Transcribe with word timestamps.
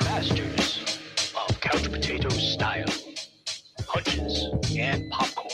Masters 0.00 0.98
of 1.36 1.60
couch 1.60 1.92
potato 1.92 2.30
style, 2.30 2.86
punches 3.86 4.46
and 4.78 5.10
popcorn. 5.10 5.50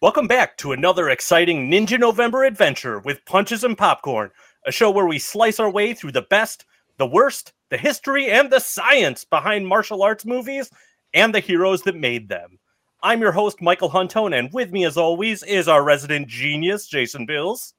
Welcome 0.00 0.26
back 0.26 0.56
to 0.58 0.72
another 0.72 1.10
exciting 1.10 1.70
Ninja 1.70 2.00
November 2.00 2.44
adventure 2.44 3.00
with 3.00 3.22
Punches 3.26 3.64
and 3.64 3.76
Popcorn, 3.76 4.30
a 4.66 4.72
show 4.72 4.90
where 4.90 5.06
we 5.06 5.18
slice 5.18 5.60
our 5.60 5.70
way 5.70 5.92
through 5.92 6.12
the 6.12 6.22
best, 6.22 6.64
the 6.96 7.06
worst, 7.06 7.52
the 7.68 7.76
history, 7.76 8.30
and 8.30 8.50
the 8.50 8.60
science 8.60 9.24
behind 9.24 9.66
martial 9.66 10.02
arts 10.02 10.24
movies 10.24 10.70
and 11.12 11.34
the 11.34 11.40
heroes 11.40 11.82
that 11.82 11.96
made 11.96 12.30
them. 12.30 12.58
I'm 13.04 13.20
your 13.20 13.32
host, 13.32 13.60
Michael 13.60 13.90
Huntone, 13.90 14.38
and 14.38 14.52
with 14.52 14.70
me, 14.70 14.84
as 14.84 14.96
always, 14.96 15.42
is 15.42 15.66
our 15.66 15.82
resident 15.82 16.28
genius, 16.28 16.86
Jason 16.86 17.26
Bills. 17.26 17.74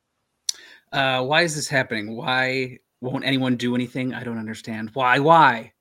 Uh, 0.92 1.24
why 1.24 1.44
is 1.44 1.56
this 1.56 1.70
happening? 1.70 2.18
Why 2.18 2.80
won't 3.00 3.24
anyone 3.24 3.56
do 3.56 3.74
anything? 3.74 4.14
I 4.14 4.24
don't 4.24 4.38
understand. 4.38 4.92
Why? 4.94 5.20
Why? 5.20 5.72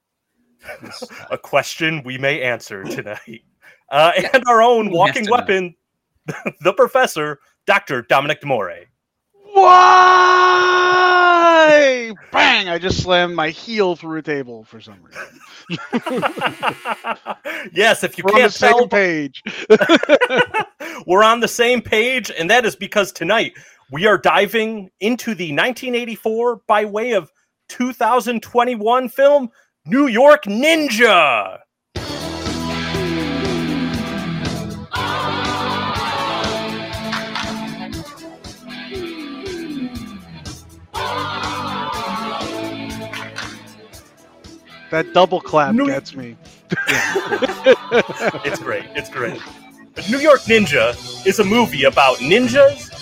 a 1.31 1.37
question 1.37 2.03
we 2.05 2.19
may 2.19 2.41
answer 2.41 2.85
tonight. 2.91 3.43
Uh, 3.91 4.13
and 4.33 4.45
our 4.47 4.63
own 4.63 4.93
walking 4.93 5.29
weapon, 5.29 5.75
the 6.61 6.73
professor, 6.73 7.41
Dr. 7.67 8.03
Dominic 8.03 8.41
Demore. 8.41 8.87
Why? 9.55 11.43
Bang! 12.33 12.71
I 12.71 12.79
just 12.79 13.03
slammed 13.03 13.35
my 13.35 13.51
heel 13.51 13.97
through 13.97 14.19
a 14.19 14.23
table 14.23 14.65
for 14.65 14.81
some 14.81 14.97
reason. 15.03 15.41
yes, 17.73 18.03
if 18.03 18.17
you 18.17 18.25
We're 18.25 18.33
on 18.33 18.37
the 18.37 18.41
can't 18.41 18.55
tell, 18.55 18.89
page. 18.89 19.43
we're 21.07 21.23
on 21.23 21.41
the 21.41 21.49
same 21.49 21.83
page, 21.83 22.31
and 22.31 22.49
that 22.51 22.65
is 22.65 22.75
because 22.77 23.13
tonight 23.13 23.53
we 23.91 24.07
are 24.07 24.17
diving 24.17 24.91
into 25.01 25.35
the 25.35 25.53
1984 25.53 26.63
by 26.67 26.87
way 26.87 27.13
of 27.13 27.31
2021 27.69 29.11
film 29.11 29.51
New 29.85 30.07
York 30.07 30.45
Ninja. 30.45 31.59
That 44.93 45.15
double 45.15 45.41
clap 45.41 45.75
New- 45.75 45.87
gets 45.87 46.15
me. 46.15 46.37
It's 48.45 48.61
great. 48.61 48.85
It's 48.95 49.09
great. 49.09 49.41
But 49.95 50.11
New 50.11 50.19
York 50.19 50.41
Ninja 50.43 51.27
is 51.27 51.39
a 51.39 51.45
movie 51.45 51.85
about 51.85 52.19
ninjas, 52.19 52.93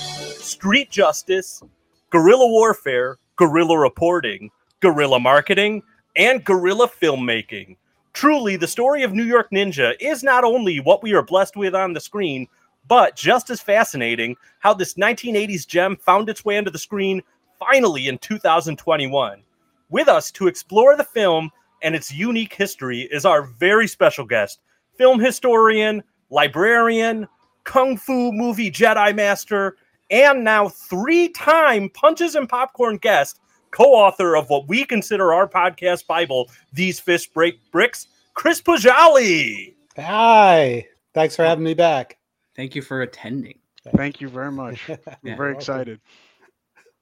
street 0.41 0.93
justice, 0.93 1.65
guerrilla 2.11 2.47
warfare, 2.47 3.19
guerrilla 3.35 3.77
reporting, 3.77 4.53
guerrilla 4.79 5.19
marketing, 5.19 5.83
and 6.15 6.45
guerrilla 6.45 6.89
filmmaking. 6.89 7.77
Truly, 8.13 8.55
the 8.55 8.69
story 8.69 9.03
of 9.03 9.13
New 9.13 9.25
York 9.25 9.51
Ninja 9.51 9.95
is 9.99 10.23
not 10.23 10.45
only 10.45 10.79
what 10.79 11.03
we 11.03 11.13
are 11.15 11.25
blessed 11.25 11.57
with 11.57 11.75
on 11.75 11.93
the 11.93 12.01
screen, 12.01 12.47
but 12.87 13.17
just 13.17 13.51
as 13.51 13.61
fascinating 13.61 14.37
how 14.61 14.73
this 14.75 14.95
1980s 14.95 15.67
gem 15.67 15.97
found 15.97 16.29
its 16.29 16.45
way 16.45 16.57
onto 16.57 16.71
the 16.71 16.79
screen 16.79 17.21
finally 17.59 18.07
in 18.07 18.17
2021. 18.19 19.43
With 19.89 20.07
us 20.07 20.31
to 20.31 20.47
explore 20.47 20.97
the 20.97 21.03
film 21.03 21.51
and 21.83 21.95
its 21.95 22.13
unique 22.13 22.55
history 22.55 23.03
is 23.11 23.25
our 23.25 23.43
very 23.43 23.87
special 23.87 24.25
guest, 24.25 24.61
film 24.97 25.19
historian, 25.21 26.03
librarian, 26.31 27.27
kung 27.65 27.97
fu 27.97 28.33
movie 28.33 28.71
Jedi 28.71 29.15
master, 29.15 29.77
and 30.11 30.43
now 30.45 30.69
three 30.69 31.29
time 31.31 31.89
Punches 31.91 32.35
and 32.35 32.49
Popcorn 32.49 32.97
guest, 32.97 33.41
co 33.71 33.85
author 33.85 34.37
of 34.37 34.49
what 34.51 34.69
we 34.69 34.85
consider 34.85 35.33
our 35.33 35.49
podcast 35.49 36.07
Bible, 36.07 36.51
These 36.73 37.01
Fists 37.01 37.27
Break 37.29 37.59
Bricks, 37.71 38.07
Chris 38.35 38.61
Poggiali. 38.61 39.75
Hi. 39.97 40.87
Thanks 41.15 41.37
for 41.37 41.45
having 41.45 41.65
me 41.65 41.75
back. 41.75 42.19
Thank 42.57 42.75
you 42.75 42.83
for 42.83 43.03
attending. 43.03 43.59
Thank 43.97 44.21
you 44.21 44.29
very 44.29 44.53
much. 44.53 44.87
We're 44.89 44.99
Yeah. 45.23 45.37
very 45.37 45.39
welcome. 45.39 45.57
excited. 45.57 46.01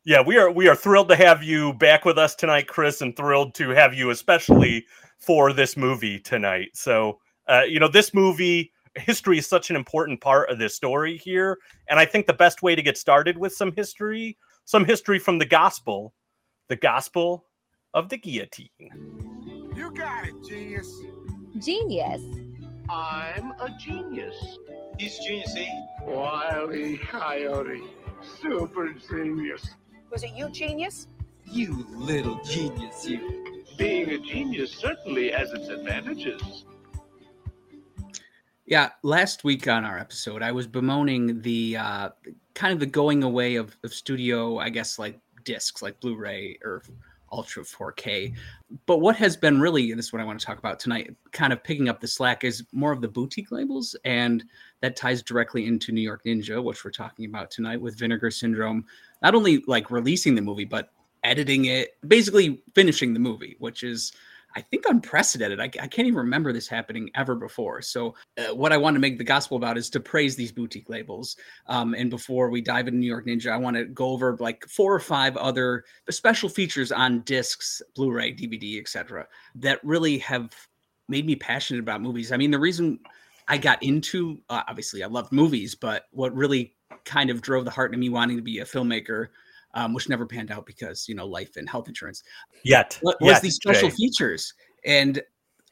Yeah, 0.09 0.23
we 0.23 0.39
are 0.39 0.51
we 0.51 0.69
are 0.69 0.75
thrilled 0.75 1.11
to 1.11 1.17
have 1.17 1.43
you 1.43 1.75
back 1.75 2.07
with 2.07 2.17
us 2.17 2.35
tonight, 2.35 2.67
Chris, 2.67 3.03
and 3.03 3.15
thrilled 3.15 3.55
to 3.57 3.69
have 3.69 3.93
you 3.93 4.09
especially 4.09 4.87
for 5.19 5.53
this 5.53 5.77
movie 5.77 6.19
tonight. 6.19 6.71
So, 6.73 7.19
uh, 7.47 7.65
you 7.69 7.79
know, 7.79 7.89
this 7.89 8.15
movie 8.15 8.73
history 8.95 9.37
is 9.37 9.47
such 9.47 9.69
an 9.69 9.77
important 9.77 10.23
part 10.23 10.49
of 10.49 10.59
this 10.59 10.75
story 10.75 11.19
here, 11.19 11.59
and 11.91 12.01
I 12.01 12.07
think 12.07 12.27
the 12.27 12.33
best 12.33 12.63
way 12.63 12.75
to 12.75 12.81
get 12.81 12.97
started 12.97 13.37
with 13.37 13.53
some 13.53 13.71
history, 13.77 14.39
some 14.65 14.87
history 14.87 15.19
from 15.19 15.37
the 15.37 15.45
gospel, 15.45 16.15
the 16.69 16.77
gospel 16.77 17.45
of 17.93 18.09
the 18.09 18.17
guillotine. 18.17 18.71
You 19.77 19.91
got 19.91 20.27
it, 20.27 20.43
genius. 20.49 20.91
Genius. 21.59 22.23
I'm 22.89 23.51
a 23.61 23.77
genius. 23.79 24.57
He's 24.99 25.19
genius, 25.19 25.55
eh? 25.55 25.69
Wiley 26.07 26.97
Coyote. 26.97 27.83
Super 28.41 28.95
genius. 29.11 29.69
Was 30.11 30.25
it 30.25 30.33
you, 30.35 30.49
genius? 30.49 31.07
You 31.45 31.87
little 31.91 32.41
genius, 32.43 33.07
you. 33.07 33.65
Being 33.77 34.11
a 34.11 34.19
genius 34.19 34.73
certainly 34.73 35.31
has 35.31 35.53
its 35.53 35.69
advantages. 35.69 36.65
Yeah, 38.67 38.91
last 39.03 39.45
week 39.45 39.69
on 39.69 39.85
our 39.85 39.99
episode, 39.99 40.43
I 40.43 40.53
was 40.53 40.67
bemoaning 40.67 41.41
the 41.43 41.77
uh, 41.77 42.09
kind 42.55 42.73
of 42.73 42.81
the 42.81 42.87
going 42.87 43.23
away 43.23 43.57
of, 43.57 43.77
of 43.85 43.95
studio, 43.95 44.59
I 44.59 44.69
guess, 44.69 44.99
like 44.99 45.19
discs, 45.45 45.81
like 45.81 46.01
Blu-ray 46.01 46.59
or 46.65 46.83
Ultra 47.33 47.63
4K. 47.63 48.35
But 48.87 48.99
what 48.99 49.17
has 49.17 49.37
been 49.37 49.61
really, 49.61 49.91
and 49.91 49.99
this 49.99 50.07
is 50.07 50.13
what 50.13 50.21
I 50.21 50.25
want 50.25 50.41
to 50.41 50.45
talk 50.45 50.59
about 50.59 50.81
tonight, 50.81 51.15
kind 51.33 51.53
of 51.53 51.63
picking 51.63 51.89
up 51.89 52.01
the 52.01 52.09
slack 52.09 52.45
is 52.45 52.65
more 52.73 52.93
of 52.93 53.01
the 53.01 53.09
boutique 53.09 53.51
labels, 53.51 53.97
and 54.05 54.45
that 54.81 54.97
ties 54.97 55.23
directly 55.23 55.67
into 55.67 55.93
New 55.93 56.01
York 56.01 56.25
Ninja, 56.25 56.63
which 56.63 56.85
we're 56.85 56.91
talking 56.91 57.25
about 57.25 57.51
tonight 57.51 57.81
with 57.81 57.99
Vinegar 57.99 58.31
Syndrome. 58.31 58.85
Not 59.23 59.35
only 59.35 59.65
like 59.67 59.91
releasing 59.91 60.35
the 60.35 60.43
movie, 60.43 60.65
but 60.65 60.91
editing 61.25 61.67
it, 61.67 61.97
basically 62.07 62.63
finishing 62.75 63.13
the 63.13 63.21
movie, 63.21 63.57
which 63.59 63.83
is 63.83 64.13
I 64.57 64.63
think 64.63 64.85
unprecedented. 64.89 65.61
I, 65.61 65.65
I 65.65 65.87
can't 65.87 66.09
even 66.09 66.17
remember 66.17 66.53
this 66.53 66.67
happening 66.67 67.11
ever 67.15 67.35
before. 67.35 67.83
So, 67.83 68.15
uh, 68.39 68.55
what 68.55 68.73
I 68.73 68.79
want 68.79 68.95
to 68.95 69.01
make 69.01 69.19
the 69.19 69.25
gospel 69.25 69.57
about 69.57 69.77
is 69.77 69.91
to 69.91 70.01
praise 70.01 70.37
these 70.37 70.53
boutique 70.53 70.89
labels. 70.89 71.37
Um, 71.67 71.95
and 71.95 72.09
before 72.09 72.49
we 72.49 72.61
dive 72.61 72.89
into 72.89 72.99
New 72.99 73.07
York 73.07 73.27
Ninja, 73.27 73.53
I 73.53 73.57
want 73.59 73.77
to 73.77 73.85
go 73.85 74.07
over 74.09 74.37
like 74.41 74.67
four 74.67 74.95
or 74.95 75.01
five 75.01 75.37
other 75.37 75.85
special 76.11 76.49
features 76.49 76.91
on 76.91 77.21
discs, 77.21 77.83
Blu-ray, 77.95 78.33
DVD, 78.33 78.81
etc., 78.81 79.27
that 79.57 79.85
really 79.85 80.19
have 80.19 80.55
made 81.09 81.27
me 81.27 81.37
passionate 81.37 81.81
about 81.81 82.01
movies. 82.01 82.33
I 82.33 82.37
mean, 82.37 82.51
the 82.51 82.59
reason 82.59 82.99
I 83.49 83.59
got 83.59 83.83
into 83.83 84.41
uh, 84.49 84.63
obviously 84.69 85.03
I 85.03 85.07
loved 85.07 85.33
movies, 85.33 85.75
but 85.75 86.05
what 86.13 86.35
really 86.35 86.75
kind 87.05 87.31
of 87.31 87.41
drove 87.41 87.65
the 87.65 87.71
heart 87.71 87.91
into 87.91 87.99
me 87.99 88.09
wanting 88.09 88.37
to 88.37 88.43
be 88.43 88.59
a 88.59 88.65
filmmaker. 88.65 89.29
Um, 89.75 89.93
which 89.93 90.09
never 90.09 90.25
panned 90.25 90.51
out 90.51 90.65
because 90.65 91.07
you 91.09 91.15
know 91.15 91.27
life 91.27 91.59
and 91.59 91.69
health 91.69 91.89
insurance. 91.89 92.23
Yet, 92.65 92.99
was 93.03 93.17
yet, 93.21 93.43
these 93.43 93.57
special 93.57 93.91
Jay. 93.91 93.97
features. 93.97 94.55
And 94.83 95.23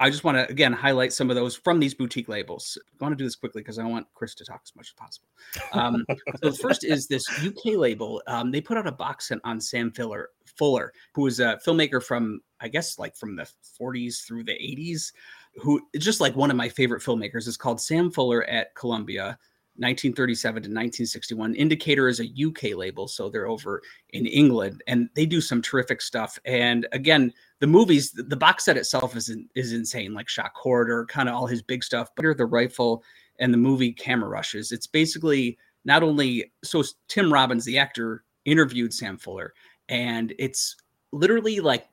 i 0.01 0.11
just 0.11 0.25
want 0.25 0.37
to 0.37 0.49
again 0.51 0.73
highlight 0.73 1.13
some 1.13 1.31
of 1.31 1.37
those 1.37 1.57
from 1.57 1.81
these 1.81 1.95
boutique 1.95 2.29
labels. 2.29 2.79
I 3.01 3.05
want 3.05 3.13
to 3.13 3.17
do 3.17 3.25
this 3.25 3.37
quickly 3.37 3.63
because 3.63 3.79
i 3.79 3.85
want 3.85 4.07
chris 4.15 4.35
to 4.35 4.45
talk 4.45 4.61
as 4.65 4.75
much 4.77 4.89
as 4.89 4.93
possible. 4.93 5.29
Um, 5.73 6.05
so 6.43 6.51
the 6.51 6.57
first 6.57 6.85
is 6.85 7.07
this 7.07 7.27
uk 7.45 7.65
label 7.65 8.23
um, 8.27 8.51
they 8.51 8.61
put 8.61 8.77
out 8.77 8.87
a 8.87 8.93
box 8.93 9.29
set 9.29 9.39
on 9.45 9.61
sam 9.61 9.91
fuller 9.91 10.31
fuller 10.45 10.93
who 11.15 11.23
was 11.23 11.41
a 11.41 11.59
filmmaker 11.67 12.03
from 12.03 12.41
i 12.61 12.69
guess 12.69 12.99
like 12.99 13.17
from 13.17 13.37
the 13.37 13.49
40s 13.81 14.27
through 14.27 14.45
the 14.45 14.53
80s 14.53 15.13
who 15.57 15.81
just 15.99 16.21
like 16.21 16.37
one 16.37 16.51
of 16.51 16.57
my 16.57 16.69
favorite 16.69 17.03
filmmakers 17.03 17.47
is 17.49 17.57
called 17.57 17.81
sam 17.81 18.11
fuller 18.11 18.45
at 18.45 18.75
columbia 18.75 19.39
1937 19.79 20.55
to 20.55 20.69
1961. 20.69 21.55
Indicator 21.55 22.09
is 22.09 22.21
a 22.21 22.25
UK 22.25 22.75
label, 22.75 23.07
so 23.07 23.29
they're 23.29 23.47
over 23.47 23.83
in 24.11 24.25
England, 24.25 24.83
and 24.87 25.11
they 25.15 25.27
do 25.27 25.39
some 25.39 25.61
terrific 25.61 26.01
stuff. 26.01 26.39
And 26.47 26.87
again, 26.93 27.31
the 27.61 27.67
movies, 27.67 28.11
the 28.13 28.37
box 28.37 28.65
set 28.65 28.79
itself 28.79 29.15
is 29.17 29.29
in- 29.29 29.49
is 29.55 29.73
insane, 29.73 30.15
like 30.15 30.31
Shock 30.31 30.55
Corridor, 30.55 31.05
kind 31.05 31.29
of 31.29 31.35
all 31.35 31.47
his 31.47 31.61
big 31.61 31.85
stuff. 31.85 32.09
But 32.17 32.39
the 32.39 32.47
rifle 32.47 33.05
and 33.39 33.53
the 33.53 33.59
movie 33.59 33.93
camera 33.93 34.31
rushes. 34.31 34.73
It's 34.73 34.87
basically 34.87 35.59
not 35.85 36.03
only 36.03 36.53
so 36.65 36.83
Tim 37.09 37.31
Robbins, 37.31 37.67
the 37.67 37.79
actor, 37.79 38.25
interviewed 38.47 38.95
Sam 38.95 39.19
Fuller, 39.19 39.53
and 39.91 40.33
it's 40.39 40.77
literally 41.13 41.61
like 41.61 41.87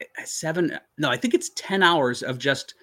eh, 0.00 0.04
seven. 0.24 0.78
No, 0.98 1.10
I 1.10 1.16
think 1.16 1.34
it's 1.34 1.50
ten 1.56 1.82
hours 1.82 2.22
of 2.22 2.38
just 2.38 2.74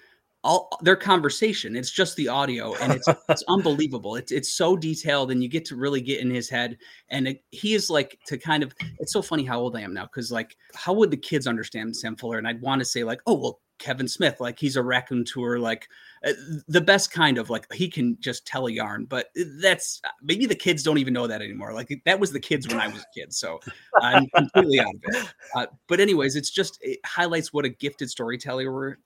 all 0.46 0.70
their 0.82 0.96
conversation. 0.96 1.76
It's 1.76 1.92
just 1.92 2.16
the 2.16 2.30
audio, 2.30 2.76
and 2.76 2.94
it's 2.94 3.08
it's 3.30 3.44
unbelievable. 3.50 4.16
It's 4.16 4.32
it's 4.32 4.50
so 4.50 4.78
detailed, 4.78 5.32
and 5.32 5.44
you 5.44 5.50
get 5.50 5.66
to 5.66 5.76
really 5.76 6.00
get 6.00 6.22
in 6.22 6.30
his 6.30 6.48
head. 6.48 6.78
And 7.10 7.28
it, 7.28 7.44
he 7.52 7.74
is 7.74 7.90
like 7.90 8.20
to 8.28 8.38
kind 8.38 8.64
of. 8.64 8.74
It's 9.00 9.12
so 9.12 9.22
funny 9.22 9.44
how 9.44 9.60
old 9.60 9.76
I 9.76 9.82
am 9.82 9.94
now 9.94 10.04
because 10.04 10.32
like 10.32 10.56
how 10.74 10.94
would 10.94 11.12
the 11.12 11.18
kids 11.18 11.48
understand 11.48 11.98
Sam 11.98 12.16
Fuller? 12.16 12.38
And 12.38 12.48
I'd 12.48 12.62
want 12.62 12.80
to 12.80 12.86
say 12.86 13.04
like, 13.04 13.22
oh 13.26 13.34
well, 13.34 13.60
Kevin 13.80 14.08
Smith, 14.08 14.40
like 14.40 14.60
he's 14.60 14.76
a 14.76 14.84
raconteur, 14.84 15.60
like 15.60 15.88
uh, 16.26 16.34
the 16.68 16.80
best 16.80 17.12
kind 17.12 17.38
of 17.38 17.50
like 17.50 17.72
he 17.74 17.90
can 17.90 18.18
just 18.20 18.46
tell 18.46 18.68
a 18.68 18.72
yarn. 18.72 19.06
But 19.06 19.30
that's 19.60 20.02
maybe 20.22 20.46
the 20.46 20.56
kids 20.56 20.84
don't 20.84 21.00
even 21.00 21.14
know 21.14 21.28
that 21.28 21.42
anymore. 21.42 21.74
Like 21.74 21.90
that 22.06 22.20
was 22.20 22.32
the 22.32 22.40
kids 22.40 22.68
when 22.68 22.80
I 22.80 22.88
was 22.88 23.02
a 23.02 23.20
kid, 23.20 23.34
so 23.34 23.60
I'm 24.00 24.28
completely 24.28 24.80
out 24.80 24.94
of 24.96 25.02
it. 25.16 25.34
Uh, 25.56 25.66
but 25.88 26.00
anyways, 26.00 26.36
it's 26.36 26.52
just 26.52 26.78
it 26.82 27.00
highlights 27.04 27.52
what 27.52 27.66
a 27.66 27.70
gifted 27.70 28.10
storyteller 28.10 29.00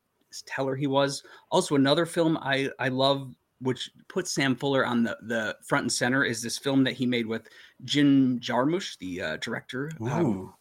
teller 0.46 0.76
he 0.76 0.88
was. 0.88 1.24
Also, 1.52 1.76
another 1.76 2.06
film 2.06 2.38
I 2.42 2.70
I 2.80 2.90
love, 2.90 3.36
which 3.62 3.90
puts 4.08 4.32
Sam 4.32 4.56
Fuller 4.56 4.86
on 4.86 5.04
the 5.04 5.18
the 5.22 5.58
front 5.66 5.84
and 5.84 5.92
center, 5.92 6.24
is 6.24 6.42
this 6.42 6.58
film 6.58 6.84
that 6.84 6.94
he 6.94 7.06
made 7.06 7.26
with 7.26 7.48
Jim 7.84 8.40
Jarmusch, 8.40 8.98
the 9.00 9.22
uh, 9.22 9.38
director. 9.38 9.92
Um, 10.20 10.54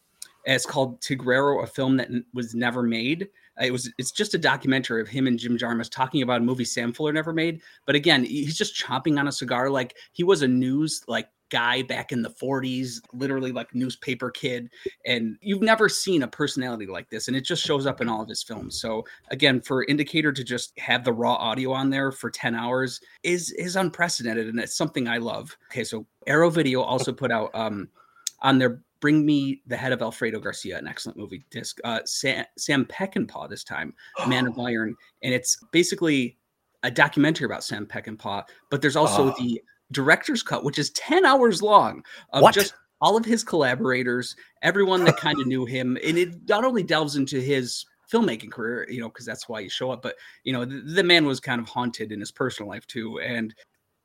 it's 0.45 0.65
called 0.65 1.01
Tigrero, 1.01 1.63
a 1.63 1.67
film 1.67 1.97
that 1.97 2.09
was 2.33 2.55
never 2.55 2.81
made. 2.81 3.27
Uh, 3.59 3.65
It 3.65 3.71
was 3.71 3.91
it's 3.97 4.11
just 4.11 4.33
a 4.33 4.37
documentary 4.37 5.01
of 5.01 5.07
him 5.07 5.27
and 5.27 5.37
Jim 5.37 5.57
Jarmusch 5.57 5.91
talking 5.91 6.21
about 6.21 6.41
a 6.41 6.43
movie 6.43 6.65
Sam 6.65 6.93
Fuller 6.93 7.13
never 7.13 7.33
made. 7.33 7.61
But 7.85 7.95
again, 7.95 8.23
he's 8.23 8.57
just 8.57 8.75
chomping 8.75 9.19
on 9.19 9.27
a 9.27 9.31
cigar 9.31 9.69
like 9.69 9.95
he 10.13 10.23
was 10.23 10.41
a 10.41 10.47
news 10.47 11.03
like 11.07 11.29
guy 11.49 11.81
back 11.81 12.11
in 12.11 12.21
the 12.21 12.29
40s, 12.29 13.01
literally 13.13 13.51
like 13.51 13.73
newspaper 13.73 14.29
kid. 14.31 14.69
And 15.05 15.37
you've 15.41 15.61
never 15.61 15.89
seen 15.89 16.23
a 16.23 16.27
personality 16.27 16.85
like 16.87 17.09
this. 17.09 17.27
And 17.27 17.35
it 17.37 17.45
just 17.45 17.63
shows 17.65 17.85
up 17.85 18.01
in 18.01 18.09
all 18.09 18.21
of 18.21 18.29
his 18.29 18.43
films. 18.43 18.79
So 18.79 19.05
again, 19.31 19.61
for 19.61 19.83
Indicator 19.85 20.31
to 20.31 20.43
just 20.43 20.77
have 20.79 21.03
the 21.03 21.13
raw 21.13 21.35
audio 21.35 21.71
on 21.71 21.89
there 21.89 22.11
for 22.11 22.29
10 22.29 22.55
hours 22.55 22.99
is 23.23 23.51
is 23.51 23.75
unprecedented. 23.75 24.47
And 24.47 24.59
it's 24.59 24.75
something 24.77 25.07
I 25.07 25.17
love. 25.17 25.55
Okay, 25.71 25.83
so 25.83 26.05
Arrow 26.27 26.49
Video 26.49 26.81
also 26.81 27.11
put 27.11 27.31
out 27.31 27.49
um 27.53 27.89
on 28.41 28.57
their 28.57 28.81
Bring 29.01 29.25
Me 29.25 29.61
the 29.67 29.77
Head 29.77 29.91
of 29.93 30.01
Alfredo 30.01 30.39
Garcia, 30.39 30.77
an 30.77 30.87
excellent 30.87 31.17
movie 31.17 31.45
disc. 31.51 31.79
Uh, 31.85 32.01
Sam, 32.05 32.45
Sam 32.57 32.85
Peckinpah 32.85 33.49
this 33.49 33.63
time, 33.63 33.93
Man 34.27 34.45
of 34.47 34.59
Iron, 34.59 34.95
and 35.23 35.33
it's 35.33 35.57
basically 35.71 36.37
a 36.83 36.91
documentary 36.91 37.45
about 37.45 37.63
Sam 37.63 37.85
Peckinpah. 37.85 38.43
But 38.69 38.81
there's 38.81 38.95
also 38.97 39.29
Oh. 39.31 39.35
the 39.39 39.61
director's 39.91 40.43
cut, 40.43 40.63
which 40.63 40.79
is 40.79 40.89
ten 40.91 41.25
hours 41.25 41.61
long 41.61 42.03
of 42.31 42.43
What? 42.43 42.53
just 42.53 42.73
all 43.01 43.15
of 43.15 43.25
his 43.25 43.43
collaborators, 43.43 44.35
everyone 44.61 45.03
that 45.05 45.17
kind 45.17 45.39
of 45.39 45.47
knew 45.47 45.65
him, 45.65 45.97
and 46.03 46.17
it 46.17 46.47
not 46.47 46.65
only 46.65 46.83
delves 46.83 47.15
into 47.15 47.39
his 47.39 47.85
filmmaking 48.11 48.51
career, 48.51 48.87
you 48.89 48.99
know, 48.99 49.07
because 49.07 49.25
that's 49.25 49.47
why 49.47 49.59
you 49.59 49.69
show 49.69 49.91
up, 49.91 50.01
but 50.01 50.15
you 50.43 50.51
know, 50.51 50.65
the, 50.65 50.81
the 50.81 51.03
man 51.03 51.25
was 51.25 51.39
kind 51.39 51.61
of 51.61 51.69
haunted 51.69 52.11
in 52.11 52.19
his 52.19 52.31
personal 52.31 52.69
life 52.69 52.85
too, 52.87 53.19
and 53.19 53.53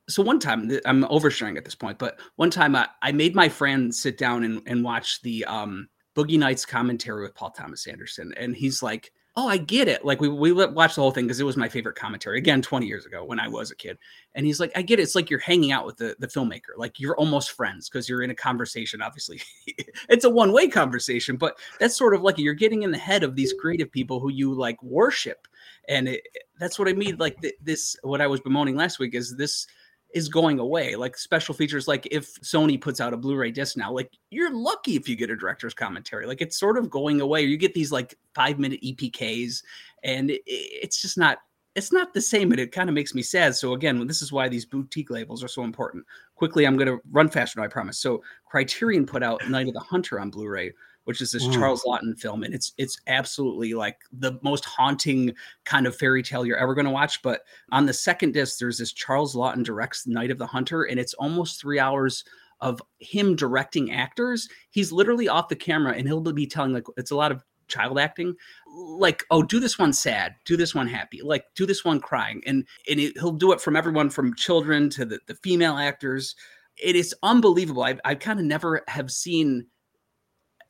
so 0.07 0.21
one 0.21 0.39
time 0.39 0.71
i'm 0.85 1.03
oversharing 1.05 1.57
at 1.57 1.65
this 1.65 1.75
point 1.75 1.97
but 1.97 2.19
one 2.35 2.49
time 2.51 2.75
I, 2.75 2.87
I 3.01 3.11
made 3.11 3.35
my 3.35 3.49
friend 3.49 3.93
sit 3.93 4.17
down 4.17 4.43
and, 4.43 4.61
and 4.67 4.83
watch 4.83 5.21
the 5.21 5.45
um 5.45 5.87
boogie 6.15 6.37
nights 6.37 6.65
commentary 6.65 7.23
with 7.23 7.35
paul 7.35 7.51
thomas 7.51 7.87
anderson 7.87 8.33
and 8.37 8.55
he's 8.55 8.83
like 8.83 9.11
oh 9.37 9.47
i 9.47 9.57
get 9.57 9.87
it. 9.87 10.05
Like 10.05 10.21
we, 10.21 10.29
we 10.29 10.51
watched 10.51 10.95
the 10.95 11.01
whole 11.01 11.11
thing 11.11 11.25
because 11.25 11.39
it 11.39 11.45
was 11.45 11.57
my 11.57 11.67
favorite 11.67 11.95
commentary 11.95 12.37
again 12.37 12.61
20 12.61 12.85
years 12.85 13.05
ago 13.05 13.23
when 13.23 13.39
i 13.39 13.47
was 13.47 13.71
a 13.71 13.75
kid. 13.75 13.97
And 14.33 14.45
he's 14.45 14.59
like 14.59 14.71
i 14.75 14.81
get 14.81 14.99
it. 14.99 15.03
It's 15.03 15.15
like 15.15 15.29
you're 15.29 15.39
hanging 15.39 15.71
out 15.71 15.85
with 15.85 15.97
the, 15.97 16.15
the 16.19 16.27
filmmaker. 16.27 16.77
Like 16.77 16.99
you're 16.99 17.17
almost 17.17 17.51
friends 17.51 17.89
because 17.89 18.07
you're 18.07 18.21
in 18.21 18.31
a 18.31 18.35
conversation 18.35 19.01
obviously. 19.01 19.41
It's 20.09 20.25
a 20.25 20.29
one-way 20.29 20.67
conversation 20.67 21.35
but 21.37 21.57
that's 21.79 21.97
sort 21.97 22.13
of 22.13 22.21
like 22.21 22.37
you're 22.37 22.53
getting 22.53 22.83
in 22.83 22.91
the 22.91 22.97
head 22.97 23.23
of 23.23 23.35
these 23.35 23.53
creative 23.53 23.91
people 23.91 24.19
who 24.19 24.29
you 24.29 24.53
like 24.53 24.81
worship. 24.83 25.47
And 25.87 26.07
it, 26.07 26.21
that's 26.59 26.79
what 26.79 26.87
i 26.87 26.93
mean. 26.93 27.17
Like 27.17 27.41
th- 27.41 27.55
this 27.61 27.97
what 28.03 28.21
i 28.21 28.27
was 28.27 28.39
bemoaning 28.39 28.75
last 28.75 28.99
week 28.99 29.15
is 29.15 29.35
this 29.35 29.67
is 30.15 30.29
going 30.29 30.59
away. 30.59 30.95
Like 30.95 31.17
special 31.17 31.53
features, 31.53 31.89
like 31.89 32.07
if 32.09 32.33
Sony 32.41 32.79
puts 32.79 33.01
out 33.01 33.13
a 33.13 33.17
Blu-ray 33.17 33.51
disc 33.51 33.75
now, 33.75 33.91
like 33.91 34.09
you're 34.31 34.55
lucky 34.55 34.95
if 34.95 35.09
you 35.09 35.15
get 35.17 35.29
a 35.29 35.35
director's 35.35 35.73
commentary. 35.73 36.25
Like 36.25 36.41
it's 36.41 36.57
sort 36.57 36.77
of 36.77 36.89
going 36.89 37.19
away. 37.19 37.41
You 37.41 37.57
get 37.57 37.73
these 37.73 37.91
like 37.91 38.17
five 38.33 38.57
minute 38.57 38.81
EPKs, 38.81 39.61
and 40.03 40.31
it, 40.31 40.41
it's 40.47 41.01
just 41.01 41.17
not. 41.17 41.39
It's 41.75 41.91
not 41.91 42.13
the 42.13 42.21
same, 42.21 42.51
and 42.51 42.61
it 42.61 42.71
kind 42.71 42.87
of 42.87 42.95
makes 42.95 43.13
me 43.13 43.21
sad. 43.21 43.53
So 43.53 43.73
again, 43.73 44.07
this 44.07 44.21
is 44.21 44.31
why 44.31 44.47
these 44.47 44.65
boutique 44.65 45.09
labels 45.09 45.43
are 45.43 45.49
so 45.49 45.65
important. 45.65 46.05
Quickly, 46.35 46.65
I'm 46.65 46.77
going 46.77 46.87
to 46.87 47.01
run 47.11 47.27
faster, 47.27 47.59
I 47.59 47.67
promise. 47.67 47.99
So 47.99 48.23
Criterion 48.45 49.05
put 49.05 49.21
out 49.21 49.49
Night 49.49 49.67
of 49.67 49.73
the 49.73 49.81
Hunter 49.81 50.21
on 50.21 50.29
Blu-ray, 50.29 50.71
which 51.05 51.21
is 51.21 51.31
this 51.31 51.45
Mm. 51.47 51.53
Charles 51.53 51.83
Laughton 51.83 52.19
film, 52.19 52.43
and 52.43 52.53
it's 52.53 52.73
it's 52.77 52.99
absolutely 53.07 53.73
like 53.73 53.97
the 54.11 54.37
most 54.43 54.65
haunting 54.65 55.33
kind 55.63 55.87
of 55.87 55.95
fairy 55.95 56.21
tale 56.21 56.45
you're 56.45 56.57
ever 56.57 56.75
going 56.75 56.85
to 56.85 56.91
watch. 56.91 57.21
But 57.21 57.41
on 57.71 57.85
the 57.85 57.93
second 57.93 58.33
disc, 58.33 58.59
there's 58.59 58.77
this 58.77 58.91
Charles 58.91 59.35
Laughton 59.35 59.63
directs 59.63 60.05
Night 60.05 60.31
of 60.31 60.37
the 60.37 60.47
Hunter, 60.47 60.83
and 60.83 60.99
it's 60.99 61.13
almost 61.15 61.59
three 61.61 61.79
hours 61.79 62.23
of 62.61 62.81
him 62.99 63.35
directing 63.35 63.91
actors. 63.91 64.49
He's 64.69 64.91
literally 64.91 65.27
off 65.27 65.49
the 65.49 65.55
camera, 65.55 65.93
and 65.93 66.07
he'll 66.07 66.21
be 66.21 66.47
telling 66.47 66.73
like 66.73 66.85
it's 66.97 67.11
a 67.11 67.15
lot 67.15 67.31
of 67.31 67.43
child 67.67 67.97
acting, 67.99 68.35
like 68.67 69.23
oh, 69.31 69.43
do 69.43 69.59
this 69.59 69.77
one 69.79 69.93
sad, 69.93 70.35
do 70.45 70.57
this 70.57 70.75
one 70.75 70.87
happy, 70.87 71.21
like 71.21 71.45
do 71.55 71.65
this 71.65 71.85
one 71.85 71.99
crying, 71.99 72.41
and 72.45 72.65
and 72.89 72.99
it, 72.99 73.17
he'll 73.17 73.31
do 73.31 73.51
it 73.51 73.61
from 73.61 73.75
everyone 73.75 74.09
from 74.09 74.35
children 74.35 74.89
to 74.91 75.05
the, 75.05 75.19
the 75.27 75.35
female 75.35 75.77
actors. 75.77 76.35
It 76.81 76.95
is 76.95 77.15
unbelievable. 77.23 77.83
I 77.83 77.97
I 78.05 78.15
kind 78.15 78.39
of 78.39 78.45
never 78.45 78.81
have 78.87 79.11
seen 79.11 79.67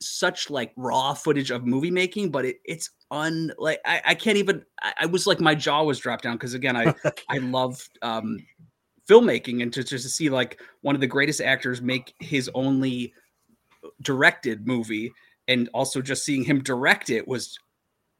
such 0.00 0.50
like 0.50 0.72
raw 0.76 1.14
footage 1.14 1.50
of 1.50 1.66
movie 1.66 1.90
making, 1.90 2.30
but 2.30 2.44
it, 2.44 2.60
it's 2.64 2.90
un 3.10 3.52
like 3.58 3.80
I, 3.84 4.02
I 4.06 4.14
can't 4.14 4.36
even 4.36 4.64
I, 4.82 4.92
I 5.00 5.06
was 5.06 5.26
like 5.26 5.40
my 5.40 5.54
jaw 5.54 5.82
was 5.82 5.98
dropped 5.98 6.24
down 6.24 6.36
because 6.36 6.54
again 6.54 6.76
I 6.76 6.94
I 7.28 7.38
love 7.38 7.88
um 8.02 8.38
filmmaking 9.08 9.62
and 9.62 9.72
to 9.72 9.84
just 9.84 10.04
to 10.04 10.10
see 10.10 10.28
like 10.28 10.60
one 10.82 10.94
of 10.94 11.00
the 11.00 11.06
greatest 11.06 11.40
actors 11.40 11.80
make 11.80 12.14
his 12.18 12.50
only 12.54 13.14
directed 14.02 14.66
movie 14.66 15.12
and 15.48 15.68
also 15.72 16.02
just 16.02 16.24
seeing 16.24 16.44
him 16.44 16.62
direct 16.62 17.10
it 17.10 17.26
was 17.26 17.58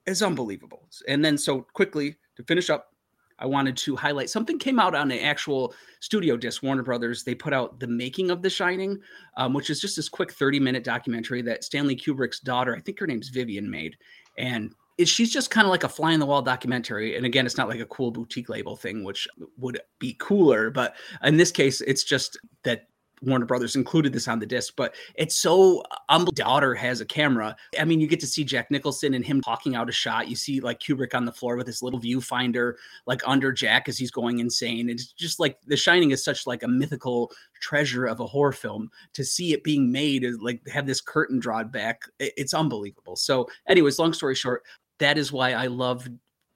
is 0.07 0.23
unbelievable. 0.23 0.89
And 1.09 1.25
then 1.25 1.37
so 1.37 1.67
quickly 1.73 2.17
to 2.37 2.45
finish 2.45 2.71
up, 2.71 2.93
I 3.39 3.47
wanted 3.47 3.77
to 3.79 3.97
highlight 3.97 4.31
something 4.31 4.59
came 4.59 4.79
out 4.79 4.95
on 4.95 5.11
an 5.11 5.19
actual 5.19 5.75
studio 6.01 6.37
disc. 6.37 6.63
Warner 6.63 6.83
Brothers 6.83 7.25
they 7.25 7.35
put 7.35 7.53
out 7.53 7.81
the 7.81 7.87
making 7.87 8.31
of 8.31 8.43
The 8.43 8.51
Shining, 8.51 8.99
um, 9.37 9.53
which 9.53 9.71
is 9.71 9.81
just 9.81 9.97
this 9.97 10.09
quick 10.09 10.33
thirty 10.33 10.61
minute 10.61 10.85
documentary 10.85 11.43
that 11.43 11.65
Stanley 11.65 11.97
Kubrick's 11.97 12.41
daughter, 12.41 12.75
I 12.75 12.81
think 12.81 12.99
her 12.99 13.07
name's 13.07 13.29
Vivian, 13.29 13.71
made, 13.71 13.97
and 14.39 14.73
it, 14.99 15.09
she's 15.09 15.33
just 15.33 15.51
kind 15.51 15.67
of 15.67 15.71
like 15.71 15.85
a 15.85 15.89
fly 15.89 16.13
in 16.13 16.21
the 16.21 16.27
wall 16.27 16.43
documentary. 16.43 17.17
And 17.17 17.27
again, 17.27 17.45
it's 17.45 17.59
not 17.59 17.69
like 17.69 17.81
a 17.81 17.87
cool 17.87 18.11
boutique 18.11 18.49
label 18.49 18.77
thing, 18.77 19.05
which 19.05 19.29
would 19.59 19.81
be 19.99 20.17
cooler, 20.19 20.71
but 20.71 20.97
in 21.23 21.37
this 21.37 21.51
case, 21.51 21.83
it's 21.83 22.05
just 22.05 22.39
that 22.63 22.89
Warner 23.23 23.47
Brothers 23.47 23.77
included 23.77 24.13
this 24.13 24.29
on 24.29 24.39
the 24.39 24.47
disc, 24.47 24.75
but 24.77 24.95
it's 25.15 25.35
so 25.35 25.83
um 26.09 26.27
daughter 26.35 26.75
has 26.75 27.01
a 27.01 27.07
camera. 27.07 27.57
I 27.79 27.85
mean, 27.85 28.01
you 28.01 28.07
get 28.07 28.21
to 28.21 28.27
see 28.27 28.45
Jack 28.45 28.71
Nicholson 28.71 29.15
and 29.15 29.25
him 29.25 29.41
talking 29.41 29.75
out 29.75 29.89
a 29.89 29.93
shot. 29.93 30.29
You 30.29 30.37
see 30.37 30.61
like 30.61 30.81
Kubrick 30.81 31.15
on 31.15 31.25
the 31.25 31.33
floor 31.33 31.57
with 31.57 31.67
his 31.67 31.83
little 31.83 32.01
viewfinder, 32.01 32.75
like 33.07 33.23
under 33.27 33.53
Jack 33.53 33.89
as 33.89 33.99
he's 33.99 34.11
going 34.11 34.39
insane. 34.39 34.91
It's 34.91 35.13
just 35.13 35.41
like 35.41 35.59
The 35.67 35.77
Shining 35.77 36.11
is 36.11 36.25
such 36.25 36.47
like 36.47 36.63
a 36.63 36.69
mythical 36.69 37.33
treasure 37.61 38.07
of 38.07 38.21
a 38.21 38.27
horror 38.27 38.53
film. 38.53 38.91
To 39.15 39.25
see 39.25 39.53
it 39.53 39.65
being 39.65 39.91
made 39.91 40.25
is 40.25 40.39
like 40.41 40.67
have 40.69 40.87
this 40.87 41.01
curtain 41.01 41.39
drawn 41.39 41.69
back. 41.69 42.03
It's 42.19 42.55
unbelievable. 42.55 43.17
So, 43.17 43.49
anyways, 43.69 43.99
long 43.99 44.13
story 44.13 44.35
short, 44.35 44.63
that 44.99 45.19
is 45.19 45.33
why 45.33 45.53
I 45.53 45.67
love 45.67 46.09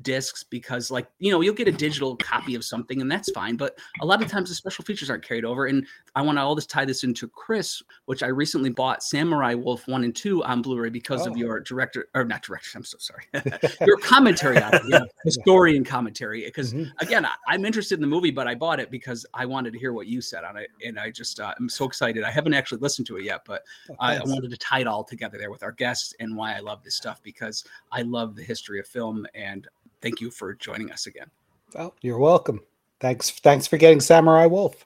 discs 0.03 0.43
because 0.43 0.91
like 0.91 1.07
you 1.19 1.31
know 1.31 1.41
you'll 1.41 1.55
get 1.55 1.69
a 1.69 1.73
digital 1.73 2.17
copy 2.17 2.55
of 2.55 2.65
something 2.65 3.01
and 3.01 3.11
that's 3.11 3.31
fine 3.33 3.57
but 3.57 3.79
a 4.01 4.07
lot 4.07 4.23
of 4.23 4.29
times 4.29 4.49
the 4.49 4.55
special 4.55 4.85
features 4.85 5.11
aren't 5.11 5.25
carried 5.25 5.45
over 5.45 5.67
and 5.67 5.87
I 6.15 6.23
want 6.23 6.39
to 6.39 6.43
all 6.43 6.55
this 6.55 6.67
tie 6.67 6.85
this 6.85 7.05
into 7.05 7.29
Chris, 7.29 7.83
which 8.07 8.23
I 8.23 8.27
recently 8.29 8.71
bought 8.71 9.03
Samurai 9.03 9.55
Wolf 9.55 9.87
1 9.89 10.05
and 10.05 10.15
2 10.15 10.43
on 10.45 10.63
Blu-ray 10.63 10.91
because 10.91 11.27
of 11.27 11.33
Oh. 11.35 11.37
your 11.37 11.61
director 11.61 12.09
or 12.15 12.25
not 12.25 12.43
director, 12.43 12.71
I'm 12.77 12.85
so 12.85 12.99
sorry. 12.99 13.25
your 13.87 13.97
commentary 13.99 14.61
on 14.63 14.75
it, 14.75 14.85
know, 14.87 15.07
historian 15.25 15.85
commentary. 15.85 16.45
Because 16.45 16.73
Mhm. 16.75 16.91
again, 17.01 17.25
I, 17.25 17.33
I'm 17.49 17.65
interested 17.65 17.95
in 17.95 18.01
the 18.01 18.07
movie, 18.07 18.31
but 18.31 18.47
I 18.49 18.55
bought 18.55 18.81
it 18.81 18.91
because 18.91 19.25
I 19.35 19.47
wanted 19.47 19.73
to 19.73 19.79
hear 19.79 19.93
what 19.93 20.07
you 20.07 20.21
said 20.21 20.45
on 20.45 20.57
it. 20.57 20.71
And 20.85 20.99
I 20.99 21.11
just 21.11 21.41
uh, 21.41 21.55
I'm 21.59 21.69
so 21.69 21.85
excited. 21.85 22.25
I 22.25 22.31
haven't 22.31 22.55
actually 22.55 22.79
listened 22.79 23.07
to 23.09 23.17
it 23.17 23.25
yet, 23.25 23.43
but 23.47 23.63
I, 23.99 24.17
I 24.17 24.23
wanted 24.25 24.51
to 24.51 24.57
tie 24.57 24.81
it 24.81 24.87
all 24.87 25.05
together 25.05 25.39
there 25.39 25.51
with 25.51 25.63
our 25.63 25.73
guests 25.73 26.15
and 26.21 26.37
why 26.37 26.57
I 26.57 26.61
love 26.61 26.83
this 26.83 26.97
stuff 26.97 27.23
because 27.23 27.65
I 27.93 28.03
love 28.03 28.37
the 28.37 28.43
history 28.43 28.81
of 28.81 28.87
film 28.87 29.27
and 29.35 29.69
thank 30.01 30.21
you 30.21 30.31
for 30.31 30.55
joining 30.55 30.91
us 30.91 31.07
again. 31.07 31.31
Well, 31.75 31.95
you're 32.01 32.19
welcome. 32.19 32.61
Thanks. 32.99 33.31
Thanks 33.31 33.67
for 33.67 33.77
getting 33.77 34.01
Samurai 34.01 34.47
Wolf. 34.47 34.85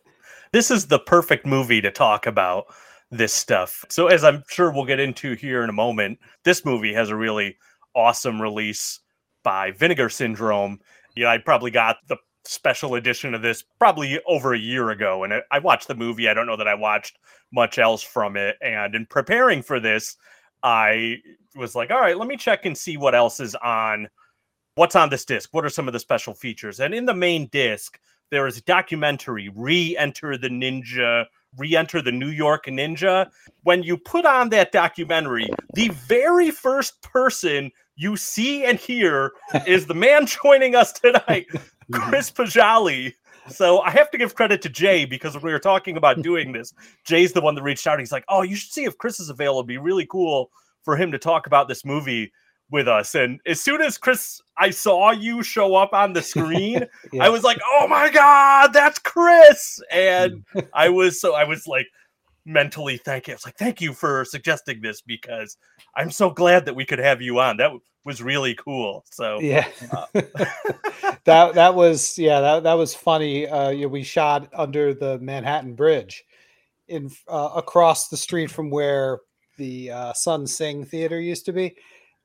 This 0.55 0.71
is 0.71 0.87
the 0.87 1.01
perfect 1.01 1.45
movie 1.45 1.81
to 1.81 1.91
talk 1.91 2.29
about 2.29 2.67
this 3.11 3.33
stuff. 3.33 3.85
So, 3.89 4.07
as 4.07 4.23
I'm 4.23 4.45
sure 4.49 4.71
we'll 4.71 4.85
get 4.85 5.01
into 5.01 5.35
here 5.35 5.65
in 5.65 5.69
a 5.69 5.73
moment, 5.73 6.21
this 6.45 6.65
movie 6.65 6.95
has 6.95 7.11
a 7.11 7.17
really 7.17 7.57
awesome 7.97 8.41
release 8.41 9.01
by 9.43 9.73
Vinegar 9.73 10.09
Syndrome. 10.09 10.79
Yeah, 11.17 11.29
I 11.29 11.39
probably 11.39 11.73
got 11.73 11.97
the 12.07 12.19
special 12.45 12.95
edition 12.95 13.35
of 13.35 13.43
this 13.43 13.65
probably 13.81 14.21
over 14.29 14.55
a 14.55 14.59
year 14.59 14.91
ago, 14.91 15.25
and 15.25 15.35
I, 15.35 15.41
I 15.51 15.59
watched 15.59 15.89
the 15.89 15.97
movie. 15.97 16.29
I 16.29 16.35
don't 16.35 16.47
know 16.47 16.57
that 16.57 16.69
I 16.69 16.75
watched 16.75 17.19
much 17.53 17.81
else 17.81 18.05
from 18.05 18.37
it. 18.37 18.57
And 18.63 18.95
in 18.95 19.07
preparing 19.07 19.61
for 19.61 19.81
this, 19.81 20.17
I 20.63 21.17
was 21.57 21.75
like, 21.75 21.91
all 21.91 22.01
right, 22.01 22.17
let 22.17 22.29
me 22.29 22.37
check 22.37 22.65
and 22.65 22.79
see 22.79 22.97
what 22.97 23.17
else 23.17 23.41
is 23.41 23.57
on 23.57 24.09
what's 24.77 24.95
on 24.95 25.11
this 25.11 25.25
disc? 25.25 25.53
What 25.53 25.65
are 25.65 25.71
some 25.71 25.89
of 25.89 25.93
the 25.93 26.01
special 26.01 26.33
features? 26.33 26.79
And 26.79 26.95
in 26.95 27.07
the 27.07 27.15
main 27.15 27.49
disc, 27.49 27.99
there 28.31 28.47
is 28.47 28.59
a 28.59 28.63
documentary, 28.63 29.51
Re-Enter 29.55 30.37
the 30.37 30.49
Ninja, 30.49 31.27
Re-Enter 31.57 32.03
the 32.03 32.13
New 32.13 32.29
York 32.29 32.67
Ninja. 32.67 33.31
When 33.63 33.83
you 33.83 33.97
put 33.97 34.27
on 34.27 34.49
that 34.51 34.73
documentary, 34.73 35.49
the 35.75 35.89
very 35.89 36.51
first 36.51 37.01
person 37.03 37.71
you 37.97 38.17
see 38.17 38.65
and 38.65 38.79
hear 38.79 39.33
is 39.67 39.87
the 39.87 39.95
man 39.95 40.27
joining 40.43 40.75
us 40.75 40.93
tonight, 40.93 41.47
Chris 41.93 42.31
Poggiali. 42.31 43.15
So 43.49 43.81
I 43.81 43.91
have 43.91 44.11
to 44.11 44.19
give 44.19 44.35
credit 44.35 44.63
to 44.63 44.69
Jay 44.69 45.05
because 45.05 45.35
when 45.35 45.45
we 45.45 45.53
were 45.53 45.59
talking 45.59 45.97
about 45.97 46.23
doing 46.23 46.53
this, 46.53 46.73
Jay's 47.05 47.35
the 47.35 47.43
one 47.43 47.55
that 47.55 47.63
reached 47.63 47.87
out. 47.87 47.99
He's 47.99 48.11
like, 48.11 48.25
"Oh, 48.29 48.41
you 48.41 48.57
should 48.57 48.73
see 48.73 48.85
if 48.85 48.97
Chris 48.97 49.21
is 49.21 49.29
available. 49.29 49.61
It'd 49.61 49.69
be 49.69 49.79
really 49.79 50.07
cool 50.07 50.51
for 50.83 50.97
him 50.97 51.13
to 51.13 51.19
talk 51.19 51.47
about 51.47 51.69
this 51.69 51.85
movie 51.85 52.33
with 52.71 52.89
us." 52.89 53.15
And 53.15 53.41
as 53.47 53.61
soon 53.61 53.81
as 53.83 53.99
Chris, 53.99 54.41
I 54.57 54.71
saw 54.71 55.11
you 55.11 55.43
show 55.43 55.75
up 55.75 55.93
on 55.93 56.13
the 56.13 56.23
screen, 56.23 56.87
Yeah. 57.13 57.25
I 57.25 57.29
was 57.29 57.43
like, 57.43 57.59
"Oh 57.65 57.87
my 57.89 58.11
god, 58.11 58.73
that's 58.73 58.99
Chris!" 58.99 59.81
And 59.91 60.45
I 60.75 60.89
was 60.89 61.21
so 61.21 61.35
I 61.35 61.45
was 61.45 61.67
like 61.67 61.87
mentally 62.47 62.97
thanking. 62.99 63.33
I 63.33 63.37
was 63.37 63.45
like, 63.45 63.57
"Thank 63.57 63.81
you 63.81 63.93
for 63.93 64.25
suggesting 64.25 64.81
this 64.81 65.01
because 65.01 65.57
I'm 65.97 66.11
so 66.11 66.31
glad 66.31 66.67
that 66.67 66.75
we 66.77 66.85
could 66.85 66.99
have 66.99 67.23
you 67.23 67.41
on. 67.41 67.57
That 67.57 67.73
was 68.05 68.23
really 68.23 68.55
cool." 68.55 69.05
So 69.11 69.41
yeah 69.41 69.67
uh, 69.93 70.07
that 71.25 71.55
that 71.55 71.75
was 71.75 72.19
yeah 72.19 72.41
that, 72.41 72.63
that 72.65 72.75
was 72.75 72.95
funny 72.95 73.47
uh 73.47 73.71
yeah, 73.71 73.87
we 73.87 74.03
shot 74.03 74.49
under 74.55 74.93
the 74.95 75.19
manhattan 75.21 75.75
bridge 75.75 76.25
in 76.89 77.11
uh, 77.29 77.51
across 77.57 78.09
the 78.09 78.17
street 78.17 78.51
from 78.51 78.71
where 78.71 79.21
the 79.57 79.91
uh 79.91 80.13
sun 80.13 80.47
sing 80.47 80.85
theater 80.85 81.19
used 81.19 81.47
to 81.47 81.53
be 81.53 81.75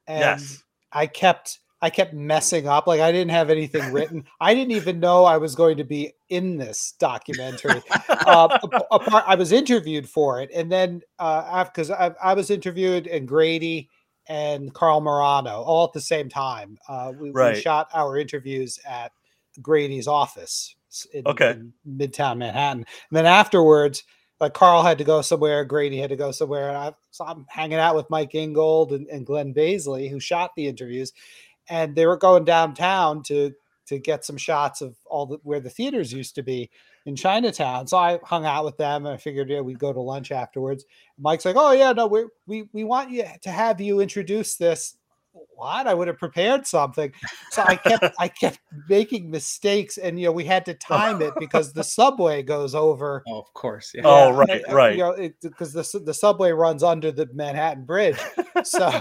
and 0.10 0.20
yes, 0.42 0.63
i 0.92 1.08
kept 1.08 1.60
i 1.82 1.89
kept 1.89 2.13
messing 2.13 2.68
up 2.68 2.88
like 2.88 3.00
i 3.00 3.12
didn't 3.12 3.32
have 3.32 3.50
anything 3.50 3.89
written 3.94 4.24
i 4.42 4.54
didn't 4.54 4.72
even 4.72 5.00
know 5.00 5.24
i 5.24 5.38
was 5.38 5.56
going 5.56 5.78
to 5.78 5.86
be 5.86 6.12
in 6.30 6.58
this 6.58 6.94
documentary 7.00 7.82
uh, 8.25 8.50
apart, 8.92 9.24
I 9.28 9.36
was 9.36 9.51
interviewed 9.51 10.08
for 10.08 10.42
it, 10.42 10.50
and 10.54 10.72
then 10.72 11.01
uh, 11.20 11.63
because 11.63 11.89
I, 11.89 12.12
I 12.22 12.34
was 12.34 12.50
interviewed 12.51 13.08
and 13.08 13.28
Grady 13.28 13.89
and 14.28 14.74
Carl 14.74 15.01
Morano 15.01 15.62
all 15.63 15.86
at 15.86 15.94
the 15.94 16.01
same 16.01 16.30
time. 16.30 16.78
Uh, 16.88 17.13
we, 17.18 17.32
Right. 17.32 17.56
we 17.56 17.62
shot 17.62 17.88
our 17.94 18.18
interviews 18.18 18.78
at 18.88 19.12
Grady's 19.62 20.08
office 20.08 20.75
in, 21.13 21.25
Okay. 21.25 21.51
in 21.51 21.74
Midtown 21.88 22.38
Manhattan, 22.38 22.86
and 23.10 23.18
then 23.18 23.25
afterwards. 23.25 24.04
Like 24.39 24.53
Carl 24.53 24.84
had 24.84 24.98
to 25.00 25.03
go 25.03 25.22
somewhere, 25.22 25.65
Grady 25.65 25.98
had 25.98 26.12
to 26.12 26.15
go 26.15 26.31
somewhere, 26.31 26.69
and 26.69 26.77
I, 26.77 26.93
so 27.12 27.25
I'm 27.25 27.46
hanging 27.50 27.77
out 27.77 27.96
with 27.96 28.10
Mike 28.10 28.34
Ingold 28.36 28.93
and, 28.93 29.08
and 29.08 29.25
Glenn 29.25 29.53
Baisley, 29.53 30.10
who 30.10 30.19
shot 30.19 30.51
the 30.55 30.67
interviews, 30.67 31.12
and 31.67 31.96
they 31.96 32.05
were 32.05 32.17
going 32.17 32.46
downtown 32.46 33.22
to 33.24 33.53
to 33.89 34.00
get 34.00 34.24
some 34.24 34.38
shots 34.38 34.81
of 34.81 34.96
all 35.05 35.25
the 35.25 35.39
where 35.43 35.60
the 35.60 35.69
theaters 35.69 36.13
used 36.13 36.36
to 36.36 36.43
be 36.43 36.69
in 37.05 37.15
Chinatown. 37.15 37.88
So 37.88 37.98
I 37.98 38.19
hung 38.24 38.46
out 38.46 38.63
with 38.63 38.77
them 38.77 39.05
and 39.05 39.15
I 39.15 39.17
figured 39.17 39.50
yeah, 39.50 39.62
we'd 39.62 39.79
go 39.79 39.91
to 39.91 40.00
lunch 40.00 40.31
afterwards. 40.31 40.86
Mike's 41.17 41.43
like, 41.43 41.55
Oh 41.58 41.72
yeah, 41.72 41.91
no, 41.91 42.08
we 42.08 42.25
we 42.46 42.69
we 42.72 42.84
want 42.84 43.10
you 43.10 43.25
to 43.41 43.50
have 43.50 43.81
you 43.81 44.00
introduce 44.00 44.55
this. 44.55 44.96
What? 45.55 45.88
I 45.88 45.93
would 45.93 46.08
have 46.08 46.17
prepared 46.17 46.65
something. 46.65 47.12
So 47.51 47.63
I 47.63 47.75
kept 47.75 48.13
I 48.17 48.27
kept 48.27 48.60
making 48.88 49.29
mistakes 49.29 49.98
and 49.98 50.19
you 50.19 50.27
know 50.27 50.31
we 50.31 50.46
had 50.46 50.65
to 50.65 50.74
time 50.75 51.22
it 51.22 51.34
because 51.39 51.74
the 51.74 51.84
subway 51.84 52.43
goes 52.43 52.75
over 52.75 53.24
Oh, 53.29 53.39
of 53.39 53.53
course. 53.53 53.91
Yeah. 53.93 54.03
Oh, 54.05 54.31
right, 54.31 54.62
uh, 54.67 54.74
right. 54.74 54.93
You 54.93 55.00
know, 55.00 55.29
because 55.41 55.74
the 55.74 56.00
the 56.03 56.13
subway 56.13 56.51
runs 56.51 56.84
under 56.84 57.12
the 57.12 57.27
Manhattan 57.34 57.86
Bridge, 57.86 58.17
so 58.63 58.91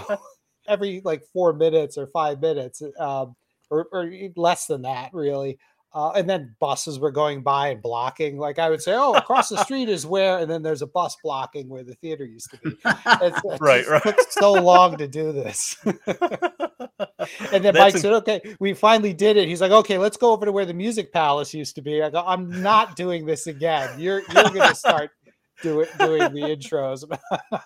every 0.67 1.01
like 1.03 1.23
four 1.33 1.53
minutes 1.53 1.97
or 1.97 2.07
five 2.07 2.39
minutes, 2.41 2.81
um, 2.99 3.35
or, 3.69 3.87
or 3.91 4.11
less 4.35 4.65
than 4.67 4.83
that, 4.83 5.11
really. 5.13 5.57
Uh, 5.91 6.11
and 6.11 6.29
then 6.29 6.55
buses 6.59 6.99
were 6.99 7.09
going 7.11 7.41
by 7.41 7.69
and 7.69 7.81
blocking. 7.81 8.37
Like 8.37 8.59
I 8.59 8.69
would 8.69 8.79
say, 8.81 8.93
"Oh, 8.93 9.13
across 9.15 9.49
the 9.49 9.57
street 9.63 9.89
is 9.89 10.05
where," 10.05 10.37
and 10.37 10.49
then 10.49 10.61
there's 10.61 10.83
a 10.83 10.87
bus 10.87 11.17
blocking 11.23 11.67
where 11.67 11.83
the 11.83 11.95
theater 11.95 12.25
used 12.25 12.51
to 12.51 12.57
be. 12.59 12.77
It's, 12.85 13.37
it 13.43 13.57
Right, 13.59 13.79
just 13.83 13.89
right. 13.89 14.03
took 14.03 14.31
so 14.31 14.53
long 14.53 14.97
to 14.97 15.07
do 15.07 15.31
this. 15.31 15.77
And 17.51 17.63
then 17.63 17.73
That's 17.73 17.77
Mike 17.77 17.95
in- 17.95 17.99
said, 18.01 18.13
"Okay, 18.13 18.41
we 18.59 18.73
finally 18.73 19.13
did 19.13 19.35
it." 19.37 19.47
He's 19.47 19.61
like, 19.61 19.71
"Okay, 19.71 19.97
let's 19.97 20.17
go 20.17 20.31
over 20.31 20.45
to 20.45 20.51
where 20.51 20.65
the 20.65 20.73
Music 20.73 21.11
Palace 21.11 21.53
used 21.53 21.75
to 21.75 21.81
be." 21.81 22.01
I 22.01 22.09
go, 22.09 22.23
"I'm 22.25 22.61
not 22.61 22.95
doing 22.95 23.25
this 23.25 23.47
again. 23.47 23.89
You're 23.99 24.21
you're 24.33 24.43
going 24.51 24.69
to 24.69 24.75
start 24.75 25.11
doing 25.61 25.87
doing 25.97 26.19
the 26.33 26.41
intros." 26.41 27.03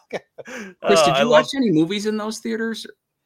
Chris, 0.06 0.72
Uh, 0.82 1.06
did 1.06 1.18
you 1.18 1.24
love- 1.26 1.30
watch 1.30 1.48
any 1.56 1.72
movies 1.72 2.06
in 2.06 2.18
those 2.18 2.40
theaters? 2.40 2.86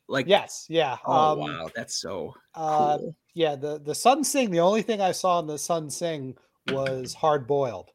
Like, 0.10 0.27
yes, 0.27 0.66
yeah. 0.70 0.98
Oh 1.06 1.32
um, 1.34 1.39
wow, 1.39 1.70
that's 1.75 1.96
so 2.00 2.34
uh, 2.56 2.98
cool. 2.98 3.16
Yeah, 3.38 3.56
the 3.56 3.79
the 3.79 3.94
Sun 3.94 4.24
Sing. 4.24 4.50
The 4.50 4.60
only 4.60 4.82
thing 4.82 5.00
I 5.00 5.12
saw 5.12 5.39
in 5.39 5.46
the 5.46 5.60
Sun 5.60 5.91
Sing 5.91 6.36
was 6.72 7.13
Hard 7.13 7.46
Boiled. 7.46 7.91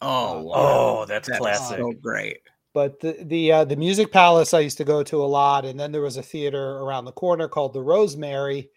Oh, 0.00 0.42
wow. 0.42 0.54
Oh, 0.56 1.04
that's 1.06 1.28
That 1.28 1.34
is 1.34 1.38
classic. 1.38 1.78
So 1.78 1.92
great. 2.00 2.38
But 2.72 2.98
the 3.00 3.18
the 3.24 3.52
uh, 3.52 3.64
the 3.66 3.76
Music 3.76 4.10
Palace 4.10 4.54
I 4.54 4.60
used 4.60 4.78
to 4.78 4.84
go 4.84 5.02
to 5.02 5.22
a 5.22 5.26
lot, 5.26 5.66
and 5.66 5.78
then 5.78 5.92
there 5.92 6.00
was 6.00 6.16
a 6.16 6.22
theater 6.22 6.78
around 6.78 7.04
the 7.04 7.12
corner 7.12 7.46
called 7.46 7.74
the 7.74 7.82
Rosemary, 7.82 8.70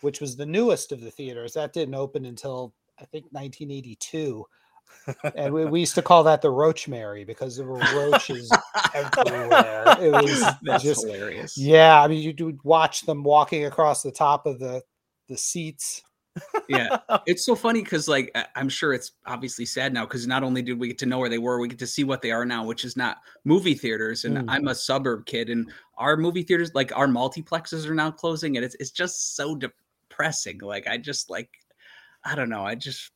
which 0.00 0.20
was 0.20 0.36
the 0.36 0.46
newest 0.46 0.90
of 0.90 1.00
the 1.00 1.10
theaters. 1.10 1.52
That 1.54 1.72
didn't 1.72 1.94
open 1.94 2.24
until 2.24 2.74
I 3.00 3.04
think 3.04 3.26
1982, 3.30 4.44
and 5.36 5.54
we, 5.54 5.66
we 5.66 5.80
used 5.80 5.94
to 5.94 6.02
call 6.02 6.24
that 6.24 6.42
the 6.42 6.50
roach 6.50 6.88
mary 6.88 7.24
because 7.24 7.56
there 7.56 7.66
were 7.66 7.82
roaches 7.94 8.50
everywhere. 8.94 9.84
It 10.00 10.12
was 10.12 10.52
That's 10.62 10.82
just 10.82 11.04
hilarious. 11.04 11.56
yeah. 11.56 12.02
I 12.02 12.08
mean, 12.08 12.22
you 12.22 12.44
would 12.44 12.62
watch 12.64 13.02
them 13.02 13.22
walking 13.22 13.66
across 13.66 14.02
the 14.02 14.12
top 14.12 14.46
of 14.46 14.58
the 14.58 14.82
the 15.30 15.36
seats. 15.38 16.02
yeah 16.68 16.98
it's 17.26 17.44
so 17.44 17.56
funny 17.56 17.82
because 17.82 18.06
like 18.06 18.30
i'm 18.54 18.68
sure 18.68 18.92
it's 18.92 19.12
obviously 19.26 19.64
sad 19.64 19.92
now 19.92 20.04
because 20.06 20.28
not 20.28 20.44
only 20.44 20.62
did 20.62 20.78
we 20.78 20.86
get 20.86 20.96
to 20.98 21.06
know 21.06 21.18
where 21.18 21.28
they 21.28 21.38
were 21.38 21.58
we 21.58 21.66
get 21.66 21.78
to 21.78 21.86
see 21.88 22.04
what 22.04 22.22
they 22.22 22.30
are 22.30 22.44
now 22.46 22.64
which 22.64 22.84
is 22.84 22.96
not 22.96 23.16
movie 23.44 23.74
theaters 23.74 24.24
and 24.24 24.36
Mm. 24.38 24.44
i'm 24.48 24.68
a 24.68 24.74
suburb 24.74 25.26
kid 25.26 25.50
and 25.50 25.72
our 25.98 26.16
movie 26.16 26.44
theaters 26.44 26.70
like 26.72 26.96
our 26.96 27.08
multiplexes 27.08 27.84
are 27.88 27.94
now 27.94 28.12
closing 28.12 28.56
and 28.56 28.64
it's, 28.64 28.76
it's 28.78 28.92
just 28.92 29.34
so 29.34 29.56
depressing 29.56 30.58
like 30.60 30.86
i 30.86 30.96
just 30.96 31.30
like 31.30 31.50
i 32.24 32.36
don't 32.36 32.48
know 32.50 32.64
i 32.64 32.76
just 32.76 33.10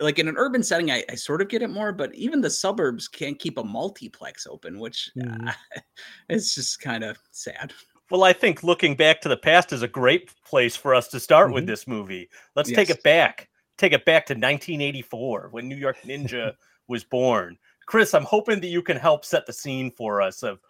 like 0.00 0.18
in 0.18 0.26
an 0.28 0.36
urban 0.36 0.62
setting 0.64 0.90
I, 0.90 1.04
I 1.08 1.14
sort 1.14 1.40
of 1.40 1.48
get 1.48 1.62
it 1.62 1.70
more 1.70 1.92
but 1.92 2.12
even 2.16 2.40
the 2.40 2.50
suburbs 2.50 3.06
can't 3.06 3.38
keep 3.38 3.58
a 3.58 3.64
multiplex 3.64 4.44
open 4.46 4.80
which 4.80 5.08
Mhm. 5.16 5.54
it's 6.28 6.52
just 6.54 6.80
kind 6.80 7.04
of 7.04 7.16
sad 7.30 7.72
Well, 8.10 8.22
I 8.24 8.32
think 8.32 8.62
looking 8.62 8.94
back 8.94 9.20
to 9.22 9.28
the 9.28 9.36
past 9.36 9.72
is 9.72 9.82
a 9.82 9.88
great 9.88 10.30
place 10.44 10.76
for 10.76 10.94
us 10.94 11.08
to 11.08 11.18
start 11.20 11.52
with 11.52 11.64
Mhm. 11.64 11.68
this 11.68 11.88
movie. 11.88 12.28
Let's 12.54 12.70
take 12.70 12.90
it 12.90 13.02
back. 13.02 13.48
Take 13.78 13.92
it 13.92 14.04
back 14.04 14.26
to 14.26 14.34
1984 14.34 15.48
when 15.50 15.68
New 15.68 15.76
York 15.76 15.98
Ninja 16.02 16.54
was 16.88 17.02
born. 17.04 17.58
Chris, 17.86 18.14
I'm 18.14 18.24
hoping 18.24 18.60
that 18.60 18.68
you 18.68 18.82
can 18.82 18.96
help 18.96 19.24
set 19.24 19.46
the 19.46 19.52
scene 19.52 19.90
for 19.90 20.22
us 20.22 20.42
of 20.42 20.60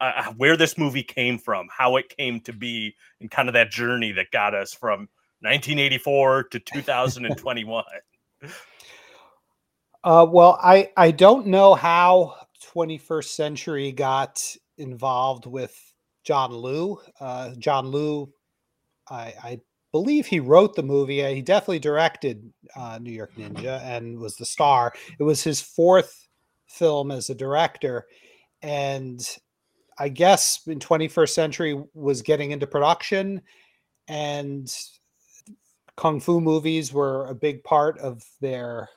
uh, 0.00 0.32
where 0.34 0.56
this 0.58 0.76
movie 0.76 1.02
came 1.02 1.38
from, 1.38 1.68
how 1.74 1.96
it 1.96 2.14
came 2.16 2.38
to 2.40 2.52
be, 2.52 2.94
and 3.20 3.30
kind 3.30 3.48
of 3.48 3.54
that 3.54 3.70
journey 3.70 4.12
that 4.12 4.30
got 4.30 4.54
us 4.54 4.74
from 4.74 5.08
1984 5.40 6.44
to 6.44 6.58
2021. 6.60 7.84
Uh, 10.04 10.26
well, 10.30 10.58
I 10.62 10.90
I 10.96 11.10
don't 11.10 11.46
know 11.46 11.74
how 11.74 12.36
21st 12.74 13.34
Century 13.34 13.92
got 13.92 14.42
involved 14.78 15.46
with 15.46 15.74
John 16.26 16.52
Liu. 16.52 16.98
Uh, 17.20 17.52
John 17.58 17.90
Liu, 17.90 18.30
I, 19.08 19.32
I 19.42 19.60
believe 19.92 20.26
he 20.26 20.40
wrote 20.40 20.74
the 20.74 20.82
movie. 20.82 21.24
Uh, 21.24 21.28
He 21.28 21.40
definitely 21.40 21.78
directed 21.78 22.52
uh, 22.74 22.98
New 23.00 23.12
York 23.12 23.32
Ninja 23.36 23.80
and 23.82 24.18
was 24.18 24.36
the 24.36 24.44
star. 24.44 24.92
It 25.18 25.22
was 25.22 25.42
his 25.42 25.60
fourth 25.60 26.26
film 26.66 27.12
as 27.12 27.30
a 27.30 27.34
director, 27.34 28.06
and 28.60 29.24
I 29.98 30.08
guess 30.08 30.60
in 30.66 30.80
21st 30.80 31.30
Century 31.30 31.82
was 31.94 32.20
getting 32.22 32.50
into 32.50 32.66
production, 32.66 33.40
and 34.08 34.68
kung 35.96 36.20
fu 36.20 36.40
movies 36.40 36.92
were 36.92 37.26
a 37.26 37.34
big 37.34 37.62
part 37.62 37.98
of 38.00 38.22
their 38.40 38.88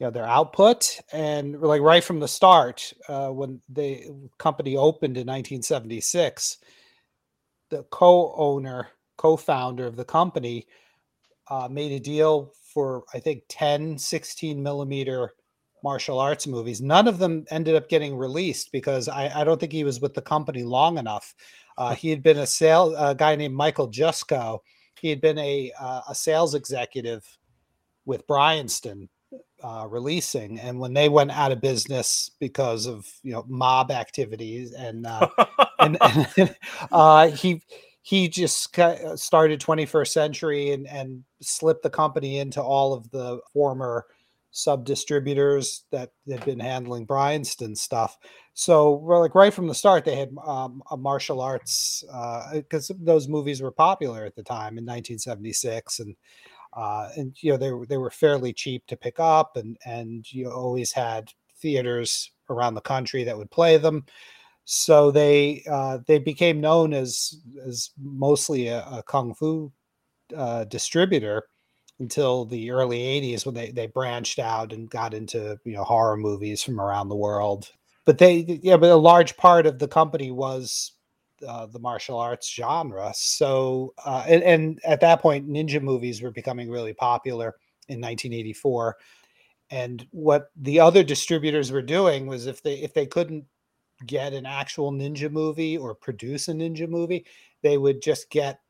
you 0.00 0.06
know 0.06 0.10
their 0.10 0.26
output 0.26 0.98
and 1.12 1.60
like 1.60 1.82
right 1.82 2.02
from 2.02 2.18
the 2.18 2.26
start 2.26 2.92
uh, 3.08 3.28
when 3.28 3.60
the 3.68 4.08
company 4.38 4.76
opened 4.76 5.16
in 5.16 5.26
1976 5.26 6.58
the 7.68 7.84
co-owner 7.90 8.88
co-founder 9.18 9.86
of 9.86 9.96
the 9.96 10.04
company 10.04 10.66
uh, 11.48 11.68
made 11.70 11.92
a 11.92 12.00
deal 12.00 12.52
for 12.74 13.04
i 13.14 13.20
think 13.20 13.42
10 13.48 13.98
16 13.98 14.60
millimeter 14.60 15.34
martial 15.82 16.18
arts 16.18 16.46
movies. 16.46 16.82
None 16.82 17.08
of 17.08 17.18
them 17.18 17.46
ended 17.50 17.74
up 17.74 17.88
getting 17.88 18.16
released 18.16 18.72
because 18.72 19.08
i, 19.08 19.30
I 19.34 19.44
don't 19.44 19.58
think 19.58 19.72
he 19.72 19.84
was 19.84 20.00
with 20.00 20.14
the 20.14 20.22
company 20.22 20.62
long 20.62 20.98
enough. 20.98 21.34
Uh, 21.78 21.94
he 21.94 22.10
had 22.10 22.22
been 22.22 22.38
a 22.38 22.46
sale 22.46 22.94
a 22.96 23.14
guy 23.14 23.36
named 23.36 23.54
michael 23.54 23.90
jusko. 23.90 24.60
He 25.00 25.08
had 25.08 25.20
been 25.20 25.38
a 25.38 25.72
uh, 25.80 26.02
a 26.08 26.14
sales 26.14 26.54
executive 26.54 27.26
with 28.04 28.26
bryanston 28.26 29.08
uh, 29.62 29.86
releasing 29.88 30.58
and 30.60 30.78
when 30.78 30.94
they 30.94 31.08
went 31.08 31.30
out 31.30 31.52
of 31.52 31.60
business 31.60 32.30
because 32.40 32.86
of 32.86 33.06
you 33.22 33.32
know 33.32 33.44
mob 33.48 33.90
activities 33.90 34.72
and 34.72 35.06
uh, 35.06 35.28
and, 35.78 35.98
and 36.36 36.56
uh, 36.92 37.28
he 37.28 37.62
he 38.02 38.28
just 38.28 38.76
uh, 38.78 39.16
started 39.16 39.60
21st 39.60 40.08
Century 40.08 40.72
and 40.72 40.86
and 40.88 41.22
slipped 41.40 41.82
the 41.82 41.90
company 41.90 42.38
into 42.38 42.62
all 42.62 42.92
of 42.92 43.10
the 43.10 43.40
former 43.52 44.06
sub 44.52 44.84
distributors 44.84 45.84
that 45.92 46.10
had 46.28 46.44
been 46.44 46.58
handling 46.58 47.04
Bryanston 47.04 47.76
stuff. 47.76 48.18
So, 48.54 48.94
well, 48.94 49.20
like 49.20 49.34
right 49.34 49.54
from 49.54 49.68
the 49.68 49.74
start, 49.74 50.04
they 50.04 50.16
had 50.16 50.30
um, 50.44 50.82
a 50.90 50.96
martial 50.96 51.40
arts 51.40 52.04
because 52.52 52.90
those 52.98 53.28
movies 53.28 53.62
were 53.62 53.70
popular 53.70 54.24
at 54.24 54.34
the 54.34 54.42
time 54.42 54.76
in 54.76 54.84
1976, 54.84 56.00
and 56.00 56.16
uh, 56.72 57.08
and 57.16 57.34
you 57.40 57.52
know 57.52 57.56
they 57.56 57.72
were 57.72 57.86
they 57.86 57.96
were 57.96 58.10
fairly 58.10 58.52
cheap 58.52 58.86
to 58.86 58.96
pick 58.96 59.18
up, 59.18 59.56
and 59.56 59.76
and 59.84 60.30
you 60.32 60.50
always 60.50 60.92
had 60.92 61.30
theaters 61.60 62.30
around 62.48 62.74
the 62.74 62.80
country 62.80 63.24
that 63.24 63.36
would 63.36 63.50
play 63.50 63.76
them. 63.76 64.04
So 64.64 65.10
they 65.10 65.64
uh, 65.70 65.98
they 66.06 66.18
became 66.18 66.60
known 66.60 66.92
as 66.94 67.40
as 67.66 67.90
mostly 68.00 68.68
a, 68.68 68.80
a 68.86 69.02
kung 69.02 69.34
fu 69.34 69.72
uh, 70.36 70.64
distributor 70.64 71.44
until 71.98 72.46
the 72.46 72.70
early 72.70 72.98
80s 72.98 73.44
when 73.44 73.54
they, 73.54 73.70
they 73.70 73.86
branched 73.86 74.38
out 74.38 74.72
and 74.72 74.88
got 74.88 75.12
into 75.12 75.58
you 75.64 75.74
know 75.74 75.84
horror 75.84 76.16
movies 76.16 76.62
from 76.62 76.80
around 76.80 77.08
the 77.08 77.16
world 77.16 77.70
but 78.06 78.18
they 78.18 78.60
yeah 78.62 78.76
but 78.76 78.90
a 78.90 78.96
large 78.96 79.36
part 79.36 79.66
of 79.66 79.78
the 79.78 79.88
company 79.88 80.30
was 80.30 80.92
uh, 81.46 81.66
the 81.66 81.78
martial 81.78 82.18
arts 82.18 82.52
genre 82.52 83.12
so 83.14 83.94
uh, 84.04 84.24
and, 84.26 84.42
and 84.42 84.80
at 84.84 85.00
that 85.00 85.20
point 85.20 85.48
ninja 85.48 85.82
movies 85.82 86.22
were 86.22 86.30
becoming 86.30 86.70
really 86.70 86.92
popular 86.92 87.56
in 87.88 88.00
1984 88.00 88.96
and 89.70 90.06
what 90.10 90.50
the 90.56 90.80
other 90.80 91.02
distributors 91.02 91.72
were 91.72 91.82
doing 91.82 92.26
was 92.26 92.46
if 92.46 92.62
they 92.62 92.74
if 92.74 92.94
they 92.94 93.06
couldn't 93.06 93.44
get 94.06 94.32
an 94.32 94.46
actual 94.46 94.92
ninja 94.92 95.30
movie 95.30 95.76
or 95.76 95.94
produce 95.94 96.48
a 96.48 96.52
ninja 96.52 96.88
movie 96.88 97.24
they 97.62 97.76
would 97.78 98.02
just 98.02 98.30
get 98.30 98.60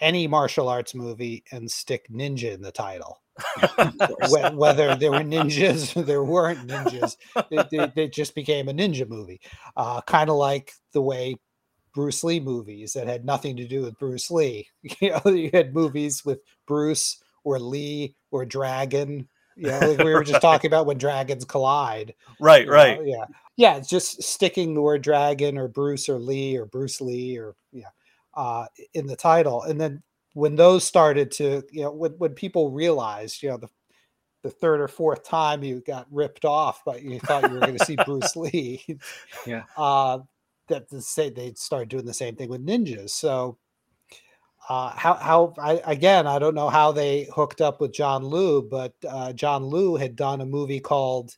any 0.00 0.26
martial 0.26 0.68
arts 0.68 0.94
movie 0.94 1.44
and 1.52 1.70
stick 1.70 2.08
ninja 2.10 2.52
in 2.52 2.62
the 2.62 2.72
title. 2.72 3.20
Whether 4.54 4.96
there 4.96 5.12
were 5.12 5.18
ninjas 5.18 5.96
or 5.96 6.02
there 6.02 6.24
weren't 6.24 6.66
ninjas, 6.66 7.16
it, 7.50 7.68
it, 7.72 7.92
it 7.96 8.12
just 8.12 8.34
became 8.34 8.68
a 8.68 8.72
ninja 8.72 9.08
movie. 9.08 9.40
Uh, 9.76 10.00
kind 10.02 10.30
of 10.30 10.36
like 10.36 10.72
the 10.92 11.02
way 11.02 11.36
Bruce 11.94 12.22
Lee 12.22 12.40
movies 12.40 12.92
that 12.92 13.06
had 13.06 13.24
nothing 13.24 13.56
to 13.56 13.66
do 13.66 13.82
with 13.82 13.98
Bruce 13.98 14.30
Lee. 14.30 14.68
You 15.00 15.10
know, 15.10 15.30
you 15.30 15.50
had 15.52 15.74
movies 15.74 16.24
with 16.24 16.40
Bruce 16.66 17.22
or 17.44 17.58
Lee 17.58 18.14
or 18.30 18.44
Dragon. 18.44 19.28
You 19.56 19.68
know, 19.68 19.78
like 19.80 19.98
we 19.98 20.14
were 20.14 20.24
just 20.24 20.40
talking 20.42 20.68
about 20.68 20.86
when 20.86 20.98
dragons 20.98 21.44
collide. 21.44 22.14
Right, 22.38 22.62
you 22.62 22.66
know, 22.66 22.72
right. 22.72 23.00
Yeah. 23.04 23.24
Yeah. 23.56 23.76
It's 23.76 23.88
just 23.88 24.22
sticking 24.22 24.74
the 24.74 24.80
word 24.80 25.02
dragon 25.02 25.58
or 25.58 25.68
Bruce 25.68 26.08
or 26.08 26.18
Lee 26.18 26.56
or 26.56 26.64
Bruce 26.64 27.00
Lee 27.00 27.36
or, 27.36 27.54
yeah, 27.72 27.88
uh, 28.34 28.66
in 28.94 29.06
the 29.06 29.16
title. 29.16 29.62
And 29.62 29.80
then 29.80 30.02
when 30.34 30.56
those 30.56 30.84
started 30.84 31.30
to, 31.32 31.62
you 31.70 31.82
know, 31.82 31.92
when, 31.92 32.12
when 32.12 32.32
people 32.34 32.70
realized, 32.70 33.42
you 33.42 33.50
know, 33.50 33.58
the, 33.58 33.68
the 34.42 34.50
third 34.50 34.80
or 34.80 34.88
fourth 34.88 35.24
time 35.24 35.62
you 35.62 35.82
got 35.86 36.06
ripped 36.10 36.46
off, 36.46 36.82
but 36.86 37.02
you 37.02 37.20
thought 37.20 37.42
you 37.42 37.54
were 37.54 37.60
going 37.60 37.76
to 37.76 37.84
see 37.84 37.96
Bruce 38.06 38.36
Lee. 38.36 38.98
Yeah. 39.46 39.64
Uh, 39.76 40.20
that 40.70 40.88
the 40.88 41.00
say 41.00 41.30
they 41.30 41.52
started 41.54 41.88
doing 41.88 42.06
the 42.06 42.14
same 42.14 42.34
thing 42.34 42.48
with 42.48 42.66
ninjas. 42.66 43.10
So, 43.10 43.58
uh, 44.68 44.90
how 44.96 45.14
how 45.14 45.54
I 45.58 45.80
again 45.84 46.26
I 46.26 46.38
don't 46.38 46.54
know 46.54 46.70
how 46.70 46.92
they 46.92 47.28
hooked 47.34 47.60
up 47.60 47.80
with 47.80 47.92
John 47.92 48.24
Liu, 48.24 48.62
but 48.62 48.94
uh, 49.08 49.32
John 49.32 49.68
Liu 49.68 49.96
had 49.96 50.16
done 50.16 50.40
a 50.40 50.46
movie 50.46 50.80
called 50.80 51.36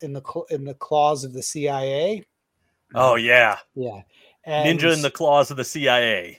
in 0.00 0.12
the 0.12 0.22
in 0.50 0.64
the 0.64 0.74
claws 0.74 1.24
of 1.24 1.32
the 1.32 1.42
CIA. 1.42 2.24
Oh 2.94 3.16
yeah, 3.16 3.58
Yeah, 3.74 4.00
Ninja 4.48 4.94
in 4.94 5.02
the 5.02 5.10
claws 5.10 5.50
of 5.50 5.56
the 5.56 5.64
CIA. 5.64 6.38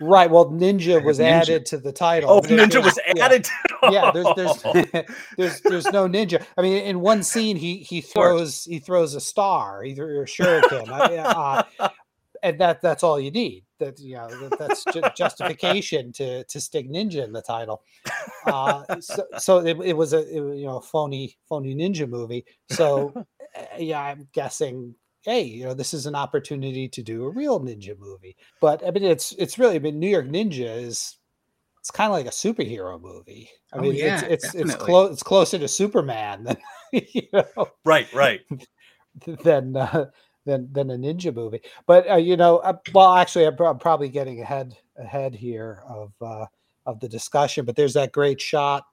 Right. 0.00 0.30
Well, 0.30 0.50
Ninja 0.50 1.02
was 1.04 1.18
Ninja. 1.18 1.30
added 1.42 1.66
to 1.66 1.78
the 1.78 1.92
title. 1.92 2.30
Oh, 2.30 2.40
Ninja 2.40 2.72
there's- 2.72 2.84
was 2.84 2.98
yeah. 3.14 3.24
added. 3.24 3.44
To, 3.44 3.52
yeah 3.90 4.10
there's 4.12 4.26
there's 4.36 5.04
there's 5.38 5.60
there's 5.62 5.86
no 5.86 6.06
ninja 6.06 6.44
i 6.58 6.60
mean 6.60 6.84
in 6.84 7.00
one 7.00 7.22
scene 7.22 7.56
he 7.56 7.78
he 7.78 8.02
throws 8.02 8.64
he 8.64 8.78
throws 8.78 9.14
a 9.14 9.20
star 9.20 9.82
either 9.82 10.22
a 10.22 10.26
shuriken 10.26 10.86
uh, 10.90 11.64
uh, 11.78 11.88
and 12.42 12.60
that 12.60 12.82
that's 12.82 13.02
all 13.02 13.18
you 13.18 13.30
need 13.30 13.64
that 13.78 13.98
you 13.98 14.16
know 14.16 14.28
that, 14.28 14.58
that's 14.58 14.84
ju- 14.92 15.00
justification 15.16 16.12
to 16.12 16.44
to 16.44 16.60
stick 16.60 16.90
ninja 16.90 17.24
in 17.24 17.32
the 17.32 17.40
title 17.40 17.82
uh 18.46 18.84
so, 19.00 19.24
so 19.38 19.58
it, 19.64 19.78
it 19.82 19.96
was 19.96 20.12
a 20.12 20.18
it 20.28 20.58
you 20.58 20.66
know 20.66 20.80
phony 20.80 21.34
phony 21.48 21.74
ninja 21.74 22.06
movie 22.06 22.44
so 22.70 23.14
uh, 23.16 23.60
yeah 23.78 24.00
i'm 24.02 24.28
guessing 24.34 24.94
hey 25.22 25.42
you 25.42 25.64
know 25.64 25.74
this 25.74 25.92
is 25.94 26.06
an 26.06 26.14
opportunity 26.14 26.88
to 26.88 27.02
do 27.02 27.24
a 27.24 27.30
real 27.30 27.60
ninja 27.60 27.98
movie 27.98 28.36
but 28.60 28.84
i 28.86 28.90
mean 28.90 29.04
it's 29.04 29.32
it's 29.32 29.58
really 29.58 29.76
I 29.76 29.78
mean, 29.78 29.98
new 29.98 30.08
york 30.08 30.26
ninja 30.26 30.82
is 30.82 31.18
it's 31.80 31.90
kind 31.90 32.08
of 32.08 32.12
like 32.12 32.26
a 32.26 32.30
superhero 32.30 33.00
movie. 33.00 33.48
I 33.72 33.78
Oh, 33.78 33.80
mean, 33.80 33.94
yeah, 33.94 34.22
it's 34.26 34.44
it's 34.44 34.54
it's 34.54 34.74
close. 34.74 35.12
It's 35.12 35.22
closer 35.22 35.58
to 35.58 35.66
Superman 35.66 36.44
than 36.44 36.56
you 36.92 37.22
know 37.32 37.68
right, 37.86 38.06
right. 38.12 38.40
than 39.44 39.76
uh, 39.76 40.06
than 40.44 40.68
than 40.72 40.90
a 40.90 40.96
ninja 40.96 41.34
movie. 41.34 41.62
But 41.86 42.10
uh, 42.10 42.16
you 42.16 42.36
know, 42.36 42.58
uh, 42.58 42.74
well, 42.92 43.14
actually, 43.14 43.46
I'm, 43.46 43.56
prob- 43.56 43.80
probably 43.80 44.10
getting 44.10 44.42
ahead 44.42 44.76
ahead 44.98 45.34
here 45.34 45.82
of 45.88 46.12
uh, 46.20 46.46
of 46.84 47.00
the 47.00 47.08
discussion. 47.08 47.64
But 47.64 47.76
there's 47.76 47.94
that 47.94 48.12
great 48.12 48.40
shot 48.42 48.84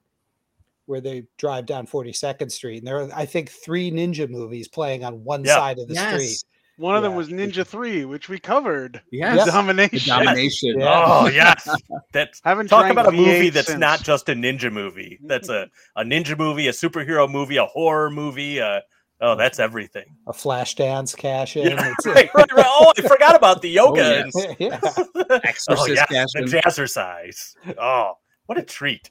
where 0.88 1.00
they 1.00 1.24
drive 1.38 1.66
down 1.66 1.86
42nd 1.86 2.50
Street, 2.50 2.78
and 2.78 2.86
there 2.86 3.00
are, 3.02 3.08
I 3.14 3.26
think, 3.26 3.50
three 3.50 3.90
ninja 3.90 4.28
movies 4.28 4.68
playing 4.68 5.04
on 5.04 5.22
one 5.24 5.44
Yeah. 5.44 5.56
side 5.56 5.78
of 5.78 5.86
the 5.88 5.94
street. 5.94 6.22
Yes. 6.30 6.44
One 6.78 6.94
of 6.94 7.02
them 7.02 7.16
was 7.16 7.28
Ninja 7.28 7.66
3, 7.66 8.04
which 8.04 8.28
we 8.28 8.38
covered. 8.38 9.02
Yes. 9.10 9.44
The 9.46 9.50
domination. 9.50 9.98
The 9.98 10.04
domination. 10.24 10.78
Yeah. 10.78 11.04
Oh 11.06 11.26
yes, 11.26 11.68
that's 12.12 12.40
Haven't 12.44 12.68
talk 12.68 12.88
about 12.88 13.08
a 13.08 13.10
movie 13.10 13.50
V8 13.50 13.52
that's 13.52 13.66
since. 13.66 13.80
not 13.80 14.04
just 14.04 14.28
a 14.28 14.32
ninja 14.32 14.72
movie. 14.72 15.18
That's 15.24 15.48
a 15.48 15.66
a 15.96 16.04
ninja 16.04 16.38
movie, 16.38 16.68
a 16.68 16.70
superhero 16.70 17.28
movie, 17.28 17.56
a 17.56 17.66
horror 17.66 18.10
movie. 18.10 18.60
Uh, 18.60 18.80
oh, 19.20 19.34
that's 19.34 19.58
everything. 19.58 20.04
A 20.28 20.32
flash 20.32 20.76
dance 20.76 21.16
cash 21.16 21.56
in. 21.56 21.72
Yeah, 21.72 21.92
right, 22.06 22.32
right, 22.32 22.52
right. 22.52 22.66
Oh, 22.68 22.92
I 22.96 23.02
forgot 23.02 23.34
about 23.34 23.60
the 23.60 23.70
yoga. 23.80 24.30
yes. 24.32 24.34
and- 24.36 24.56
yeah. 24.60 24.78
oh 24.84 25.40
Exorcist 25.42 25.88
yeah, 25.96 26.06
cash 26.06 26.28
the 26.34 26.42
jazzercise. 26.42 27.56
Oh, 27.76 28.12
what 28.46 28.56
a 28.56 28.62
treat. 28.62 29.10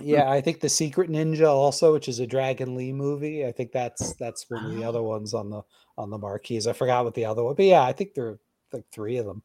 Yeah, 0.00 0.30
I 0.30 0.40
think 0.40 0.60
the 0.60 0.68
Secret 0.68 1.10
Ninja 1.10 1.48
also, 1.48 1.92
which 1.92 2.08
is 2.08 2.18
a 2.18 2.26
Dragon 2.26 2.74
Lee 2.74 2.92
movie. 2.92 3.46
I 3.46 3.52
think 3.52 3.72
that's 3.72 4.14
that's 4.14 4.48
one 4.48 4.64
of 4.64 4.74
the 4.74 4.84
other 4.84 5.02
ones 5.02 5.34
on 5.34 5.50
the 5.50 5.62
on 5.96 6.10
the 6.10 6.18
marquees. 6.18 6.66
I 6.66 6.72
forgot 6.72 7.04
what 7.04 7.14
the 7.14 7.24
other 7.24 7.42
one, 7.42 7.54
but 7.54 7.64
yeah, 7.64 7.82
I 7.82 7.92
think 7.92 8.14
there 8.14 8.26
are 8.26 8.40
like 8.72 8.84
three 8.92 9.18
of 9.18 9.26
them. 9.26 9.42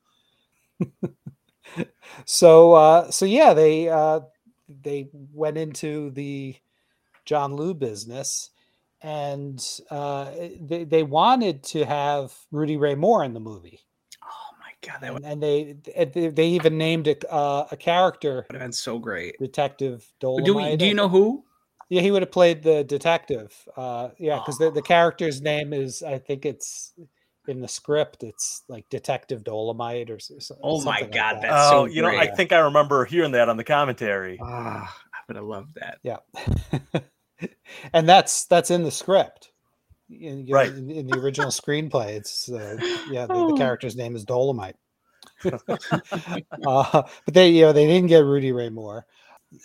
so 2.26 2.74
uh 2.74 3.12
so 3.12 3.26
yeah, 3.26 3.54
they 3.54 3.90
uh 3.90 4.22
they 4.82 5.10
went 5.34 5.58
into 5.58 6.12
the 6.12 6.56
John 7.26 7.56
Liu 7.56 7.74
business 7.74 8.50
and 9.02 9.66
uh 9.90 10.32
they, 10.62 10.84
they 10.84 11.04
wanted 11.04 11.64
to 11.64 11.86
have 11.86 12.34
Rudy 12.52 12.78
Ray 12.78 12.96
Moore 12.96 13.24
in 13.24 13.34
the 13.34 13.40
movie. 13.40 13.82
Oh 14.84 14.88
my 14.88 14.94
god, 14.94 15.02
that 15.02 15.14
would 15.14 15.24
And, 15.24 15.32
and 15.34 15.44
they 15.44 15.76
and 15.96 16.14
they 16.14 16.28
they 16.30 16.48
even 16.48 16.78
named 16.78 17.08
a 17.08 17.32
uh, 17.32 17.68
a 17.72 17.78
character 17.78 18.46
have 18.50 18.60
been 18.60 18.72
so 18.72 19.00
great. 19.00 19.36
Detective 19.40 20.06
Do 20.20 20.28
we? 20.30 20.42
Dolomite. 20.46 20.80
Do 20.80 20.86
you 20.88 20.94
know 20.94 21.10
who? 21.10 21.44
yeah, 21.90 22.02
he 22.02 22.12
would 22.12 22.22
have 22.22 22.32
played 22.32 22.64
the 22.64 22.84
detective. 22.84 23.54
Uh, 23.78 24.10
yeah, 24.18 24.40
because 24.40 24.58
the, 24.58 24.72
the 24.72 24.80
Oh. 24.80 24.84
character's 24.84 25.42
name 25.42 25.74
is, 25.74 26.02
I 26.02 26.18
think 26.18 26.46
it's 26.46 26.94
in 27.48 27.62
the 27.62 27.68
script, 27.68 28.24
it's 28.24 28.64
like 28.70 28.86
Detective 28.90 29.44
Dolomite 29.44 30.10
or 30.10 30.16
s- 30.16 30.32
s- 30.36 30.52
Oh 30.64 30.82
my 30.82 31.00
something 31.00 31.12
like 31.12 31.14
God, 31.14 31.36
that. 31.36 31.42
That's 31.42 31.68
oh, 31.68 31.70
so 31.72 31.86
you 31.86 32.02
know, 32.02 32.08
I 32.08 32.28
think 32.28 32.52
I 32.52 32.60
remember 32.60 33.06
hearing 33.06 33.34
that 33.34 33.50
on 33.50 33.58
the 33.58 33.64
commentary. 33.64 34.40
Ah, 34.42 34.96
I 35.14 35.18
would 35.28 35.36
have 35.36 35.46
loved 35.46 35.76
that. 35.76 36.00
yeah, 36.04 36.18
and 37.94 38.08
that's 38.10 38.46
that's 38.46 38.72
in 38.72 38.84
the 38.84 38.92
script. 38.92 39.52
In, 40.22 40.46
Right. 40.50 40.70
in, 40.70 40.90
in 40.92 41.08
the 41.08 41.18
original 41.20 41.50
screenplay, 41.52 42.10
it's 42.16 42.50
uh, 42.52 42.78
yeah, 43.10 43.26
the, 43.26 43.34
Oh. 43.34 43.52
the 43.52 43.58
character's 43.58 43.96
name 43.96 44.16
is 44.16 44.24
Dolomite. 44.26 44.76
uh, 45.46 47.02
but 47.26 47.34
they, 47.34 47.50
you 47.50 47.62
know, 47.62 47.74
they 47.74 47.88
didn't 47.88 48.08
get 48.10 48.24
Rudy 48.24 48.52
Ray 48.52 48.70
Moore. 48.70 49.06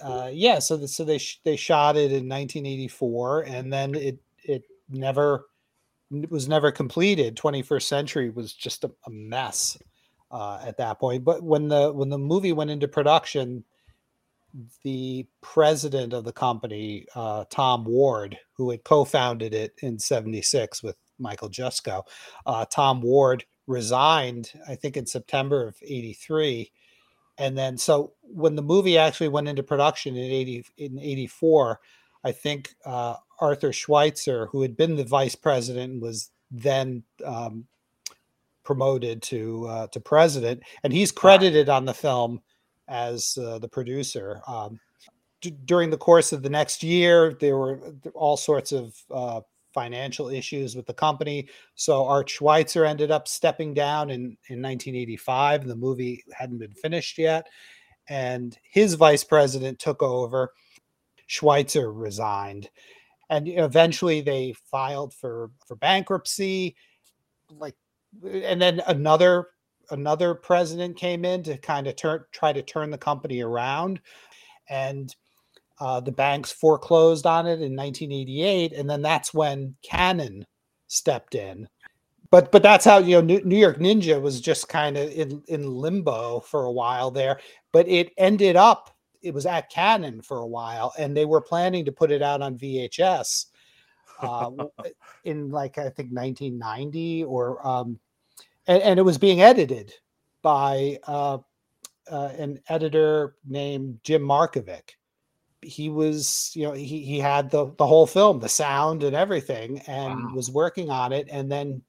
Uh, 0.02 0.30
yeah, 0.32 0.58
so 0.58 0.76
the, 0.76 0.86
so 0.88 1.04
they 1.04 1.18
sh- 1.18 1.40
they 1.44 1.56
shot 1.56 1.96
it 1.96 2.12
in 2.12 2.28
1984, 2.28 3.42
and 3.42 3.72
then 3.72 3.94
it 3.94 4.18
it 4.44 4.62
never 4.88 5.46
it 6.12 6.30
was 6.30 6.48
never 6.48 6.70
completed. 6.70 7.36
21st 7.36 7.82
Century 7.82 8.30
was 8.30 8.52
just 8.52 8.84
a, 8.84 8.90
a 9.06 9.10
mess 9.10 9.78
uh, 10.30 10.60
at 10.64 10.76
that 10.78 10.98
point. 11.00 11.24
But 11.24 11.42
when 11.42 11.68
the 11.68 11.92
when 11.92 12.08
the 12.10 12.18
movie 12.18 12.52
went 12.52 12.70
into 12.70 12.86
production, 12.88 13.64
the 14.82 15.26
president 15.40 16.12
of 16.12 16.24
the 16.24 16.32
company, 16.32 17.06
uh, 17.14 17.44
Tom 17.50 17.84
Ward, 17.84 18.38
who 18.54 18.70
had 18.70 18.84
co-founded 18.84 19.54
it 19.54 19.74
in 19.82 19.98
'76 19.98 20.82
with 20.82 20.96
Michael 21.18 21.50
Jusko, 21.50 22.02
uh, 22.46 22.64
Tom 22.66 23.00
Ward 23.00 23.44
resigned, 23.66 24.52
I 24.68 24.74
think, 24.74 24.96
in 24.96 25.06
September 25.06 25.66
of 25.66 25.76
'83, 25.82 26.72
and 27.38 27.56
then 27.56 27.76
so 27.78 28.14
when 28.22 28.56
the 28.56 28.62
movie 28.62 28.98
actually 28.98 29.28
went 29.28 29.48
into 29.48 29.62
production 29.62 30.16
in 30.16 30.30
'80 30.30 30.64
in 30.78 30.98
'84, 30.98 31.80
I 32.24 32.32
think 32.32 32.74
uh, 32.84 33.16
Arthur 33.40 33.72
Schweitzer, 33.72 34.46
who 34.46 34.62
had 34.62 34.76
been 34.76 34.96
the 34.96 35.04
vice 35.04 35.34
president, 35.34 35.92
and 35.92 36.02
was 36.02 36.30
then 36.50 37.02
um, 37.24 37.66
promoted 38.64 39.22
to 39.22 39.66
uh, 39.68 39.86
to 39.88 40.00
president, 40.00 40.62
and 40.82 40.92
he's 40.92 41.12
credited 41.12 41.68
on 41.68 41.84
the 41.84 41.94
film 41.94 42.40
as 42.88 43.36
uh, 43.40 43.58
the 43.58 43.68
producer. 43.68 44.40
Um, 44.46 44.80
d- 45.40 45.54
during 45.64 45.90
the 45.90 45.98
course 45.98 46.32
of 46.32 46.42
the 46.42 46.50
next 46.50 46.82
year, 46.82 47.36
there 47.40 47.56
were 47.56 47.80
all 48.14 48.36
sorts 48.36 48.72
of 48.72 48.94
uh, 49.10 49.40
financial 49.72 50.28
issues 50.28 50.74
with 50.74 50.86
the 50.86 50.94
company. 50.94 51.48
So 51.74 52.04
Art 52.06 52.28
Schweitzer 52.28 52.84
ended 52.84 53.10
up 53.10 53.28
stepping 53.28 53.74
down 53.74 54.10
in, 54.10 54.36
in 54.48 54.62
1985. 54.62 55.66
The 55.66 55.76
movie 55.76 56.24
hadn't 56.32 56.58
been 56.58 56.72
finished 56.72 57.18
yet. 57.18 57.46
And 58.08 58.58
his 58.62 58.94
vice 58.94 59.24
president 59.24 59.78
took 59.78 60.02
over. 60.02 60.52
Schweitzer 61.26 61.92
resigned. 61.92 62.70
And 63.30 63.46
eventually 63.46 64.22
they 64.22 64.54
filed 64.70 65.12
for, 65.12 65.50
for 65.66 65.76
bankruptcy. 65.76 66.74
Like, 67.50 67.74
and 68.24 68.60
then 68.60 68.80
another 68.86 69.48
another 69.90 70.34
president 70.34 70.96
came 70.96 71.24
in 71.24 71.42
to 71.44 71.56
kind 71.58 71.86
of 71.86 71.96
turn 71.96 72.24
try 72.32 72.52
to 72.52 72.62
turn 72.62 72.90
the 72.90 72.98
company 72.98 73.40
around. 73.40 74.00
And 74.68 75.14
uh, 75.80 76.00
the 76.00 76.12
banks 76.12 76.50
foreclosed 76.50 77.26
on 77.26 77.46
it 77.46 77.60
in 77.62 77.76
1988, 77.76 78.72
and 78.72 78.90
then 78.90 79.02
that's 79.02 79.32
when 79.32 79.76
Cannon 79.82 80.44
stepped 80.88 81.34
in. 81.34 81.68
But 82.30 82.52
but 82.52 82.62
that's 82.62 82.84
how 82.84 82.98
you 82.98 83.22
know 83.22 83.40
New, 83.40 83.56
York 83.56 83.78
Ninja 83.78 84.20
was 84.20 84.40
just 84.40 84.68
kind 84.68 84.98
of 84.98 85.10
in 85.10 85.42
in 85.48 85.70
limbo 85.70 86.40
for 86.40 86.64
a 86.64 86.72
while 86.72 87.10
there. 87.10 87.40
But 87.72 87.88
it 87.88 88.12
ended 88.18 88.56
up 88.56 88.94
it 89.22 89.32
was 89.32 89.46
at 89.46 89.70
Cannon 89.70 90.20
for 90.20 90.38
a 90.38 90.46
while, 90.46 90.92
and 90.98 91.16
they 91.16 91.24
were 91.24 91.40
planning 91.40 91.84
to 91.86 91.92
put 91.92 92.10
it 92.10 92.22
out 92.22 92.42
on 92.42 92.58
VHS 92.58 93.46
uh, 94.20 94.50
in 95.24 95.50
like 95.50 95.78
I 95.78 95.88
think 95.88 96.12
1990 96.12 97.24
or 97.24 97.66
um, 97.66 97.98
and, 98.68 98.82
and 98.82 98.98
it 98.98 99.02
was 99.02 99.18
being 99.18 99.40
edited 99.42 99.92
by 100.42 100.98
uh, 101.08 101.38
uh, 102.10 102.30
an 102.38 102.60
editor 102.68 103.34
named 103.44 103.98
Jim 104.04 104.22
Markovic 104.22 104.92
he 105.62 105.88
was 105.88 106.52
you 106.54 106.64
know 106.64 106.72
he, 106.72 107.02
he 107.04 107.18
had 107.18 107.50
the 107.50 107.72
the 107.78 107.86
whole 107.86 108.06
film 108.06 108.38
the 108.38 108.48
sound 108.48 109.02
and 109.02 109.16
everything 109.16 109.80
and 109.86 110.14
wow. 110.14 110.32
was 110.34 110.50
working 110.50 110.90
on 110.90 111.12
it 111.12 111.26
and 111.30 111.50
then 111.50 111.82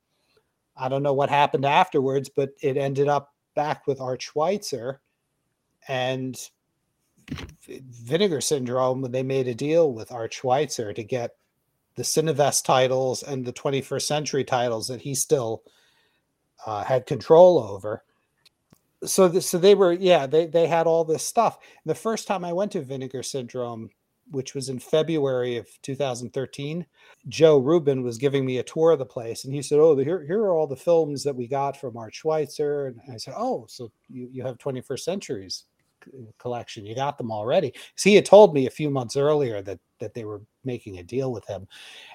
i 0.76 0.90
don't 0.90 1.04
know 1.04 1.14
what 1.14 1.30
happened 1.30 1.66
afterwards 1.66 2.30
but 2.30 2.50
it 2.62 2.78
ended 2.78 3.08
up 3.08 3.34
back 3.56 3.86
with 3.86 4.02
art 4.02 4.22
schweitzer 4.22 5.02
and 5.88 6.50
vinegar 7.70 8.42
syndrome 8.42 9.02
they 9.12 9.24
made 9.24 9.48
a 9.48 9.54
deal 9.54 9.94
with 9.94 10.12
art 10.12 10.34
schweitzer 10.34 10.92
to 10.92 11.04
get 11.04 11.32
the 11.96 12.04
cinevest 12.04 12.66
titles 12.66 13.22
and 13.22 13.46
the 13.46 13.54
21st 13.54 14.02
century 14.02 14.44
titles 14.44 14.88
that 14.88 15.02
he 15.02 15.14
still 15.14 15.62
uh, 16.66 16.84
had 16.84 17.06
control 17.06 17.60
over. 17.60 18.04
So 19.06 19.28
the, 19.30 19.42
so 19.42 19.58
they 19.58 19.76
were 19.76 19.94
yeah 19.94 20.28
they 20.28 20.46
they 20.46 20.68
had 20.68 20.88
all 20.88 21.06
this 21.06 21.26
stuff. 21.26 21.60
The 21.86 21.96
first 21.96 22.28
time 22.28 22.44
i 22.44 22.52
went 22.52 22.72
to 22.74 22.82
vinegar 22.82 23.24
syndrome 23.24 23.90
which 24.32 24.54
was 24.54 24.70
in 24.70 24.78
february 24.78 25.58
of 25.58 25.68
2013 25.82 26.86
joe 27.30 27.58
rubin 27.58 28.04
was 28.04 28.20
giving 28.20 28.46
me 28.46 28.60
a 28.60 28.64
tour 28.64 28.92
of 28.92 29.00
the 29.00 29.06
place 29.06 29.44
and 29.44 29.56
he 29.56 29.60
said 29.60 29.80
oh 29.80 29.98
here, 29.98 30.24
here 30.24 30.42
are 30.42 30.54
all 30.54 30.68
the 30.68 30.76
films 30.76 31.24
that 31.24 31.36
we 31.36 31.48
got 31.48 31.76
from 31.76 31.98
art 31.98 32.14
schweitzer. 32.14 32.88
And 32.88 33.00
i 33.12 33.18
said 33.18 33.34
oh 33.38 33.66
so 33.68 33.92
you, 34.08 34.30
you 34.32 34.44
have 34.44 34.58
21st 34.58 35.00
centuries 35.00 35.64
collection. 36.38 36.86
You 36.86 36.96
got 36.96 37.18
them 37.18 37.32
already. 37.32 37.72
Because 37.72 38.04
he 38.04 38.16
had 38.16 38.26
told 38.26 38.54
me 38.54 38.68
a 38.68 38.72
few 38.72 38.90
months 38.90 39.16
earlier 39.16 39.62
that 39.62 39.80
that 40.00 40.14
they 40.14 40.26
were 40.26 40.42
making 40.64 41.00
a 41.00 41.04
deal 41.04 41.32
with 41.32 41.46
him. 41.46 41.68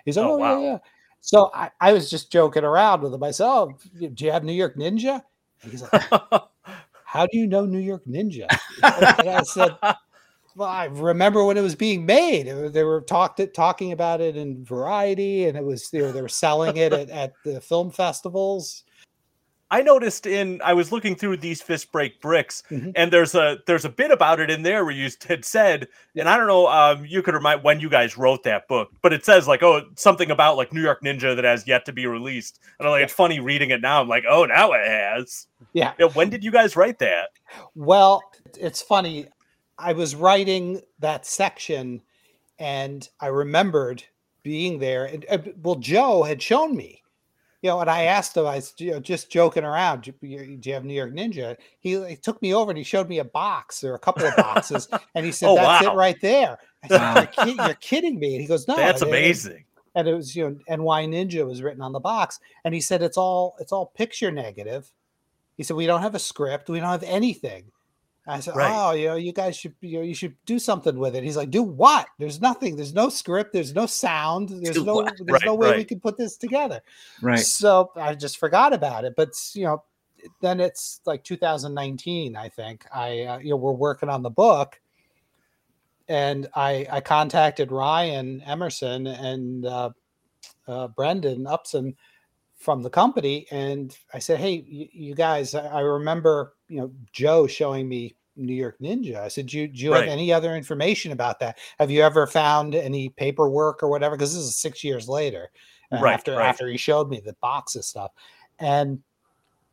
He's 0.04 0.18
oh, 0.18 0.32
oh 0.32 0.36
wow. 0.36 0.60
yeah, 0.60 0.66
yeah 0.72 0.78
so 1.26 1.50
I, 1.54 1.70
I 1.80 1.92
was 1.92 2.10
just 2.10 2.30
joking 2.30 2.64
around 2.64 3.02
with 3.02 3.14
him 3.14 3.22
i 3.22 3.30
said 3.30 3.46
oh 3.46 3.76
do 3.98 4.24
you 4.24 4.30
have 4.30 4.44
new 4.44 4.52
york 4.52 4.76
ninja 4.76 5.22
and 5.62 5.72
he's 5.72 5.82
like 5.82 6.02
how 7.14 7.26
do 7.26 7.38
you 7.38 7.46
know 7.46 7.64
New 7.64 7.78
York 7.78 8.02
Ninja? 8.06 8.48
and 8.82 9.28
I 9.30 9.42
said, 9.44 9.76
well, 10.56 10.68
I 10.68 10.86
remember 10.86 11.44
when 11.44 11.56
it 11.56 11.60
was 11.62 11.76
being 11.76 12.04
made. 12.04 12.48
They 12.72 12.82
were 12.82 13.02
talked 13.02 13.40
talking 13.54 13.92
about 13.92 14.20
it 14.20 14.36
in 14.36 14.64
Variety, 14.64 15.44
and 15.44 15.56
it 15.56 15.62
was 15.62 15.90
they 15.90 16.02
were, 16.02 16.10
they 16.10 16.22
were 16.22 16.28
selling 16.28 16.76
it 16.76 16.92
at, 16.92 17.10
at 17.10 17.32
the 17.44 17.60
film 17.60 17.92
festivals. 17.92 18.82
I 19.70 19.82
noticed 19.82 20.26
in 20.26 20.60
I 20.62 20.74
was 20.74 20.92
looking 20.92 21.16
through 21.16 21.38
these 21.38 21.62
fists 21.62 21.86
break 21.90 22.20
bricks, 22.20 22.62
mm-hmm. 22.70 22.90
and 22.94 23.12
there's 23.12 23.34
a 23.34 23.58
there's 23.66 23.84
a 23.84 23.88
bit 23.88 24.10
about 24.10 24.38
it 24.38 24.50
in 24.50 24.62
there 24.62 24.84
where 24.84 24.94
you 24.94 25.10
had 25.26 25.44
said, 25.44 25.88
and 26.14 26.28
I 26.28 26.36
don't 26.36 26.46
know, 26.46 26.66
um, 26.68 27.04
you 27.06 27.22
could 27.22 27.34
remind 27.34 27.64
when 27.64 27.80
you 27.80 27.88
guys 27.88 28.18
wrote 28.18 28.42
that 28.44 28.68
book, 28.68 28.90
but 29.02 29.12
it 29.12 29.24
says 29.24 29.48
like, 29.48 29.62
oh, 29.62 29.82
something 29.96 30.30
about 30.30 30.56
like 30.56 30.72
New 30.72 30.82
York 30.82 31.02
Ninja 31.02 31.34
that 31.34 31.44
has 31.44 31.66
yet 31.66 31.86
to 31.86 31.92
be 31.92 32.06
released, 32.06 32.60
and 32.78 32.86
I'm 32.86 32.92
like, 32.92 33.00
yeah. 33.00 33.04
it's 33.04 33.14
funny 33.14 33.40
reading 33.40 33.70
it 33.70 33.80
now. 33.80 34.02
I'm 34.02 34.08
like, 34.08 34.24
oh, 34.28 34.44
now 34.44 34.72
it 34.72 34.86
has. 34.86 35.46
Yeah. 35.72 35.92
yeah. 35.98 36.06
When 36.06 36.30
did 36.30 36.44
you 36.44 36.50
guys 36.50 36.76
write 36.76 36.98
that? 36.98 37.30
Well, 37.74 38.22
it's 38.58 38.82
funny. 38.82 39.26
I 39.78 39.92
was 39.92 40.14
writing 40.14 40.82
that 40.98 41.26
section, 41.26 42.02
and 42.58 43.08
I 43.18 43.28
remembered 43.28 44.04
being 44.42 44.78
there, 44.78 45.06
and 45.06 45.24
uh, 45.30 45.38
well, 45.62 45.76
Joe 45.76 46.22
had 46.22 46.42
shown 46.42 46.76
me 46.76 47.02
you 47.64 47.70
know, 47.70 47.80
and 47.80 47.88
I 47.88 48.02
asked 48.02 48.36
him, 48.36 48.44
I 48.46 48.56
was 48.56 48.74
you 48.76 48.90
know, 48.90 49.00
just 49.00 49.30
joking 49.30 49.64
around, 49.64 50.02
do 50.02 50.12
you, 50.20 50.58
do 50.58 50.68
you 50.68 50.74
have 50.74 50.84
New 50.84 50.92
York 50.92 51.14
Ninja? 51.14 51.56
He, 51.80 51.92
he, 52.06 52.14
took 52.14 52.42
me 52.42 52.52
over 52.52 52.70
and 52.70 52.76
he 52.76 52.84
showed 52.84 53.08
me 53.08 53.20
a 53.20 53.24
box 53.24 53.82
or 53.82 53.94
a 53.94 53.98
couple 53.98 54.26
of 54.26 54.36
boxes, 54.36 54.86
and 55.14 55.24
he 55.24 55.32
said, 55.32 55.48
oh, 55.48 55.54
"That's 55.54 55.86
wow. 55.86 55.94
it 55.94 55.96
right 55.96 56.20
there." 56.20 56.58
I 56.82 56.88
said, 56.88 57.46
you're, 57.46 57.56
you're, 57.66 57.74
kidding 57.76 58.18
me? 58.18 58.34
And 58.34 58.42
he 58.42 58.46
goes, 58.46 58.68
"No, 58.68 58.76
that's 58.76 59.00
amazing." 59.00 59.64
And 59.94 60.06
it 60.06 60.12
was 60.12 60.36
you 60.36 60.44
know, 60.68 60.76
NY 60.76 61.06
Ninja 61.06 61.46
was 61.46 61.62
written 61.62 61.80
on 61.80 61.92
the 61.92 62.00
box, 62.00 62.38
and 62.66 62.74
he 62.74 62.82
said 62.82 63.02
it's 63.02 63.16
all 63.16 63.56
it's 63.58 63.72
all 63.72 63.86
picture 63.96 64.30
negative. 64.30 64.92
He 65.56 65.62
said 65.62 65.78
we 65.78 65.86
don't 65.86 66.02
have 66.02 66.14
a 66.14 66.18
script, 66.18 66.68
we 66.68 66.80
don't 66.80 66.90
have 66.90 67.02
anything. 67.02 67.72
I 68.26 68.40
said, 68.40 68.56
right. 68.56 68.72
"Oh, 68.74 68.92
you 68.92 69.08
know, 69.08 69.16
you 69.16 69.32
guys 69.32 69.56
should, 69.56 69.74
you 69.82 69.98
know, 69.98 70.04
you 70.04 70.14
should 70.14 70.34
do 70.46 70.58
something 70.58 70.98
with 70.98 71.14
it." 71.14 71.22
He's 71.22 71.36
like, 71.36 71.50
"Do 71.50 71.62
what? 71.62 72.06
There's 72.18 72.40
nothing. 72.40 72.74
There's 72.74 72.94
no 72.94 73.10
script. 73.10 73.52
There's 73.52 73.74
no 73.74 73.86
sound. 73.86 74.48
There's 74.62 74.76
do 74.76 74.84
no, 74.84 74.94
what? 74.96 75.14
there's 75.18 75.30
right, 75.30 75.44
no 75.44 75.54
way 75.54 75.70
right. 75.70 75.76
we 75.76 75.84
can 75.84 76.00
put 76.00 76.16
this 76.16 76.36
together." 76.36 76.80
Right. 77.20 77.38
So 77.38 77.90
I 77.96 78.14
just 78.14 78.38
forgot 78.38 78.72
about 78.72 79.04
it. 79.04 79.14
But 79.14 79.34
you 79.52 79.64
know, 79.64 79.82
then 80.40 80.58
it's 80.58 81.00
like 81.04 81.22
2019. 81.24 82.36
I 82.36 82.48
think 82.48 82.86
I, 82.94 83.22
uh, 83.22 83.38
you 83.38 83.50
know, 83.50 83.56
we're 83.56 83.72
working 83.72 84.08
on 84.08 84.22
the 84.22 84.30
book, 84.30 84.80
and 86.08 86.48
I, 86.54 86.86
I 86.90 87.00
contacted 87.00 87.70
Ryan 87.70 88.40
Emerson 88.42 89.06
and 89.06 89.66
uh, 89.66 89.90
uh, 90.66 90.88
Brendan 90.88 91.46
Upson 91.46 91.94
from 92.64 92.82
the 92.82 92.90
company 92.90 93.46
and 93.50 93.96
I 94.14 94.18
said, 94.18 94.40
Hey, 94.40 94.64
you, 94.66 94.88
you 94.92 95.14
guys, 95.14 95.54
I, 95.54 95.66
I, 95.66 95.80
remember, 95.80 96.54
you 96.68 96.80
know, 96.80 96.90
Joe 97.12 97.46
showing 97.46 97.86
me 97.86 98.16
New 98.36 98.54
York 98.54 98.76
Ninja. 98.80 99.16
I 99.16 99.28
said, 99.28 99.46
Do 99.46 99.58
you, 99.58 99.68
do 99.68 99.78
you 99.78 99.92
right. 99.92 100.00
have 100.00 100.08
any 100.08 100.32
other 100.32 100.56
information 100.56 101.12
about 101.12 101.38
that? 101.40 101.58
Have 101.78 101.90
you 101.90 102.02
ever 102.02 102.26
found 102.26 102.74
any 102.74 103.10
paperwork 103.10 103.82
or 103.82 103.88
whatever? 103.90 104.16
Because 104.16 104.34
this 104.34 104.42
is 104.42 104.56
six 104.56 104.82
years 104.82 105.08
later 105.08 105.50
uh, 105.92 105.98
right, 106.00 106.14
after 106.14 106.36
right. 106.36 106.46
after 106.46 106.66
he 106.66 106.78
showed 106.78 107.10
me 107.10 107.20
the 107.20 107.34
box 107.34 107.76
of 107.76 107.84
stuff. 107.84 108.12
And 108.58 109.02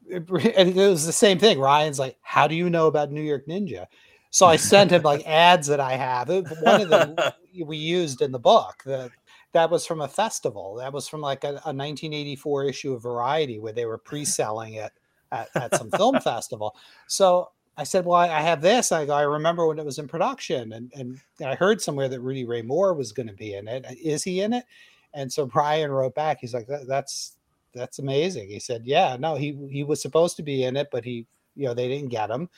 it, 0.09 0.29
and 0.57 0.77
it 0.77 0.89
was 0.89 1.05
the 1.05 1.13
same 1.13 1.39
thing. 1.39 1.59
Ryan's 1.59 1.97
like, 1.97 2.17
How 2.21 2.45
do 2.45 2.55
you 2.55 2.69
know 2.69 2.87
about 2.87 3.09
New 3.09 3.23
York 3.23 3.47
Ninja? 3.47 3.87
So 4.31 4.45
I 4.45 4.57
sent 4.57 4.91
him 4.91 5.03
like 5.03 5.23
ads 5.27 5.67
that 5.67 5.79
I 5.79 5.93
have. 5.93 6.27
One 6.27 6.81
of 6.81 6.89
them 6.89 7.15
we 7.65 7.77
used 7.77 8.21
in 8.21 8.31
the 8.31 8.39
book. 8.39 8.81
The 8.85 9.09
that 9.53 9.69
was 9.69 9.85
from 9.85 10.01
a 10.01 10.07
festival. 10.07 10.75
That 10.75 10.93
was 10.93 11.07
from 11.07 11.21
like 11.21 11.43
a, 11.43 11.49
a 11.49 11.73
1984 11.73 12.65
issue 12.65 12.93
of 12.93 13.03
Variety 13.03 13.59
where 13.59 13.73
they 13.73 13.85
were 13.85 13.97
pre-selling 13.97 14.75
it 14.75 14.91
at, 15.31 15.49
at 15.55 15.75
some 15.75 15.91
film 15.91 16.19
festival. 16.21 16.75
So 17.07 17.49
I 17.77 17.83
said, 17.83 18.05
"Well, 18.05 18.19
I, 18.19 18.29
I 18.29 18.41
have 18.41 18.61
this." 18.61 18.91
I 18.91 19.05
go, 19.05 19.13
"I 19.13 19.23
remember 19.23 19.67
when 19.67 19.79
it 19.79 19.85
was 19.85 19.99
in 19.99 20.07
production, 20.07 20.73
and 20.73 20.91
and 20.93 21.19
I 21.43 21.55
heard 21.55 21.81
somewhere 21.81 22.09
that 22.09 22.21
Rudy 22.21 22.45
Ray 22.45 22.61
Moore 22.61 22.93
was 22.93 23.11
going 23.11 23.27
to 23.27 23.33
be 23.33 23.55
in 23.55 23.67
it. 23.67 23.85
Is 24.01 24.23
he 24.23 24.41
in 24.41 24.53
it?" 24.53 24.65
And 25.13 25.31
so 25.31 25.45
Brian 25.45 25.91
wrote 25.91 26.15
back. 26.15 26.39
He's 26.39 26.53
like, 26.53 26.67
that, 26.67 26.87
"That's 26.87 27.37
that's 27.73 27.99
amazing." 27.99 28.49
He 28.49 28.59
said, 28.59 28.83
"Yeah, 28.85 29.17
no, 29.19 29.35
he 29.35 29.57
he 29.69 29.83
was 29.83 30.01
supposed 30.01 30.35
to 30.37 30.43
be 30.43 30.63
in 30.63 30.77
it, 30.77 30.89
but 30.91 31.05
he, 31.05 31.25
you 31.55 31.65
know, 31.65 31.73
they 31.73 31.87
didn't 31.87 32.09
get 32.09 32.29
him." 32.29 32.49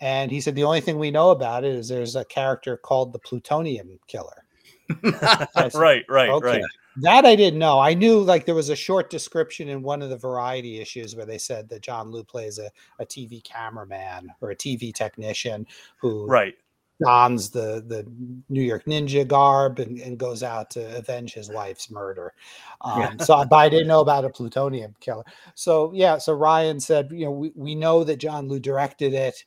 And 0.00 0.30
he 0.30 0.40
said, 0.40 0.54
"The 0.54 0.64
only 0.64 0.80
thing 0.80 0.98
we 0.98 1.10
know 1.10 1.30
about 1.30 1.64
it 1.64 1.74
is 1.74 1.88
there's 1.88 2.16
a 2.16 2.24
character 2.24 2.76
called 2.76 3.12
the 3.12 3.18
Plutonium 3.18 3.98
Killer." 4.06 4.41
right, 5.74 6.04
right, 6.08 6.30
okay. 6.30 6.46
right. 6.46 6.62
That 6.96 7.24
I 7.24 7.36
didn't 7.36 7.58
know. 7.58 7.78
I 7.78 7.94
knew 7.94 8.20
like 8.20 8.44
there 8.44 8.54
was 8.54 8.68
a 8.68 8.76
short 8.76 9.08
description 9.08 9.68
in 9.68 9.82
one 9.82 10.02
of 10.02 10.10
the 10.10 10.16
variety 10.16 10.80
issues 10.80 11.16
where 11.16 11.24
they 11.24 11.38
said 11.38 11.68
that 11.70 11.80
John 11.80 12.10
Liu 12.10 12.22
plays 12.22 12.58
a, 12.58 12.70
a 12.98 13.06
TV 13.06 13.42
cameraman 13.42 14.28
or 14.42 14.50
a 14.50 14.56
TV 14.56 14.94
technician 14.94 15.66
who 15.98 16.26
right 16.26 16.54
dons 17.02 17.50
the 17.50 17.82
the 17.86 18.06
New 18.48 18.62
York 18.62 18.84
Ninja 18.84 19.26
garb 19.26 19.78
and, 19.78 19.98
and 20.00 20.18
goes 20.18 20.42
out 20.42 20.70
to 20.70 20.96
avenge 20.96 21.34
his 21.34 21.50
wife's 21.50 21.90
murder. 21.90 22.34
Um, 22.82 23.18
so, 23.18 23.44
but 23.44 23.56
I 23.56 23.68
didn't 23.68 23.88
know 23.88 24.00
about 24.00 24.24
a 24.24 24.30
plutonium 24.30 24.94
killer. 25.00 25.24
So 25.54 25.92
yeah, 25.94 26.18
so 26.18 26.34
Ryan 26.34 26.80
said, 26.80 27.10
you 27.10 27.24
know, 27.24 27.30
we, 27.30 27.52
we 27.54 27.74
know 27.74 28.04
that 28.04 28.18
John 28.18 28.48
Liu 28.48 28.60
directed 28.60 29.14
it, 29.14 29.44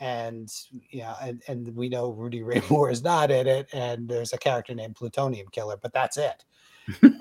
and 0.00 0.50
yeah, 0.90 1.14
and 1.22 1.42
and 1.46 1.74
we 1.76 1.88
know 1.88 2.10
Rudy 2.10 2.42
Ray 2.44 2.62
Moore 2.70 2.90
is 2.90 3.04
not 3.04 3.30
in 3.30 3.46
it, 3.46 3.68
and 3.72 4.08
there's 4.08 4.32
a 4.32 4.38
character 4.38 4.74
named 4.74 4.96
Plutonium 4.96 5.48
Killer, 5.52 5.76
but 5.80 5.92
that's 5.92 6.16
it. 6.16 6.44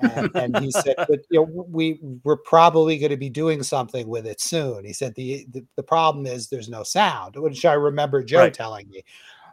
and, 0.02 0.32
and 0.36 0.56
he 0.56 0.72
said, 0.72 0.96
but 1.08 1.20
you 1.30 1.40
know, 1.42 1.66
we 1.70 2.00
we're 2.24 2.38
probably 2.38 2.98
going 2.98 3.12
to 3.12 3.18
be 3.18 3.30
doing 3.30 3.64
something 3.64 4.08
with 4.08 4.26
it 4.26 4.42
soon. 4.42 4.86
He 4.86 4.94
said 4.94 5.14
the, 5.16 5.46
the 5.52 5.66
the 5.76 5.84
problem 5.84 6.26
is 6.26 6.48
there's 6.48 6.70
no 6.70 6.84
sound, 6.84 7.36
which 7.36 7.66
I 7.66 7.74
remember 7.74 8.24
Joe 8.24 8.40
Right. 8.40 8.54
telling 8.54 8.90
me. 8.90 9.04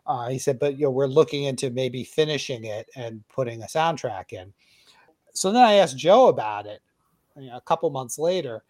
Uh, 0.06 0.28
he 0.28 0.38
said, 0.38 0.60
but 0.60 0.78
you 0.78 0.84
know, 0.84 0.90
we're 0.90 1.08
looking 1.08 1.44
into 1.44 1.68
maybe 1.70 2.04
finishing 2.04 2.64
it 2.64 2.88
and 2.94 3.24
putting 3.28 3.62
a 3.62 3.66
soundtrack 3.66 4.32
in. 4.32 4.52
So 5.34 5.50
then 5.50 5.64
I 5.64 5.74
asked 5.74 5.98
Joe 5.98 6.28
about 6.28 6.66
it 6.66 6.80
you 7.36 7.48
know, 7.50 7.56
a 7.56 7.60
couple 7.60 7.90
months 7.90 8.16
later, 8.18 8.62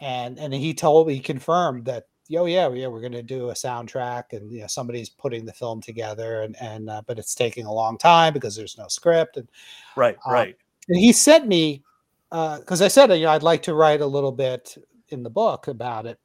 and 0.00 0.38
and 0.38 0.54
he 0.54 0.74
told 0.74 1.08
me 1.08 1.14
he 1.14 1.20
confirmed 1.20 1.86
that 1.86 2.04
oh 2.34 2.46
yeah 2.46 2.68
yeah 2.70 2.86
we're 2.88 3.00
going 3.00 3.12
to 3.12 3.22
do 3.22 3.50
a 3.50 3.54
soundtrack 3.54 4.24
and 4.32 4.50
you 4.50 4.60
know 4.60 4.66
somebody's 4.66 5.08
putting 5.08 5.44
the 5.44 5.52
film 5.52 5.80
together 5.80 6.42
and 6.42 6.56
and 6.60 6.90
uh, 6.90 7.02
but 7.06 7.18
it's 7.18 7.34
taking 7.34 7.66
a 7.66 7.72
long 7.72 7.96
time 7.98 8.32
because 8.32 8.56
there's 8.56 8.76
no 8.78 8.88
script 8.88 9.36
and 9.36 9.48
Right, 9.96 10.16
Uh, 10.26 10.32
right. 10.32 10.56
and 10.88 10.98
he 10.98 11.12
sent 11.12 11.46
me 11.46 11.82
because 12.30 12.82
I 12.82 12.88
said 12.88 13.10
you 13.14 13.24
know 13.26 13.30
I'd 13.30 13.42
like 13.42 13.62
to 13.62 13.74
write 13.74 14.00
a 14.00 14.06
little 14.06 14.32
bit 14.32 14.76
in 15.10 15.22
the 15.22 15.30
book 15.30 15.68
about 15.68 16.04
it, 16.06 16.18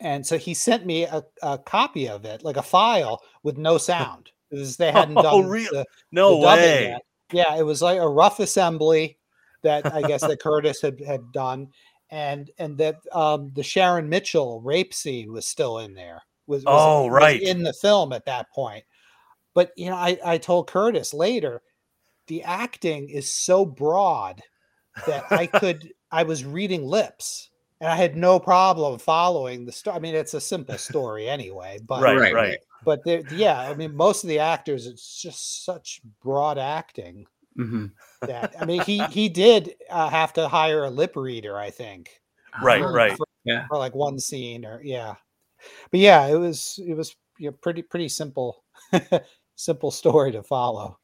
and 0.00 0.24
so 0.24 0.38
he 0.38 0.54
sent 0.54 0.86
me 0.86 1.02
a, 1.04 1.24
a 1.42 1.58
copy 1.58 2.08
of 2.08 2.24
it, 2.24 2.44
like 2.44 2.56
a 2.56 2.62
file 2.62 3.20
with 3.42 3.58
no 3.58 3.78
sound. 3.90 4.30
Because 4.48 4.76
they 4.76 4.92
hadn't 4.92 5.16
done. 5.16 5.26
Oh, 5.26 5.42
done 5.42 5.50
really? 5.50 5.66
the, 5.72 5.84
No 6.12 6.38
the 6.40 6.46
way. 6.46 6.82
yet. 6.90 7.02
Yeah, 7.32 7.56
it 7.58 7.64
was 7.64 7.82
like 7.82 7.98
a 7.98 8.08
rough 8.08 8.38
assembly 8.38 9.18
that 9.62 9.92
I 9.92 10.02
guess 10.02 10.20
that 10.20 10.40
Kurtis 10.40 10.80
had 10.80 11.00
had 11.00 11.32
done, 11.32 11.66
and 12.10 12.50
and 12.58 12.78
that 12.78 12.96
um, 13.12 13.50
the 13.54 13.62
Sharon 13.62 14.08
Mitchell 14.08 14.60
rape 14.60 14.94
scene 14.94 15.32
was 15.32 15.46
still 15.46 15.78
in 15.78 15.94
there. 15.94 16.22
Was, 16.46 16.64
was 16.64 16.74
Oh, 16.74 17.04
was 17.06 17.12
right. 17.12 17.40
in 17.42 17.62
the 17.62 17.72
film 17.72 18.12
at 18.12 18.26
that 18.26 18.50
point. 18.52 18.84
But 19.54 19.72
you 19.76 19.90
know, 19.90 19.96
I 19.96 20.18
I 20.24 20.38
told 20.38 20.68
Kurtis 20.70 21.12
later, 21.12 21.62
the 22.28 22.42
acting 22.42 23.08
is 23.08 23.32
so 23.32 23.64
broad 23.64 24.40
that 25.06 25.24
I 25.30 25.46
could 25.60 25.92
I 26.10 26.22
was 26.22 26.44
reading 26.44 26.84
lips. 26.84 27.50
And 27.80 27.90
I 27.90 27.96
had 27.96 28.16
no 28.16 28.40
problem 28.40 28.98
following 28.98 29.66
the 29.66 29.72
story. 29.72 29.96
I 29.96 29.98
mean, 30.00 30.14
it's 30.14 30.32
a 30.32 30.40
simple 30.40 30.78
story 30.78 31.28
anyway, 31.28 31.78
but 31.86 32.00
Right, 32.00 32.16
Right, 32.16 32.32
right. 32.32 32.48
right. 32.48 32.58
but 32.86 33.04
there, 33.04 33.22
yeah, 33.32 33.60
I 33.60 33.74
mean, 33.74 33.94
most 33.94 34.24
of 34.24 34.28
the 34.28 34.38
actors, 34.38 34.86
it's 34.86 35.20
just 35.20 35.62
such 35.66 36.00
broad 36.22 36.56
acting 36.56 37.26
Mhm. 37.58 37.92
that 38.22 38.54
I 38.60 38.64
mean, 38.64 38.82
he 38.82 39.02
he 39.04 39.28
did 39.28 39.74
uh, 39.90 40.08
have 40.10 40.32
to 40.34 40.48
hire 40.48 40.84
a 40.84 40.90
lip 40.90 41.16
reader, 41.16 41.56
I 41.58 41.70
think, 41.70 42.10
Right, 42.62 42.82
Ah, 42.82 42.86
right. 42.86 43.16
for, 43.16 43.26
Yeah. 43.44 43.66
for 43.68 43.78
like 43.78 43.94
one 43.94 44.18
scene 44.18 44.64
or 44.64 44.80
yeah, 44.82 45.14
but 45.90 46.00
yeah, 46.00 46.26
it 46.26 46.36
was 46.36 46.78
it 46.86 46.94
was 46.94 47.14
you 47.38 47.50
know, 47.50 47.56
pretty 47.62 47.82
pretty 47.82 48.08
simple, 48.08 48.64
simple 49.56 49.90
story 49.90 50.32
to 50.32 50.42
follow. 50.42 50.98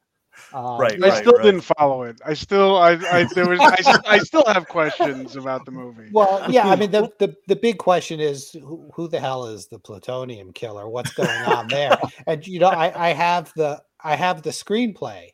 Um, 0.51 0.79
Right, 0.79 1.03
I 1.03 1.21
still 1.21 1.33
right. 1.33 1.43
didn't 1.43 1.61
follow 1.77 2.03
it. 2.03 2.19
I 2.25 2.33
still, 2.33 2.77
I, 2.77 2.93
I 3.11 3.23
there 3.35 3.47
was, 3.47 3.59
I, 3.59 3.75
s- 3.79 3.99
I 4.07 4.17
still 4.17 4.43
have 4.47 4.67
questions 4.67 5.35
about 5.35 5.63
the 5.63 5.71
movie. 5.71 6.09
Well, 6.11 6.51
yeah, 6.51 6.67
I 6.67 6.75
mean, 6.75 6.89
the, 6.89 7.07
the, 7.19 7.35
the 7.47 7.55
big 7.55 7.77
question 7.77 8.19
is 8.19 8.49
who, 8.51 8.89
who 8.95 9.07
the 9.07 9.19
hell 9.19 9.45
is 9.45 9.67
the 9.67 9.77
plutonium 9.77 10.51
killer? 10.51 10.89
What's 10.89 11.13
going 11.13 11.29
on 11.45 11.67
there? 11.67 11.97
And 12.25 12.45
you 12.47 12.59
know, 12.59 12.69
I, 12.69 13.09
I 13.09 13.13
have 13.13 13.53
the 13.55 13.81
I 14.03 14.15
have 14.15 14.41
the 14.41 14.49
screenplay. 14.49 15.29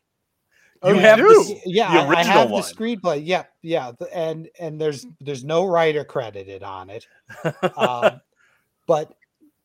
You 0.84 0.94
you 0.96 1.00
have 1.02 1.18
do? 1.18 1.28
this, 1.28 1.62
Yeah, 1.66 1.92
the 1.94 2.00
I- 2.18 2.20
I, 2.20 2.24
have 2.24 2.50
one. 2.52 2.62
the 2.62 2.68
screenplay. 2.68 3.22
Yeah, 3.26 3.44
yeah, 3.62 3.92
and 4.14 4.48
and 4.60 4.80
there's 4.80 5.06
there's 5.20 5.44
no 5.44 5.66
writer 5.66 6.04
credited 6.06 6.64
on 6.64 6.90
it. 6.90 7.06
Um, 7.76 8.22
but 8.88 9.14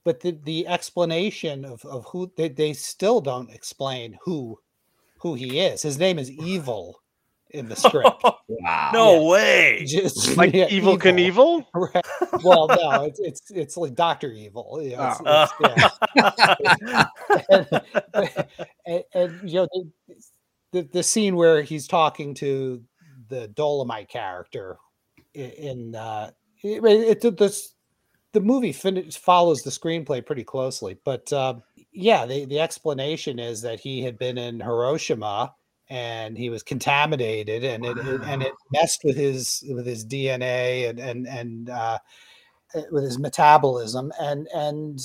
but 0.04 0.20
the 0.20 0.32
the 0.44 0.66
explanation 0.66 1.64
of 1.64 1.84
of 1.84 2.04
who 2.06 2.30
they, 2.36 2.48
they 2.48 2.72
still 2.72 3.20
don't 3.20 3.50
explain 3.50 4.18
who 4.24 4.58
who 5.18 5.34
he 5.34 5.60
is. 5.60 5.82
His 5.82 5.98
name 5.98 6.18
is 6.18 6.30
Evil 6.30 7.00
in 7.50 7.68
the 7.68 7.76
script. 7.76 8.22
Wow. 8.46 8.90
no 8.92 9.14
Yeah. 9.22 9.28
way. 9.30 9.84
Just 9.88 10.36
like 10.36 10.52
yeah, 10.52 10.68
Evel 10.68 10.98
Knievel? 10.98 11.64
Right. 11.74 12.04
Well, 12.44 12.66
no, 12.68 13.04
it's 13.04 13.18
it's 13.20 13.50
it's 13.50 13.76
like 13.78 13.94
Doctor 13.94 14.30
Evil. 14.32 14.80
You 14.82 14.96
know, 14.96 15.14
it's- 15.16 15.22
Oh. 15.24 15.64
it's- 15.64 16.44
yeah. 16.84 17.06
and, 18.14 18.46
and, 18.86 19.04
and, 19.14 19.50
you 19.50 19.60
know 19.60 19.68
the, 20.74 20.82
the 20.92 21.02
scene 21.04 21.36
where 21.36 21.62
he's 21.62 21.86
talking 21.86 22.34
to 22.34 22.82
the 23.28 23.46
Dolomite 23.48 24.08
character 24.08 24.76
in 25.32 25.94
uh, 25.94 26.32
it, 26.64 27.24
it, 27.24 27.36
this 27.38 27.74
the 28.32 28.40
movie 28.40 28.72
fin- 28.72 29.08
follows 29.12 29.62
the 29.62 29.70
screenplay 29.70 30.24
pretty 30.26 30.42
closely, 30.42 30.98
but 31.04 31.32
um, 31.32 31.62
yeah, 31.92 32.26
the 32.26 32.44
the 32.46 32.58
explanation 32.58 33.38
is 33.38 33.62
that 33.62 33.78
he 33.78 34.02
had 34.02 34.18
been 34.18 34.36
in 34.36 34.58
Hiroshima 34.58 35.54
and 35.88 36.36
he 36.36 36.50
was 36.50 36.64
contaminated 36.64 37.62
and 37.62 37.84
it, 37.86 37.96
it- 37.98 38.22
and 38.24 38.42
it 38.42 38.52
messed 38.72 39.02
with 39.04 39.16
his 39.16 39.62
with 39.70 39.86
his 39.86 40.04
DNA 40.04 40.90
and 40.90 40.98
and 40.98 41.28
and 41.28 41.70
uh, 41.70 41.98
uh, 42.74 42.80
with 42.90 43.04
his 43.04 43.18
metabolism 43.20 44.12
and 44.20 44.48
and 44.52 44.98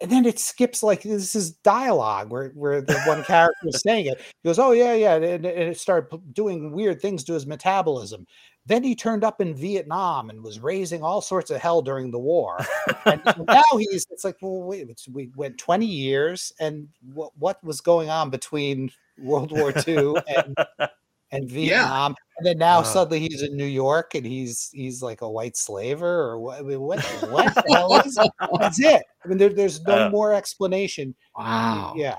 and 0.00 0.10
then 0.10 0.24
it 0.24 0.38
skips 0.38 0.82
like 0.82 1.02
this 1.02 1.34
is 1.34 1.52
dialogue 1.52 2.30
where 2.30 2.50
where 2.50 2.80
the 2.80 2.98
one 3.02 3.22
character 3.24 3.68
is 3.68 3.80
saying 3.80 4.06
it. 4.06 4.18
He 4.18 4.48
goes, 4.48 4.58
"Oh 4.58 4.72
yeah, 4.72 4.94
yeah," 4.94 5.14
and, 5.14 5.24
and 5.24 5.46
it 5.46 5.78
started 5.78 6.34
doing 6.34 6.72
weird 6.72 7.00
things 7.00 7.24
to 7.24 7.34
his 7.34 7.46
metabolism. 7.46 8.26
Then 8.66 8.82
he 8.82 8.94
turned 8.94 9.24
up 9.24 9.40
in 9.40 9.54
Vietnam 9.54 10.30
and 10.30 10.42
was 10.42 10.60
raising 10.60 11.02
all 11.02 11.20
sorts 11.20 11.50
of 11.50 11.60
hell 11.60 11.82
during 11.82 12.10
the 12.10 12.18
war. 12.18 12.58
and 13.04 13.22
now 13.46 13.62
he's 13.78 14.06
it's 14.10 14.24
like, 14.24 14.36
well, 14.40 14.62
wait, 14.62 14.88
we 15.10 15.30
went 15.36 15.58
20 15.58 15.86
years, 15.86 16.52
and 16.60 16.88
what 17.12 17.32
what 17.38 17.62
was 17.62 17.80
going 17.80 18.10
on 18.10 18.30
between 18.30 18.90
World 19.18 19.52
War 19.52 19.72
II 19.86 20.14
and 20.28 20.56
and 21.32 21.48
Vietnam, 21.48 22.14
and 22.38 22.46
then 22.46 22.58
now 22.58 22.80
Uh. 22.80 22.84
suddenly 22.84 23.20
he's 23.20 23.42
in 23.42 23.56
New 23.56 23.64
York 23.64 24.14
and 24.14 24.26
he's 24.26 24.68
he's 24.72 25.02
like 25.02 25.20
a 25.22 25.30
white 25.30 25.56
slaver 25.56 26.22
or 26.22 26.38
what? 26.38 26.58
I 26.58 26.62
mean, 26.62 26.80
what 26.80 27.00
what 27.30 27.54
the 27.54 27.64
hell 27.68 28.00
is 28.00 28.16
it? 28.18 28.30
That's 28.58 28.80
it. 28.80 29.02
I 29.24 29.28
mean, 29.28 29.38
there, 29.38 29.50
there's 29.50 29.80
no 29.82 30.06
Uh. 30.06 30.10
more 30.10 30.32
explanation. 30.34 31.14
Wow. 31.36 31.94
Yeah. 31.96 32.18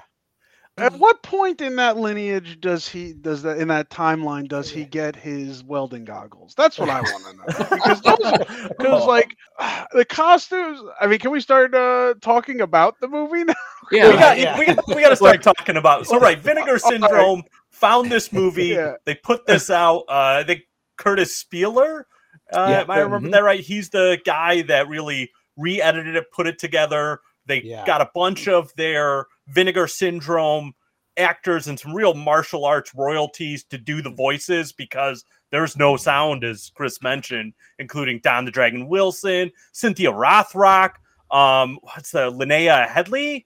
At 0.78 0.94
what 0.94 1.22
point 1.22 1.60
in 1.60 1.76
that 1.76 1.98
lineage 1.98 2.60
does 2.62 2.88
he 2.88 3.14
does 3.14 3.44
that 3.44 3.58
in 3.58 3.68
that 3.68 3.90
timeline 3.90 4.48
does 4.48 4.70
he 4.70 4.86
get 5.00 5.16
his 5.18 5.64
welding 5.66 6.06
goggles? 6.06 6.54
That's 6.56 6.80
what 6.80 6.90
I 6.90 7.02
want 7.02 7.26
to 7.26 7.34
know. 7.36 7.70
Because 7.70 8.02
those, 8.02 8.70
because 8.78 9.06
like 9.06 9.36
the 9.94 10.06
costumes. 10.06 10.80
I 11.00 11.08
mean, 11.08 11.20
can 11.20 11.32
we 11.32 11.42
start 11.42 11.76
uh, 11.76 12.14
talking 12.22 12.62
about 12.62 13.00
the 13.02 13.08
movie 13.10 13.44
now? 13.44 13.54
Yeah. 13.92 14.08
we 14.10 14.14
got 14.14 14.40
yeah. 14.40 14.58
we 14.58 14.66
got 14.66 14.88
we 14.88 15.02
got 15.02 15.10
to 15.10 15.16
start 15.18 15.44
talking 15.44 15.76
about. 15.76 16.08
So 16.08 16.18
right, 16.18 16.40
Vinegar 16.40 16.80
Syndrome 16.80 17.44
found 17.82 18.10
this 18.12 18.32
movie. 18.32 18.68
Yeah. 18.70 18.94
They 19.06 19.16
put 19.16 19.46
this 19.46 19.70
out. 19.70 20.04
Uh, 20.08 20.40
I 20.40 20.44
think 20.46 20.62
Kurtis 20.98 21.32
Spieler. 21.44 22.06
Uh, 22.54 22.68
Yeah. 22.70 22.82
am 22.82 22.92
I 22.92 23.00
remember 23.00 23.28
Mhm. 23.28 23.32
that 23.32 23.44
right? 23.44 23.60
He's 23.60 23.90
the 23.90 24.20
guy 24.26 24.62
that 24.64 24.88
really 24.88 25.32
re-edited 25.58 26.16
it, 26.16 26.32
put 26.32 26.48
it 26.48 26.60
together. 26.60 27.20
They 27.46 27.62
Yeah. 27.64 27.86
got 27.86 28.02
a 28.02 28.10
bunch 28.14 28.48
of 28.48 28.74
their 28.76 29.26
Vinegar 29.48 29.88
Syndrome 29.88 30.74
actors 31.18 31.68
and 31.68 31.78
some 31.80 31.94
real 31.94 32.14
martial 32.14 32.64
arts 32.66 32.94
royalties 32.96 33.64
to 33.66 33.78
do 33.78 34.02
the 34.02 34.10
voices 34.12 34.72
because 34.72 35.26
there's 35.50 35.76
no 35.76 35.98
sound, 35.98 36.44
as 36.46 36.72
Chris 36.76 37.02
mentioned, 37.02 37.54
including 37.80 38.20
Don 38.24 38.46
the 38.46 38.52
Dragon 38.52 38.88
Wilson, 38.88 39.52
Cynthia 39.74 40.12
Rothrock, 40.12 40.92
um, 41.30 41.80
what's 41.82 42.12
the 42.12 42.32
Linnea 42.32 42.88
Headley? 42.88 43.46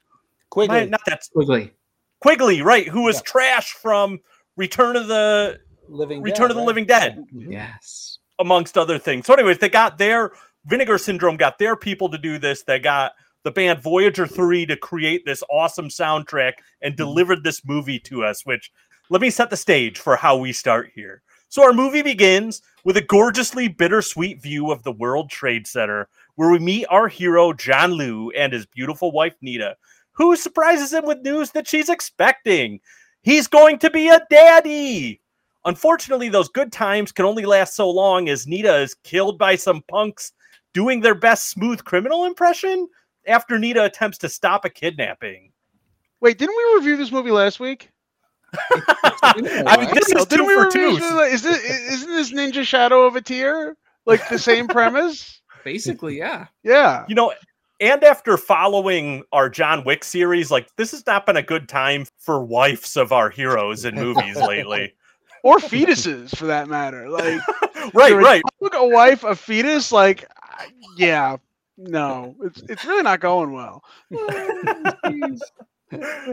Quigley. 0.51 0.81
My- 0.81 0.85
not 0.85 1.01
that 1.07 1.23
Quigley. 1.33 1.71
Quigley, 2.25 2.61
right? 2.61 2.87
Who 2.87 3.03
was 3.03 3.17
Yeah. 3.17 3.21
trash 3.25 3.73
from 3.73 4.19
Return 4.57 4.95
of 4.95 5.07
the 5.07 5.59
Living 5.87 6.21
Return 6.21 6.47
Dead, 6.47 6.51
of 6.51 6.55
the 6.55 6.61
right? 6.61 6.67
Living 6.67 6.85
Dead, 6.85 7.17
Mhm. 7.33 7.51
Yes. 7.51 8.17
amongst 8.39 8.77
other 8.77 8.97
things. 8.97 9.27
So, 9.27 9.33
anyways, 9.33 9.59
they 9.59 9.69
got 9.69 9.97
their 9.97 10.31
Vinegar 10.65 10.97
Syndrome 10.97 11.37
got 11.37 11.59
their 11.59 11.75
people 11.75 12.09
to 12.09 12.17
do 12.17 12.39
this. 12.39 12.63
They 12.63 12.79
got 12.79 13.13
the 13.43 13.51
band 13.51 13.83
Voyager 13.83 14.25
3 14.25 14.65
to 14.65 14.75
create 14.75 15.23
this 15.23 15.43
awesome 15.51 15.89
soundtrack 15.89 16.53
and 16.81 16.95
delivered 16.95 17.43
this 17.43 17.63
movie 17.63 17.99
to 17.99 18.23
us, 18.23 18.43
which 18.43 18.71
let 19.11 19.21
me 19.21 19.29
set 19.29 19.51
the 19.51 19.57
stage 19.57 19.99
for 19.99 20.15
how 20.15 20.35
we 20.35 20.51
start 20.51 20.91
here. 20.95 21.21
So, 21.49 21.63
our 21.63 21.73
movie 21.73 22.01
begins 22.01 22.63
with 22.83 22.97
a 22.97 23.01
gorgeously 23.01 23.67
bittersweet 23.67 24.41
view 24.41 24.71
of 24.71 24.81
the 24.81 24.91
World 24.91 25.29
Trade 25.29 25.67
Center, 25.67 26.09
where 26.33 26.49
we 26.49 26.57
meet 26.57 26.87
our 26.89 27.07
hero, 27.07 27.53
John 27.53 27.95
Liu, 27.95 28.31
and 28.31 28.51
his 28.51 28.65
beautiful 28.65 29.11
wife, 29.11 29.35
Nita, 29.41 29.77
who 30.15 30.35
surprises 30.35 30.93
him 30.93 31.05
with 31.05 31.21
news 31.21 31.51
that 31.51 31.67
she's 31.67 31.89
expecting. 31.89 32.79
He's 33.21 33.47
going 33.47 33.79
to 33.79 33.89
be 33.89 34.09
a 34.09 34.21
daddy. 34.29 35.21
Unfortunately, 35.65 36.29
those 36.29 36.49
good 36.49 36.71
times 36.71 37.11
can 37.11 37.25
only 37.25 37.45
last 37.45 37.75
so 37.75 37.89
long 37.89 38.29
as 38.29 38.47
Nita 38.47 38.77
is 38.77 38.95
killed 39.03 39.37
by 39.37 39.55
some 39.55 39.81
punks 39.87 40.31
doing 40.73 41.01
their 41.01 41.15
best 41.15 41.49
smooth 41.49 41.83
criminal 41.83 42.25
impression 42.25 42.87
after 43.27 43.57
Nita 43.57 43.83
attempts 43.83 44.17
to 44.19 44.29
stop 44.29 44.65
a 44.65 44.69
kidnapping. 44.69 45.51
Wait, 46.21 46.37
didn't 46.37 46.55
we 46.55 46.75
review 46.75 46.97
this 46.97 47.11
movie 47.11 47.31
last 47.31 47.59
week? 47.59 47.89
I 49.23 49.77
mean, 49.77 49.93
this 49.93 50.07
is 50.09 50.25
two 50.25 50.37
didn't 50.37 50.45
for 50.47 50.65
review 50.65 50.99
two. 50.99 51.19
Is 51.19 51.41
this 51.41 51.63
isn't 51.63 52.09
this 52.09 52.31
Ninja 52.31 52.63
Shadow 52.63 53.05
of 53.05 53.15
a 53.15 53.21
Tear 53.21 53.75
like 54.05 54.27
the 54.29 54.39
same 54.39 54.67
premise? 54.69 55.41
Basically, 55.63 56.17
yeah. 56.17 56.45
Yeah. 56.63 57.05
You 57.07 57.15
know, 57.15 57.33
and 57.79 58.03
after 58.03 58.37
following 58.37 59.23
our 59.31 59.49
John 59.49 59.83
Wick 59.83 60.03
series, 60.03 60.51
like 60.51 60.73
this 60.75 60.91
has 60.91 61.05
not 61.05 61.25
been 61.25 61.37
a 61.37 61.43
good 61.43 61.67
time 61.67 62.05
for 62.17 62.43
wives 62.43 62.97
of 62.97 63.11
our 63.11 63.29
heroes 63.29 63.85
in 63.85 63.95
movies 63.95 64.37
lately. 64.37 64.93
or 65.45 65.57
fetuses 65.59 66.35
for 66.35 66.47
that 66.47 66.67
matter. 66.67 67.09
Like 67.09 67.39
right, 67.93 68.15
right. 68.15 68.41
dog, 68.61 68.73
a 68.75 68.87
wife, 68.87 69.23
a 69.23 69.35
fetus. 69.35 69.91
Like, 69.91 70.25
yeah, 70.97 71.37
no, 71.77 72.35
it's 72.43 72.61
it's 72.67 72.83
really 72.83 73.03
not 73.03 73.19
going 73.21 73.53
well. 73.53 73.83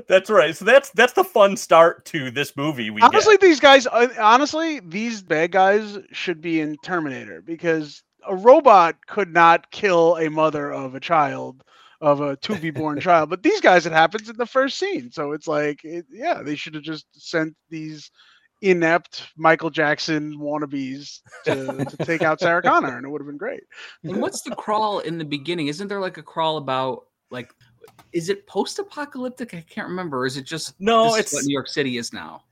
That's 0.09 0.31
right. 0.31 0.57
So 0.57 0.65
that's 0.65 0.91
that's 0.91 1.13
the 1.13 1.25
fun 1.25 1.57
start 1.57 2.05
to 2.07 2.31
this 2.31 2.57
movie. 2.57 2.91
We 2.91 3.03
honestly, 3.03 3.35
get. 3.35 3.43
these 3.43 3.61
guys, 3.61 3.87
uh, 3.87 4.09
honestly, 4.19 4.81
these 4.81 5.23
bad 5.23 5.53
guys 5.53 5.99
should 6.11 6.41
be 6.41 6.61
in 6.61 6.77
Terminator 6.83 7.43
because 7.43 8.03
a 8.29 8.35
robot 8.35 9.07
could 9.07 9.33
not 9.33 9.71
kill 9.71 10.17
a 10.17 10.29
mother 10.31 10.73
of 10.73 10.95
a 10.95 11.01
child 11.01 11.65
of 12.01 12.21
a 12.21 12.37
to 12.37 12.57
be 12.57 12.71
born 12.71 13.01
child, 13.01 13.31
but 13.31 13.43
these 13.43 13.61
guys, 13.61 13.87
it 13.87 13.93
happens 13.93 14.29
in 14.29 14.37
the 14.37 14.47
first 14.47 14.79
scene. 14.79 15.11
So 15.13 15.33
it's 15.33 15.47
like, 15.47 15.85
it, 15.85 16.05
yeah, 16.11 16.43
they 16.43 16.57
should 16.57 16.75
have 16.75 16.83
just 16.83 17.07
sent 17.13 17.55
these 17.71 18.11
inept 18.61 19.29
Michael 19.37 19.71
Jackson 19.71 20.37
wannabes 20.39 21.21
to, 21.45 21.85
to 21.85 21.97
take 22.05 22.23
out 22.23 22.41
Sarah 22.41 22.63
Connor, 22.63 22.97
and 22.97 23.05
it 23.05 23.09
would 23.09 23.21
have 23.21 23.27
been 23.27 23.37
great. 23.37 23.63
And 24.05 24.21
what's 24.21 24.43
the 24.43 24.55
crawl 24.55 25.01
in 25.01 25.19
the 25.19 25.25
beginning? 25.25 25.69
Isn't 25.69 25.89
there 25.89 26.01
like 26.01 26.19
a 26.19 26.23
crawl 26.23 26.57
about 26.57 27.07
like 27.31 27.53
is 28.13 28.29
it 28.29 28.47
post-apocalyptic? 28.47 29.55
I 29.55 29.65
can't 29.69 29.89
remember. 29.89 30.21
Or 30.21 30.27
is 30.27 30.37
it 30.37 30.45
just 30.45 30.75
No, 30.81 31.05
this 31.05 31.13
is 31.15 31.19
it's- 31.21 31.33
what 31.35 31.45
New 31.45 31.53
York 31.53 31.69
City 31.69 31.99
is 31.99 32.13
now? 32.13 32.45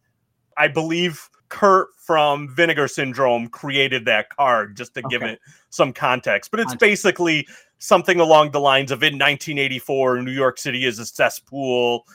I 0.57 0.69
believe 0.69 1.29
Kurt 1.51 1.89
from 1.99 2.49
Vinegar 2.55 2.89
Syndrome 2.89 3.49
created 3.49 4.07
that 4.07 4.31
card 4.31 4.77
just 4.77 4.95
to 4.95 5.03
give 5.03 5.23
it 5.23 5.39
some 5.69 5.93
context. 5.93 6.51
But 6.51 6.61
it's 6.61 6.69
Context. 6.73 6.81
basically 6.81 7.47
something 7.79 8.19
along 8.19 8.53
the 8.53 8.61
lines 8.61 8.91
of 8.91 9.03
in 9.03 9.15
1984, 9.15 10.23
New 10.23 10.31
York 10.31 10.59
City 10.59 10.85
is 10.87 10.99
a 10.99 11.05
cesspool, 11.07 12.07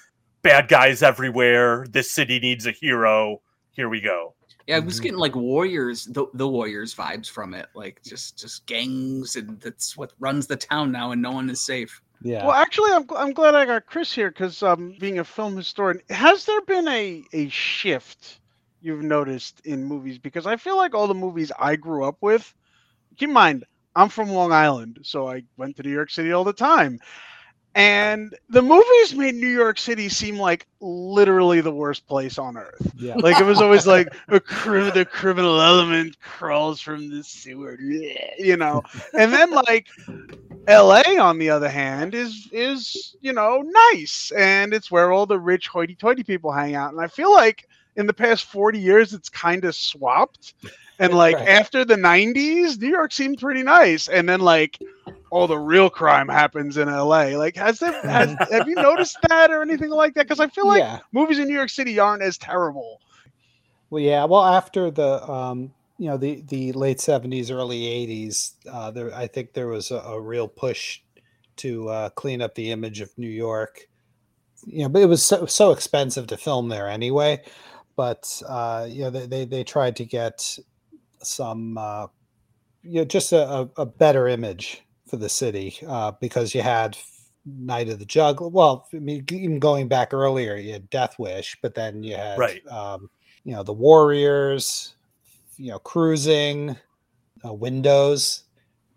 bad 0.41 0.67
guys 0.67 1.04
everywhere. 1.04 1.86
This 1.89 2.10
city 2.10 2.39
needs 2.39 2.65
a 2.65 2.71
hero. 2.71 3.41
Here 3.71 3.89
we 3.89 4.02
go. 4.02 4.34
Yeah, 4.67 4.78
I 4.78 4.80
was 4.80 5.00
Mhm. 5.00 5.04
getting 5.04 5.17
like 5.19 5.36
Warriors, 5.36 6.06
the, 6.06 6.26
the 6.34 6.48
Warriors 6.48 6.95
vibes 6.95 7.30
from 7.30 7.54
it, 7.54 7.67
like 7.76 8.02
just 8.04 8.39
just 8.39 8.65
gangs, 8.65 9.36
and 9.36 9.60
that's 9.62 9.95
what 9.95 10.13
runs 10.19 10.48
the 10.48 10.56
town 10.56 10.91
now, 10.91 11.12
and 11.12 11.21
no 11.21 11.32
one 11.32 11.50
is 11.52 11.62
safe. 11.62 12.02
Yeah. 12.24 12.43
Well, 12.45 12.56
actually, 12.56 12.91
I'm, 12.91 13.06
I'm 13.15 13.34
glad 13.34 13.54
I 13.54 13.65
got 13.65 13.86
Chris 13.86 14.12
here 14.12 14.32
because 14.32 14.63
um, 14.63 14.95
being 15.00 15.19
a 15.19 15.24
film 15.24 15.56
historian, 15.56 16.02
has 16.10 16.45
there 16.45 16.62
been 16.62 16.88
a, 16.88 17.24
a 17.34 17.50
shift 17.50 18.39
you've 18.86 19.04
noticed 19.04 19.62
in 19.65 19.84
movies? 19.86 20.19
Because 20.19 20.48
I 20.48 20.58
feel 20.58 20.78
like 20.78 20.95
all 20.95 21.08
the 21.08 21.15
movies 21.15 21.52
I 21.60 21.76
grew 21.76 22.06
up 22.06 22.17
with, 22.21 22.54
keep 23.17 23.30
in 23.30 23.34
mind, 23.34 23.65
I'm 23.95 24.10
from 24.10 24.30
Long 24.30 24.52
Island, 24.54 25.00
so 25.04 25.28
I 25.28 25.43
went 25.58 25.78
to 25.78 25.84
New 25.84 25.91
York 25.91 26.12
City 26.12 26.32
all 26.34 26.43
the 26.45 26.54
time. 26.54 27.00
And 27.76 28.36
the 28.50 28.62
movies 28.62 29.15
made 29.15 29.36
New 29.36 29.48
York 29.50 29.78
City 29.80 30.10
seem 30.10 30.38
like 30.38 30.67
literally 30.82 31.62
the 31.62 31.74
worst 31.74 32.08
place 32.08 32.38
on 32.38 32.58
earth. 32.58 32.93
yeah. 32.95 33.15
Like 33.15 33.39
it 33.39 33.45
was 33.45 33.62
always 33.62 33.86
like 33.88 34.08
a 34.30 34.39
crim- 34.39 34.93
the 34.93 35.06
criminal 35.06 35.62
element 35.62 36.19
crawls 36.21 36.80
from 36.82 37.10
the 37.10 37.24
sewer, 37.24 37.78
you 37.80 38.58
know. 38.58 38.82
And 39.13 39.34
then 39.34 39.52
like 39.52 39.88
L.A. 40.67 41.17
on 41.17 41.38
the 41.38 41.49
other 41.49 41.69
hand 41.69 42.13
is 42.15 42.47
is 42.51 43.15
you 43.21 43.34
know 43.34 43.63
nice, 43.93 44.32
and 44.36 44.73
it's 44.73 44.91
where 44.91 45.12
all 45.12 45.25
the 45.25 45.39
rich 45.39 45.67
hoity-toity 45.67 46.23
people 46.23 46.51
hang 46.51 46.75
out. 46.75 46.91
And 46.91 47.01
I 47.01 47.08
feel 47.08 47.32
like 47.32 47.67
in 47.95 48.08
the 48.08 48.13
past 48.13 48.45
forty 48.45 48.80
years, 48.80 49.13
it's 49.13 49.30
kind 49.30 49.63
of 49.65 49.75
swapped. 49.75 50.54
And 50.99 51.13
like 51.13 51.38
Right. 51.38 51.47
after 51.47 51.86
the 51.86 51.95
'90s, 51.95 52.80
New 52.80 52.89
York 52.89 53.12
seemed 53.12 53.39
pretty 53.39 53.63
nice, 53.63 54.08
and 54.08 54.28
then 54.28 54.39
like 54.41 54.80
all 55.30 55.47
the 55.47 55.58
real 55.58 55.89
crime 55.89 56.28
happens 56.30 56.78
in 56.78 56.88
L.A. 56.89 57.36
Like 57.36 57.56
has 57.58 57.80
there 57.80 57.93
has, 58.04 58.36
have 58.51 58.67
you 58.67 58.75
noticed 58.75 59.17
that 59.30 59.51
or 59.51 59.62
anything 59.62 59.89
like 59.89 60.13
that? 60.15 60.25
Because 60.28 60.39
I 60.39 60.47
feel 60.47 60.67
like 60.67 60.80
yeah. 60.82 60.99
movies 61.12 61.39
in 61.39 61.47
New 61.47 61.54
York 61.56 61.69
City 61.69 61.99
aren't 61.99 62.23
as 62.23 62.38
terrible. 62.38 63.01
Well, 63.89 64.01
yeah. 64.01 64.25
Well, 64.25 64.43
after 64.43 64.89
the 64.91 65.30
um, 65.30 65.73
you 65.98 66.10
know 66.10 66.18
the 66.18 66.44
the 66.48 66.74
late 66.74 67.00
seventies, 67.00 67.52
early 67.52 67.88
eighties, 67.88 68.56
uh, 68.72 68.92
there 68.92 69.14
I 69.14 69.28
think 69.28 69.54
there 69.54 69.68
was 69.68 69.92
a, 69.92 69.98
a 69.98 70.20
real 70.20 70.48
push 70.48 71.02
to 71.58 71.90
uh, 71.90 72.10
clean 72.10 72.42
up 72.42 72.56
the 72.56 72.72
image 72.72 73.02
of 73.02 73.18
New 73.18 73.30
York. 73.30 73.88
You 74.66 74.84
know, 74.84 74.90
but 74.90 75.02
it 75.02 75.08
was 75.08 75.24
so 75.24 75.46
so 75.46 75.72
expensive 75.72 76.28
to 76.28 76.38
film 76.38 76.70
there 76.70 76.90
anyway. 76.90 77.42
But 77.96 78.42
uh, 78.48 78.88
you 78.90 79.04
know, 79.04 79.10
they, 79.10 79.26
they 79.26 79.46
they 79.46 79.64
tried 79.64 79.96
to 79.98 80.06
get 80.06 80.58
some 81.22 81.78
uh, 81.78 82.08
you 82.84 83.02
know 83.02 83.06
just 83.06 83.32
a, 83.32 83.48
a, 83.50 83.70
a 83.78 83.86
better 83.86 84.28
image 84.28 84.84
for 85.08 85.18
the 85.18 85.30
city 85.30 85.78
uh, 85.88 86.12
because 86.20 86.56
you 86.56 86.62
had 86.62 86.98
Night 87.46 87.90
of 87.90 88.00
the 88.00 88.06
Juggler. 88.06 88.50
Well, 88.50 88.88
I 88.94 88.98
mean, 88.98 89.24
even 89.32 89.60
going 89.60 89.88
back 89.88 90.14
earlier, 90.14 90.56
you 90.56 90.74
had 90.74 90.90
Death 90.90 91.18
Wish, 91.20 91.56
but 91.62 91.76
then 91.76 92.04
you 92.04 92.16
had 92.16 92.40
Right. 92.40 92.68
um, 92.68 93.10
you 93.44 93.54
know 93.54 93.64
the 93.64 93.74
Warriors, 93.74 94.96
you 95.58 95.72
know, 95.72 95.80
Cruising, 95.80 96.76
uh, 97.46 97.54
Windows 97.54 98.44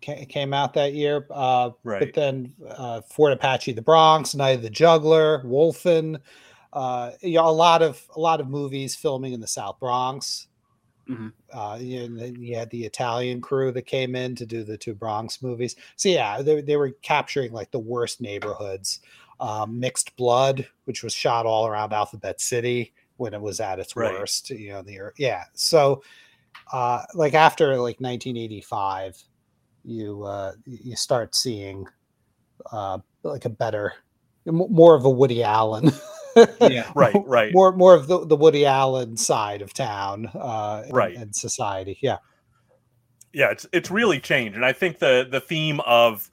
ca- 0.03 0.25
came 0.25 0.53
out 0.53 0.73
that 0.73 0.93
year. 0.93 1.27
Uh, 1.31 1.71
Right. 1.83 1.99
But 1.99 2.13
then 2.13 2.53
uh, 2.67 3.01
Fort 3.01 3.33
Apache, 3.33 3.73
The 3.73 3.81
Bronx, 3.81 4.35
Night 4.35 4.57
of 4.57 4.61
the 4.61 4.69
Juggler, 4.69 5.43
Wolfen. 5.43 6.19
Uh, 6.71 7.11
you 7.21 7.35
know, 7.35 7.47
a 7.47 7.51
lot 7.51 7.81
of 7.81 8.01
a 8.15 8.19
lot 8.19 8.39
of 8.39 8.47
movies 8.47 8.95
filming 8.95 9.33
in 9.33 9.39
the 9.39 9.47
South 9.47 9.79
Bronx. 9.79 10.47
mm-hmm. 11.09 11.29
Uh, 11.51 11.77
you, 11.81 12.33
you 12.39 12.55
had 12.55 12.69
the 12.69 12.85
Italian 12.85 13.41
crew 13.41 13.71
that 13.71 13.87
came 13.87 14.15
in 14.15 14.35
to 14.35 14.45
do 14.45 14.63
the 14.63 14.77
two 14.77 14.93
Bronx 14.93 15.41
movies. 15.41 15.75
So 15.95 16.09
yeah, 16.09 16.41
they, 16.43 16.61
they 16.61 16.77
were 16.77 16.91
capturing 17.01 17.51
like 17.53 17.71
the 17.71 17.79
worst 17.79 18.21
neighborhoods. 18.21 18.99
Um, 19.39 19.79
Mixed 19.79 20.15
Blood, 20.17 20.67
which 20.83 21.01
was 21.01 21.13
shot 21.13 21.45
all 21.45 21.65
around 21.65 21.93
Alphabet 21.93 22.39
City 22.41 22.93
when 23.17 23.33
it 23.33 23.41
was 23.41 23.59
at 23.59 23.79
its 23.79 23.95
Right. 23.95 24.11
worst. 24.13 24.49
You 24.51 24.73
know, 24.73 24.81
the 24.81 25.11
yeah. 25.17 25.45
So 25.53 26.03
uh, 26.71 27.03
like 27.13 27.33
after 27.33 27.69
like 27.77 27.99
1985, 27.99 29.21
you 29.83 30.23
uh, 30.23 30.51
you 30.65 30.95
start 30.95 31.35
seeing 31.35 31.85
uh, 32.71 32.99
like 33.23 33.45
a 33.45 33.49
better, 33.49 33.93
more 34.45 34.95
of 34.95 35.05
a 35.05 35.09
Woody 35.09 35.43
Allen. 35.43 35.91
Yeah. 36.61 36.89
Right, 36.95 37.15
right. 37.25 37.53
More 37.53 37.71
more 37.73 37.95
of 37.95 38.07
the, 38.07 38.25
the 38.25 38.35
Woody 38.35 38.65
Allen 38.65 39.17
side 39.17 39.61
of 39.61 39.73
town, 39.73 40.27
uh, 40.33 40.83
Right. 40.91 41.15
and 41.17 41.35
society. 41.35 41.97
Yeah. 42.01 42.17
yeah 43.33 43.49
it's 43.51 43.65
it's 43.73 43.91
really 43.91 44.19
changed 44.19 44.55
and 44.55 44.65
i 44.65 44.71
think 44.73 44.97
the 44.99 45.27
the 45.29 45.39
theme 45.39 45.79
of 45.81 46.29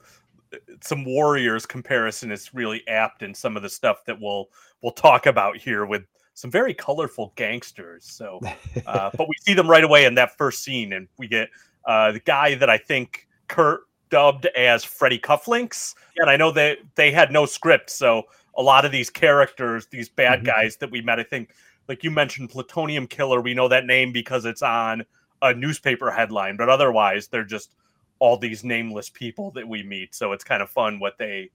uh, 0.53 0.57
some 0.81 1.05
warriors 1.05 1.65
comparison 1.65 2.31
is 2.31 2.53
really 2.55 2.87
apt 2.87 3.21
in 3.21 3.33
some 3.35 3.55
of 3.57 3.61
the 3.63 3.69
stuff 3.69 4.03
that 4.05 4.19
we'll 4.19 4.47
we'll 4.81 4.93
talk 4.93 5.25
about 5.27 5.57
here 5.57 5.85
with 5.85 6.03
some 6.37 6.51
very 6.51 6.73
colorful 6.73 7.33
gangsters 7.35 8.05
so 8.05 8.39
uh, 8.85 9.09
but 9.17 9.27
we 9.27 9.33
see 9.39 9.53
them 9.55 9.67
right 9.67 9.83
away 9.83 10.05
in 10.05 10.13
that 10.13 10.37
first 10.37 10.63
scene 10.63 10.93
and 10.93 11.07
we 11.17 11.27
get 11.27 11.49
uh, 11.85 12.11
the 12.11 12.19
guy 12.19 12.53
that 12.53 12.69
i 12.69 12.77
think 12.77 13.27
kurt 13.47 13.81
dubbed 14.09 14.45
as 14.55 14.83
freddie 14.83 15.19
cufflinks 15.19 15.95
and 16.17 16.29
i 16.29 16.37
know 16.37 16.51
that 16.51 16.77
they 16.95 17.11
had 17.11 17.31
no 17.31 17.45
script 17.45 17.89
so 17.89 18.23
a 18.57 18.61
lot 18.61 18.85
of 18.85 18.91
these 18.91 19.09
characters 19.09 19.87
these 19.87 20.09
bad 20.09 20.41
Mhm. 20.41 20.45
guys 20.45 20.77
that 20.77 20.91
we 20.91 21.01
met 21.01 21.19
i 21.19 21.23
think 21.23 21.53
like 21.87 22.03
you 22.03 22.11
mentioned 22.11 22.49
plutonium 22.49 23.07
killer 23.07 23.41
we 23.41 23.53
know 23.53 23.67
that 23.67 23.85
name 23.85 24.11
because 24.11 24.45
it's 24.45 24.61
on 24.61 25.03
a 25.43 25.53
newspaper 25.53 26.09
headline, 26.09 26.57
but 26.57 26.67
otherwise 26.67 27.27
they're 27.27 27.43
just 27.43 27.75
all 28.17 28.37
these 28.37 28.63
nameless 28.63 29.09
people 29.09 29.51
that 29.51 29.67
we 29.67 29.83
meet. 29.83 30.15
So 30.15 30.31
it's 30.31 30.43
kind 30.43 30.63
of 30.63 30.69
fun 30.71 30.99
what 30.99 31.19
they 31.19 31.51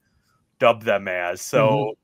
dub 0.60 0.84
them 0.84 1.08
as. 1.08 1.40
So 1.42 1.96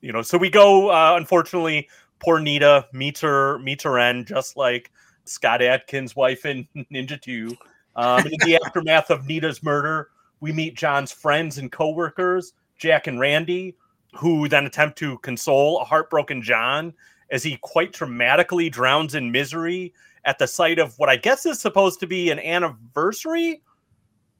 you 0.00 0.12
know, 0.12 0.22
so 0.22 0.38
we 0.38 0.48
go. 0.48 0.88
Uh, 0.88 1.16
unfortunately, 1.18 1.88
poor 2.20 2.38
Nita 2.38 2.86
meets 2.92 3.20
her 3.20 3.58
meets 3.58 3.84
her 3.84 3.98
end, 3.98 4.26
just 4.26 4.56
like 4.56 4.90
Scott 5.24 5.62
Adkins' 5.62 6.14
wife 6.14 6.46
in 6.46 6.66
Ninja 6.92 7.20
Two. 7.20 7.56
Um, 7.96 8.26
in 8.26 8.38
the 8.44 8.60
aftermath 8.64 9.10
of 9.10 9.26
Nita's 9.26 9.62
murder, 9.62 10.10
we 10.40 10.52
meet 10.52 10.76
John's 10.76 11.10
friends 11.10 11.58
and 11.58 11.72
coworkers, 11.72 12.52
Jack 12.78 13.06
and 13.06 13.18
Randy, 13.18 13.74
who 14.14 14.48
then 14.48 14.66
attempt 14.66 14.98
to 14.98 15.18
console 15.18 15.80
a 15.80 15.84
heartbroken 15.84 16.42
John 16.42 16.94
as 17.30 17.42
he 17.42 17.58
quite 17.62 17.92
dramatically 17.92 18.70
drowns 18.70 19.14
in 19.14 19.30
misery 19.30 19.92
at 20.24 20.38
the 20.38 20.46
site 20.46 20.78
of 20.78 20.98
what 20.98 21.08
I 21.08 21.16
guess 21.16 21.46
is 21.46 21.60
supposed 21.60 22.00
to 22.00 22.06
be 22.06 22.30
an 22.30 22.38
anniversary 22.38 23.62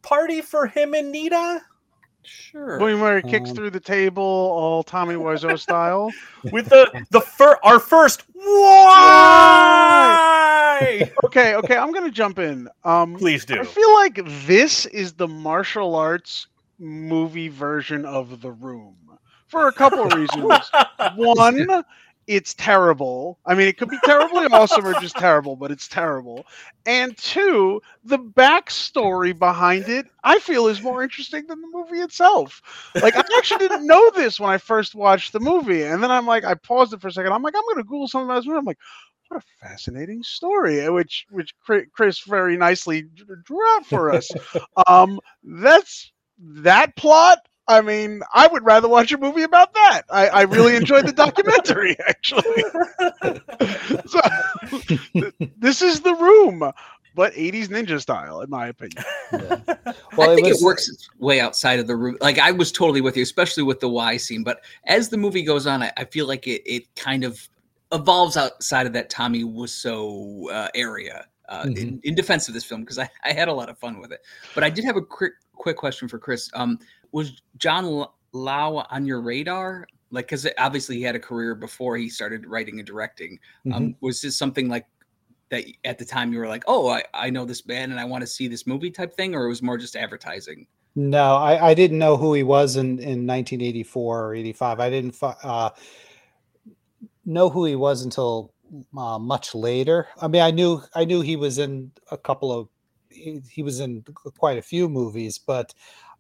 party 0.03 0.41
for 0.41 0.67
him 0.67 0.95
and 0.95 1.13
Nita 1.13 1.63
Sure. 2.23 2.79
William 2.79 3.01
Murray 3.01 3.23
kicks 3.23 3.51
Um, 3.51 3.57
through 3.57 3.71
the 3.71 3.81
table, 3.81 4.23
all 4.23 4.83
Tommy 4.83 5.15
Wiseau 5.15 5.59
style. 5.59 6.11
with 6.53 6.69
the 6.69 7.05
the 7.11 7.21
fir- 7.21 7.59
our 7.63 7.79
first 7.79 8.25
why. 10.01 11.11
Okay, 11.25 11.55
okay, 11.57 11.77
I'm 11.77 11.93
gonna 11.93 12.11
jump 12.11 12.39
in. 12.39 12.67
Um, 12.85 13.15
Please 13.17 13.45
do. 13.45 13.61
I 13.61 13.65
feel 13.65 13.93
like 13.95 14.21
this 14.47 14.87
is 14.87 15.13
the 15.13 15.29
martial 15.29 15.95
arts 15.95 16.47
movie 16.79 17.49
version 17.49 18.07
of 18.07 18.41
The 18.41 18.51
Room 18.53 18.97
for 19.47 19.69
a 19.69 19.73
couple 19.73 20.01
of 20.03 20.13
reasons. 20.19 20.71
One, 21.17 21.85
it's 22.31 22.55
terrible. 22.55 23.41
I 23.45 23.57
mean, 23.57 23.67
it 23.67 23.77
could 23.77 23.89
be 23.89 23.99
terribly 24.05 24.47
awesome 24.53 24.87
or 24.87 24.95
just 25.01 25.17
terrible, 25.17 25.57
but 25.57 25.73
it's 25.73 25.89
terrible. 25.89 26.47
And 26.87 27.19
two, 27.19 27.83
the 28.05 28.21
backstory 28.21 29.37
behind 29.37 29.89
it, 29.89 30.07
I 30.23 30.39
feel, 30.39 30.69
is 30.69 30.81
more 30.81 31.03
interesting 31.03 31.45
than 31.49 31.61
the 31.61 31.67
movie 31.73 31.99
itself. 31.99 32.63
Like, 32.95 33.17
I 33.17 33.25
actually 33.37 33.67
didn't 33.67 33.85
know 33.85 34.11
this 34.15 34.39
when 34.39 34.49
I 34.49 34.59
first 34.59 34.95
watched 34.95 35.33
the 35.33 35.41
movie, 35.41 35.83
and 35.83 36.01
then 36.01 36.13
I'm 36.13 36.25
like, 36.25 36.45
I 36.45 36.55
paused 36.55 36.93
it 36.93 37.01
for 37.01 37.09
a 37.09 37.13
second. 37.13 37.33
I'm 37.33 37.43
like, 37.43 37.57
I'm 37.57 37.65
going 37.65 37.79
to 37.79 37.83
Google 37.83 38.07
something 38.07 38.27
about 38.27 38.37
this 38.37 38.47
movie. 38.47 38.59
I'm 38.59 38.65
like, 38.65 38.79
what 39.27 39.43
a 39.43 39.67
fascinating 39.67 40.23
story, 40.23 40.87
uh, 40.87 40.93
which 40.93 41.27
which 41.31 41.53
Chris 41.93 42.21
very 42.21 42.57
nicely 42.57 43.07
drew 43.45 43.69
out 43.71 43.87
for 43.87 44.13
us. 44.13 44.31
um, 44.87 45.19
that's 45.43 46.13
that 46.39 46.95
plot 46.95 47.39
I 47.71 47.83
mean, 47.83 48.21
I 48.35 48.49
would 48.49 48.65
rather 48.65 48.89
watch 48.89 49.13
a 49.13 49.19
movie 49.19 49.45
about 49.45 49.73
that. 49.75 50.03
I, 50.11 50.27
I 50.29 50.43
really 50.43 50.75
enjoyed 50.75 51.07
the 51.07 51.13
documentary, 51.13 51.97
actually. 52.09 52.65
so, 54.07 54.21
this 55.57 55.81
is 55.81 56.01
the 56.01 56.17
room, 56.17 56.73
but 57.15 57.33
80s 57.33 57.69
ninja 57.69 58.01
style, 58.01 58.41
in 58.41 58.51
my 58.51 58.67
opinion. 58.67 59.05
Yeah. 59.33 59.61
Well, 60.17 60.31
I 60.31 60.35
think 60.35 60.49
it, 60.49 60.51
was, 60.51 60.63
it 60.63 60.65
works 60.65 60.89
its 60.89 61.09
way 61.21 61.39
outside 61.39 61.79
of 61.79 61.87
the 61.87 61.95
room. 61.95 62.19
Like, 62.21 62.41
I 62.41 62.51
was 62.51 62.73
totally 62.73 63.01
with 63.01 63.17
you, 63.17 63.23
especially 63.23 63.63
with 63.63 63.79
the 63.79 63.89
Y 63.89 64.17
scene. 64.17 64.43
But 64.43 64.63
as 64.87 65.09
the 65.09 65.17
movie 65.17 65.45
goes 65.45 65.69
on, 65.69 65.85
I, 65.85 65.93
I 65.97 66.07
feel 66.07 66.27
like 66.27 66.49
it, 66.49 66.63
it 66.67 66.93
kind 66.97 67.23
of 67.23 67.49
evolves 67.93 68.37
outside 68.37 68.87
of 68.89 68.93
that 68.95 69.11
Tommy 69.11 69.45
Wiseau 69.45 70.53
uh, 70.53 70.69
area. 70.75 71.25
Uh, 71.49 71.65
mm-hmm. 71.65 71.79
in, 71.79 72.01
in, 72.05 72.15
defense 72.15 72.47
of 72.47 72.55
this 72.55 72.63
film 72.63 72.83
because 72.83 72.97
I, 72.97 73.11
I 73.25 73.33
had 73.33 73.49
a 73.49 73.53
lot 73.53 73.69
of 73.69 73.77
fun 73.77 73.99
with 74.01 74.13
it. 74.13 74.21
But 74.55 74.63
I 74.63 74.71
did 74.71 74.85
have 74.85 74.95
a 74.95 75.03
quick 75.03 75.33
quick 75.61 75.77
question 75.77 76.09
for 76.09 76.19
Chris. 76.19 76.51
Um, 76.55 76.79
was 77.13 77.43
John 77.57 77.87
Liu 77.87 78.07
on 78.91 79.07
your 79.07 79.21
radar? 79.21 79.87
Like, 80.11 80.27
because 80.27 80.47
obviously 80.59 80.97
he 80.97 81.03
had 81.03 81.15
a 81.15 81.21
career 81.21 81.55
before 81.55 81.97
he 81.97 82.09
started 82.09 82.47
writing 82.47 82.79
and 82.79 82.87
directing. 82.87 83.39
Um, 83.67 83.73
mm-hmm. 83.73 83.77
Um, 83.77 83.97
was 84.01 84.21
this 84.21 84.37
something 84.37 84.69
like 84.69 84.87
that 85.51 85.65
at 85.85 85.99
the 85.99 86.05
time 86.05 86.33
you 86.33 86.39
were 86.39 86.49
like, 86.49 86.65
oh, 86.67 86.89
I, 86.89 87.05
I 87.15 87.31
know 87.31 87.45
this 87.45 87.61
band 87.61 87.93
and 87.93 88.01
I 88.01 88.05
want 88.05 88.23
to 88.23 88.27
see 88.27 88.49
this 88.49 88.67
movie 88.67 88.91
type 88.91 89.15
thing, 89.15 89.35
or 89.35 89.47
it 89.47 89.49
was 89.49 89.63
more 89.63 89.79
just 89.79 89.97
advertising? 89.97 90.67
No, 90.97 91.37
I, 91.37 91.69
I 91.71 91.75
didn't 91.75 91.99
know 91.99 92.17
who 92.17 92.35
he 92.35 92.43
was 92.43 92.77
in, 92.77 92.99
in 92.99 93.27
1984 93.27 94.25
or 94.25 94.35
85. 94.35 94.81
I 94.81 94.91
didn't 94.91 95.17
uh, 95.23 95.71
know 97.25 97.49
who 97.49 97.65
he 97.65 97.77
was 97.77 98.03
until 98.03 98.53
uh, 98.97 99.19
much 99.19 99.55
later. 99.55 100.09
I 100.21 100.29
mean, 100.29 100.43
I 100.43 100.51
knew 100.51 100.83
I 100.95 101.05
knew 101.05 101.21
he 101.21 101.37
was 101.37 101.59
in 101.59 101.93
a 102.11 102.17
couple 102.17 102.53
of 102.53 102.69
he, 103.09 103.41
he 103.49 103.63
was 103.63 103.81
in 103.81 104.03
quite 104.39 104.59
a 104.59 104.63
few 104.63 104.89
movies, 104.89 105.39
but 105.39 105.75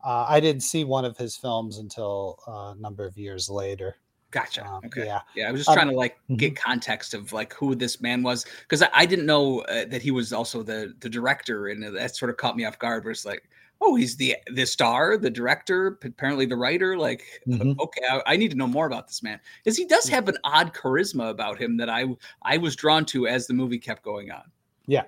uh, 0.05 0.27
I 0.29 0.41
didn't 0.41 0.63
see 0.63 0.85
one 0.85 1.05
of 1.05 1.17
his 1.17 1.37
films 1.37 1.79
until 1.79 2.39
uh, 2.47 2.73
a 2.73 2.77
number 2.79 3.05
of 3.07 3.19
years 3.19 3.49
later. 3.49 3.97
Gotcha. 4.31 4.65
Um, 4.65 4.83
okay. 4.87 5.07
Yeah. 5.07 5.21
Yeah. 5.35 5.49
I 5.49 5.53
was 5.53 5.61
just 5.61 5.71
um, 5.71 5.75
trying 5.75 5.89
to 5.89 5.97
like 5.97 6.17
mm-hmm. 6.17 6.37
get 6.37 6.57
context 6.57 7.15
of 7.15 7.33
like 7.33 7.53
who 7.53 7.75
this 7.75 8.01
man 8.01 8.23
was 8.23 8.47
because 8.61 8.83
I, 8.83 8.89
I, 8.93 9.07
didn't 9.07 9.27
know 9.27 9.61
uh, 9.63 9.87
that 9.87 10.03
he 10.03 10.11
was 10.11 10.33
also 10.33 10.63
the 10.63 10.95
the 11.01 11.09
director, 11.09 11.69
and 11.69 11.83
that 11.97 12.17
sort 12.17 12.31
of 12.31 12.37
caught 12.37 12.57
me 12.57 12.65
off 12.65 12.79
guard. 12.79 13.05
Where 13.05 13.11
it's 13.11 13.27
like, 13.27 13.49
oh, 13.81 13.97
he's 13.97 14.17
the 14.17 14.37
the 14.53 14.67
star, 14.67 15.17
the 15.17 15.31
director, 15.31 15.99
apparently 16.05 16.47
the 16.47 16.57
writer. 16.57 16.97
Like, 16.97 17.25
mm-hmm. 17.47 17.81
okay, 17.81 18.03
I, 18.09 18.23
I, 18.27 18.37
need 18.37 18.53
to 18.53 18.57
know 18.57 18.69
more 18.69 18.87
about 18.87 19.09
this 19.09 19.23
man 19.23 19.41
because 19.65 19.77
he 19.77 19.85
does 19.85 20.09
have 20.09 20.29
an 20.29 20.37
odd 20.45 20.75
charisma 20.75 21.31
about 21.31 21.61
him 21.61 21.77
that 21.79 21.91
I 21.91 22.05
I 22.43 22.57
was 22.59 22.77
drawn 22.77 23.05
to 23.07 23.27
as 23.27 23.49
the 23.49 23.55
movie 23.55 23.79
kept 23.79 24.05
going 24.05 24.31
on. 24.31 24.45
Yeah. 24.87 25.05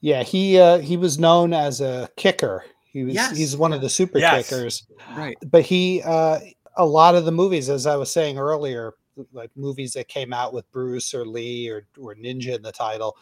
Yeah, 0.00 0.22
he 0.22 0.60
uh, 0.60 0.78
he 0.78 0.96
was 0.96 1.18
known 1.18 1.52
as 1.54 1.80
a 1.80 2.10
kicker 2.16 2.64
he 2.94 3.02
was 3.02 3.14
yes. 3.14 3.36
he's 3.36 3.56
one 3.56 3.72
of 3.72 3.82
the 3.82 3.90
super 3.90 4.18
yes. 4.18 4.48
kickers. 4.48 4.86
Right. 5.14 5.36
But 5.50 5.62
he 5.62 6.00
uh 6.02 6.38
a 6.76 6.86
lot 6.86 7.14
of 7.14 7.24
the 7.24 7.32
movies, 7.32 7.68
as 7.68 7.86
I 7.86 7.96
was 7.96 8.10
saying 8.10 8.38
earlier, 8.38 8.94
like 9.32 9.50
movies 9.56 9.92
that 9.92 10.08
came 10.08 10.32
out 10.32 10.54
with 10.54 10.70
Bruce 10.72 11.12
or 11.12 11.26
Lee 11.26 11.68
or 11.68 11.86
or 11.98 12.14
Ninja 12.14 12.54
in 12.54 12.62
the 12.62 12.72
title, 12.72 13.16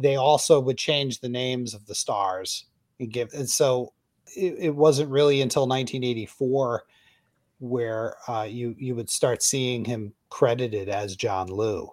they 0.00 0.14
also 0.14 0.60
would 0.60 0.78
change 0.78 1.18
the 1.18 1.28
names 1.28 1.74
of 1.74 1.84
the 1.86 1.94
stars 1.94 2.66
and 3.00 3.12
give 3.12 3.32
and 3.34 3.50
so 3.50 3.92
it, 4.36 4.54
it 4.58 4.74
wasn't 4.74 5.10
really 5.10 5.42
until 5.42 5.62
1984 5.62 6.84
where 7.58 8.14
uh, 8.28 8.46
you 8.48 8.76
you 8.78 8.94
would 8.94 9.10
start 9.10 9.42
seeing 9.42 9.84
him 9.84 10.12
credited 10.28 10.88
as 10.88 11.16
John 11.16 11.48
Liu 11.48 11.90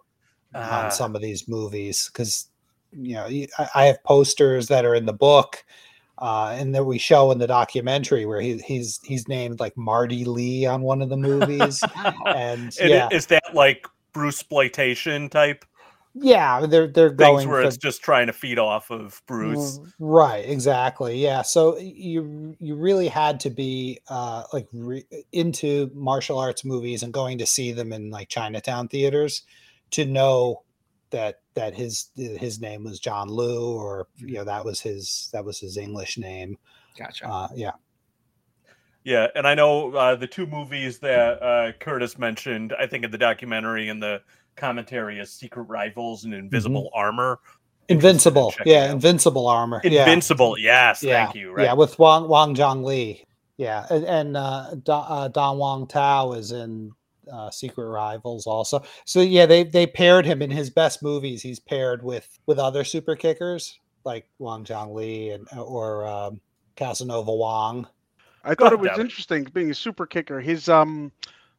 uh. 0.54 0.60
on 0.60 0.86
ah. 0.86 0.90
some 0.90 1.16
of 1.16 1.24
these 1.24 1.48
movies 1.48 2.12
because 2.14 2.50
you 2.92 3.16
know 3.16 3.28
I 3.74 3.86
have 3.86 4.04
posters 4.04 4.68
that 4.68 4.86
are 4.86 4.94
in 4.94 5.08
the 5.08 5.14
book 5.14 5.66
uh, 6.18 6.56
and 6.58 6.74
that 6.76 6.86
we 6.86 6.98
show 6.98 7.32
in 7.32 7.38
the 7.38 7.48
documentary 7.48 8.26
where 8.26 8.42
he, 8.42 8.58
he's 8.60 9.00
he's 9.04 9.28
named 9.28 9.60
like 9.60 9.78
Marty 9.78 10.26
Lee 10.26 10.66
on 10.66 10.82
one 10.82 11.02
of 11.02 11.10
the 11.10 11.18
movies, 11.18 11.84
and, 12.26 12.76
and 12.80 12.90
yeah, 12.90 13.10
is 13.12 13.28
that 13.28 13.54
like 13.54 13.88
Bruce 14.14 14.40
exploitation 14.40 15.30
type? 15.30 15.66
Yeah, 16.20 16.66
they're 16.66 16.88
they're 16.88 17.10
Things 17.10 17.18
going 17.20 17.50
where 17.50 17.62
for, 17.62 17.68
it's 17.68 17.78
just 17.78 18.02
trying 18.02 18.28
to 18.28 18.34
feed 18.34 18.58
off 18.58 18.90
of 18.90 19.22
Bruce. 19.28 19.80
Right, 20.00 20.48
exactly. 20.48 21.22
Yeah, 21.22 21.44
so 21.44 21.78
you 21.78 22.56
you 22.60 22.76
really 22.76 23.08
had 23.08 23.40
to 23.42 23.50
be 23.50 24.00
uh, 24.08 24.44
like 24.52 24.68
re- 24.74 25.06
into 25.32 25.92
martial 25.94 26.40
arts 26.40 26.66
movies 26.66 27.04
and 27.04 27.14
going 27.14 27.38
to 27.40 27.46
see 27.46 27.72
them 27.72 27.94
in 27.94 28.10
like 28.10 28.30
Chinatown 28.30 28.88
theaters 28.88 29.44
to 29.92 30.06
know 30.06 30.64
that 31.12 31.42
that 31.56 31.74
his 31.74 32.10
his 32.16 32.60
name 32.60 32.84
was 32.84 33.00
John 33.00 33.30
Liu, 33.30 33.62
or 33.62 34.08
you 34.18 34.36
know 34.36 34.44
that 34.44 34.66
was 34.66 34.82
his 34.82 35.30
that 35.34 35.46
was 35.46 35.60
his 35.60 35.78
English 35.78 36.18
name. 36.18 36.58
Gotcha. 36.98 37.28
Uh, 37.28 37.48
yeah. 37.56 37.72
Yeah, 39.04 39.28
and 39.36 39.48
I 39.48 39.56
know 39.56 39.94
uh, 39.94 40.16
the 40.16 40.28
two 40.28 40.46
movies 40.46 41.00
that 41.00 41.42
uh, 41.42 41.72
Kurtis 41.80 42.20
mentioned. 42.20 42.74
I 42.78 42.88
think 42.88 43.06
in 43.06 43.12
the 43.12 43.18
documentary 43.18 43.88
and 43.88 44.04
the 44.04 44.22
commentary 44.58 45.20
is 45.20 45.32
Secret 45.32 45.64
Rivals 45.64 46.26
and 46.26 46.34
Invisible 46.34 46.90
mm-hmm. 46.94 47.00
Armor. 47.00 47.40
Invincible, 47.88 48.54
yeah, 48.66 48.92
Invincible 48.92 49.48
Armor. 49.48 49.80
Invincible, 49.82 50.58
yeah. 50.58 50.90
yes, 50.90 51.04
yeah. 51.04 51.24
thank 51.24 51.38
you. 51.38 51.54
Right. 51.54 51.64
Yeah, 51.64 51.74
with 51.74 51.98
Wang 51.98 52.28
Wang 52.28 52.54
Zhang 52.54 52.84
Li. 52.84 53.24
Yeah, 53.56 53.86
and, 53.90 54.04
and 54.04 54.38
uh, 54.38 54.76
Don, 54.84 55.06
uh, 55.08 55.28
Don 55.30 55.58
Wong 55.58 55.88
Tao 55.88 56.34
is 56.34 56.52
in 56.52 56.92
uh, 57.32 57.50
Secret 57.52 57.88
Rivals 57.88 58.48
also. 58.48 58.84
So 59.06 59.22
yeah, 59.22 59.46
they 59.46 59.64
they 59.64 59.88
paired 59.88 60.26
him 60.26 60.42
in 60.42 60.52
his 60.52 60.70
best 60.70 61.04
movies. 61.04 61.42
He's 61.42 61.60
paired 61.60 62.04
with 62.04 62.40
with 62.46 62.60
other 62.60 62.84
super 62.84 63.16
kickers 63.16 63.80
like 64.04 64.28
Wang 64.40 64.64
Zhang 64.64 64.94
Li 64.94 65.32
and 65.32 65.48
uh, 65.56 65.62
or 65.62 66.08
um, 66.08 66.42
Casanova 66.76 67.34
Wong. 67.34 67.88
I 68.44 68.56
thought 68.56 68.74
it 68.74 68.80
was 68.80 68.98
interesting 68.98 69.44
being 69.54 69.72
a 69.72 69.76
super 69.76 70.06
kicker. 70.06 70.40
His 70.40 70.70
um, 70.70 71.12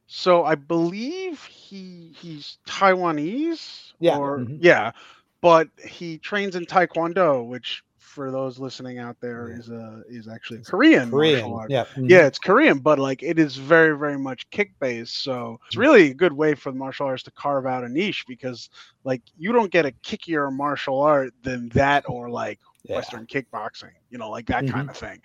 so 0.07 0.45
I 0.45 0.55
believe 0.55 1.45
he 1.45 2.15
he's 2.19 2.59
Taiwanese. 2.67 3.93
Yeah. 4.01 4.17
Or 4.17 4.39
mm-hmm. 4.39 4.57
yeah, 4.61 4.93
but 5.41 5.69
he 5.87 6.19
trains 6.19 6.57
in 6.57 6.65
Taekwondo, 6.65 7.47
which 7.47 7.85
for 8.19 8.33
those 8.33 8.59
listening 8.59 8.99
out 8.99 9.17
there 9.21 9.49
yeah. 9.49 9.59
is 9.59 9.69
a 9.69 10.03
is 10.09 10.27
actually 10.27 10.59
Korean. 10.65 11.09
Korean, 11.09 11.67
yeah, 11.69 11.85
mm-hmm. 11.85 12.07
yeah, 12.07 12.27
it's 12.27 12.41
Korean, 12.41 12.81
but 12.81 12.99
like 12.99 13.23
it 13.23 13.39
is 13.39 13.55
very 13.55 13.97
very 13.97 14.19
much 14.19 14.51
kick 14.51 14.73
based. 14.81 15.23
So 15.23 15.61
it's 15.69 15.77
really 15.77 16.11
a 16.11 16.15
good 16.15 16.33
way 16.33 16.57
for 16.57 16.73
the 16.73 16.79
martial 16.79 17.07
arts 17.07 17.23
to 17.23 17.31
carve 17.31 17.65
out 17.65 17.85
a 17.85 17.89
niche 17.89 18.25
because 18.27 18.71
like 19.05 19.23
you 19.39 19.53
don't 19.53 19.71
get 19.71 19.87
a 19.87 19.93
kickier 20.03 20.53
martial 20.53 21.01
art 21.01 21.33
than 21.45 21.69
that 21.69 22.07
or 22.09 22.29
like 22.29 22.59
yeah. 22.83 22.97
Western 22.97 23.25
kickboxing, 23.25 23.93
you 24.11 24.19
know, 24.19 24.31
like 24.31 24.47
that 24.47 24.65
mm-hmm. 24.65 24.75
kind 24.75 24.91
of 24.91 24.97
thing. 24.97 25.21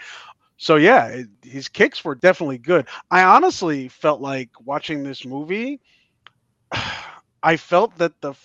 So 0.57 0.75
yeah, 0.75 1.07
it, 1.07 1.27
his 1.41 1.69
kicks 1.69 2.05
were 2.05 2.13
definitely 2.13 2.59
good. 2.59 2.87
I 3.09 3.23
honestly 3.23 3.87
felt 3.87 4.21
like 4.21 4.51
watching 4.63 5.01
this 5.01 5.25
movie. 5.25 5.81
I 7.41 7.57
felt 7.57 7.97
that 7.97 8.21
the 8.21 8.35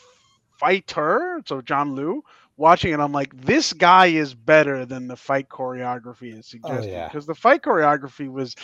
fighter, 0.58 1.42
so 1.46 1.60
John 1.60 1.94
Liu, 1.94 2.24
watching 2.58 2.92
it, 2.92 3.00
I'm 3.00 3.12
like, 3.12 3.34
this 3.40 3.72
guy 3.72 4.06
is 4.06 4.34
better 4.34 4.84
than 4.84 5.06
the 5.08 5.16
fight 5.16 5.48
choreography 5.48 6.32
is 6.32 6.38
oh, 6.38 6.42
suggesting. 6.42 6.90
Because 6.90 7.14
oh, 7.14 7.16
yeah. 7.16 7.20
the 7.26 7.34
fight 7.34 7.62
choreography 7.62 8.30
was 8.30 8.54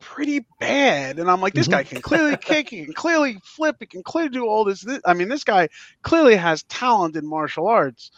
pretty 0.00 0.44
bad. 0.60 1.18
And 1.18 1.30
I'm 1.30 1.40
like, 1.40 1.54
this 1.54 1.68
guy 1.68 1.82
mm-hmm. 1.82 1.94
can 1.94 2.02
clearly 2.02 2.36
kick, 2.40 2.68
he 2.68 2.84
can 2.84 2.92
clearly 2.92 3.38
flip, 3.42 3.76
he 3.80 3.86
can 3.86 4.02
clearly 4.02 4.30
do 4.30 4.46
all 4.46 4.64
this. 4.64 4.84
I 5.06 5.14
mean, 5.14 5.28
this 5.28 5.44
guy 5.44 5.68
clearly 6.02 6.36
has 6.36 6.64
talent 6.64 7.16
in 7.16 7.26
martial 7.26 7.68
arts. 7.68 8.10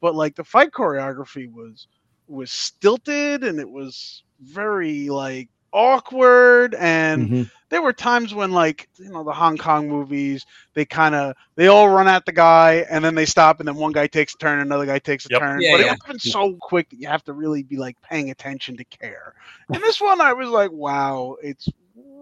But 0.00 0.14
like 0.14 0.34
the 0.34 0.44
fight 0.44 0.70
choreography 0.72 1.52
was 1.52 1.86
was 2.26 2.50
stilted 2.50 3.44
and 3.44 3.58
it 3.58 3.68
was 3.68 4.22
very 4.40 5.10
like 5.10 5.50
awkward 5.72 6.74
and 6.74 7.28
mm-hmm. 7.28 7.42
there 7.68 7.80
were 7.80 7.92
times 7.92 8.34
when 8.34 8.50
like 8.50 8.88
you 8.98 9.08
know 9.08 9.22
the 9.22 9.32
hong 9.32 9.56
kong 9.56 9.88
movies 9.88 10.44
they 10.74 10.84
kind 10.84 11.14
of 11.14 11.34
they 11.54 11.68
all 11.68 11.88
run 11.88 12.08
at 12.08 12.24
the 12.26 12.32
guy 12.32 12.84
and 12.90 13.04
then 13.04 13.14
they 13.14 13.24
stop 13.24 13.60
and 13.60 13.68
then 13.68 13.76
one 13.76 13.92
guy 13.92 14.06
takes 14.06 14.34
a 14.34 14.38
turn 14.38 14.58
another 14.58 14.86
guy 14.86 14.98
takes 14.98 15.26
a 15.26 15.28
yep. 15.30 15.40
turn 15.40 15.60
yeah, 15.60 15.72
but 15.72 15.80
yeah. 15.80 15.86
it 15.86 15.88
happens 15.90 16.24
so 16.24 16.56
quick 16.60 16.88
that 16.90 16.96
you 16.96 17.06
have 17.06 17.22
to 17.22 17.32
really 17.32 17.62
be 17.62 17.76
like 17.76 17.96
paying 18.02 18.30
attention 18.30 18.76
to 18.76 18.84
care 18.84 19.34
and 19.72 19.82
this 19.82 20.00
one 20.00 20.20
i 20.20 20.32
was 20.32 20.48
like 20.48 20.72
wow 20.72 21.36
it's 21.42 21.68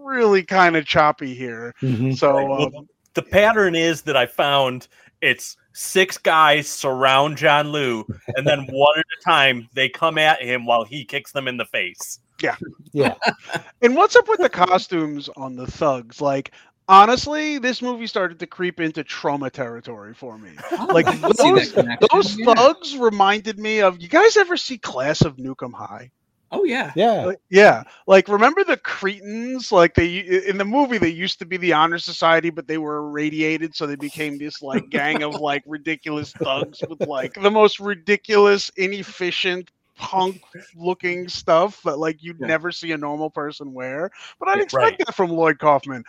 really 0.03 0.43
kind 0.43 0.75
of 0.75 0.85
choppy 0.85 1.33
here 1.33 1.73
mm-hmm. 1.81 2.11
so 2.11 2.45
well, 2.45 2.77
um, 2.77 2.89
the 3.15 3.21
pattern 3.23 3.73
is 3.73 4.03
that 4.03 4.15
i 4.15 4.25
found 4.25 4.87
it's 5.21 5.57
six 5.73 6.19
guys 6.19 6.67
surround 6.67 7.35
john 7.35 7.71
liu 7.71 8.05
and 8.35 8.45
then 8.45 8.67
one 8.69 8.97
at 8.97 9.05
a 9.19 9.23
time 9.23 9.67
they 9.73 9.89
come 9.89 10.19
at 10.19 10.41
him 10.41 10.67
while 10.67 10.83
he 10.83 11.03
kicks 11.03 11.31
them 11.31 11.47
in 11.47 11.57
the 11.57 11.65
face 11.65 12.19
yeah. 12.41 12.55
Yeah. 12.93 13.15
and 13.81 13.95
what's 13.95 14.15
up 14.15 14.27
with 14.27 14.39
the 14.39 14.49
costumes 14.49 15.29
on 15.35 15.55
the 15.55 15.67
thugs? 15.67 16.21
Like, 16.21 16.51
honestly, 16.87 17.59
this 17.59 17.81
movie 17.81 18.07
started 18.07 18.39
to 18.39 18.47
creep 18.47 18.79
into 18.79 19.03
Troma 19.03 19.51
territory 19.51 20.13
for 20.13 20.37
me. 20.37 20.51
Oh, 20.71 20.87
Like 20.91 21.07
I 21.07 21.17
can 21.17 21.33
see 21.35 21.51
that 21.51 22.07
those, 22.11 22.35
those 22.35 22.37
yeah. 22.37 22.53
thugs 22.53 22.97
reminded 22.97 23.59
me 23.59 23.81
of. 23.81 24.01
You 24.01 24.07
guys 24.07 24.37
ever 24.37 24.57
see 24.57 24.77
Class 24.77 25.21
of 25.21 25.37
Nuke 25.37 25.63
'Em 25.63 25.73
High? 25.73 26.11
Oh 26.51 26.63
yeah. 26.63 26.91
Yeah. 26.95 27.25
Like, 27.25 27.39
yeah, 27.49 27.83
like 28.07 28.27
remember 28.27 28.63
the 28.63 28.77
Cretins? 28.77 29.71
Like 29.71 29.93
they 29.93 30.19
in 30.19 30.57
the 30.57 30.65
movie, 30.65 30.97
they 30.97 31.09
used 31.09 31.39
to 31.39 31.45
be 31.45 31.57
the 31.57 31.73
honor 31.73 31.99
society, 31.99 32.49
but 32.49 32.67
they 32.67 32.77
were 32.77 32.97
irradiated, 32.97 33.75
so 33.75 33.85
they 33.85 33.95
became 33.95 34.37
this 34.37 34.61
like 34.61 34.89
gang 34.89 35.21
of 35.21 35.35
like 35.35 35.63
ridiculous 35.67 36.31
thugs 36.31 36.81
with 36.89 37.07
like 37.07 37.33
the 37.35 37.51
most 37.51 37.79
ridiculous, 37.79 38.71
inefficient, 38.77 39.69
punk-looking 39.99 41.27
stuff 41.29 41.81
that 41.83 41.99
like 41.99 42.23
you'd 42.23 42.39
Yeah. 42.39 42.47
never 42.47 42.71
see 42.71 42.91
a 42.91 42.97
normal 42.97 43.29
person 43.29 43.73
wear. 43.73 44.09
But 44.39 44.49
I'd 44.49 44.59
Yeah, 44.59 44.63
expect 44.63 44.97
right. 44.99 45.05
that 45.05 45.15
from 45.15 45.29
Lloyd 45.31 45.59
Kaufman. 45.59 46.03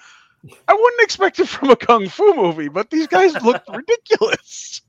I 0.69 0.75
wouldn't 0.75 1.03
expect 1.03 1.39
it 1.41 1.49
from 1.49 1.71
a 1.71 1.77
kung 1.77 2.09
fu 2.09 2.35
movie, 2.35 2.69
but 2.69 2.91
these 2.91 3.07
guys 3.07 3.41
looked 3.43 3.69
ridiculous. 3.73 4.83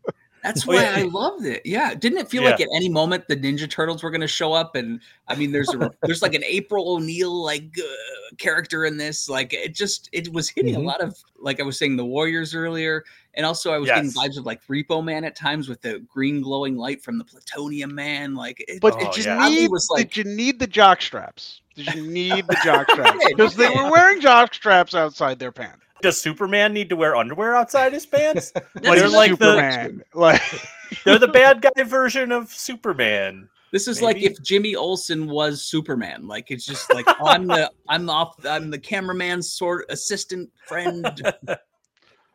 That's 0.44 0.66
why. 0.66 0.84
I 0.86 1.04
loved 1.04 1.46
it. 1.46 1.62
Yeah, 1.66 1.94
didn't 1.94 2.18
it 2.20 2.30
feel 2.30 2.44
Yeah. 2.44 2.52
like 2.52 2.62
at 2.62 2.68
any 2.76 2.90
moment 2.90 3.28
the 3.28 3.36
Ninja 3.38 3.70
Turtles 3.70 4.02
were 4.04 4.10
going 4.10 4.22
to 4.22 4.28
show 4.28 4.54
up? 4.54 4.76
And 4.76 5.00
I 5.28 5.36
mean, 5.36 5.52
there's 5.52 5.74
a 5.74 5.92
there's 6.04 6.22
like 6.22 6.34
an 6.34 6.44
April 6.46 6.94
O'Neil 6.96 7.32
like 7.44 7.76
uh, 7.80 8.36
character 8.38 8.86
in 8.86 8.98
this. 8.98 9.30
Like 9.30 9.54
it 9.54 9.76
just 9.76 10.10
it 10.12 10.32
was 10.34 10.50
hitting 10.50 10.74
Mhm. 10.76 10.80
a 10.80 10.82
lot 10.82 11.02
of 11.02 11.16
like 11.40 11.60
I 11.60 11.64
was 11.64 11.78
saying 11.78 11.96
the 11.96 12.06
Warriors 12.06 12.56
earlier, 12.56 13.04
and 13.36 13.46
also 13.46 13.72
I 13.72 13.78
was 13.78 13.88
getting 13.90 14.06
Yes. 14.06 14.18
vibes 14.18 14.38
of 14.38 14.46
like 14.46 14.66
Repo 14.68 15.04
Man 15.04 15.24
at 15.24 15.36
times 15.36 15.70
with 15.70 15.82
the 15.82 16.00
green 16.12 16.42
glowing 16.42 16.76
light 16.76 17.04
from 17.04 17.18
the 17.18 17.24
Plutonium 17.24 17.94
Man. 17.94 18.34
Like, 18.36 18.64
it, 18.68 18.82
But 18.82 19.00
it 19.02 19.12
just 19.14 19.28
yeah. 19.28 19.48
need? 19.48 19.70
was 19.70 19.88
like 19.92 20.12
did 20.12 20.18
you 20.26 20.36
need 20.36 20.60
the 20.60 20.68
jock 20.68 21.02
straps? 21.02 21.62
Did 21.76 21.94
you 21.96 22.08
need 22.08 22.48
the 22.48 22.58
jock 22.64 22.90
straps? 22.92 23.24
Because 23.30 23.56
they 23.56 23.70
were 23.70 23.90
wearing 23.92 24.20
jock 24.22 24.54
straps 24.54 24.94
outside 24.96 25.40
their 25.40 25.52
pants. 25.52 25.78
Does 26.02 26.20
Superman 26.22 26.74
need 26.74 26.90
to 26.90 26.96
wear 26.96 27.16
underwear 27.16 27.56
outside 27.56 27.94
his 27.94 28.06
pants? 28.06 28.52
That's 28.56 28.66
Like 28.76 28.84
They're 28.84 28.96
just- 28.98 29.16
like 29.16 29.38
the- 29.38 29.46
Superman. 29.46 30.04
Like 30.14 30.42
They're 31.06 31.20
the 31.20 31.28
bad 31.28 31.62
guy 31.62 31.84
version 31.84 32.32
of 32.32 32.50
Superman. 32.54 33.48
This 33.72 33.88
is 33.88 34.02
like 34.02 34.18
if 34.18 34.42
Jimmy 34.44 34.76
Olsen 34.76 35.30
was 35.30 35.64
Superman. 35.64 36.28
Like 36.28 36.52
it's 36.52 36.66
just 36.66 36.94
like 36.94 37.06
I'm 37.24 37.48
the 37.48 37.72
I'm 37.88 38.06
the 38.06 38.12
off, 38.12 38.46
I'm 38.46 38.70
the 38.70 38.78
cameraman's 38.80 39.50
sort 39.50 39.86
assistant 39.90 40.50
friend 40.68 41.06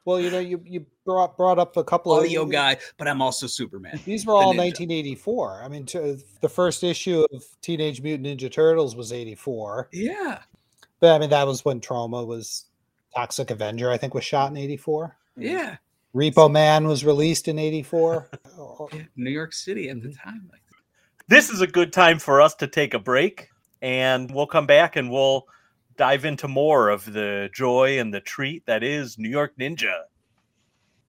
Well, 0.07 0.21
you 0.21 0.31
know, 0.31 0.39
you, 0.39 0.63
you 0.65 0.87
brought 1.05 1.37
brought 1.37 1.59
up 1.59 1.77
a 1.77 1.83
couple 1.83 2.15
of 2.17 2.23
audio 2.25 2.43
of 2.43 2.51
guy, 2.53 2.77
but 2.97 3.09
I'm 3.09 3.21
also 3.21 3.49
Superman. 3.49 3.99
These 4.05 4.25
were 4.25 4.35
all 4.35 4.55
ninja. 4.55 4.59
1984. 4.59 5.63
I 5.65 5.69
mean, 5.69 5.85
to, 5.87 6.17
the 6.41 6.49
first 6.49 6.85
issue 6.85 7.27
of 7.33 7.45
Teenage 7.61 8.01
Mutant 8.01 8.39
Ninja 8.41 8.51
Turtles 8.51 8.95
was 8.95 9.13
84. 9.13 9.89
Yeah, 9.93 10.39
But 11.01 11.11
I 11.17 11.19
mean, 11.19 11.31
that 11.31 11.45
was 11.45 11.65
when 11.65 11.81
Troma 11.81 12.25
was 12.25 12.67
Toxic 13.17 13.51
Avenger, 13.51 13.91
I 13.91 13.97
think, 13.97 14.13
was 14.13 14.25
shot 14.25 14.51
in 14.51 14.57
84. 14.59 15.17
yeah. 15.37 15.77
Repo 16.15 16.51
Man 16.51 16.87
was 16.87 17.05
released 17.05 17.47
in 17.47 17.59
84. 17.59 18.31
New 19.17 19.31
York 19.31 19.53
City 19.53 19.91
at 19.91 20.03
the 20.03 20.13
time. 20.13 20.51
This 21.29 21.51
is 21.51 21.61
a 21.61 21.67
good 21.67 21.93
time 21.93 22.19
for 22.19 22.41
us 22.41 22.55
to 22.57 22.67
take 22.67 22.95
a 22.95 22.99
break, 22.99 23.49
and 23.83 24.31
we'll 24.31 24.47
come 24.47 24.67
back 24.67 24.97
and 24.97 25.11
we'll 25.11 25.47
dive 25.99 26.25
into 26.25 26.49
more 26.49 26.89
of 26.89 27.13
the 27.13 27.51
joy 27.53 27.99
and 27.99 28.15
the 28.15 28.21
treat 28.21 28.65
that 28.67 28.83
is 28.83 29.19
New 29.19 29.29
York 29.29 29.53
Ninja. 29.59 30.05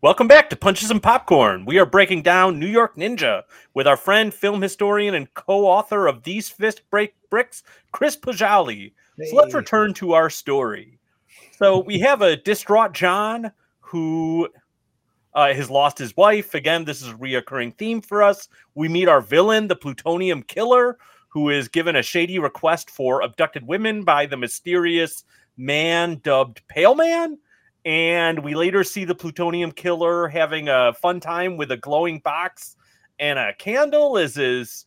Welcome 0.00 0.28
back 0.28 0.48
to 0.50 0.56
Punches 0.56 0.92
and 0.92 1.02
Popcorn. 1.02 1.64
We 1.64 1.80
are 1.80 1.84
breaking 1.84 2.22
down 2.22 2.60
New 2.60 2.68
York 2.68 2.94
Ninja 2.94 3.42
with 3.74 3.88
our 3.88 3.96
friend, 3.96 4.32
film 4.32 4.62
historian, 4.62 5.16
and 5.16 5.34
co-author 5.34 6.06
of 6.06 6.22
These 6.22 6.48
Fists 6.48 6.80
Break 6.88 7.14
Bricks, 7.30 7.64
Chris 7.90 8.16
Poggiali. 8.16 8.92
So 9.26 9.34
let's 9.34 9.54
return 9.54 9.92
to 9.94 10.12
our 10.12 10.30
story. 10.30 11.00
So 11.56 11.80
we 11.80 11.98
have 11.98 12.22
a 12.22 12.36
distraught 12.36 12.92
John 12.92 13.50
who 13.80 14.48
uh, 15.34 15.52
has 15.52 15.68
lost 15.68 15.98
his 15.98 16.16
wife. 16.16 16.54
Again, 16.54 16.84
this 16.84 17.02
is 17.02 17.08
a 17.08 17.14
reoccurring 17.14 17.76
theme 17.76 18.00
for 18.00 18.22
us. 18.22 18.48
We 18.76 18.86
meet 18.86 19.08
our 19.08 19.20
villain, 19.20 19.66
the 19.66 19.74
plutonium 19.74 20.44
killer, 20.44 20.96
who 21.26 21.50
is 21.50 21.66
given 21.66 21.96
a 21.96 22.04
shady 22.04 22.38
request 22.38 22.88
for 22.88 23.22
abducted 23.22 23.66
women 23.66 24.04
by 24.04 24.26
the 24.26 24.36
mysterious 24.36 25.24
man 25.56 26.20
dubbed 26.22 26.62
Pale 26.68 26.94
Man. 26.94 27.38
And 27.88 28.40
we 28.44 28.54
later 28.54 28.84
see 28.84 29.06
the 29.06 29.14
plutonium 29.14 29.72
killer 29.72 30.28
having 30.28 30.68
a 30.68 30.92
fun 30.92 31.20
time 31.20 31.56
with 31.56 31.72
a 31.72 31.78
glowing 31.78 32.18
box 32.18 32.76
and 33.18 33.38
a 33.38 33.54
candle 33.54 34.18
as 34.18 34.34
his 34.34 34.84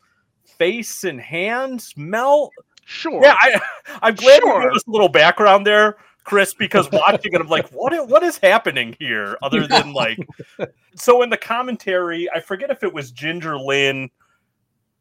face 0.59 1.03
and 1.03 1.19
hands 1.19 1.95
melt. 1.97 2.51
sure. 2.85 3.19
Yeah, 3.23 3.35
I, 3.39 3.59
I'm 4.03 4.13
glad 4.13 4.43
you 4.43 4.49
Sure. 4.51 4.61
gave 4.61 4.75
us 4.75 4.83
a 4.87 4.91
little 4.91 5.09
background 5.09 5.65
there, 5.65 5.97
Chris, 6.25 6.53
because 6.53 6.91
watching 6.93 7.33
it, 7.33 7.41
I'm 7.41 7.47
like, 7.47 7.69
what, 7.69 8.07
what 8.07 8.21
is 8.21 8.37
happening 8.37 8.95
here? 8.99 9.35
Other 9.41 9.65
than 9.65 9.93
like, 9.93 10.19
so 10.95 11.23
in 11.23 11.31
the 11.31 11.37
commentary, 11.37 12.29
I 12.29 12.39
forget 12.39 12.69
if 12.69 12.83
it 12.83 12.93
was 12.93 13.09
Ginger 13.09 13.57
Lynn, 13.57 14.11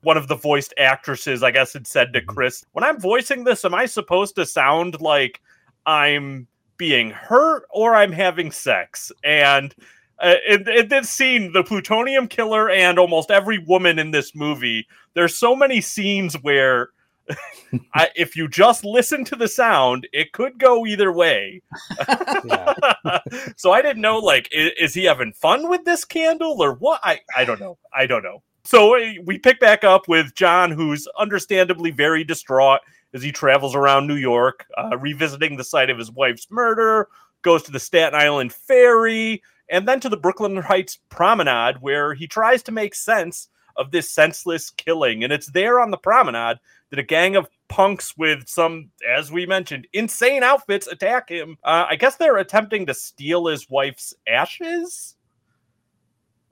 one 0.01 0.16
of 0.16 0.26
the 0.26 0.36
voiced 0.36 0.72
actresses, 0.78 1.42
I 1.42 1.51
guess, 1.51 1.74
had 1.74 1.86
said 1.86 2.14
to 2.14 2.20
mm-hmm. 2.20 2.30
Chris, 2.30 2.64
"When 2.72 2.82
I'm 2.82 2.98
voicing 2.98 3.44
this, 3.44 3.62
am 3.66 3.74
I 3.74 3.84
supposed 3.84 4.36
to 4.36 4.46
sound 4.46 5.03
like 5.03 5.42
I'm 5.84 6.46
being 6.81 7.11
hurt 7.11 7.64
or 7.70 7.95
I'm 7.95 8.11
having 8.12 8.51
sex?" 8.51 9.12
And 9.22 9.74
uh, 10.18 10.37
in, 10.49 10.68
in 10.68 10.89
this 10.89 11.11
scene, 11.11 11.53
the 11.53 11.62
plutonium 11.62 12.26
killer 12.26 12.70
and 12.70 12.99
almost 12.99 13.31
every 13.31 13.59
woman 13.59 13.99
in 13.99 14.11
this 14.11 14.35
movie, 14.35 14.87
there's 15.14 15.37
so 15.37 15.55
many 15.55 15.81
scenes 15.81 16.35
where 16.43 16.89
I, 17.95 18.09
if 18.16 18.37
you 18.37 18.49
just 18.49 18.85
listen 18.85 19.24
to 19.26 19.37
the 19.37 19.49
sound, 19.49 20.09
it 20.12 20.33
could 20.33 20.59
go 20.59 20.87
either 20.87 21.12
way. 21.12 21.62
So 23.57 23.72
I 23.72 23.83
didn't 23.83 24.01
know, 24.01 24.18
like, 24.18 24.49
is, 24.53 24.72
is 24.81 24.95
he 24.95 25.05
having 25.05 25.33
fun 25.33 25.68
with 25.68 25.85
this 25.85 26.05
candle 26.05 26.62
or 26.62 26.74
what? 26.74 27.01
I, 27.05 27.20
I 27.37 27.45
don't 27.45 27.61
know. 27.61 27.78
I 27.95 28.07
don't 28.07 28.22
know. 28.22 28.43
So 28.64 28.97
uh, 28.97 29.12
we 29.24 29.39
pick 29.39 29.61
back 29.61 29.85
up 29.85 30.09
with 30.09 30.35
John, 30.35 30.70
who's 30.70 31.07
understandably 31.18 31.91
very 31.91 32.24
distraught 32.24 32.81
as 33.14 33.22
he 33.22 33.32
travels 33.32 33.74
around 33.74 34.06
New 34.06 34.16
York, 34.16 34.66
uh, 34.76 34.96
revisiting 34.98 35.56
the 35.56 35.64
site 35.64 35.90
of 35.90 35.98
his 35.98 36.11
wife's 36.11 36.46
murder, 36.50 37.08
goes 37.42 37.62
to 37.64 37.72
the 37.72 37.80
Staten 37.80 38.18
Island 38.18 38.52
Ferry, 38.52 39.42
and 39.68 39.86
then 39.86 40.00
to 40.00 40.08
the 40.08 40.16
Brooklyn 40.16 40.56
Heights 40.56 40.98
Promenade, 41.08 41.76
where 41.80 42.14
he 42.14 42.26
tries 42.26 42.62
to 42.64 42.72
make 42.72 42.94
sense 42.94 43.48
of 43.76 43.90
this 43.90 44.11
senseless 44.11 44.70
killing. 44.70 45.24
And 45.24 45.32
it's 45.32 45.50
there 45.50 45.80
on 45.80 45.90
the 45.90 45.96
promenade 45.96 46.58
that 46.90 46.98
a 46.98 47.04
gang 47.04 47.36
of 47.36 47.48
punks 47.68 48.16
with 48.16 48.48
some, 48.48 48.90
as 49.08 49.30
we 49.30 49.46
mentioned, 49.46 49.86
insane 49.92 50.42
outfits 50.42 50.86
attack 50.86 51.30
him. 51.30 51.56
Uh, 51.64 51.86
I 51.88 51.96
guess 51.96 52.16
they're 52.16 52.36
attempting 52.36 52.86
to 52.86 52.94
steal 52.94 53.46
his 53.46 53.70
wife's 53.70 54.12
ashes. 54.28 55.16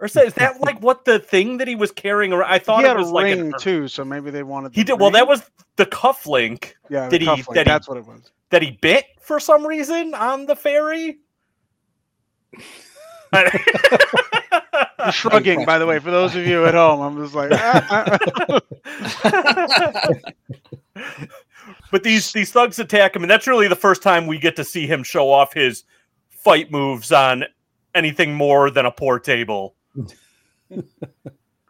Or 0.00 0.06
say, 0.06 0.26
is 0.26 0.34
that 0.34 0.60
like 0.60 0.80
what 0.80 1.04
the 1.04 1.18
thing 1.18 1.58
that 1.58 1.66
he 1.66 1.74
was 1.74 1.90
carrying 1.90 2.32
around? 2.32 2.50
I 2.50 2.60
thought 2.60 2.82
he 2.82 2.86
had 2.86 2.96
it 2.96 3.00
was 3.00 3.10
a 3.10 3.14
like 3.14 3.24
ring 3.24 3.52
an, 3.52 3.54
too, 3.58 3.88
so 3.88 4.04
maybe 4.04 4.30
they 4.30 4.44
wanted. 4.44 4.72
he 4.74 4.82
the 4.82 4.92
did 4.92 5.00
well. 5.00 5.10
That 5.10 5.26
was 5.26 5.42
the 5.76 5.86
cufflink 5.86 6.74
yeah. 6.88 7.08
did 7.08 7.20
he- 7.22 7.26
did 7.26 7.46
he- 7.48 7.64
That's 7.64 7.88
what 7.88 7.96
it 7.98 8.06
was. 8.06 8.30
that 8.50 8.62
he 8.62 8.78
bit 8.80 9.06
for 9.20 9.40
some 9.40 9.66
reason 9.66 10.14
on 10.14 10.46
the 10.46 10.54
ferry. 10.54 11.18
Shrugging, 15.12 15.64
by 15.64 15.78
the 15.78 15.86
way, 15.86 15.98
for 15.98 16.10
those 16.10 16.34
of 16.34 16.46
you 16.46 16.64
at 16.66 16.74
home. 16.74 17.00
I'm 17.00 17.22
just 17.22 17.34
like, 17.34 17.50
ah, 17.52 17.86
ah, 17.90 18.18
ah. 20.94 21.02
but 21.90 22.02
these 22.02 22.32
these 22.32 22.52
thugs 22.52 22.78
attack 22.78 23.14
him, 23.16 23.22
and 23.22 23.30
that's 23.30 23.46
really 23.46 23.68
the 23.68 23.76
first 23.76 24.02
time 24.02 24.26
we 24.26 24.38
get 24.38 24.56
to 24.56 24.64
see 24.64 24.86
him 24.86 25.02
show 25.02 25.30
off 25.30 25.52
his 25.52 25.84
fight 26.30 26.70
moves 26.70 27.12
on 27.12 27.44
anything 27.94 28.34
more 28.34 28.70
than 28.70 28.86
a 28.86 28.90
poor 28.90 29.18
table. 29.18 29.74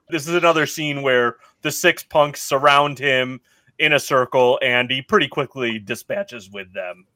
this 0.08 0.26
is 0.26 0.34
another 0.34 0.66
scene 0.66 1.02
where 1.02 1.36
the 1.62 1.70
six 1.70 2.02
punks 2.02 2.42
surround 2.42 2.98
him 2.98 3.40
in 3.78 3.92
a 3.92 4.00
circle, 4.00 4.58
and 4.62 4.90
he 4.90 5.02
pretty 5.02 5.28
quickly 5.28 5.78
dispatches 5.78 6.50
with 6.50 6.72
them. 6.74 7.06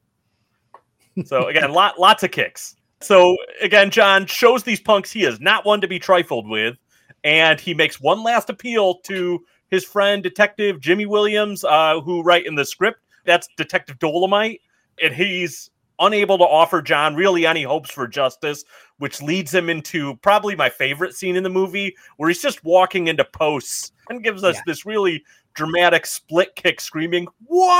So 1.25 1.47
again, 1.47 1.71
lot 1.73 1.99
lots 1.99 2.23
of 2.23 2.31
kicks. 2.31 2.75
So 3.01 3.35
again, 3.61 3.89
John 3.89 4.25
shows 4.25 4.63
these 4.63 4.79
punks 4.79 5.11
he 5.11 5.25
is 5.25 5.39
not 5.41 5.65
one 5.65 5.81
to 5.81 5.87
be 5.87 5.99
trifled 5.99 6.47
with, 6.47 6.77
and 7.23 7.59
he 7.59 7.73
makes 7.73 7.99
one 7.99 8.23
last 8.23 8.49
appeal 8.49 8.95
to 9.01 9.43
his 9.69 9.83
friend 9.83 10.23
Detective 10.23 10.79
Jimmy 10.79 11.05
Williams, 11.05 11.63
uh, 11.63 11.99
who 12.01 12.23
write 12.23 12.45
in 12.45 12.55
the 12.55 12.65
script. 12.65 12.99
That's 13.25 13.47
Detective 13.57 13.99
Dolomite, 13.99 14.61
and 15.01 15.13
he's 15.13 15.69
unable 15.99 16.37
to 16.37 16.43
offer 16.43 16.81
John 16.81 17.15
really 17.15 17.45
any 17.45 17.63
hopes 17.63 17.91
for 17.91 18.07
justice, 18.07 18.63
which 18.97 19.21
leads 19.21 19.53
him 19.53 19.69
into 19.69 20.15
probably 20.17 20.55
my 20.55 20.69
favorite 20.69 21.15
scene 21.15 21.35
in 21.35 21.43
the 21.43 21.49
movie, 21.49 21.95
where 22.17 22.29
he's 22.29 22.41
just 22.41 22.63
walking 22.63 23.07
into 23.07 23.23
posts 23.25 23.91
and 24.09 24.23
gives 24.23 24.43
us 24.43 24.55
Yeah. 24.55 24.61
this 24.65 24.85
really 24.85 25.23
dramatic 25.53 26.05
split 26.05 26.55
kick, 26.55 26.81
screaming, 26.81 27.27
"Why?" 27.45 27.73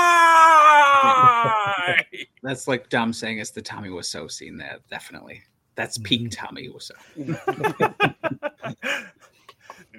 That's 2.44 2.68
like 2.68 2.90
Dom 2.90 3.14
saying 3.14 3.40
it's 3.40 3.52
the 3.52 3.62
Tommy 3.62 3.90
Wiseau 3.90 4.30
scene. 4.32 4.58
there, 4.58 4.78
definitely. 4.90 5.42
That's 5.76 5.98
peak 5.98 6.30
mm-hmm. 6.30 6.46
Tommy 6.46 6.70
Wiseau. 6.70 6.94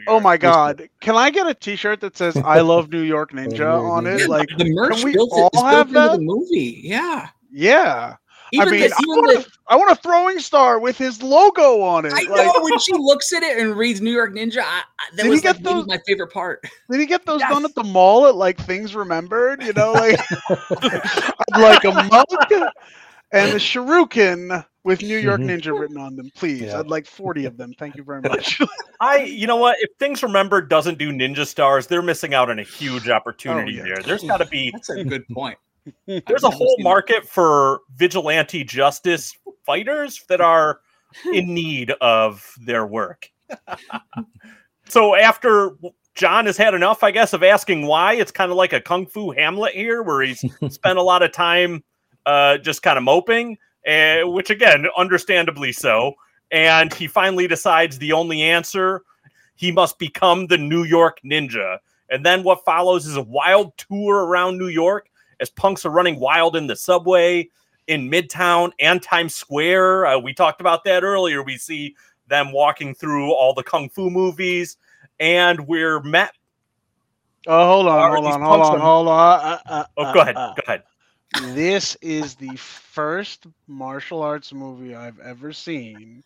Oh 0.07 0.21
my 0.21 0.37
god! 0.37 0.89
Can 1.01 1.17
I 1.17 1.31
get 1.31 1.47
a 1.47 1.55
T-shirt 1.55 2.01
that 2.01 2.17
says 2.17 2.37
"I 2.37 2.61
love 2.61 2.91
New 2.91 3.03
York 3.03 3.33
Ninja" 3.33 3.81
on 3.91 4.07
it? 4.07 4.29
Like, 4.29 4.49
the 4.59 4.71
merch 4.73 4.97
can 4.97 5.05
we 5.05 5.13
built 5.13 5.31
all 5.33 5.47
it, 5.53 5.57
is 5.57 5.63
have 5.63 5.93
that? 5.93 6.13
the 6.13 6.19
movie. 6.21 6.81
Yeah. 6.83 7.29
Yeah. 7.55 8.17
Even 8.53 8.69
I 8.69 8.71
mean, 8.71 8.81
the, 8.83 8.87
I 8.95 9.01
want, 9.07 9.33
the, 9.33 9.41
a, 9.41 9.73
I 9.73 9.77
want 9.77 9.91
a 9.91 9.97
throwing 9.97 10.39
star 10.39 10.79
with 10.79 10.97
his 10.97 11.21
logo 11.23 11.81
on 11.81 12.05
it. 12.05 12.13
I 12.13 12.23
Like, 12.23 12.29
know 12.29 12.53
when 12.63 12.79
she 12.79 12.93
looks 12.93 13.33
at 13.33 13.43
it 13.43 13.59
and 13.59 13.75
reads 13.75 14.01
New 14.01 14.13
York 14.13 14.33
Ninja, 14.33 14.59
I, 14.59 14.83
I, 15.01 15.17
that 15.17 15.25
he 15.25 15.31
was 15.31 15.41
get 15.41 15.57
like 15.57 15.65
those- 15.65 15.87
my 15.87 15.99
favorite 16.07 16.31
part. 16.33 16.63
did 16.91 17.01
he 17.01 17.07
get 17.07 17.27
those 17.27 17.41
Yes. 17.41 17.51
done 17.51 17.65
at 17.65 17.75
the 17.75 17.83
mall 17.83 18.27
at 18.27 18.37
like 18.37 18.59
Things 18.61 18.95
Remembered? 18.95 19.63
You 19.63 19.73
know, 19.73 19.93
like 19.93 20.21
I'd 20.51 21.33
like 21.61 21.85
a 21.85 21.93
mug 21.93 22.27
and 23.33 23.51
a 23.53 23.57
shuriken 23.57 24.65
with 24.85 25.03
New 25.03 25.17
York 25.19 25.41
Mhm. 25.41 25.61
Ninja 25.61 25.77
written 25.79 25.97
on 25.99 26.15
them, 26.15 26.31
please. 26.37 26.61
Yeah. 26.63 26.79
I'd 26.79 26.87
like 26.87 27.07
forty 27.07 27.47
of 27.47 27.57
them. 27.57 27.73
Thank 27.79 27.97
you 27.97 28.05
very 28.05 28.21
much. 28.21 28.61
I, 29.01 29.23
you 29.25 29.47
know 29.49 29.57
what? 29.57 29.77
If 29.81 29.91
Things 29.99 30.23
Remembered 30.23 30.69
doesn't 30.69 30.99
do 30.99 31.11
Ninja 31.11 31.47
Stars, 31.47 31.87
they're 31.89 32.03
missing 32.03 32.35
out 32.35 32.51
on 32.51 32.59
a 32.59 32.63
huge 32.63 33.09
opportunity 33.09 33.81
Oh, 33.81 33.85
yeah. 33.85 33.95
there. 33.95 34.03
There's 34.05 34.23
got 34.23 34.37
to 34.37 34.47
be 34.47 34.71
That's 34.73 34.91
a 34.91 35.03
good 35.03 35.27
point. 35.29 35.59
There's 36.07 36.45
a 36.45 36.51
whole 36.51 36.77
market 36.81 37.29
for 37.29 37.81
vigilante 37.97 38.65
justice 38.65 39.37
fighters 39.65 40.25
that 40.29 40.41
are 40.41 40.81
in 41.33 41.53
need 41.55 41.91
of 42.01 42.55
their 42.65 42.87
work. 42.87 43.31
so 44.89 45.15
after 45.15 45.73
John 46.15 46.47
has 46.47 46.57
had 46.57 46.75
enough, 46.75 47.03
I 47.03 47.11
guess, 47.11 47.33
of 47.33 47.43
asking 47.43 47.87
why, 47.87 48.15
it's 48.15 48.31
kind 48.31 48.51
of 48.51 48.57
like 48.57 48.73
a 48.73 48.81
kung 48.81 49.07
fu 49.07 49.33
Hamlet 49.33 49.75
here, 49.75 50.03
where 50.03 50.23
he's 50.23 50.45
spent 50.71 50.99
a 50.99 51.03
lot 51.03 51.23
of 51.23 51.33
time 51.33 51.83
uh, 52.27 52.59
just 52.59 52.83
kind 52.83 52.97
of 52.97 53.05
moping, 53.05 53.59
uh, 53.87 54.21
which 54.25 54.51
again, 54.51 54.87
understandably 54.97 55.73
so. 55.73 56.15
And 56.51 56.93
he 56.95 57.07
finally 57.07 57.49
decides 57.49 57.99
the 57.99 58.13
only 58.13 58.43
answer 58.43 59.03
he 59.57 59.73
must 59.73 59.99
become 59.99 60.47
the 60.47 60.59
New 60.59 60.85
York 60.85 61.19
Ninja. 61.25 61.79
And 62.11 62.25
then 62.25 62.43
what 62.43 62.65
follows 62.65 63.07
is 63.07 63.17
a 63.17 63.23
wild 63.23 63.77
tour 63.77 64.25
around 64.27 64.59
New 64.59 64.69
York 64.69 65.09
as 65.41 65.51
punks 65.51 65.85
are 65.85 65.91
running 65.91 66.19
wild 66.21 66.57
in 66.57 66.67
the 66.67 66.77
subway 66.77 67.49
in 67.87 68.11
Midtown 68.11 68.71
and 68.81 69.03
Times 69.03 69.35
Square. 69.35 70.07
Uh, 70.07 70.19
we 70.19 70.33
talked 70.35 70.61
about 70.61 70.85
that 70.85 71.03
earlier. 71.05 71.43
We 71.43 71.57
see 71.57 71.95
them 72.29 72.53
walking 72.53 72.95
through 72.95 73.33
all 73.33 73.53
the 73.55 73.63
kung 73.63 73.89
fu 73.91 74.09
movies, 74.11 74.77
and 75.21 75.67
we're 75.69 76.01
met. 76.01 76.33
oh, 77.47 77.67
hold 77.67 77.87
on, 77.87 78.11
hold 78.13 78.27
on, 78.27 78.41
hold 78.41 78.61
on, 78.63 78.75
on- 78.75 78.81
hold 78.81 79.09
on. 79.09 79.41
Uh, 79.43 79.59
uh, 79.67 79.85
Oh, 79.99 80.13
go 80.15 80.21
ahead. 80.21 80.35
Go 80.37 80.63
ahead. 80.67 80.83
This 81.55 81.97
is 82.01 82.37
the 82.37 82.55
first 82.57 83.47
martial 83.67 84.23
arts 84.23 84.53
movie 84.53 84.95
I've 84.95 85.19
ever 85.19 85.53
seen 85.53 86.23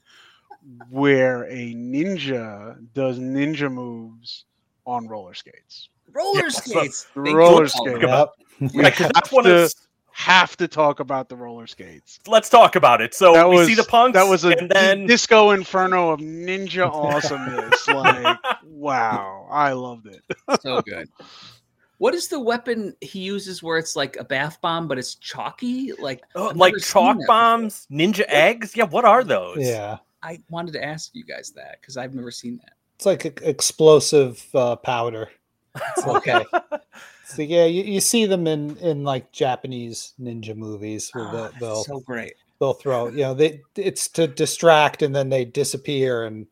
where 0.90 1.44
a 1.44 1.74
ninja 1.74 2.76
does 2.92 3.18
ninja 3.18 3.72
moves 3.72 4.44
on 4.86 5.08
roller 5.08 5.34
skates. 5.34 5.88
Roller 6.12 6.42
Yeah, 6.44 6.48
skates. 6.48 7.06
Thank 7.14 7.36
Roller 7.36 7.62
you. 7.64 7.68
skates. 7.68 8.04
about- 8.04 8.30
Yep. 8.60 8.72
We 8.74 8.82
Yeah, 8.82 8.90
'cause 8.90 9.10
have 9.14 9.30
to, 9.44 9.64
of 9.64 9.72
have 10.10 10.56
to 10.56 10.66
talk 10.66 10.98
about 10.98 11.28
the 11.28 11.36
roller 11.36 11.68
skates. 11.68 12.18
let's 12.26 12.48
talk 12.48 12.74
about 12.74 13.00
it. 13.00 13.14
So 13.14 13.34
That 13.34 13.48
we 13.48 13.56
was 13.58 13.68
see 13.68 13.74
the 13.76 13.84
punks. 13.84 14.14
that 14.18 14.26
was 14.28 14.44
a 14.44 14.48
and 14.58 14.68
then 14.68 15.06
disco 15.06 15.50
inferno 15.50 16.10
of 16.10 16.18
ninja 16.20 16.90
awesomeness. 16.90 17.86
like, 17.88 18.36
wow, 18.64 19.46
I 19.50 19.72
loved 19.74 20.06
it. 20.08 20.22
So 20.60 20.82
good. 20.82 21.08
What 21.98 22.14
is 22.14 22.28
the 22.28 22.38
weapon 22.40 22.96
he 23.00 23.20
uses 23.20 23.62
where 23.62 23.76
it's 23.78 23.94
like 23.96 24.16
a 24.16 24.24
bath 24.24 24.60
bomb, 24.60 24.88
but 24.88 24.98
it's 24.98 25.14
chalky? 25.16 25.92
Like, 25.92 26.22
uh, 26.34 26.52
like 26.54 26.74
chalk 26.78 27.14
that 27.16 27.20
before. 27.20 27.26
bombs, 27.26 27.86
ninja 27.90 28.24
eggs. 28.28 28.76
Yeah, 28.76 28.84
what 28.84 29.04
are 29.04 29.22
those? 29.24 29.58
Yeah. 29.58 29.98
I 30.22 30.40
wanted 30.50 30.72
to 30.72 30.84
ask 30.84 31.10
you 31.14 31.24
guys 31.24 31.50
that 31.56 31.80
because 31.80 31.96
I've 31.96 32.14
never 32.14 32.30
seen 32.32 32.56
that. 32.58 32.72
It's 32.96 33.06
like 33.06 33.24
explosive 33.42 34.44
uh, 34.54 34.74
powder. 34.76 35.30
It's 35.76 36.06
like- 36.06 36.28
Okay. 36.28 36.44
So 37.26 37.42
yeah, 37.42 37.66
you, 37.66 37.82
you 37.84 38.00
see 38.00 38.24
them 38.24 38.46
in 38.46 38.78
in 38.78 39.04
like 39.04 39.32
Japanese 39.32 40.14
ninja 40.18 40.56
movies 40.56 41.10
where 41.12 41.26
Ah, 41.26 41.30
they, 41.30 41.40
that's 41.42 41.58
they'll 41.60 41.84
so 41.84 42.00
great. 42.00 42.32
they'll 42.58 42.72
throw 42.72 43.08
you 43.08 43.18
know 43.18 43.34
they 43.34 43.60
it's 43.76 44.08
to 44.12 44.26
distract 44.26 45.02
and 45.02 45.14
then 45.14 45.28
they 45.28 45.44
disappear 45.44 46.24
and 46.24 46.46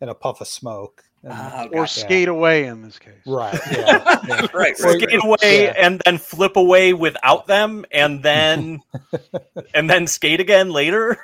in 0.00 0.08
a 0.08 0.14
puff 0.14 0.40
of 0.40 0.46
smoke. 0.46 1.02
And- 1.24 1.32
Ah, 1.34 1.64
Or 1.72 1.80
gotcha. 1.80 2.00
skate 2.00 2.28
away 2.28 2.66
in 2.66 2.80
this 2.80 2.96
case. 2.96 3.12
right. 3.26 3.58
Yeah. 3.72 4.18
yeah. 4.28 4.46
right, 4.54 4.54
Or- 4.54 4.60
right. 4.60 4.76
skate 5.02 5.18
away 5.24 5.64
Yeah. 5.64 5.74
and 5.76 6.00
then 6.04 6.16
flip 6.16 6.54
away 6.56 6.92
without 6.92 7.48
them 7.48 7.84
and 7.90 8.22
then 8.22 8.80
and 9.74 9.90
then 9.90 10.06
skate 10.06 10.38
again 10.38 10.70
later 10.70 11.18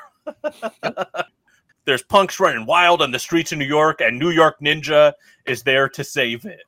there's 1.85 2.03
punks 2.03 2.41
running 2.41 2.67
wild 2.67 3.01
on 3.03 3.13
the 3.13 3.19
streets 3.21 3.53
of 3.53 3.59
new 3.59 3.65
york 3.65 4.01
and 4.01 4.19
new 4.19 4.31
york 4.31 4.57
ninja 4.61 5.13
is 5.47 5.63
there 5.63 5.89
to 5.89 6.03
save 6.03 6.45
it 6.45 6.63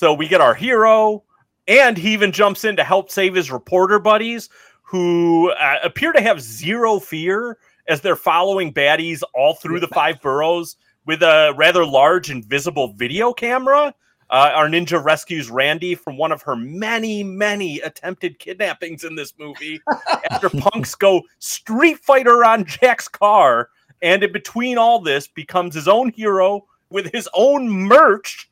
so 0.00 0.14
we 0.14 0.26
get 0.26 0.40
our 0.40 0.54
hero 0.54 1.22
and 1.68 1.98
he 1.98 2.14
even 2.14 2.32
jumps 2.32 2.64
in 2.64 2.74
to 2.74 2.82
help 2.82 3.10
save 3.10 3.34
his 3.34 3.50
reporter 3.50 3.98
buddies 3.98 4.48
who 4.80 5.50
uh, 5.50 5.76
appear 5.84 6.10
to 6.10 6.22
have 6.22 6.40
zero 6.40 6.98
fear 6.98 7.58
as 7.86 8.00
they're 8.00 8.16
following 8.16 8.72
baddies 8.72 9.20
all 9.34 9.52
through 9.52 9.78
the 9.78 9.88
five 9.88 10.18
boroughs 10.22 10.76
with 11.04 11.22
a 11.22 11.52
rather 11.54 11.84
large 11.84 12.30
invisible 12.30 12.94
video 12.94 13.34
camera 13.34 13.94
uh, 14.30 14.52
our 14.54 14.68
ninja 14.68 15.04
rescues 15.04 15.50
Randy 15.50 15.94
from 15.94 16.16
one 16.16 16.32
of 16.32 16.40
her 16.42 16.56
many, 16.56 17.22
many 17.22 17.80
attempted 17.80 18.38
kidnappings 18.38 19.04
in 19.04 19.16
this 19.16 19.34
movie 19.38 19.82
after 20.30 20.48
punks 20.48 20.94
go 20.94 21.24
street 21.40 21.98
fighter 21.98 22.42
on 22.42 22.64
Jack's 22.64 23.08
car. 23.08 23.68
And 24.00 24.22
in 24.22 24.32
between 24.32 24.78
all 24.78 25.00
this, 25.00 25.26
becomes 25.26 25.74
his 25.74 25.88
own 25.88 26.10
hero 26.12 26.64
with 26.90 27.12
his 27.12 27.28
own 27.34 27.68
merch 27.68 28.49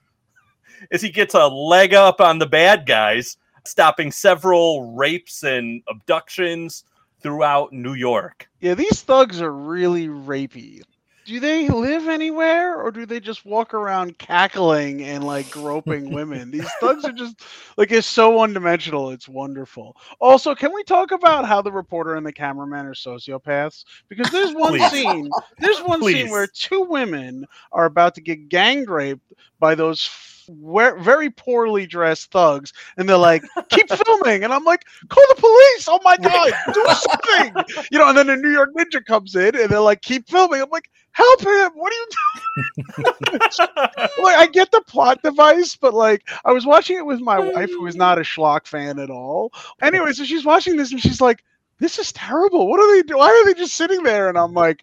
as 0.90 1.02
he 1.02 1.10
gets 1.10 1.34
a 1.34 1.46
leg 1.46 1.94
up 1.94 2.20
on 2.20 2.38
the 2.38 2.46
bad 2.46 2.86
guys, 2.86 3.36
stopping 3.64 4.10
several 4.10 4.94
rapes 4.94 5.42
and 5.42 5.82
abductions 5.88 6.84
throughout 7.20 7.72
New 7.72 7.94
York. 7.94 8.48
Yeah, 8.60 8.74
these 8.74 9.02
thugs 9.02 9.40
are 9.40 9.52
really 9.52 10.08
rapey. 10.08 10.82
Do 11.26 11.40
they 11.40 11.68
live 11.68 12.08
anywhere 12.08 12.80
or 12.80 12.90
do 12.90 13.04
they 13.04 13.20
just 13.20 13.44
walk 13.44 13.74
around 13.74 14.16
cackling 14.16 15.02
and 15.02 15.22
like 15.22 15.50
groping 15.50 16.10
women? 16.14 16.50
These 16.50 16.70
thugs 16.80 17.04
are 17.04 17.12
just 17.12 17.42
like 17.76 17.92
it's 17.92 18.06
so 18.06 18.30
one 18.30 18.54
dimensional. 18.54 19.10
It's 19.10 19.28
wonderful. 19.28 19.94
Also, 20.20 20.54
can 20.54 20.72
we 20.72 20.82
talk 20.84 21.10
about 21.10 21.44
how 21.44 21.60
the 21.60 21.70
reporter 21.70 22.14
and 22.14 22.24
the 22.24 22.32
cameraman 22.32 22.86
are 22.86 22.94
sociopaths? 22.94 23.84
Because 24.08 24.30
there's 24.30 24.54
one 24.54 24.78
Please. 24.78 24.90
scene, 24.90 25.30
there's 25.58 25.82
one 25.82 26.00
Please. 26.00 26.14
scene 26.14 26.30
where 26.30 26.46
two 26.46 26.80
women 26.84 27.44
are 27.72 27.84
about 27.84 28.14
to 28.14 28.22
get 28.22 28.48
gang 28.48 28.86
raped 28.86 29.34
by 29.60 29.74
those 29.74 30.08
very 30.48 31.30
poorly 31.30 31.86
dressed 31.86 32.30
thugs, 32.30 32.72
and 32.96 33.08
they're 33.08 33.16
like, 33.16 33.44
"Keep 33.68 33.90
filming," 33.90 34.44
and 34.44 34.52
I'm 34.52 34.64
like, 34.64 34.84
"Call 35.08 35.24
the 35.28 35.40
police! 35.40 35.88
Oh 35.88 36.00
my 36.02 36.16
god, 36.16 36.52
do 36.72 36.84
something!" 36.86 37.84
You 37.90 37.98
know, 37.98 38.08
and 38.08 38.18
then 38.18 38.26
the 38.26 38.36
New 38.36 38.50
York 38.50 38.70
Ninja 38.74 39.04
comes 39.04 39.34
in, 39.34 39.56
and 39.56 39.68
they're 39.70 39.80
like, 39.80 40.02
"Keep 40.02 40.28
filming." 40.28 40.60
I'm 40.60 40.70
like, 40.70 40.90
"Help 41.12 41.40
him! 41.40 41.70
What 41.74 41.92
are 41.92 41.96
you 41.96 42.06
doing?" 42.10 43.12
like, 44.22 44.36
I 44.36 44.48
get 44.52 44.70
the 44.70 44.82
plot 44.86 45.22
device, 45.22 45.76
but 45.76 45.94
like, 45.94 46.28
I 46.44 46.52
was 46.52 46.66
watching 46.66 46.96
it 46.96 47.06
with 47.06 47.20
my 47.20 47.38
wife, 47.38 47.70
who 47.70 47.86
is 47.86 47.96
not 47.96 48.18
a 48.18 48.22
Schlock 48.22 48.66
fan 48.66 48.98
at 48.98 49.10
all. 49.10 49.52
Anyway, 49.82 50.12
so 50.12 50.24
she's 50.24 50.44
watching 50.44 50.76
this, 50.76 50.92
and 50.92 51.00
she's 51.00 51.20
like, 51.20 51.44
"This 51.78 51.98
is 51.98 52.12
terrible. 52.12 52.68
What 52.68 52.80
are 52.80 52.94
they 52.94 53.02
doing? 53.02 53.18
Why 53.18 53.28
are 53.28 53.44
they 53.44 53.58
just 53.58 53.74
sitting 53.74 54.02
there?" 54.02 54.28
And 54.28 54.38
I'm 54.38 54.54
like, 54.54 54.80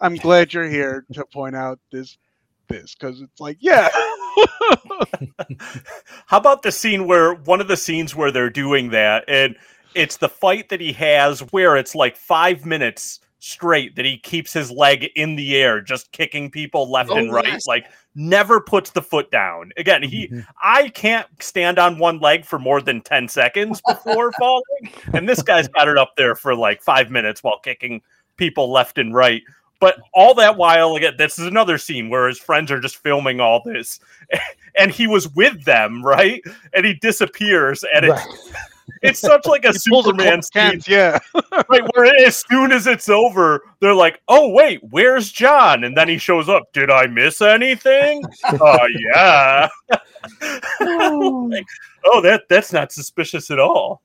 "I'm 0.00 0.16
glad 0.16 0.52
you're 0.52 0.68
here 0.68 1.04
to 1.12 1.24
point 1.26 1.56
out 1.56 1.78
this." 1.90 2.16
This 2.66 2.94
because 2.94 3.20
it's 3.20 3.40
like, 3.40 3.58
yeah, 3.60 3.90
How 6.26 6.38
about 6.38 6.62
the 6.62 6.72
scene 6.72 7.06
where 7.06 7.34
one 7.34 7.60
of 7.60 7.68
the 7.68 7.76
scenes 7.76 8.14
where 8.14 8.30
they're 8.32 8.50
doing 8.50 8.90
that, 8.90 9.24
and 9.28 9.56
it's 9.94 10.16
the 10.16 10.28
fight 10.28 10.68
that 10.70 10.80
he 10.80 10.92
has 10.94 11.40
where 11.52 11.76
it's 11.76 11.94
like 11.94 12.16
five 12.16 12.64
minutes 12.66 13.20
straight 13.38 13.94
that 13.94 14.06
he 14.06 14.16
keeps 14.16 14.52
his 14.54 14.70
leg 14.70 15.10
in 15.16 15.36
the 15.36 15.54
air, 15.56 15.80
just 15.82 16.10
kicking 16.12 16.50
people 16.50 16.90
left 16.90 17.10
Oh, 17.10 17.16
and 17.16 17.30
right, 17.32 17.46
yes. 17.46 17.66
like 17.66 17.84
never 18.14 18.58
puts 18.58 18.90
the 18.90 19.02
foot 19.02 19.30
down. 19.30 19.70
Again, 19.76 20.02
he 20.02 20.28
Mhm. 20.28 20.46
I 20.62 20.88
can't 20.88 21.26
stand 21.42 21.78
on 21.78 21.98
one 21.98 22.20
leg 22.20 22.46
for 22.46 22.58
more 22.58 22.80
than 22.80 23.02
10 23.02 23.28
seconds 23.28 23.82
before 23.86 24.32
falling. 24.38 24.90
And 25.12 25.28
this 25.28 25.42
guy's 25.42 25.68
got 25.68 25.88
it 25.88 25.98
up 25.98 26.12
there 26.16 26.34
for 26.34 26.54
like 26.56 26.80
five 26.82 27.10
minutes 27.10 27.42
while 27.42 27.58
kicking 27.58 28.00
people 28.38 28.72
left 28.72 28.96
and 28.96 29.14
right. 29.14 29.42
But 29.84 30.00
all 30.14 30.32
that 30.36 30.56
while, 30.56 30.96
again, 30.96 31.12
this 31.18 31.38
is 31.38 31.46
another 31.46 31.76
scene 31.76 32.08
where 32.08 32.26
his 32.26 32.38
friends 32.38 32.70
are 32.70 32.80
just 32.80 32.96
filming 32.96 33.38
all 33.38 33.60
this, 33.66 34.00
and 34.78 34.90
he 34.90 35.06
was 35.06 35.28
with 35.34 35.62
them, 35.66 36.02
right? 36.02 36.40
And 36.72 36.86
he 36.86 36.94
disappears, 36.94 37.84
and 37.94 38.06
it's 38.06 38.14
Right. 38.14 38.54
it's 39.02 39.20
such 39.20 39.44
like 39.44 39.66
a 39.66 39.72
He 39.72 39.90
pulls 39.90 40.06
a 40.06 40.08
Superman 40.08 40.40
scene, 40.40 40.70
Kent, 40.70 40.88
yeah. 40.88 41.18
right? 41.68 41.82
Where 41.94 42.06
as 42.26 42.42
soon 42.48 42.72
as 42.72 42.86
it's 42.86 43.10
over, 43.10 43.60
they're 43.80 43.92
like, 43.94 44.22
"Oh 44.26 44.48
wait, 44.48 44.80
where's 44.88 45.30
John?" 45.30 45.84
And 45.84 45.94
then 45.94 46.08
he 46.08 46.16
shows 46.16 46.48
up. 46.48 46.72
Did 46.72 46.90
I 46.90 47.06
miss 47.06 47.42
anything? 47.42 48.24
Uh, 48.42 48.58
oh 48.62 48.86
yeah. 49.12 49.68
Like, 50.80 51.66
oh, 52.06 52.22
that 52.22 52.44
that's 52.48 52.72
not 52.72 52.90
suspicious 52.90 53.50
at 53.50 53.58
all. 53.58 54.00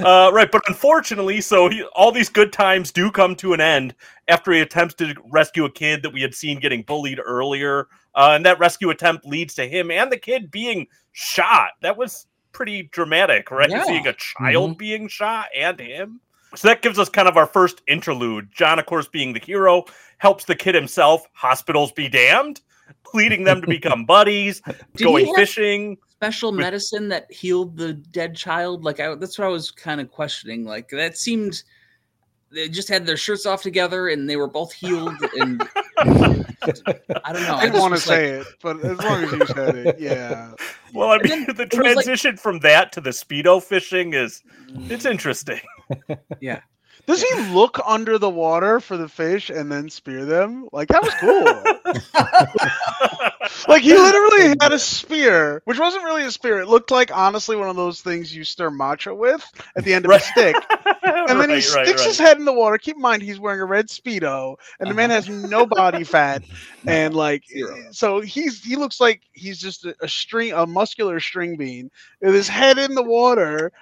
Uh, 0.10 0.30
right, 0.32 0.50
but 0.50 0.62
unfortunately, 0.66 1.40
so 1.40 1.68
he, 1.68 1.84
all 1.94 2.10
these 2.10 2.28
good 2.28 2.52
times 2.52 2.90
do 2.90 3.10
come 3.10 3.36
to 3.36 3.52
an 3.52 3.60
end 3.60 3.94
after 4.28 4.50
he 4.50 4.60
attempts 4.60 4.94
to 4.94 5.14
rescue 5.30 5.64
a 5.64 5.70
kid 5.70 6.02
that 6.02 6.12
we 6.12 6.22
had 6.22 6.34
seen 6.34 6.58
getting 6.58 6.82
bullied 6.82 7.20
earlier, 7.24 7.86
uh, 8.14 8.32
and 8.32 8.44
that 8.44 8.58
rescue 8.58 8.90
attempt 8.90 9.26
leads 9.26 9.54
to 9.54 9.68
him 9.68 9.90
and 9.90 10.10
the 10.10 10.16
kid 10.16 10.50
being 10.50 10.86
shot. 11.12 11.72
That 11.82 11.96
was 11.96 12.26
pretty 12.52 12.84
dramatic, 12.84 13.50
right? 13.50 13.70
Yeah. 13.70 13.84
Seeing 13.84 14.06
a 14.06 14.14
child 14.14 14.78
being 14.78 15.06
shot 15.08 15.48
and 15.56 15.78
him. 15.78 16.20
So 16.54 16.68
that 16.68 16.82
gives 16.82 16.98
us 16.98 17.08
kind 17.08 17.28
of 17.28 17.36
our 17.36 17.46
first 17.46 17.82
interlude. 17.86 18.48
John, 18.52 18.78
of 18.78 18.86
course, 18.86 19.06
being 19.06 19.32
the 19.32 19.40
hero, 19.40 19.84
helps 20.18 20.44
the 20.44 20.56
kid 20.56 20.74
himself. 20.74 21.26
Hospitals 21.32 21.92
be 21.92 22.08
damned, 22.08 22.60
leading 23.14 23.44
them 23.44 23.60
to 23.60 23.66
become 23.66 24.04
buddies, 24.06 24.60
going 24.96 25.26
have 25.26 25.36
fishing. 25.36 25.96
Special 26.20 26.52
medicine 26.52 27.08
that 27.08 27.32
healed 27.32 27.78
the 27.78 27.94
dead 27.94 28.36
child? 28.36 28.84
Like 28.84 29.00
I, 29.00 29.14
that's 29.14 29.38
what 29.38 29.46
I 29.46 29.50
was 29.50 29.70
kind 29.70 30.02
of 30.02 30.10
questioning. 30.10 30.66
Like 30.66 30.90
that 30.90 31.16
seemed 31.16 31.62
they 32.52 32.68
just 32.68 32.88
had 32.88 33.06
their 33.06 33.16
shirts 33.16 33.46
off 33.46 33.62
together 33.62 34.08
and 34.08 34.28
they 34.28 34.36
were 34.36 34.46
both 34.46 34.70
healed. 34.70 35.14
And 35.38 35.66
I 35.98 36.04
don't 36.04 37.42
know. 37.42 37.54
I 37.54 37.62
didn't 37.62 37.80
want 37.80 37.92
to 37.92 37.94
was 37.94 38.06
like, 38.06 38.18
say 38.18 38.28
it, 38.32 38.46
but 38.62 38.84
as 38.84 38.98
long 38.98 39.24
as 39.24 39.32
you 39.32 39.46
said 39.46 39.76
it, 39.76 39.98
yeah. 39.98 40.52
Well, 40.92 41.10
I 41.10 41.14
And 41.16 41.22
mean, 41.22 41.44
then 41.46 41.56
the 41.56 41.62
it 41.62 41.72
was 41.72 41.78
like- 41.78 42.04
transition 42.04 42.36
from 42.36 42.58
that 42.58 42.92
to 42.92 43.00
the 43.00 43.10
speedo 43.10 43.62
fishing 43.62 44.12
is 44.12 44.42
it's 44.90 45.06
mm. 45.06 45.10
interesting. 45.10 45.60
yeah. 46.40 46.60
Does 47.06 47.22
he 47.22 47.52
look 47.52 47.80
under 47.86 48.18
the 48.18 48.30
water 48.30 48.80
for 48.80 48.96
the 48.96 49.08
fish 49.08 49.50
and 49.50 49.70
then 49.70 49.90
spear 49.90 50.24
them? 50.24 50.68
Like 50.72 50.88
that 50.88 51.02
was 51.02 51.14
cool. 51.14 51.64
like 53.68 53.82
he 53.82 53.94
literally 53.94 54.56
had 54.60 54.72
a 54.72 54.78
spear, 54.78 55.62
which 55.64 55.78
wasn't 55.78 56.04
really 56.04 56.24
a 56.24 56.30
spear. 56.30 56.60
It 56.60 56.68
looked 56.68 56.90
like 56.90 57.16
honestly 57.16 57.56
one 57.56 57.68
of 57.68 57.76
those 57.76 58.00
things 58.00 58.34
you 58.34 58.44
stir 58.44 58.70
matcha 58.70 59.16
with 59.16 59.44
at 59.76 59.84
the 59.84 59.94
end 59.94 60.04
of 60.04 60.10
Right. 60.10 60.20
a 60.20 60.24
stick. 60.24 60.56
And 61.02 61.40
then 61.40 61.48
he 61.48 61.56
Right, 61.56 61.62
sticks 61.62 62.00
right, 62.00 62.08
his 62.08 62.18
head 62.18 62.38
in 62.38 62.44
the 62.44 62.52
water. 62.52 62.78
Keep 62.78 62.96
in 62.96 63.02
mind 63.02 63.22
he's 63.22 63.40
wearing 63.40 63.60
a 63.60 63.64
red 63.64 63.88
speedo, 63.88 64.56
and 64.78 64.90
the 64.90 64.94
man 64.94 65.10
uh-huh. 65.10 65.22
has 65.22 65.28
no 65.28 65.66
body 65.66 66.04
fat, 66.04 66.42
and 66.86 67.14
like 67.14 67.44
so 67.90 68.20
he's 68.20 68.62
he 68.64 68.76
looks 68.76 69.00
like 69.00 69.22
he's 69.32 69.58
just 69.58 69.84
a, 69.84 69.94
a 70.00 70.08
string, 70.08 70.52
a 70.52 70.66
muscular 70.66 71.20
string 71.20 71.56
bean 71.56 71.90
with 72.20 72.34
his 72.34 72.48
head 72.48 72.78
in 72.78 72.94
the 72.94 73.02
water. 73.02 73.72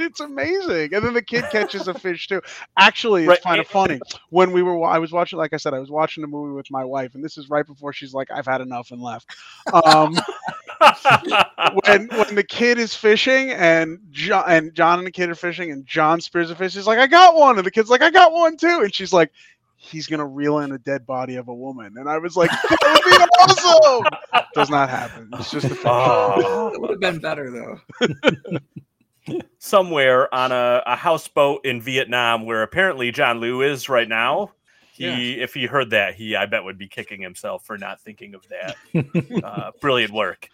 It's 0.00 0.20
amazing, 0.20 0.94
and 0.94 1.04
then 1.04 1.14
the 1.14 1.22
kid 1.22 1.44
catches 1.50 1.88
a 1.88 1.94
fish 1.94 2.28
too. 2.28 2.40
Actually, 2.78 3.22
it's 3.24 3.28
Right, 3.28 3.42
kind 3.42 3.60
of 3.60 3.66
funny 3.68 4.00
when 4.30 4.52
we 4.52 4.62
were, 4.62 4.82
I 4.84 4.98
was 4.98 5.12
watching, 5.12 5.38
like 5.38 5.52
I 5.52 5.56
said, 5.56 5.74
I 5.74 5.78
was 5.78 5.90
watching 5.90 6.22
the 6.22 6.28
movie 6.28 6.54
with 6.54 6.70
my 6.70 6.84
wife, 6.84 7.14
and 7.14 7.24
this 7.24 7.36
is 7.38 7.50
right 7.50 7.66
before 7.66 7.92
she's 7.92 8.14
like, 8.14 8.30
"I've 8.30 8.46
had 8.46 8.60
enough 8.60 8.90
and 8.90 9.00
left." 9.00 9.28
Um, 9.84 10.14
when 11.84 12.08
when 12.08 12.34
the 12.34 12.44
kid 12.48 12.78
is 12.78 12.94
fishing 12.94 13.50
and 13.50 13.98
John 14.10 14.44
and 14.48 14.74
John 14.74 14.98
and 14.98 15.06
the 15.06 15.12
kid 15.12 15.28
are 15.30 15.34
fishing 15.34 15.70
and 15.70 15.86
John 15.86 16.20
spears 16.20 16.50
a 16.50 16.56
fish, 16.56 16.74
he's 16.74 16.86
like, 16.86 16.98
"I 16.98 17.06
got 17.06 17.34
one," 17.34 17.58
and 17.58 17.66
the 17.66 17.70
kid's 17.70 17.90
like, 17.90 18.02
"I 18.02 18.10
got 18.10 18.32
one 18.32 18.56
too," 18.56 18.80
and 18.82 18.94
she's 18.94 19.12
like, 19.12 19.30
"He's 19.76 20.06
gonna 20.06 20.26
reel 20.26 20.58
in 20.60 20.72
a 20.72 20.78
dead 20.78 21.06
body 21.06 21.36
of 21.36 21.48
a 21.48 21.54
woman," 21.54 21.94
and 21.98 22.08
I 22.08 22.18
was 22.18 22.36
like, 22.36 22.50
"That 22.50 22.80
would 22.82 23.02
be 23.04 23.16
awesome." 23.40 24.18
Does 24.54 24.70
not 24.70 24.90
happen. 24.90 25.30
It's 25.38 25.50
just 25.50 25.70
a 25.70 25.76
fish. 25.76 25.84
Oh. 25.84 26.70
It 26.72 26.80
would 26.80 26.90
have 26.90 27.00
been 27.00 27.20
better 27.20 27.50
though. 27.50 27.80
Somewhere 29.58 30.32
on 30.34 30.52
a, 30.52 30.82
a 30.86 30.96
houseboat 30.96 31.64
in 31.64 31.80
Vietnam, 31.80 32.46
where 32.46 32.62
apparently 32.62 33.10
John 33.12 33.40
Liu 33.40 33.62
is 33.62 33.88
right 33.88 34.08
now. 34.08 34.52
He, 34.92 35.40
if 35.40 35.54
he 35.54 35.64
heard 35.64 35.90
that, 35.90 36.14
he, 36.14 36.36
I 36.36 36.44
bet, 36.44 36.62
would 36.62 36.76
be 36.76 36.86
kicking 36.88 37.22
himself 37.22 37.64
for 37.64 37.78
not 37.78 38.00
thinking 38.00 38.34
of 38.34 38.44
that. 38.48 38.76
uh, 39.44 39.70
brilliant 39.80 40.12
work. 40.12 40.48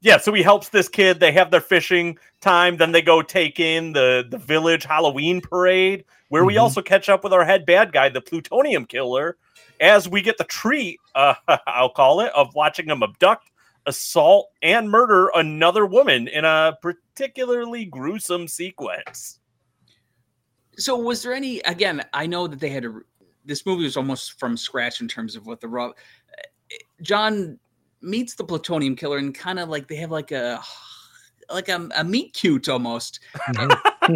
Yeah, 0.00 0.16
so 0.18 0.32
he 0.32 0.42
helps 0.42 0.70
this 0.70 0.88
kid. 0.88 1.20
They 1.20 1.30
have 1.30 1.52
their 1.52 1.60
fishing 1.60 2.18
time. 2.40 2.76
Then 2.76 2.90
they 2.90 3.02
go 3.02 3.22
take 3.22 3.60
in 3.60 3.92
the 3.92 4.26
the 4.28 4.38
village 4.38 4.82
Halloween 4.84 5.40
parade, 5.40 6.04
where 6.30 6.44
we 6.44 6.54
Mhm. 6.54 6.62
also 6.62 6.82
catch 6.82 7.08
up 7.08 7.22
with 7.22 7.32
our 7.32 7.44
head 7.44 7.64
bad 7.64 7.92
guy, 7.92 8.08
the 8.08 8.20
plutonium 8.20 8.84
killer, 8.86 9.36
as 9.80 10.08
we 10.08 10.20
get 10.20 10.36
the 10.38 10.44
treat, 10.44 10.98
uh, 11.14 11.34
I'll 11.68 11.88
call 11.90 12.18
it, 12.20 12.32
of 12.34 12.52
watching 12.56 12.86
him 12.86 13.04
abduct, 13.04 13.50
assault, 13.86 14.48
and 14.62 14.90
murder 14.90 15.30
another 15.36 15.86
woman 15.86 16.26
in 16.26 16.44
a 16.44 16.76
particularly 17.14 17.84
gruesome 17.84 18.48
sequence. 18.48 19.40
So 20.78 20.96
was 20.96 21.22
there 21.22 21.34
any? 21.34 21.60
Again, 21.60 22.02
I 22.12 22.26
know 22.26 22.46
that 22.46 22.60
they 22.60 22.70
had 22.70 22.84
to. 22.84 23.04
This 23.44 23.66
movie 23.66 23.84
was 23.84 23.96
almost 23.96 24.38
from 24.38 24.56
scratch 24.56 25.00
in 25.00 25.08
terms 25.08 25.36
of 25.36 25.46
what 25.46 25.60
the 25.60 25.68
raw. 25.68 25.92
John 27.02 27.58
meets 28.00 28.34
the 28.34 28.44
plutonium 28.44 28.96
killer 28.96 29.18
and 29.18 29.34
kind 29.34 29.58
of 29.58 29.68
like 29.68 29.88
they 29.88 29.96
have 29.96 30.10
like 30.10 30.32
a 30.32 30.62
like 31.50 31.68
a, 31.68 31.88
a 31.96 32.04
meet 32.04 32.32
cute 32.32 32.68
almost. 32.68 33.20
Mm-hmm. 33.36 33.72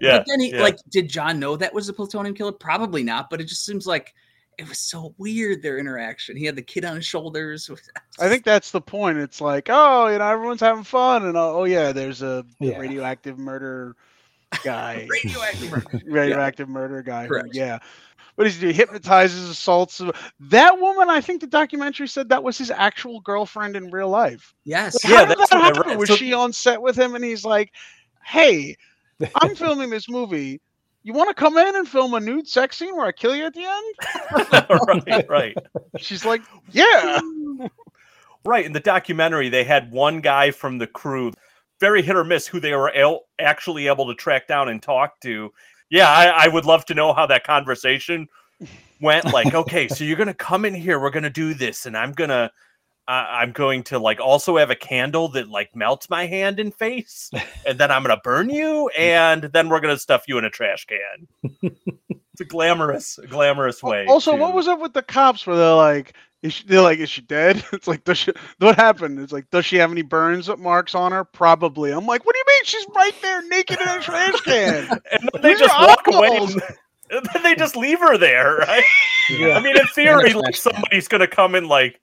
Yeah, 0.00 0.18
but 0.18 0.26
then 0.28 0.38
he 0.38 0.52
yeah. 0.52 0.62
like, 0.62 0.78
did 0.90 1.08
John 1.08 1.40
know 1.40 1.56
that 1.56 1.74
was 1.74 1.88
the 1.88 1.92
plutonium 1.92 2.36
killer? 2.36 2.52
Probably 2.52 3.02
not. 3.02 3.30
But 3.30 3.40
it 3.40 3.48
just 3.48 3.64
seems 3.64 3.84
like 3.84 4.14
it 4.58 4.68
was 4.68 4.78
so 4.78 5.14
weird 5.18 5.62
their 5.62 5.78
interaction. 5.78 6.36
He 6.36 6.44
had 6.44 6.56
the 6.56 6.62
kid 6.62 6.84
on 6.84 6.96
his 6.96 7.06
shoulders. 7.06 7.70
I 8.20 8.28
think 8.28 8.44
that's 8.44 8.70
the 8.70 8.80
point. 8.80 9.18
It's 9.18 9.40
like, 9.40 9.68
oh, 9.70 10.08
you 10.08 10.18
know, 10.18 10.26
everyone's 10.28 10.60
having 10.60 10.84
fun, 10.84 11.24
and 11.26 11.36
oh, 11.36 11.60
oh 11.60 11.64
yeah, 11.64 11.92
there's 11.92 12.22
a 12.22 12.44
Yeah. 12.60 12.78
radioactive 12.78 13.38
murder 13.38 13.96
guy, 14.64 15.06
radioactive. 15.24 15.70
murder. 15.70 16.00
radioactive 16.06 16.68
murder 16.68 17.02
guy. 17.02 17.26
who- 17.26 17.40
yeah. 17.52 17.78
What 18.36 18.44
does 18.44 18.56
he 18.56 18.66
do? 18.66 18.72
Hypnotizes, 18.72 19.48
assaults. 19.48 20.00
Uh, 20.00 20.10
that 20.40 20.80
woman, 20.80 21.08
I 21.08 21.20
think 21.20 21.40
the 21.40 21.46
documentary 21.46 22.08
said 22.08 22.30
that 22.30 22.42
was 22.42 22.58
his 22.58 22.68
actual 22.68 23.20
girlfriend 23.20 23.76
in 23.76 23.92
real 23.92 24.08
life. 24.08 24.52
Yes. 24.64 25.04
Like, 25.04 25.12
Yeah, 25.12 25.18
how 25.18 25.24
did 25.26 25.38
that's 25.38 25.50
that 25.50 25.56
what 25.56 25.62
I 25.62 25.66
happen? 25.76 25.90
read. 25.90 25.98
Was 25.98 26.08
So- 26.08 26.16
she 26.16 26.32
on 26.32 26.52
set 26.52 26.82
with 26.82 26.98
him, 26.98 27.14
and 27.14 27.22
he's 27.24 27.44
like, 27.44 27.70
"Hey, 28.24 28.74
I'm 29.40 29.54
filming 29.54 29.88
this 29.90 30.08
movie. 30.08 30.60
You 31.04 31.12
want 31.12 31.28
to 31.28 31.34
come 31.34 31.56
in 31.56 31.76
and 31.76 31.86
film 31.86 32.14
a 32.14 32.20
nude 32.20 32.48
sex 32.48 32.78
scene 32.78 32.96
where 32.96 33.06
I 33.06 33.12
kill 33.12 33.36
you 33.36 33.44
at 33.44 33.54
the 33.54 33.64
end?" 33.64 35.06
right, 35.06 35.28
right. 35.28 35.56
She's 35.98 36.24
like, 36.24 36.42
"Yeah." 36.72 37.20
Right. 38.46 38.66
In 38.66 38.72
the 38.74 38.80
documentary, 38.80 39.48
they 39.48 39.64
had 39.64 39.90
one 39.90 40.20
guy 40.20 40.50
from 40.50 40.76
the 40.76 40.86
crew, 40.86 41.32
very 41.80 42.02
hit 42.02 42.14
or 42.14 42.24
miss, 42.24 42.46
who 42.46 42.60
they 42.60 42.74
were 42.74 42.92
el- 42.94 43.22
actually 43.38 43.86
able 43.86 44.06
to 44.06 44.14
track 44.14 44.46
down 44.46 44.68
and 44.68 44.82
talk 44.82 45.18
to. 45.20 45.50
Yeah, 45.88 46.10
I, 46.10 46.26
I 46.26 46.48
would 46.48 46.66
love 46.66 46.84
to 46.86 46.94
know 46.94 47.14
how 47.14 47.24
that 47.26 47.44
conversation 47.44 48.28
went. 49.00 49.32
Like, 49.32 49.54
okay, 49.54 49.88
so 49.88 50.04
you're 50.04 50.18
gonna 50.18 50.34
come 50.34 50.66
in 50.66 50.74
here, 50.74 51.00
we're 51.00 51.08
gonna 51.10 51.30
do 51.30 51.54
this, 51.54 51.86
and 51.86 51.96
I'm 51.96 52.12
gonna, 52.12 52.50
uh, 53.06 53.26
I'm 53.28 53.52
going 53.52 53.82
to 53.84 53.98
like 53.98 54.20
also 54.20 54.56
have 54.56 54.70
a 54.70 54.74
candle 54.74 55.28
that 55.28 55.48
like 55.48 55.74
melts 55.76 56.08
my 56.08 56.26
hand 56.26 56.58
and 56.60 56.74
face, 56.74 57.30
and 57.66 57.78
then 57.78 57.90
I'm 57.90 58.02
gonna 58.02 58.20
burn 58.22 58.50
you, 58.50 58.88
and 58.98 59.44
then 59.44 59.68
we're 59.68 59.80
gonna 59.80 59.98
stuff 59.98 60.24
you 60.26 60.38
in 60.38 60.44
a 60.44 60.50
trash 60.50 60.86
can. 60.86 61.72
it's 62.32 62.40
a 62.40 62.44
glamorous, 62.44 63.18
a 63.18 63.26
glamorous 63.26 63.82
way. 63.82 64.06
Also, 64.06 64.32
to- 64.32 64.38
what 64.38 64.54
was 64.54 64.68
up 64.68 64.80
with 64.80 64.94
the 64.94 65.02
cops 65.02 65.46
where 65.46 65.56
they're 65.56 65.74
like, 65.74 66.14
is 66.44 66.52
she, 66.52 66.64
they're 66.66 66.82
like, 66.82 66.98
is 66.98 67.08
she 67.08 67.22
dead? 67.22 67.64
It's 67.72 67.88
like, 67.88 68.04
does 68.04 68.18
she, 68.18 68.32
what 68.58 68.76
happened? 68.76 69.18
It's 69.18 69.32
like, 69.32 69.48
does 69.50 69.64
she 69.64 69.76
have 69.76 69.90
any 69.90 70.02
burns 70.02 70.48
marks 70.58 70.94
on 70.94 71.10
her? 71.10 71.24
Probably. 71.24 71.90
I'm 71.90 72.06
like, 72.06 72.24
what 72.26 72.34
do 72.34 72.38
you 72.38 72.44
mean? 72.46 72.64
She's 72.64 72.86
right 72.94 73.14
there, 73.22 73.42
naked 73.48 73.80
in 73.80 73.88
a 73.88 74.00
trash 74.00 74.38
can. 74.42 74.88
and 75.12 75.30
then 75.32 75.42
they 75.42 75.54
just 75.54 75.74
walk 75.80 76.06
away. 76.06 76.28
eyeballs. 76.28 76.54
And, 76.54 76.62
and 77.10 77.28
then 77.32 77.42
they 77.42 77.54
just 77.54 77.76
leave 77.76 77.98
her 77.98 78.18
there, 78.18 78.56
right? 78.58 78.84
Yeah. 79.30 79.56
I 79.56 79.62
mean, 79.62 79.76
in 79.78 79.86
theory, 79.88 80.34
like 80.34 80.54
somebody's 80.54 81.08
going 81.08 81.22
to 81.22 81.26
come 81.26 81.54
and 81.54 81.66
like. 81.66 81.98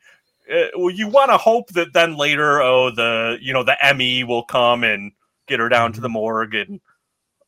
Uh, 0.50 0.68
well, 0.78 0.90
you 0.90 1.08
want 1.08 1.32
to 1.32 1.38
hope 1.38 1.70
that 1.70 1.94
then 1.94 2.16
later, 2.18 2.62
oh, 2.62 2.92
the 2.92 3.38
you 3.42 3.54
know 3.54 3.64
the 3.64 3.84
Emmy 3.84 4.24
will 4.24 4.44
come 4.44 4.84
and 4.84 5.12
get 5.48 5.60
her 5.60 5.70
down 5.70 5.94
to 5.94 6.02
the 6.02 6.10
morgue, 6.10 6.56
and 6.56 6.80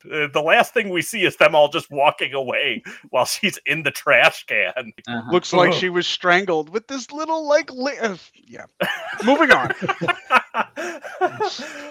the 0.04 0.42
last 0.44 0.74
thing 0.74 0.90
we 0.90 1.02
see 1.02 1.24
is 1.26 1.36
them 1.38 1.56
all 1.56 1.70
just 1.70 1.90
walking 1.92 2.34
away 2.34 2.84
while 3.10 3.26
she's 3.26 3.58
in 3.66 3.84
the 3.84 3.92
trash 3.92 4.46
can. 4.46 4.94
Uh-huh. 5.08 5.32
Looks 5.32 5.54
like 5.54 5.74
she 5.74 5.90
was 5.90 6.08
strangled 6.08 6.70
with 6.70 6.88
this 6.88 7.12
little 7.12 7.48
like, 7.48 7.72
li- 7.72 7.98
uh, 8.02 8.18
yeah. 8.46 8.66
Moving 9.26 9.52
on. 9.52 9.72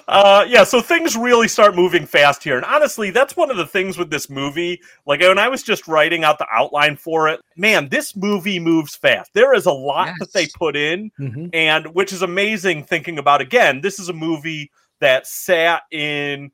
uh, 0.09 0.45
yeah, 0.49 0.65
so 0.65 0.81
things 0.81 1.17
really 1.17 1.49
start 1.49 1.75
moving 1.75 2.07
fast 2.07 2.43
here. 2.43 2.57
And 2.57 2.65
honestly, 2.65 3.11
that's 3.11 3.37
one 3.37 3.51
of 3.51 3.57
the 3.57 3.67
things 3.67 3.99
with 3.99 4.11
this 4.11 4.29
movie. 4.31 4.81
Like 5.07 5.21
when 5.21 5.39
I 5.39 5.49
was 5.49 5.63
just 5.63 5.89
writing 5.89 6.25
out 6.25 6.39
the 6.39 6.47
outline 6.53 6.97
for 6.97 7.29
it, 7.29 7.41
man, 7.57 7.89
this 7.89 8.15
movie 8.17 8.61
moves 8.61 8.95
fast. 8.97 9.31
There 9.35 9.55
is 9.55 9.67
a 9.67 9.73
lot 9.73 10.11
that 10.19 10.33
they 10.33 10.47
put 10.59 10.77
in, 10.77 11.11
Mhm. 11.19 11.51
and 11.53 11.87
which 11.95 12.13
is 12.13 12.23
amazing 12.23 12.85
thinking 12.85 13.19
about 13.19 13.41
again, 13.41 13.81
this 13.81 13.99
is 13.99 14.09
a 14.09 14.13
movie 14.13 14.71
that 15.01 15.27
sat 15.27 15.83
in 15.91 16.51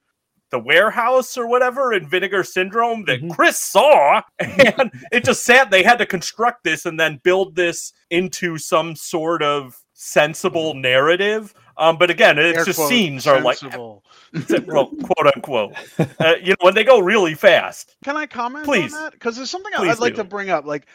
the 0.51 0.59
warehouse 0.59 1.36
or 1.36 1.46
whatever 1.46 1.92
in 1.92 2.09
Vinegar 2.09 2.42
Syndrome 2.44 3.05
that 3.07 3.22
Mhm. 3.22 3.30
Chris 3.34 3.59
saw, 3.59 4.22
and 4.38 4.90
it 5.12 5.24
just 5.24 5.44
sat. 5.44 5.70
They 5.70 5.82
had 5.82 5.99
to 5.99 6.07
construct 6.07 6.64
this 6.64 6.86
and 6.86 6.99
then 6.99 7.20
build 7.22 7.55
this 7.55 7.92
into 8.11 8.59
some 8.59 8.96
sort 8.96 9.42
of 9.42 9.78
sensible 9.92 10.74
narrative. 10.74 11.53
Um, 11.76 11.96
but 11.99 12.11
again, 12.11 12.38
it's 12.38 12.59
Air 12.59 12.64
just 12.64 12.78
quote, 12.78 12.88
scenes 12.88 13.26
are 13.26 13.40
like 13.40 13.61
well, 13.76 14.03
quote 14.32 15.34
unquote. 15.34 15.74
Uh, 16.18 16.34
you 16.42 16.51
know, 16.51 16.57
when 16.61 16.74
they 16.74 16.84
go 16.84 16.99
really 16.99 17.34
fast. 17.34 17.96
Can 18.05 18.16
I 18.16 18.26
comment 18.26 18.64
Please. 18.64 18.94
on 18.94 19.03
that? 19.05 19.12
Because 19.12 19.36
there's 19.36 19.51
something 19.51 19.72
Please 19.76 19.90
I'd 19.90 19.99
like 20.01 20.14
do. 20.14 20.22
to 20.22 20.24
bring 20.24 20.51
up. 20.51 20.64
Like 20.64 20.86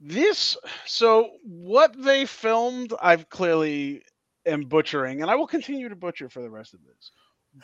this, 0.00 0.56
so 0.84 1.30
what 1.42 1.94
they 2.02 2.26
filmed, 2.26 2.92
I've 3.00 3.28
clearly 3.30 4.02
am 4.44 4.62
butchering, 4.62 5.22
and 5.22 5.30
I 5.30 5.34
will 5.34 5.46
continue 5.46 5.88
to 5.88 5.96
butcher 5.96 6.28
for 6.28 6.42
the 6.42 6.50
rest 6.50 6.74
of 6.74 6.80
this. 6.84 7.12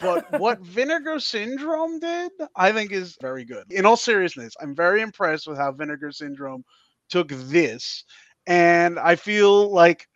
But 0.01 0.41
what 0.41 0.61
Vinegar 0.63 1.21
Syndrome 1.21 1.99
did, 2.01 2.33
I 2.57 2.73
think, 2.73 2.93
is 2.93 3.17
very 3.21 3.45
good. 3.45 3.71
In 3.71 3.87
all 3.87 3.97
seriousness, 3.97 4.55
I'm 4.61 4.75
very 4.75 5.03
impressed 5.03 5.47
with 5.47 5.59
how 5.59 5.73
Vinegar 5.73 6.13
Syndrome 6.13 6.65
took 7.11 7.29
this, 7.29 8.05
and 8.47 8.99
I 8.99 9.17
feel 9.17 9.73
like 9.73 10.07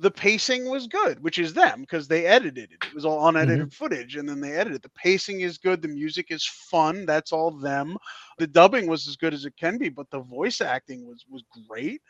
the 0.00 0.10
pacing 0.10 0.68
was 0.70 0.86
good, 0.86 1.22
which 1.22 1.38
is 1.38 1.52
them 1.52 1.82
because 1.82 2.08
they 2.08 2.24
edited 2.24 2.72
it. 2.72 2.86
It 2.86 2.94
was 2.94 3.04
all 3.04 3.18
mm-hmm. 3.18 3.36
unedited 3.36 3.74
footage, 3.74 4.16
and 4.16 4.26
then 4.26 4.40
they 4.40 4.52
edited. 4.52 4.76
it. 4.76 4.82
The 4.82 4.90
pacing 4.90 5.42
is 5.42 5.58
good. 5.58 5.82
The 5.82 5.88
music 5.88 6.26
is 6.30 6.46
fun. 6.46 7.04
That's 7.04 7.32
all 7.32 7.50
them. 7.50 7.98
The 8.38 8.46
dubbing 8.46 8.86
was 8.86 9.06
as 9.06 9.16
good 9.16 9.34
as 9.34 9.44
it 9.44 9.56
can 9.58 9.76
be, 9.76 9.90
but 9.90 10.10
the 10.10 10.20
voice 10.20 10.62
acting 10.62 11.06
was 11.06 11.24
was 11.28 11.44
great. 11.68 12.00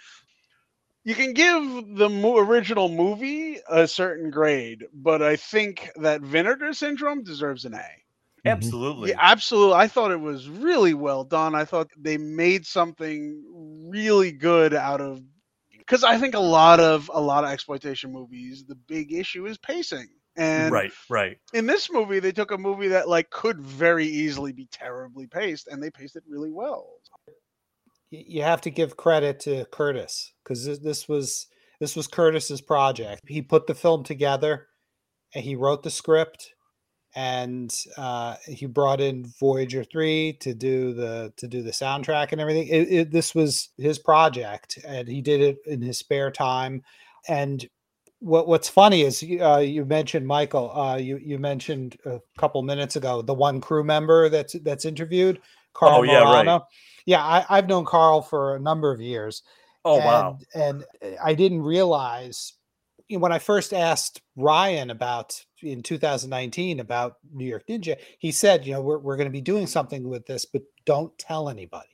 You 1.05 1.15
can 1.15 1.33
give 1.33 1.97
the 1.97 2.09
mo- 2.11 2.39
original 2.39 2.89
movie 2.89 3.59
a 3.69 3.89
certain 3.89 4.31
grade, 4.31 4.85
but 4.93 5.23
I 5.23 5.37
think 5.37 5.91
that 5.97 6.21
Vinegar 6.21 6.73
Syndrome 6.75 7.23
deserves 7.23 7.65
an 7.65 7.75
A. 7.75 7.79
Mm-hmm. 7.79 8.49
Absolutely. 8.49 9.11
Yeah, 9.11 9.17
absolutely. 9.19 9.75
I 9.75 9.89
thought 9.89 10.13
it 10.13 10.21
was 10.21 10.49
really 10.49 10.95
well 10.95 11.25
done. 11.25 11.55
I 11.55 11.65
thought 11.65 11.91
they 11.97 12.19
made 12.19 12.67
something 12.67 13.43
really 13.89 14.33
good 14.33 14.75
out 14.75 15.01
of 15.01 15.23
because 15.79 16.05
I 16.05 16.19
think 16.19 16.35
a 16.35 16.41
lot 16.41 16.81
of 16.81 17.11
a 17.13 17.21
lot 17.21 17.45
of 17.45 17.51
exploitation 17.51 18.13
movies, 18.13 18.65
the 18.65 18.77
big 18.77 19.13
issue 19.13 19.47
is 19.47 19.59
pacing. 19.59 20.09
And 20.37 20.71
right, 20.73 20.93
right. 21.09 21.39
in 21.53 21.67
this 21.67 21.91
movie, 21.91 22.21
they 22.21 22.33
took 22.33 22.53
a 22.53 22.59
movie 22.59 22.89
that 22.89 23.09
like 23.09 23.29
could 23.31 23.61
very 23.61 24.07
easily 24.07 24.53
be 24.53 24.69
terribly 24.71 25.27
paced, 25.27 25.67
and 25.67 25.83
they 25.83 25.91
paced 25.91 26.17
it 26.17 26.23
really 26.29 26.53
well. 26.53 27.00
You 28.11 28.43
have 28.43 28.61
to 28.63 28.71
give 28.71 28.97
credit 28.97 29.41
to 29.41 29.65
Kurtis 29.67 30.31
because 30.43 30.65
this, 30.65 30.79
this 30.79 31.09
was 31.09 31.47
this 31.81 31.97
was 31.97 32.09
Kurtis's 32.09 32.61
project. 32.61 33.23
He 33.27 33.41
put 33.41 33.67
the 33.67 33.75
film 33.75 34.05
together, 34.05 34.67
and 35.35 35.45
he 35.45 35.55
wrote 35.57 35.83
the 35.83 35.91
script, 35.91 36.55
and 37.15 37.73
uh, 37.97 38.37
he 38.47 38.67
brought 38.67 39.01
in 39.01 39.33
Voyager 39.39 39.85
three 39.85 40.37
to 40.41 40.55
do 40.55 40.93
the 40.93 41.33
to 41.37 41.49
do 41.49 41.63
the 41.63 41.71
soundtrack 41.71 42.33
and 42.33 42.41
everything. 42.41 42.69
It, 42.69 42.93
it, 42.93 43.11
this 43.11 43.35
was 43.35 43.71
his 43.79 43.99
project, 43.99 44.79
and 44.87 45.09
he 45.09 45.23
did 45.23 45.41
it 45.41 45.59
in 45.67 45.81
his 45.81 45.99
spare 45.99 46.31
time. 46.31 46.83
And 47.29 47.67
what 48.21 48.47
what's 48.47 48.69
funny 48.69 49.03
is 49.03 49.25
uh, 49.41 49.59
you 49.59 49.85
mentioned 49.85 50.27
Michael. 50.27 50.71
Uh, 50.77 50.97
you 50.97 51.19
you 51.19 51.39
mentioned 51.39 51.97
a 52.05 52.21
couple 52.39 52.63
minutes 52.63 52.97
ago 52.97 53.23
the 53.23 53.35
one 53.35 53.61
crew 53.61 53.83
member 53.83 54.29
that's 54.29 54.55
that's 54.61 54.85
interviewed, 54.85 55.41
Carl 55.73 56.01
Oh, 56.01 56.03
yeah, 56.03 56.23
right. 56.23 56.63
Yeah, 57.07 57.23
I, 57.23 57.45
I've 57.49 57.69
known 57.69 57.85
Carl 57.85 58.23
for 58.23 58.57
a 58.57 58.61
number 58.61 58.93
of 58.93 59.01
years. 59.01 59.43
Oh 59.85 59.97
and, 59.97 60.05
wow. 60.05 60.39
And 60.55 60.85
uh, 61.05 61.17
I 61.23 61.35
didn't 61.35 61.63
realize 61.63 62.55
when 63.09 63.33
I 63.33 63.39
first 63.39 63.73
asked 63.73 64.21
Ryan 64.37 64.91
about 64.91 65.45
in 65.63 65.83
2019 65.83 66.81
about 66.81 67.17
New 67.33 67.45
York 67.45 67.65
Ninja, 67.69 67.97
he 68.19 68.31
said, 68.31 68.65
you 68.65 68.73
know, 68.73 68.83
we're, 68.83 68.99
we're 68.99 69.17
going 69.17 69.29
to 69.29 69.33
be 69.33 69.41
doing 69.41 69.67
something 69.67 70.09
with 70.09 70.27
this, 70.27 70.45
but 70.45 70.63
don't 70.87 71.17
tell 71.19 71.49
anybody. 71.49 71.89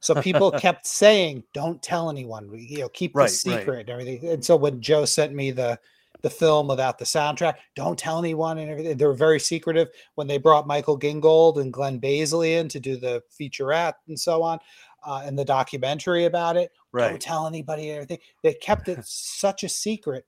So 0.00 0.20
people 0.20 0.50
kept 0.58 0.86
saying, 0.86 1.42
"Don't 1.52 1.82
tell 1.82 2.08
anyone." 2.08 2.50
You 2.52 2.80
know, 2.80 2.88
keep 2.88 3.16
Right, 3.16 3.24
right. 3.24 3.30
secret 3.30 3.80
and 3.80 3.90
everything. 3.90 4.28
And 4.28 4.44
so 4.44 4.56
when 4.56 4.80
Joe 4.80 5.04
sent 5.04 5.34
me 5.34 5.50
the 5.50 5.78
the 6.22 6.30
film 6.30 6.68
without 6.68 6.98
the 6.98 7.04
soundtrack, 7.04 7.54
don't 7.76 7.98
tell 7.98 8.18
anyone 8.18 8.58
and 8.58 8.70
everything. 8.70 8.96
They 8.96 9.06
were 9.06 9.14
very 9.14 9.40
secretive 9.40 9.88
when 10.16 10.26
they 10.26 10.38
brought 10.38 10.66
Michael 10.66 10.98
Gingold 10.98 11.60
and 11.60 11.72
Glenn 11.72 11.98
Basley 11.98 12.54
in 12.54 12.68
to 12.68 12.80
do 12.80 12.96
the 12.96 13.22
featurette 13.38 13.94
and 14.08 14.18
so 14.18 14.42
on, 14.42 14.58
uh, 15.06 15.22
and 15.24 15.38
the 15.38 15.44
documentary 15.44 16.24
about 16.24 16.56
it. 16.56 16.72
Right. 16.92 17.10
Don't 17.10 17.22
tell 17.22 17.46
anybody 17.46 17.90
and 17.90 17.96
everything. 17.96 18.18
They 18.42 18.54
kept 18.54 18.88
it 18.88 18.98
such 19.04 19.62
a 19.62 19.68
secret 19.68 20.26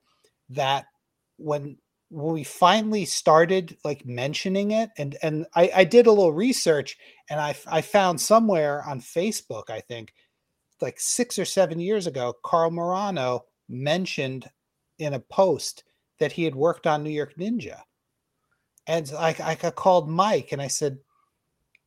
that 0.51 0.86
when 1.36 1.76
when 2.11 2.34
we 2.34 2.43
finally 2.43 3.05
started 3.05 3.76
like 3.84 4.05
mentioning 4.05 4.72
it 4.72 4.91
and 4.99 5.16
and 5.22 5.47
I, 5.55 5.70
I 5.76 5.84
did 5.84 6.07
a 6.07 6.12
little 6.12 6.32
research 6.32 6.99
and 7.30 7.41
I, 7.41 7.55
I 7.70 7.80
found 7.80 8.20
somewhere 8.20 8.82
on 8.84 9.01
facebook 9.01 9.70
i 9.70 9.80
think 9.80 10.12
like 10.80 10.99
six 10.99 11.38
or 11.38 11.45
seven 11.45 11.78
years 11.78 12.09
ago 12.09 12.34
carl 12.45 12.72
morano 12.72 13.45
mentioned 13.68 14.51
in 15.01 15.15
a 15.15 15.21
post 15.21 15.85
that 16.19 16.33
he 16.33 16.45
had 16.45 16.55
worked 16.55 16.87
on 16.87 17.03
new 17.03 17.11
york 17.11 17.35
ninja 17.37 17.81
and 18.87 19.13
i, 19.19 19.35
I 19.41 19.55
called 19.55 20.09
mike 20.09 20.53
and 20.53 20.63
i 20.63 20.69
said 20.69 20.99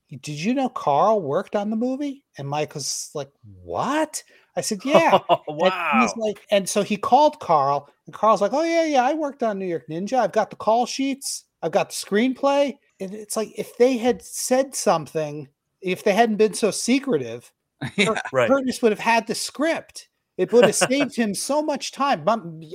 did 0.10 0.40
you 0.40 0.54
know 0.54 0.70
carl 0.70 1.22
worked 1.22 1.56
on 1.56 1.70
the 1.70 1.76
movie 1.76 2.24
and 2.38 2.48
mike 2.48 2.76
was 2.76 3.10
like 3.14 3.32
what 3.64 4.24
i 4.56 4.62
said 4.62 4.80
yeah 4.86 5.20
and 5.48 5.58
wow. 5.58 6.00
he's 6.02 6.16
like, 6.18 6.46
and 6.52 6.68
so 6.68 6.82
he 6.84 6.98
called 6.98 7.40
Carl, 7.40 7.90
and 8.06 8.14
Carl's 8.14 8.42
like, 8.42 8.54
"Oh 8.54 8.64
yeah, 8.64 8.86
yeah, 8.86 9.04
I 9.04 9.14
worked 9.14 9.44
on 9.44 9.60
New 9.60 9.66
York 9.66 9.88
Ninja. 9.88 10.20
I've 10.20 10.32
got 10.32 10.50
the 10.50 10.56
call 10.56 10.86
sheets. 10.86 11.46
I've 11.62 11.72
got 11.72 11.90
the 11.90 11.96
screenplay." 11.96 12.76
And 13.00 13.14
it's 13.14 13.38
like 13.38 13.52
if 13.58 13.78
they 13.78 13.98
had 13.98 14.22
said 14.22 14.76
something, 14.76 15.48
if 15.82 16.04
they 16.04 16.14
hadn't 16.14 16.38
been 16.38 16.54
so 16.54 16.72
secretive, 16.72 17.52
yeah. 17.96 18.20
right. 18.32 18.50
Kurtis 18.50 18.82
would 18.82 18.92
have 18.92 19.00
had 19.00 19.28
the 19.28 19.36
script. 19.36 20.10
It 20.38 20.52
would 20.52 20.66
have 20.66 20.76
saved 20.92 21.16
him 21.16 21.34
so 21.34 21.62
much 21.62 21.92
time, 21.92 22.28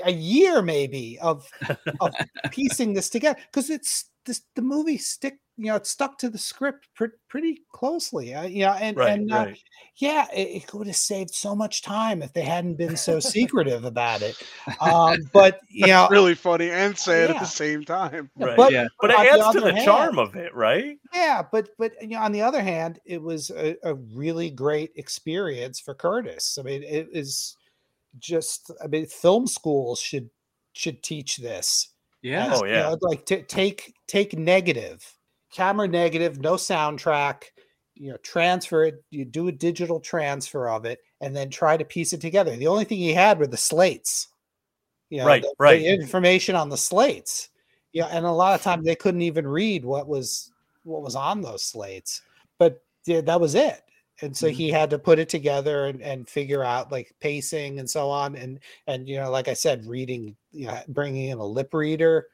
a 0.05 0.13
year 0.13 0.63
maybe 0.63 1.19
of 1.21 1.49
of 2.01 2.15
piecing 2.51 2.95
this 2.95 3.09
together 3.09 3.39
because 3.51 3.71
it's 3.71 4.11
this 4.25 4.43
the 4.55 4.63
movie 4.63 4.99
stick 4.99 5.39
you 5.59 5.67
know 5.67 5.75
it 5.77 5.87
stuck 5.87 6.17
to 6.19 6.31
the 6.31 6.39
script 6.39 6.89
pre- 6.95 7.09
pretty 7.29 7.63
closely. 7.75 8.33
Uh, 8.35 8.45
you 8.45 8.61
know, 8.65 8.73
and 8.73 8.97
Right, 8.97 9.11
and 9.19 9.31
uh, 9.33 9.37
right. 9.37 9.59
yeah, 9.97 10.27
it, 10.33 10.63
it 10.63 10.73
would 10.75 10.87
have 10.87 10.97
saved 10.97 11.35
so 11.35 11.55
much 11.55 11.83
time 11.83 12.23
if 12.23 12.33
they 12.33 12.43
hadn't 12.43 12.77
been 12.77 12.97
so 12.97 13.19
secretive 13.37 13.85
about 13.85 14.23
it. 14.23 14.41
Um, 14.81 15.19
but 15.33 15.61
you 15.69 15.89
know, 15.89 16.07
really 16.11 16.35
funny 16.37 16.71
and 16.71 16.97
sad 16.97 17.31
at 17.31 17.41
the 17.41 17.45
same 17.45 17.83
time. 17.85 18.31
Right. 18.37 18.57
but, 18.57 18.73
Yeah. 18.73 18.87
But 19.01 19.11
it 19.11 19.17
on 19.19 19.25
the 19.25 19.31
adds 19.45 19.55
to 19.55 19.61
the 19.61 19.73
hand- 19.73 19.85
charm 19.85 20.19
of 20.19 20.37
it, 20.37 20.55
right? 20.55 20.97
yeah, 21.13 21.43
but 21.51 21.71
but 21.79 21.93
you 22.01 22.11
know, 22.11 22.21
on 22.21 22.33
the 22.33 22.43
other 22.43 22.63
hand, 22.63 23.01
it 23.05 23.21
was 23.21 23.51
a, 23.51 23.77
a 23.83 23.95
really 24.15 24.51
great 24.51 24.93
experience 24.97 25.81
for 25.81 25.95
Kurtis. 25.95 26.59
I 26.59 26.63
mean, 26.63 26.83
it 26.85 27.09
is 27.13 27.57
just 28.19 28.71
I 28.83 28.87
mean, 28.87 29.07
film 29.07 29.47
schools 29.47 30.01
should 30.01 30.31
should 30.73 31.03
teach 31.03 31.39
this. 31.39 31.89
Yeah. 32.23 32.51
Oh, 32.53 32.65
you 32.65 32.73
yeah. 32.73 32.83
know, 32.83 32.99
like 33.01 33.27
t- 33.27 33.43
take 33.43 33.95
take 34.09 34.37
negative, 34.37 35.05
camera 35.53 35.89
negative, 35.89 36.41
no 36.41 36.55
soundtrack. 36.55 37.45
You 37.95 38.13
know, 38.13 38.17
transfer 38.19 38.85
it. 38.85 39.03
You 39.11 39.25
do 39.25 39.49
a 39.49 39.53
digital 39.53 39.99
transfer 39.99 40.69
of 40.69 40.85
it, 40.85 41.01
and 41.21 41.35
then 41.35 41.51
try 41.51 41.77
to 41.77 41.85
piece 41.85 42.13
it 42.13 42.21
together. 42.21 42.55
The 42.57 42.69
only 42.69 42.85
thing 42.85 42.99
he 42.99 43.13
had 43.13 43.39
were 43.41 43.49
the 43.49 43.57
slates. 43.57 44.29
You 45.11 45.19
know, 45.19 45.27
Right, 45.27 45.43
the, 45.43 45.53
right. 45.59 45.81
The 45.81 45.87
information 45.89 46.55
on 46.55 46.69
the 46.69 46.77
slates. 46.77 47.49
Yeah, 47.93 48.07
and 48.07 48.25
a 48.25 48.31
lot 48.31 48.55
of 48.55 48.63
times 48.63 48.85
they 48.85 48.95
couldn't 48.95 49.23
even 49.23 49.47
read 49.49 49.85
what 49.85 50.07
was 50.07 50.53
what 50.85 51.03
was 51.03 51.17
on 51.17 51.41
those 51.41 51.65
slates. 51.65 52.23
But 52.59 52.83
yeah, 53.07 53.23
that 53.23 53.41
was 53.41 53.55
it. 53.55 53.83
And 54.21 54.37
so 54.37 54.49
Mm-hmm. 54.49 54.57
he 54.57 54.69
had 54.71 54.91
to 54.91 54.99
put 54.99 55.19
it 55.19 55.29
together 55.29 55.87
and, 55.87 56.03
and 56.03 56.29
figure 56.29 56.63
out 56.65 56.93
like 56.93 57.15
pacing 57.21 57.79
and 57.81 57.89
so 57.89 58.11
on. 58.11 58.37
And 58.37 58.61
and 58.87 59.09
you 59.09 59.17
know, 59.17 59.31
like 59.31 59.49
I 59.49 59.55
said, 59.55 59.87
reading, 59.87 60.37
you 60.53 60.67
know, 60.69 60.79
bringing 60.89 61.31
in 61.31 61.39
a 61.39 61.45
lip 61.47 61.73
reader 61.75 62.27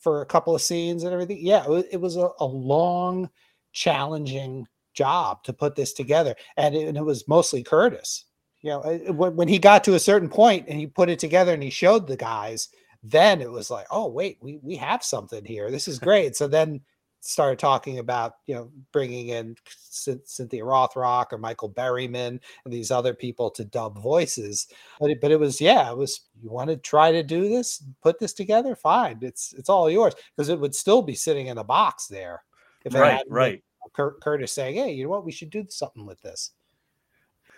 for 0.00 0.22
a 0.22 0.26
couple 0.26 0.54
of 0.54 0.62
scenes 0.62 1.04
and 1.04 1.12
everything. 1.12 1.38
Yeah, 1.40 1.64
it 1.92 2.00
was, 2.00 2.16
a, 2.16 2.30
a 2.40 2.44
long, 2.44 3.30
challenging 3.72 4.66
job 4.94 5.44
to 5.44 5.52
put 5.52 5.76
this 5.76 5.92
together, 5.92 6.34
and 6.56 6.74
it, 6.74 6.88
and 6.88 6.96
it 6.96 7.04
was 7.04 7.28
mostly 7.28 7.62
Kurtis. 7.62 8.24
You 8.62 8.70
know, 8.70 8.80
it- 8.82 9.10
when 9.14 9.48
he 9.48 9.58
got 9.58 9.84
to 9.84 9.94
a 9.94 10.00
certain 10.00 10.28
point 10.28 10.66
and 10.68 10.78
he 10.78 10.86
put 10.86 11.08
it 11.08 11.18
together 11.18 11.54
and 11.54 11.62
he 11.62 11.70
showed 11.70 12.06
the 12.06 12.16
guys, 12.16 12.68
then 13.02 13.40
it 13.40 13.50
was 13.50 13.70
like, 13.70 13.86
oh 13.90 14.08
wait, 14.08 14.38
we 14.40 14.58
we 14.62 14.76
have 14.76 15.02
something 15.02 15.44
here. 15.44 15.70
This 15.70 15.88
is 15.88 15.98
great. 15.98 16.36
So 16.36 16.46
then 16.48 16.80
started 17.20 17.58
talking 17.58 17.98
about 17.98 18.34
you 18.46 18.54
know 18.54 18.70
bringing 18.92 19.28
in 19.28 19.54
Cyn- 19.90 20.26
Cynthia 20.26 20.62
Rothrock 20.64 21.32
or 21.32 21.38
Michael 21.38 21.70
Berryman 21.70 22.40
and 22.64 22.72
these 22.72 22.90
other 22.90 23.14
people 23.14 23.50
to 23.50 23.64
dub 23.64 24.00
voices. 24.02 24.68
But 24.98 25.10
it, 25.10 25.20
but 25.20 25.30
it 25.30 25.38
was 25.38 25.60
yeah, 25.60 25.90
it 25.90 25.96
was 25.96 26.22
you 26.42 26.50
want 26.50 26.70
to 26.70 26.76
try 26.76 27.12
to 27.12 27.22
do 27.22 27.48
this, 27.48 27.82
put 28.02 28.18
this 28.18 28.32
together, 28.32 28.74
fine. 28.74 29.18
It's 29.22 29.52
it's 29.56 29.68
all 29.68 29.90
yours 29.90 30.14
because 30.36 30.48
it 30.48 30.58
would 30.58 30.74
still 30.74 31.02
be 31.02 31.14
sitting 31.14 31.48
in 31.48 31.58
a 31.58 31.64
box 31.64 32.06
there. 32.06 32.42
If 32.84 32.94
it 32.94 32.98
Right, 32.98 33.12
hadn't 33.12 33.28
been 33.28 33.34
right. 33.34 33.64
Cur- 33.94 34.18
Kurtis 34.20 34.50
saying, 34.50 34.76
"Hey, 34.76 34.92
you 34.92 35.04
know 35.04 35.10
what? 35.10 35.24
We 35.24 35.32
should 35.32 35.50
do 35.50 35.66
something 35.68 36.06
with 36.06 36.20
this." 36.20 36.52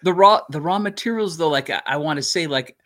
the 0.02 0.12
raw 0.12 0.40
the 0.50 0.60
raw 0.60 0.78
materials 0.78 1.36
though 1.36 1.48
like 1.48 1.70
i, 1.70 1.80
I 1.86 1.96
want 1.96 2.18
to 2.18 2.22
say 2.22 2.46
like 2.46 2.76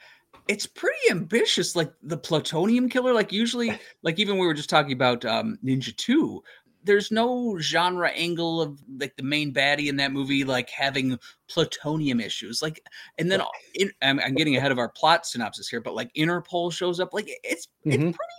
it's 0.49 0.67
pretty 0.67 1.11
ambitious 1.11 1.75
like 1.75 1.93
the 2.03 2.17
plutonium 2.17 2.89
killer 2.89 3.13
like 3.13 3.33
usually 3.33 3.79
like 4.03 4.19
even 4.19 4.39
we 4.39 4.47
were 4.47 4.55
just 4.55 4.71
talking 4.71 4.93
about 4.93 5.25
um 5.25 5.59
ninja 5.65 5.97
2 5.97 6.43
there's 6.87 7.11
no 7.11 7.59
genre 7.59 8.09
angle 8.11 8.63
of 8.63 8.81
like 8.99 9.15
the 9.17 9.23
main 9.23 9.53
baddie 9.53 9.89
in 9.89 9.97
that 9.97 10.13
movie 10.13 10.45
like 10.45 10.71
having 10.71 11.19
plutonium 11.49 12.21
issues 12.21 12.63
like 12.63 12.81
and 13.19 13.31
then 13.31 13.43
in, 13.75 13.91
I'm, 14.03 14.21
I'm 14.21 14.35
getting 14.35 14.57
ahead 14.57 14.73
of 14.73 14.79
our 14.79 14.89
plot 14.89 15.27
synopsis 15.27 15.69
here 15.69 15.81
but 15.81 15.95
like 15.95 16.11
interpol 16.15 16.73
shows 16.73 17.01
up 17.01 17.13
like 17.13 17.29
it's 17.45 17.69
it's 17.85 17.97
Mhm. 17.97 18.15
pretty 18.15 18.33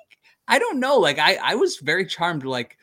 i 0.47 0.57
don't 0.57 0.79
know 0.79 0.97
like 0.97 1.19
i 1.19 1.37
i 1.43 1.55
was 1.55 1.77
very 1.77 2.05
charmed 2.05 2.45
like 2.45 2.77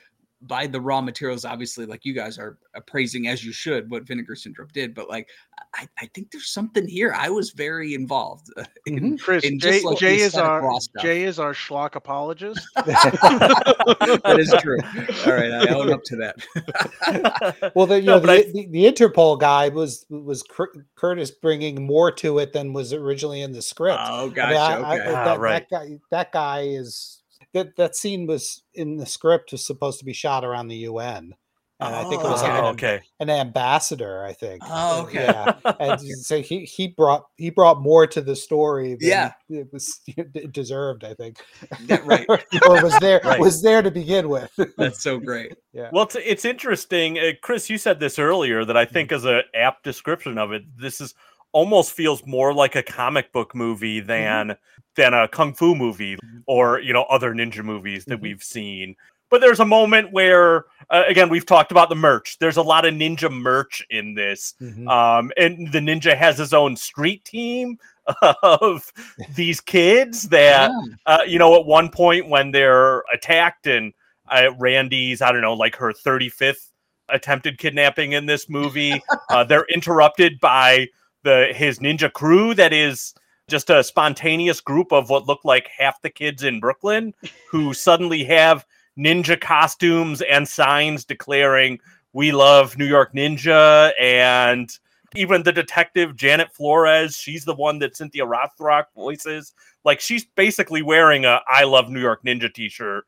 by 0.47 0.67
the 0.67 0.81
raw 0.81 1.01
materials 1.01 1.45
obviously 1.45 1.87
like 1.87 2.05
you 2.05 2.13
guys 2.15 2.39
are 2.39 2.59
appraising 2.75 3.29
as 3.29 3.45
you 3.45 3.53
should 3.53 3.91
what 3.91 4.03
vinegar 4.05 4.35
syndrome 4.35 4.69
did 4.73 4.95
but 4.95 5.09
like 5.09 5.29
i 5.75 5.87
i 6.01 6.07
think 6.15 6.31
there's 6.31 6.51
something 6.51 6.87
here 6.87 7.13
i 7.17 7.29
was 7.31 7.51
very 7.51 7.95
involved 7.95 8.49
uh, 8.57 8.65
in, 8.87 9.17
Chris, 9.19 9.45
in 9.45 9.59
Jay, 9.59 9.81
like, 9.83 9.99
Jay 9.99 10.17
is 10.21 10.35
our 10.37 10.63
raw 10.63 10.79
stuff. 10.79 11.03
Jay 11.03 11.23
is 11.25 11.39
our 11.39 11.53
schlock 11.53 11.95
apologist. 11.95 12.61
that 12.77 14.37
is 14.39 14.55
true 14.61 14.79
all 15.27 15.39
right 15.39 15.53
i 15.53 15.69
own 15.75 15.93
up 15.93 16.03
to 16.05 16.17
that 16.17 17.73
Well, 17.75 17.87
the, 17.87 18.01
you 18.01 18.07
No, 18.07 18.15
know, 18.19 18.21
the, 18.27 18.33
I- 18.33 18.43
the, 18.53 18.67
the 18.67 18.85
Interpol 18.85 19.39
guy 19.39 19.69
was 19.69 20.05
was 20.09 20.43
Cur- 20.43 20.87
Kurtis 20.97 21.31
bringing 21.41 21.87
more 21.87 22.11
to 22.13 22.39
it 22.39 22.53
than 22.53 22.73
was 22.73 22.93
originally 22.93 23.43
in 23.43 23.53
the 23.53 23.63
script. 23.63 23.99
oh 24.01 24.23
I 24.23 24.25
mean, 24.25 24.35
gotcha 24.35 24.57
I- 24.57 24.75
I- 24.97 24.99
okay 25.01 25.13
Ah, 25.15 25.35
right. 25.35 25.67
that 25.71 25.89
guy, 25.89 25.99
that 26.11 26.33
guy 26.33 26.61
is 26.63 27.23
that 27.55 27.77
that 27.77 27.97
scene 27.97 28.27
was 28.27 28.63
in 28.75 28.97
the 28.99 29.07
script 29.07 29.53
was 29.53 29.65
supposed 29.67 29.99
to 30.01 30.05
be 30.05 30.13
shot 30.13 30.45
around 30.45 30.69
the 30.69 30.77
UN, 30.89 31.35
and 31.81 31.95
I 31.95 32.03
think 32.09 32.23
it 32.23 32.29
was 32.29 32.43
like 32.43 32.53
Oh, 32.53 32.69
an, 32.69 32.75
okay. 32.75 33.01
an 33.21 33.31
ambassador. 33.31 34.25
I 34.25 34.33
think. 34.33 34.63
Oh, 34.69 35.03
okay. 35.05 35.25
Yeah, 35.25 35.55
and 35.81 36.01
so 36.21 36.41
he 36.43 36.61
he 36.65 36.89
brought 36.89 37.25
he 37.37 37.51
brought 37.51 37.81
more 37.81 38.07
to 38.07 38.21
the 38.21 38.37
story. 38.37 38.91
Than 38.95 39.09
Yeah. 39.09 39.33
it 39.49 39.69
was 39.73 40.01
it 40.07 40.53
deserved. 40.53 41.05
I 41.05 41.15
think. 41.15 41.39
Yeah, 41.87 42.01
right. 42.05 42.27
or 42.29 42.83
was 42.83 42.97
there 43.01 43.21
Right. 43.25 43.41
was 43.41 43.63
there 43.63 43.83
to 43.83 43.91
begin 43.91 44.29
with. 44.29 44.51
that's 44.77 45.03
so 45.03 45.19
great 45.19 45.55
Yeah. 45.73 45.91
Well, 45.93 46.05
it's, 46.05 46.17
it's 46.17 46.45
interesting, 46.45 47.19
uh, 47.19 47.33
Chris. 47.43 47.69
You 47.71 47.79
said 47.79 47.99
this 48.01 48.19
earlier 48.19 48.65
that 48.65 48.77
I 48.77 48.85
think 48.85 49.11
is 49.13 49.25
a 49.25 49.43
apt 49.55 49.85
description 49.85 50.39
of 50.39 50.53
it. 50.53 50.63
This 50.77 51.01
is 51.01 51.15
almost 51.55 51.93
feels 51.93 52.27
more 52.27 52.53
like 52.53 52.75
a 52.75 52.83
comic 52.83 53.33
book 53.33 53.55
movie 53.55 54.01
than 54.01 54.57
than 54.97 55.15
a 55.15 55.27
kung 55.29 55.55
fu 55.55 55.75
movie 55.75 56.19
or 56.47 56.81
you 56.81 56.93
know 56.93 57.05
other 57.05 57.33
ninja 57.33 57.65
movies 57.65 58.05
that 58.05 58.19
Mhm. 58.19 58.23
we've 58.23 58.43
seen. 58.43 58.95
But 59.31 59.41
there's 59.41 59.59
a 59.61 59.65
moment 59.65 60.13
where, 60.13 60.67
uh, 60.91 61.05
again, 61.09 61.29
we've 61.29 61.47
talked 61.47 61.73
about 61.73 61.89
the 61.89 61.95
merch. 61.97 62.39
There's 62.39 62.59
a 62.59 62.63
lot 62.63 62.85
of 62.85 62.95
ninja 62.95 63.33
merch 63.33 63.83
in 63.91 64.15
this, 64.15 64.55
Mhm. 64.61 64.87
um, 64.89 65.33
and 65.37 65.73
the 65.73 65.81
ninja 65.81 66.17
has 66.17 66.39
his 66.39 66.53
own 66.53 66.77
street 66.77 67.25
team 67.25 67.79
of 68.43 68.93
these 69.35 69.61
kids 69.61 70.29
that 70.29 70.71
Yeah. 70.71 70.95
uh, 71.07 71.23
you 71.27 71.39
know, 71.39 71.59
at 71.59 71.65
one 71.67 71.89
point 71.89 72.29
when 72.29 72.51
they're 72.51 73.03
attacked 73.13 73.67
and 73.67 73.93
uh, 74.31 74.51
Randy's, 74.59 75.21
I 75.21 75.33
don't 75.33 75.43
know, 75.43 75.53
like 75.55 75.77
her 75.77 75.93
35th 75.93 76.71
attempted 77.11 77.59
kidnapping 77.59 78.13
in 78.13 78.25
this 78.27 78.49
movie, 78.49 79.03
uh, 79.31 79.45
they're 79.45 79.67
interrupted 79.67 80.39
by 80.41 80.89
the 81.25 81.53
his 81.55 81.81
ninja 81.81 82.13
crew 82.13 82.55
that 82.55 82.73
is 82.73 83.15
just 83.49 83.69
a 83.69 83.85
spontaneous 83.85 84.61
group 84.61 84.93
of 84.93 85.11
what 85.11 85.27
look 85.27 85.45
like 85.45 85.69
half 85.77 86.01
the 86.01 86.11
kids 86.11 86.45
in 86.45 86.61
Brooklyn 86.61 87.13
who 87.51 87.75
suddenly 87.75 88.25
have 88.25 88.65
ninja 88.99 89.39
costumes 89.39 90.23
and 90.23 90.47
signs 90.47 91.05
declaring 91.05 91.79
we 92.13 92.31
love 92.31 92.79
New 92.79 92.87
York 92.87 93.13
Ninja 93.13 93.93
and 94.01 94.71
even 95.17 95.43
the 95.43 95.53
detective 95.53 96.17
Janet 96.17 96.53
Flores, 96.53 97.17
she's 97.17 97.45
the 97.45 97.55
one 97.55 97.79
that 97.81 97.97
Cynthia 97.97 98.25
Rothrock 98.25 98.85
voices. 98.95 99.53
Like 99.85 100.01
she's 100.01 100.25
basically 100.25 100.83
wearing 100.83 101.25
a 101.25 101.41
I 101.49 101.65
love 101.65 101.89
New 101.89 102.01
York 102.01 102.25
Ninja 102.25 102.53
t-shirt 102.53 103.05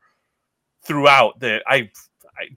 throughout 0.83 1.39
the 1.39 1.61
I, 1.67 1.75
I 1.75 1.89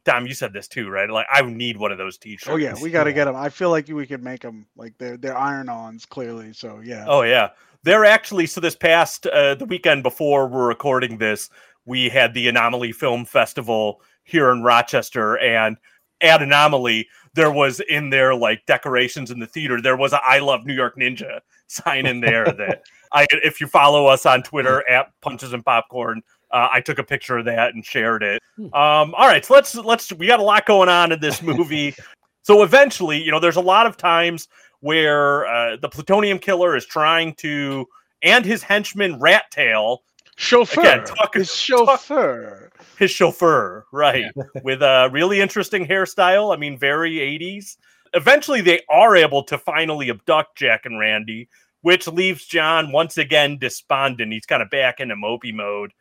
Dom, 0.05 0.27
you 0.27 0.35
said 0.35 0.53
this 0.53 0.69
too, 0.69 0.89
right? 0.89 1.09
Like 1.11 1.27
I 1.31 1.43
need 1.43 1.77
one 1.77 1.93
of 1.93 1.99
those 1.99 2.19
t-shirts. 2.19 2.49
Oh 2.49 2.57
yeah, 2.57 2.75
we 2.81 2.91
got 2.91 3.05
to 3.05 3.11
Yeah. 3.11 3.15
get 3.15 3.25
them. 3.27 3.37
I 3.37 3.49
feel 3.49 3.71
like 3.71 3.89
we 3.89 4.07
could 4.07 4.23
make 4.23 4.41
them 4.41 4.67
like 4.77 4.95
they're 4.99 5.17
they're 5.17 5.37
iron-ons 5.37 6.07
clearly. 6.07 6.53
So 6.53 6.81
yeah. 6.85 7.05
Oh 7.09 7.23
yeah, 7.23 7.51
they're 7.83 8.05
actually 8.05 8.47
so. 8.47 8.61
This 8.61 8.77
past 8.77 9.27
uh, 9.27 9.55
the 9.55 9.65
weekend 9.65 10.03
before 10.03 10.47
we're 10.49 10.67
recording 10.69 11.19
this, 11.19 11.51
we 11.85 12.09
had 12.09 12.35
the 12.35 12.49
Anomaly 12.49 12.93
Film 12.93 13.25
Festival 13.25 14.03
here 14.25 14.51
in 14.51 14.63
Rochester, 14.63 15.39
and 15.39 15.77
at 16.21 16.43
Anomaly 16.43 17.09
there 17.35 17.51
was 17.51 17.81
in 17.89 18.11
their 18.11 18.35
like 18.35 18.67
decorations 18.67 19.31
in 19.31 19.39
the 19.39 19.47
theater 19.47 19.81
there 19.81 19.97
was 19.97 20.13
a 20.13 20.21
"I 20.23 20.41
love 20.41 20.67
New 20.67 20.75
York 20.75 20.97
Ninja" 20.97 21.41
sign 21.69 22.07
in 22.07 22.21
there 22.21 22.45
that 22.45 22.83
I 23.13 23.27
if 23.31 23.61
you 23.61 23.67
follow 23.67 24.07
us 24.07 24.27
on 24.27 24.43
Twitter 24.43 24.87
at 24.89 25.13
Punches 25.21 25.53
and 25.53 25.65
Popcorn. 25.65 26.23
Uh, 26.53 26.69
I 26.73 26.81
took 26.81 26.99
a 26.99 27.05
picture 27.05 27.39
of 27.39 27.45
that 27.45 27.75
and 27.75 27.85
shared 27.85 28.23
it. 28.23 28.43
Um, 28.59 29.15
all 29.15 29.27
right, 29.29 29.45
so 29.45 29.55
let's 29.55 29.75
let's 29.75 30.13
we 30.13 30.27
got 30.27 30.41
a 30.41 30.43
lot 30.43 30.67
going 30.67 30.89
on 30.89 31.13
in 31.13 31.21
this 31.21 31.43
movie. 31.45 31.95
so 32.43 32.63
eventually, 32.63 33.23
you 33.23 33.31
know, 33.31 33.41
there's 33.41 33.57
a 33.57 33.61
lot 33.61 33.87
of 33.87 33.97
times 33.97 34.49
where 34.81 35.47
uh, 35.47 35.77
the 35.81 35.89
plutonium 35.89 36.39
killer 36.39 36.75
is 36.77 36.85
trying 36.87 37.35
to 37.35 37.87
and 38.23 38.45
his 38.45 38.63
henchman 38.63 39.19
Rat 39.21 39.45
Tail, 39.51 40.03
chauffeur. 40.37 40.81
Again, 40.81 41.05
talk- 41.05 41.35
his 41.35 41.55
chauffeur. 41.55 42.71
his 42.99 43.11
chauffeur, 43.11 43.85
right, 43.93 44.27
with 44.65 44.83
a 44.83 45.09
really 45.13 45.41
interesting 45.41 45.87
hairstyle. 45.87 46.53
I 46.55 46.59
mean, 46.59 46.79
very 46.79 47.13
80s. 47.13 47.77
Eventually, 48.13 48.61
they 48.61 48.81
are 48.91 49.15
able 49.17 49.43
to 49.45 49.57
finally 49.57 50.11
abduct 50.11 50.57
Jack 50.59 50.85
and 50.85 50.99
Randy, 50.99 51.49
which 51.83 52.09
leaves 52.09 52.45
John 52.45 52.91
once 52.93 53.17
again 53.19 53.57
despondent. 53.57 54.33
He's 54.33 54.47
kind 54.47 54.63
of 54.63 54.69
back 54.71 54.99
into 55.01 55.15
mopey 55.15 55.55
mode. 55.55 55.93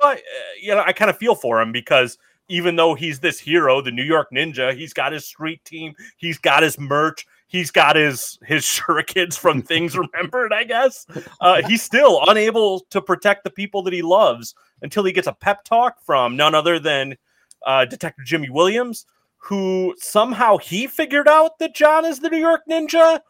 But, 0.00 0.18
uh, 0.18 0.20
you 0.60 0.74
know, 0.74 0.82
I 0.84 0.92
kind 0.92 1.10
of 1.10 1.18
feel 1.18 1.34
for 1.34 1.60
him 1.60 1.72
because 1.72 2.18
even 2.48 2.76
though 2.76 2.94
he's 2.94 3.18
this 3.18 3.40
hero, 3.40 3.80
the 3.80 3.90
New 3.90 4.04
York 4.04 4.28
Ninja, 4.32 4.76
he's 4.76 4.92
got 4.92 5.12
his 5.12 5.24
street 5.24 5.64
team, 5.64 5.94
he's 6.16 6.38
got 6.38 6.62
his 6.62 6.78
merch, 6.78 7.26
he's 7.48 7.70
got 7.70 7.96
his 7.96 8.38
his 8.44 8.62
shurikens 8.64 9.38
from 9.38 9.62
things 9.62 9.96
remembered, 9.96 10.52
I 10.52 10.64
guess. 10.64 11.06
Uh, 11.40 11.62
he's 11.66 11.82
still 11.82 12.22
unable 12.28 12.80
to 12.90 13.00
protect 13.00 13.44
the 13.44 13.50
people 13.50 13.82
that 13.82 13.92
he 13.92 14.02
loves 14.02 14.54
until 14.82 15.04
he 15.04 15.12
gets 15.12 15.26
a 15.26 15.32
pep 15.32 15.64
talk 15.64 15.96
from 16.04 16.36
none 16.36 16.54
other 16.54 16.78
than 16.78 17.16
uh, 17.64 17.84
Detective 17.84 18.24
Jimmy 18.24 18.50
Williams, 18.50 19.06
who 19.38 19.94
somehow 19.98 20.56
he 20.58 20.86
figured 20.86 21.28
out 21.28 21.58
that 21.58 21.74
John 21.74 22.04
is 22.04 22.20
the 22.20 22.30
New 22.30 22.38
York 22.38 22.62
Ninja. 22.68 23.20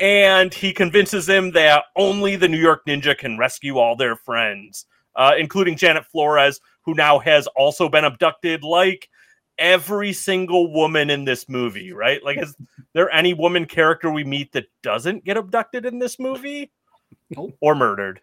And 0.00 0.52
he 0.52 0.72
convinces 0.72 1.28
him 1.28 1.52
that 1.52 1.84
only 1.96 2.36
the 2.36 2.48
New 2.48 2.58
York 2.58 2.82
Ninja 2.86 3.16
can 3.16 3.38
rescue 3.38 3.78
all 3.78 3.94
their 3.94 4.16
friends, 4.16 4.86
uh, 5.16 5.32
including 5.38 5.76
Janet 5.76 6.06
Flores, 6.06 6.60
who 6.82 6.94
now 6.94 7.18
has 7.18 7.46
also 7.48 7.88
been 7.88 8.04
abducted, 8.04 8.62
like 8.62 9.08
every 9.58 10.12
single 10.12 10.72
woman 10.72 11.10
in 11.10 11.24
this 11.24 11.48
movie, 11.48 11.92
right? 11.92 12.22
Like, 12.24 12.38
is 12.42 12.56
there 12.94 13.10
any 13.10 13.34
woman 13.34 13.66
character 13.66 14.10
we 14.10 14.24
meet 14.24 14.52
that 14.52 14.66
doesn't 14.82 15.24
get 15.24 15.36
abducted 15.36 15.86
in 15.86 15.98
this 15.98 16.18
movie 16.18 16.70
Nope. 17.30 17.56
or 17.60 17.74
murdered? 17.74 18.20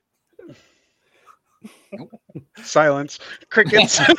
Silence. 2.57 3.19
Crickets. 3.49 3.99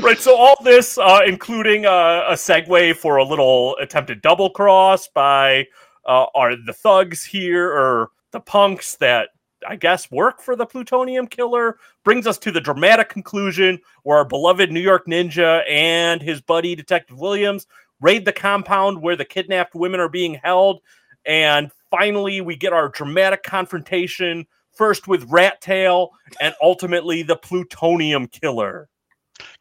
right. 0.00 0.18
So 0.18 0.36
all 0.36 0.56
this, 0.62 0.98
uh, 0.98 1.20
including 1.26 1.86
uh, 1.86 2.24
a 2.28 2.34
segue 2.34 2.96
for 2.96 3.16
a 3.16 3.24
little 3.24 3.76
attempted 3.78 4.22
double 4.22 4.50
cross 4.50 5.08
by 5.08 5.66
uh, 6.06 6.26
are 6.34 6.56
the 6.56 6.72
thugs 6.72 7.24
here 7.24 7.70
or 7.70 8.10
the 8.32 8.40
punks 8.40 8.96
that 8.96 9.30
I 9.66 9.76
guess 9.76 10.10
work 10.10 10.40
for 10.40 10.56
the 10.56 10.66
plutonium 10.66 11.26
killer, 11.26 11.78
brings 12.04 12.26
us 12.26 12.38
to 12.38 12.50
the 12.50 12.60
dramatic 12.60 13.08
conclusion 13.08 13.78
where 14.02 14.18
our 14.18 14.24
beloved 14.24 14.70
New 14.70 14.80
York 14.80 15.06
Ninja 15.06 15.62
and 15.68 16.22
his 16.22 16.40
buddy 16.40 16.74
Detective 16.74 17.18
Williams 17.18 17.66
raid 18.00 18.24
the 18.24 18.32
compound 18.32 19.00
where 19.02 19.16
the 19.16 19.24
kidnapped 19.24 19.74
women 19.74 20.00
are 20.00 20.08
being 20.08 20.34
held, 20.34 20.80
and 21.26 21.70
finally 21.90 22.40
we 22.40 22.56
get 22.56 22.72
our 22.72 22.88
dramatic 22.88 23.42
confrontation. 23.42 24.46
First 24.76 25.08
with 25.08 25.24
Rat 25.24 25.60
Tail, 25.60 26.10
and 26.40 26.54
ultimately 26.62 27.22
the 27.22 27.36
plutonium 27.36 28.28
killer. 28.28 28.88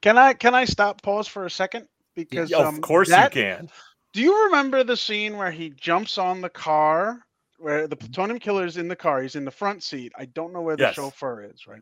can 0.02 0.18
I 0.18 0.34
can 0.34 0.56
I 0.56 0.66
stop 0.66 1.02
pause 1.02 1.28
for 1.28 1.46
a 1.46 1.50
second? 1.50 1.88
Because 2.16 2.54
of 2.54 2.66
um, 2.66 2.82
course 2.82 3.10
that- 3.10 3.36
you 3.36 3.42
can. 3.42 3.70
Do 4.12 4.22
you 4.22 4.46
remember 4.46 4.84
the 4.84 4.98
scene 4.98 5.38
where 5.38 5.52
he 5.52 5.70
jumps 5.70 6.18
on 6.18 6.42
the 6.42 6.50
car, 6.50 7.26
where 7.60 7.88
the 7.88 7.96
plutonium 7.96 8.40
killer 8.40 8.66
is 8.66 8.78
in 8.78 8.88
the 8.88 8.96
car? 8.96 9.22
He's 9.22 9.36
in 9.36 9.46
the 9.46 9.52
front 9.52 9.84
seat. 9.84 10.12
I 10.18 10.26
don't 10.26 10.54
know 10.54 10.62
where 10.62 10.76
the 10.78 10.84
Yes. 10.84 10.96
chauffeur 10.96 11.44
is. 11.44 11.68
Right. 11.68 11.82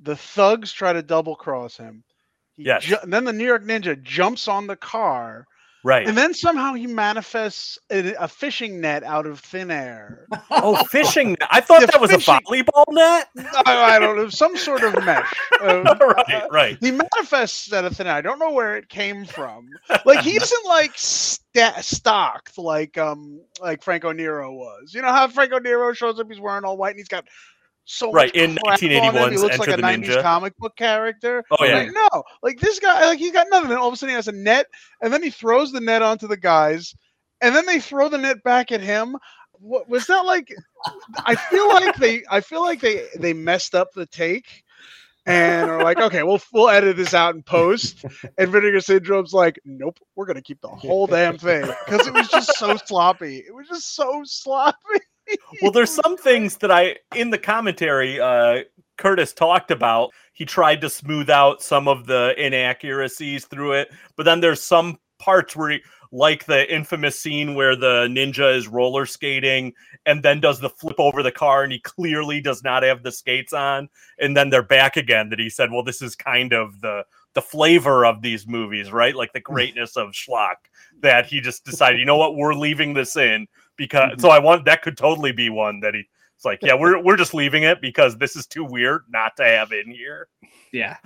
The 0.00 0.16
thugs 0.16 0.72
try 0.72 0.92
to 0.92 1.02
double 1.02 1.36
cross 1.36 1.76
him. 1.76 2.04
He 2.56 2.64
Yes. 2.64 2.84
ju- 2.84 2.98
and 3.02 3.12
then 3.12 3.24
the 3.24 3.32
New 3.32 3.44
York 3.46 3.62
Ninja 3.64 4.00
jumps 4.02 4.48
on 4.48 4.66
the 4.66 4.76
car, 4.76 5.46
Right. 5.84 6.08
and 6.08 6.16
then 6.16 6.32
somehow 6.32 6.72
he 6.72 6.86
manifests 6.86 7.78
a, 7.90 8.14
a 8.14 8.26
fishing 8.26 8.80
net 8.80 9.02
out 9.04 9.26
of 9.26 9.38
thin 9.38 9.70
air. 9.70 10.26
oh, 10.50 10.82
fishing. 10.84 11.30
net. 11.38 11.48
I 11.50 11.60
thought 11.60 11.82
The 11.82 11.86
that 11.88 12.00
was 12.00 12.10
a 12.10 12.16
volleyball 12.16 12.84
net. 12.90 13.28
I, 13.66 13.96
I 13.96 13.98
don't 13.98 14.16
know, 14.16 14.30
some 14.30 14.56
sort 14.56 14.82
of 14.82 14.94
mesh. 15.04 15.30
Uh, 15.60 15.82
right, 16.00 16.42
right. 16.50 16.78
He 16.80 16.90
manifests 16.90 17.70
out 17.72 17.84
of 17.84 17.94
thin 17.96 18.06
air. 18.06 18.14
I 18.14 18.22
don't 18.22 18.38
know 18.38 18.52
where 18.52 18.76
it 18.76 18.88
came 18.88 19.26
from. 19.26 19.68
Like 20.06 20.20
he 20.20 20.36
isn't 20.36 20.66
like 20.66 20.92
sta- 20.96 21.80
stocked 21.82 22.56
like 22.56 22.96
um 22.96 23.42
like 23.60 23.82
Franco 23.82 24.10
Nero 24.12 24.52
was. 24.52 24.94
You 24.94 25.02
know 25.02 25.08
how 25.12 25.28
Franco 25.28 25.58
Nero 25.58 25.92
shows 25.92 26.18
up, 26.18 26.28
he's 26.30 26.40
wearing 26.40 26.64
all 26.64 26.78
white 26.78 26.90
and 26.92 26.98
he's 26.98 27.08
got 27.08 27.26
so 27.84 28.10
Right, 28.12 28.34
in 28.34 28.56
crap 28.56 28.82
on 28.82 28.88
him. 28.88 28.90
He 29.32 29.40
1981's 29.40 29.42
looks 29.42 29.58
like 29.58 29.68
a 29.68 29.76
the 29.76 29.82
90s 29.82 30.04
Ninja. 30.04 30.22
comic 30.22 30.56
book 30.58 30.76
character. 30.76 31.44
Oh, 31.50 31.64
yeah. 31.64 31.78
Like, 31.78 31.92
no, 31.92 32.24
like 32.42 32.60
this 32.60 32.78
guy, 32.78 33.06
like 33.06 33.18
he 33.18 33.30
got 33.30 33.46
nothing. 33.50 33.70
And 33.70 33.78
all 33.78 33.88
of 33.88 33.94
a 33.94 33.96
sudden 33.96 34.10
he 34.10 34.16
has 34.16 34.28
a 34.28 34.32
net, 34.32 34.66
and 35.02 35.12
then 35.12 35.22
he 35.22 35.30
throws 35.30 35.72
the 35.72 35.80
net 35.80 36.02
onto 36.02 36.26
the 36.26 36.36
guys, 36.36 36.94
and 37.40 37.54
then 37.54 37.66
they 37.66 37.80
throw 37.80 38.08
the 38.08 38.18
net 38.18 38.42
back 38.42 38.72
at 38.72 38.80
him. 38.80 39.16
What 39.52 39.88
was 39.88 40.06
that 40.06 40.24
like? 40.24 40.52
I 41.24 41.34
feel 41.34 41.68
like 41.68 41.96
they, 41.96 42.22
I 42.30 42.40
feel 42.40 42.62
like 42.62 42.80
they 42.80 43.06
they 43.18 43.32
messed 43.32 43.74
up 43.74 43.92
the 43.92 44.06
take. 44.06 44.62
And 45.26 45.70
are 45.70 45.82
like, 45.82 45.98
okay, 45.98 46.22
we'll 46.22 46.42
we'll 46.52 46.68
edit 46.68 46.98
this 46.98 47.14
out 47.14 47.34
in 47.34 47.42
post. 47.42 48.04
And 48.36 48.50
Vinegar 48.50 48.80
Syndrome's 48.80 49.32
like, 49.32 49.58
nope, 49.64 49.98
we're 50.16 50.26
gonna 50.26 50.42
keep 50.42 50.60
the 50.60 50.68
whole 50.68 51.06
damn 51.06 51.38
thing 51.38 51.64
because 51.86 52.06
it 52.06 52.12
was 52.12 52.28
just 52.28 52.58
so 52.58 52.76
sloppy. 52.76 53.38
It 53.38 53.54
was 53.54 53.66
just 53.66 53.94
so 53.96 54.20
sloppy. 54.24 55.00
Well 55.62 55.72
there's 55.72 55.90
some 55.90 56.16
things 56.18 56.56
that 56.58 56.70
i 56.70 56.96
in 57.14 57.30
the 57.30 57.38
commentary 57.38 58.20
uh 58.20 58.62
Kurtis 58.96 59.34
talked 59.34 59.72
about. 59.72 60.12
He 60.34 60.44
tried 60.44 60.80
to 60.82 60.88
smooth 60.88 61.28
out 61.28 61.60
some 61.60 61.88
of 61.88 62.06
the 62.06 62.32
inaccuracies 62.38 63.46
through 63.46 63.72
it 63.72 63.92
but 64.16 64.24
then 64.24 64.40
there's 64.40 64.62
some 64.62 64.98
parts 65.18 65.56
where 65.56 65.70
he 65.70 65.80
like 66.12 66.44
the 66.44 66.72
infamous 66.72 67.18
scene 67.18 67.54
where 67.56 67.74
the 67.74 68.06
ninja 68.08 68.56
is 68.56 68.68
roller 68.68 69.04
skating 69.04 69.72
and 70.06 70.22
then 70.22 70.38
does 70.38 70.60
the 70.60 70.70
flip 70.70 70.94
over 70.98 71.24
the 71.24 71.32
car 71.32 71.64
and 71.64 71.72
he 71.72 71.80
clearly 71.80 72.40
does 72.40 72.62
not 72.62 72.84
have 72.84 73.02
the 73.02 73.10
skates 73.10 73.52
on 73.52 73.88
and 74.20 74.36
then 74.36 74.48
they're 74.48 74.62
back 74.62 74.96
again 74.96 75.28
that 75.28 75.40
he 75.40 75.50
said 75.50 75.72
well 75.72 75.82
this 75.82 76.00
is 76.00 76.14
kind 76.14 76.52
of 76.52 76.80
the 76.82 77.04
the 77.34 77.42
flavor 77.42 78.06
of 78.06 78.22
these 78.22 78.46
movies 78.46 78.92
right? 78.92 79.14
Like 79.14 79.32
the 79.32 79.40
greatness 79.40 79.96
of 79.96 80.12
schlock 80.12 80.56
that 81.00 81.26
he 81.26 81.40
just 81.40 81.64
decided 81.64 81.98
you 81.98 82.06
know 82.06 82.16
what? 82.16 82.36
We're 82.36 82.54
leaving 82.54 82.94
this 82.94 83.16
in 83.16 83.46
because 83.76 84.20
so 84.20 84.30
I 84.30 84.38
want 84.38 84.64
that 84.66 84.82
could 84.82 84.96
totally 84.96 85.32
be 85.32 85.50
one 85.50 85.80
that 85.80 85.94
he 85.94 86.04
it's 86.36 86.44
like 86.44 86.60
yeah 86.62 86.74
we're 86.74 87.02
we're 87.02 87.16
just 87.16 87.34
leaving 87.34 87.62
it 87.62 87.80
because 87.80 88.16
this 88.18 88.36
is 88.36 88.46
too 88.46 88.64
weird 88.64 89.02
not 89.08 89.36
to 89.36 89.44
have 89.44 89.72
in 89.72 89.92
here. 89.92 90.28
Yeah. 90.72 90.96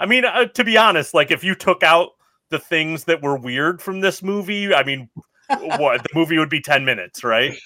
I 0.00 0.06
mean 0.06 0.24
uh, 0.24 0.46
to 0.46 0.64
be 0.64 0.76
honest 0.76 1.14
like 1.14 1.30
if 1.30 1.42
you 1.42 1.54
took 1.54 1.82
out 1.82 2.10
the 2.50 2.58
things 2.58 3.04
that 3.04 3.22
were 3.22 3.36
weird 3.36 3.80
from 3.80 4.00
this 4.00 4.22
movie 4.22 4.74
I 4.74 4.84
mean 4.84 5.08
what 5.48 6.02
the 6.02 6.08
movie 6.14 6.38
would 6.38 6.50
be 6.50 6.60
10 6.60 6.84
minutes 6.84 7.24
right? 7.24 7.56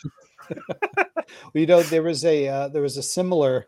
Well, 1.52 1.60
you 1.60 1.66
know, 1.66 1.82
there 1.82 2.02
was 2.02 2.24
a 2.24 2.48
uh, 2.48 2.68
there 2.68 2.82
was 2.82 2.96
a 2.96 3.02
similar 3.02 3.66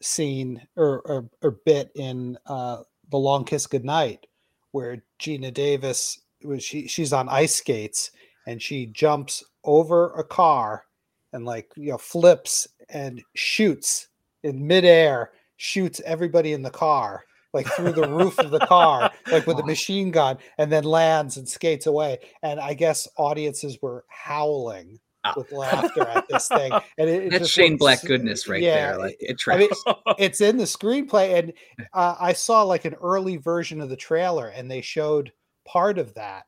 scene 0.00 0.66
or 0.76 1.00
or, 1.00 1.28
or 1.42 1.58
bit 1.64 1.90
in 1.94 2.38
uh, 2.46 2.82
the 3.10 3.16
Long 3.16 3.44
Kiss 3.44 3.66
Goodnight 3.66 4.26
where 4.72 5.04
Geena 5.20 5.52
Davis 5.52 6.20
was 6.42 6.62
she 6.62 6.86
she's 6.86 7.12
on 7.12 7.28
ice 7.28 7.54
skates 7.54 8.10
and 8.46 8.60
she 8.60 8.86
jumps 8.86 9.44
over 9.64 10.12
a 10.14 10.24
car 10.24 10.84
and 11.32 11.44
like 11.44 11.70
you 11.76 11.90
know 11.90 11.98
flips 11.98 12.68
and 12.88 13.22
shoots 13.34 14.08
in 14.42 14.66
midair, 14.66 15.32
shoots 15.56 16.00
everybody 16.04 16.52
in 16.52 16.62
the 16.62 16.70
car 16.70 17.24
like 17.52 17.66
through 17.68 17.92
the 17.92 18.08
roof 18.08 18.38
of 18.40 18.50
the 18.50 18.58
car, 18.66 19.12
like 19.30 19.46
with 19.46 19.60
a 19.60 19.64
machine 19.64 20.10
gun, 20.10 20.36
and 20.58 20.72
then 20.72 20.82
lands 20.82 21.36
and 21.36 21.48
skates 21.48 21.86
away. 21.86 22.18
And 22.42 22.58
I 22.58 22.74
guess 22.74 23.06
audiences 23.16 23.78
were 23.80 24.04
howling 24.08 24.98
Ah. 25.24 25.32
with 25.36 25.52
laughter 25.52 26.06
at 26.06 26.28
this 26.28 26.48
thing. 26.48 26.70
And 26.98 27.08
it, 27.08 27.24
it 27.24 27.30
That's 27.30 27.44
just 27.44 27.54
Shane 27.54 27.76
Black 27.78 28.02
goodness 28.02 28.46
right 28.46 28.62
yeah, 28.62 28.92
there. 28.92 28.98
Like 28.98 29.16
it 29.20 29.40
I 29.48 29.56
mean, 29.56 29.68
it's 30.18 30.40
in 30.40 30.58
the 30.58 30.64
screenplay, 30.64 31.38
and 31.38 31.52
uh, 31.94 32.14
I 32.20 32.34
saw 32.34 32.62
like 32.62 32.84
an 32.84 32.94
early 33.02 33.38
version 33.38 33.80
of 33.80 33.88
the 33.88 33.96
trailer, 33.96 34.48
and 34.48 34.70
they 34.70 34.82
showed 34.82 35.32
part 35.66 35.98
of 35.98 36.12
that 36.14 36.44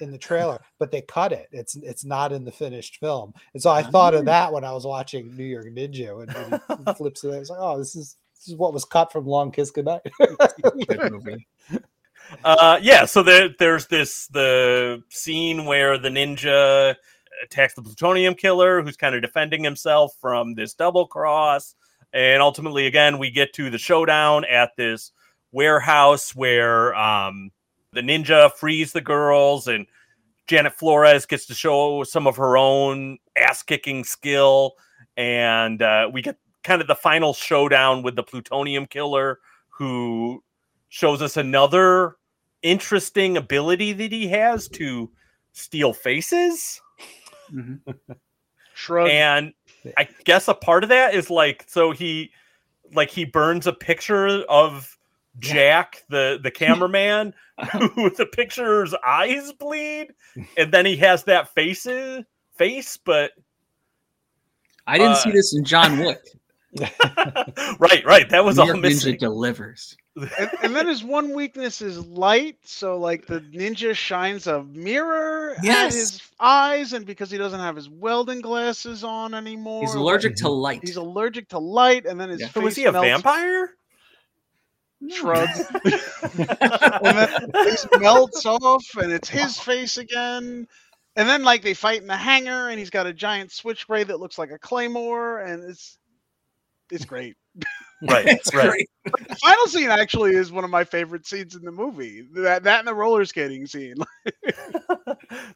in 0.00 0.10
the 0.10 0.18
trailer, 0.18 0.60
but 0.78 0.90
they 0.90 1.00
cut 1.02 1.32
it. 1.32 1.48
It's 1.52 1.76
it's 1.76 2.04
not 2.04 2.32
in 2.32 2.44
the 2.44 2.52
finished 2.52 2.98
film, 3.00 3.32
and 3.54 3.62
so 3.62 3.70
I 3.70 3.82
thought 3.82 4.14
Ah. 4.14 4.18
of 4.18 4.24
that 4.26 4.52
when 4.52 4.64
I 4.64 4.72
was 4.72 4.84
watching 4.86 5.34
New 5.36 5.44
York 5.44 5.66
Ninja, 5.66 6.22
and 6.22 6.60
when 6.66 6.86
he 6.86 6.94
flips 6.96 7.24
it. 7.24 7.34
I 7.34 7.38
was 7.38 7.50
like, 7.50 7.58
oh, 7.60 7.78
this 7.78 7.94
is 7.96 8.16
this 8.36 8.48
is 8.48 8.56
what 8.56 8.72
was 8.72 8.84
cut 8.84 9.10
from 9.12 9.26
Long 9.26 9.50
Kiss 9.50 9.70
Goodnight. 9.70 10.02
Good 10.88 11.12
movie. 11.12 11.46
Uh, 12.44 12.78
yeah, 12.82 13.04
so 13.04 13.22
there, 13.22 13.48
there's 13.58 13.86
this 13.86 14.26
the 14.28 15.02
scene 15.08 15.64
where 15.64 15.96
the 15.98 16.08
ninja 16.10 16.94
attacks 17.42 17.74
the 17.74 17.82
plutonium 17.82 18.34
killer, 18.34 18.82
who's 18.82 18.96
kind 18.96 19.14
of 19.14 19.22
defending 19.22 19.64
himself 19.64 20.12
from 20.20 20.54
this 20.54 20.74
double 20.74 21.06
cross, 21.06 21.74
and 22.12 22.42
ultimately, 22.42 22.86
again, 22.86 23.18
we 23.18 23.30
get 23.30 23.52
to 23.54 23.70
the 23.70 23.78
showdown 23.78 24.44
at 24.44 24.76
this 24.76 25.12
warehouse 25.52 26.34
where 26.34 26.94
um, 26.94 27.50
the 27.92 28.00
ninja 28.00 28.52
frees 28.52 28.92
the 28.92 29.00
girls, 29.00 29.68
and 29.68 29.86
Janet 30.46 30.74
Flores 30.74 31.26
gets 31.26 31.46
to 31.46 31.54
show 31.54 32.04
some 32.04 32.26
of 32.26 32.36
her 32.36 32.56
own 32.56 33.18
ass 33.36 33.62
kicking 33.62 34.04
skill, 34.04 34.74
and 35.16 35.82
uh, 35.82 36.10
we 36.12 36.22
get 36.22 36.38
kind 36.64 36.80
of 36.80 36.88
the 36.88 36.94
final 36.94 37.32
showdown 37.32 38.02
with 38.02 38.16
the 38.16 38.22
plutonium 38.22 38.86
killer, 38.86 39.38
who 39.68 40.42
shows 40.88 41.22
us 41.22 41.36
another 41.36 42.16
interesting 42.62 43.36
ability 43.36 43.92
that 43.92 44.12
he 44.12 44.26
has 44.28 44.68
to 44.68 45.10
steal 45.52 45.92
faces. 45.92 46.80
Mhm. 47.52 47.80
Shrug. 48.74 49.08
And 49.08 49.52
I 49.96 50.08
guess 50.24 50.48
a 50.48 50.54
part 50.54 50.84
of 50.84 50.90
that 50.90 51.14
is 51.14 51.30
like 51.30 51.64
so 51.66 51.90
he 51.90 52.30
like 52.92 53.10
he 53.10 53.24
burns 53.24 53.66
a 53.66 53.72
picture 53.72 54.42
of 54.48 54.97
Jack, 55.38 56.02
the 56.08 56.38
the 56.42 56.50
cameraman, 56.50 57.34
who 57.72 58.10
the 58.16 58.26
picture's 58.26 58.94
eyes 59.06 59.52
bleed, 59.52 60.08
and 60.56 60.72
then 60.72 60.84
he 60.86 60.96
has 60.96 61.24
that 61.24 61.54
faces 61.54 62.24
face, 62.56 62.96
but 62.96 63.32
I 64.86 64.98
didn't 64.98 65.16
see 65.16 65.30
Uh, 65.30 65.34
this 65.34 65.54
in 65.54 65.64
John 65.64 65.98
Wick. 65.98 66.20
right, 67.78 68.04
right, 68.04 68.28
that 68.28 68.44
was 68.44 68.56
New 68.56 68.62
all 68.62 68.68
York 68.68 68.80
missing. 68.80 69.14
Ninja 69.16 69.18
delivers. 69.20 69.96
and, 70.16 70.50
and 70.62 70.76
then 70.76 70.86
his 70.86 71.02
one 71.04 71.32
weakness 71.34 71.80
is 71.80 71.98
light. 72.06 72.56
So 72.64 72.98
like 72.98 73.26
the 73.26 73.40
ninja 73.40 73.94
shines 73.94 74.46
a 74.46 74.64
mirror 74.64 75.56
at 75.66 75.92
his 75.92 76.20
eyes, 76.40 76.92
and 76.92 77.06
because 77.06 77.30
he 77.30 77.38
doesn't 77.38 77.60
have 77.60 77.76
his 77.76 77.88
welding 77.88 78.40
glasses 78.40 79.02
on 79.04 79.32
anymore, 79.34 79.80
He's 79.82 79.90
like, 79.90 79.98
allergic 80.00 80.36
to 80.36 80.48
light. 80.48 80.80
He's 80.82 80.96
allergic 80.96 81.48
to 81.50 81.58
light, 81.58 82.04
and 82.04 82.20
then 82.20 82.28
his 82.28 82.40
Yeah. 82.40 82.48
So 82.48 82.60
face 82.60 82.64
was 82.64 82.76
he 82.76 82.84
a 82.84 82.92
melts, 82.92 83.06
vampire? 83.08 83.74
Shrug. 85.08 85.48
and 85.84 87.16
then 87.16 87.28
his 87.64 87.84
face 87.84 87.86
melts 87.98 88.44
off, 88.46 88.84
and 89.00 89.12
it's 89.12 89.28
his 89.28 89.58
face 89.58 89.96
again. 89.98 90.66
And 91.16 91.28
then 91.28 91.42
like 91.42 91.62
they 91.62 91.74
fight 91.74 92.00
in 92.00 92.06
the 92.06 92.16
hangar, 92.16 92.68
and 92.68 92.78
he's 92.78 92.90
got 92.90 93.06
a 93.06 93.12
giant 93.12 93.52
switchblade 93.52 94.08
that 94.08 94.20
looks 94.20 94.38
like 94.38 94.50
a 94.50 94.58
claymore, 94.58 95.40
and 95.40 95.62
it's 95.64 95.98
it's 96.90 97.04
great. 97.04 97.36
Right, 98.08 98.26
It's 98.26 98.54
right. 98.54 98.70
great. 98.70 98.88
The 99.28 99.34
final 99.42 99.66
scene 99.66 99.90
actually 99.90 100.36
is 100.36 100.52
one 100.52 100.62
of 100.62 100.70
my 100.70 100.84
favorite 100.84 101.26
scenes 101.26 101.56
in 101.56 101.62
the 101.62 101.72
movie. 101.72 102.28
That 102.32 102.62
that 102.62 102.78
and 102.78 102.86
the 102.86 102.94
roller 102.94 103.24
skating 103.24 103.66
scene, 103.66 103.96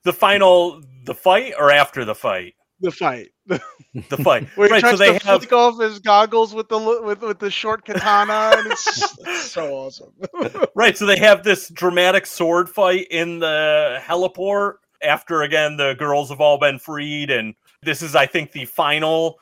the 0.03 0.13
final 0.13 0.83
the 1.05 1.15
fight 1.15 1.55
or 1.57 1.71
after 1.71 2.05
the 2.05 2.17
fight? 2.17 2.55
The 2.83 2.91
fight. 2.91 3.29
The 3.47 4.17
fight. 4.19 4.47
Where 4.57 4.69
he 4.69 4.73
right, 4.73 4.81
tries 4.81 4.93
so 4.93 4.97
they 4.99 5.19
to 5.19 5.25
have 5.25 5.41
flick 5.41 5.53
off 5.53 5.81
his 5.81 6.01
goggles 6.01 6.53
with 6.53 6.69
the 6.69 7.01
with 7.05 7.23
with 7.23 7.39
the 7.39 7.51
short 7.51 7.85
katana, 7.85 8.57
and 8.59 8.73
it's, 8.73 9.17
it's 9.21 9.51
so 9.51 9.73
awesome. 9.73 10.13
right, 10.75 10.97
so 10.99 11.07
they 11.07 11.19
have 11.19 11.45
this 11.45 11.69
dramatic 11.69 12.27
sword 12.27 12.69
fight 12.69 13.07
in 13.11 13.39
the 13.39 13.99
heliport 14.03 14.75
after 15.03 15.43
again 15.43 15.77
the 15.77 15.95
girls 15.95 16.29
have 16.29 16.41
all 16.41 16.59
been 16.59 16.79
freed 16.79 17.29
and 17.29 17.55
this 17.83 18.03
is 18.03 18.15
I 18.15 18.27
think 18.27 18.53
the 18.53 18.67
final 18.67 19.41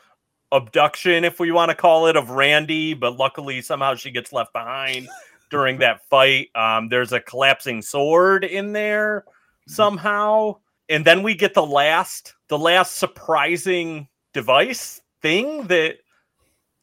abduction 0.52 1.24
if 1.24 1.38
we 1.38 1.52
want 1.52 1.70
to 1.70 1.74
call 1.74 2.06
it 2.06 2.16
of 2.16 2.30
Randy, 2.30 2.94
but 2.94 3.16
luckily 3.16 3.60
somehow 3.60 3.94
she 3.94 4.10
gets 4.10 4.32
left 4.32 4.52
behind 4.52 5.08
during 5.50 5.78
that 5.78 6.06
fight. 6.08 6.48
Um 6.54 6.88
there's 6.88 7.12
a 7.12 7.20
collapsing 7.20 7.82
sword 7.82 8.44
in 8.44 8.72
there 8.72 9.24
somehow. 9.68 10.56
And 10.90 11.04
then 11.04 11.22
we 11.22 11.34
get 11.34 11.54
the 11.54 11.64
last 11.64 12.34
the 12.48 12.58
last 12.58 12.98
surprising 12.98 14.08
device 14.34 15.00
thing 15.22 15.66
that 15.68 15.96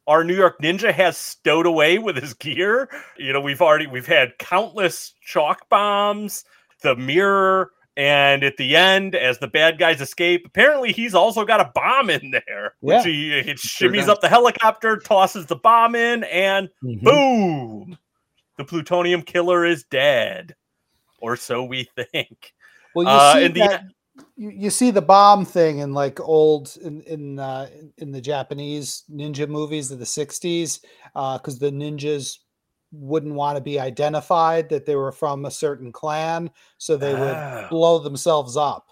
our 0.07 0.23
New 0.23 0.35
York 0.35 0.59
Ninja 0.61 0.93
has 0.93 1.17
stowed 1.17 1.65
away 1.65 1.99
with 1.99 2.15
his 2.15 2.33
gear. 2.33 2.89
You 3.17 3.33
know, 3.33 3.41
we've 3.41 3.61
already 3.61 3.85
we've 3.85 4.07
had 4.07 4.37
countless 4.39 5.13
chalk 5.21 5.67
bombs, 5.69 6.45
the 6.81 6.95
mirror, 6.95 7.71
and 7.97 8.43
at 8.45 8.55
the 8.55 8.77
end, 8.77 9.13
as 9.15 9.39
the 9.39 9.47
bad 9.47 9.77
guys 9.77 9.99
escape, 9.99 10.45
apparently 10.45 10.93
he's 10.93 11.13
also 11.13 11.43
got 11.43 11.59
a 11.59 11.69
bomb 11.75 12.09
in 12.09 12.31
there, 12.31 12.75
which 12.79 12.97
Yeah. 12.97 13.03
he, 13.03 13.41
he 13.43 13.53
shimmies 13.55 14.01
does. 14.01 14.09
up 14.09 14.21
the 14.21 14.29
helicopter, 14.29 14.97
tosses 14.97 15.47
the 15.47 15.55
bomb 15.57 15.95
in, 15.95 16.23
and 16.25 16.69
Mhm. 16.81 17.01
boom, 17.03 17.97
the 18.57 18.63
plutonium 18.63 19.21
killer 19.23 19.65
is 19.65 19.83
dead, 19.83 20.55
or 21.19 21.35
so 21.35 21.63
we 21.65 21.89
think. 21.95 22.53
Well, 22.95 23.05
you 23.05 23.11
Uh, 23.11 23.33
see 23.33 23.43
in 23.45 23.53
the- 23.53 23.59
that 23.61 23.83
you, 24.35 24.49
you 24.49 24.69
see 24.69 24.91
the 24.91 25.01
bomb 25.01 25.45
thing 25.45 25.79
in 25.79 25.93
like 25.93 26.19
old 26.19 26.75
in 26.81 27.01
in 27.01 27.39
uh, 27.39 27.67
in 27.97 28.11
the 28.11 28.21
Japanese 28.21 29.03
ninja 29.11 29.47
movies 29.47 29.91
of 29.91 29.99
the 29.99 30.05
'60s 30.05 30.79
because 31.13 31.59
the 31.59 31.71
ninjas 31.71 32.37
wouldn't 32.93 33.33
want 33.33 33.57
to 33.57 33.61
be 33.61 33.79
identified 33.79 34.69
that 34.69 34.85
they 34.85 34.95
were 34.95 35.11
from 35.11 35.45
a 35.45 35.51
certain 35.51 35.91
clan, 35.91 36.49
so 36.77 36.95
they 36.95 37.13
would 37.13 37.35
Ah. 37.35 37.67
blow 37.69 37.99
themselves 37.99 38.55
up. 38.55 38.87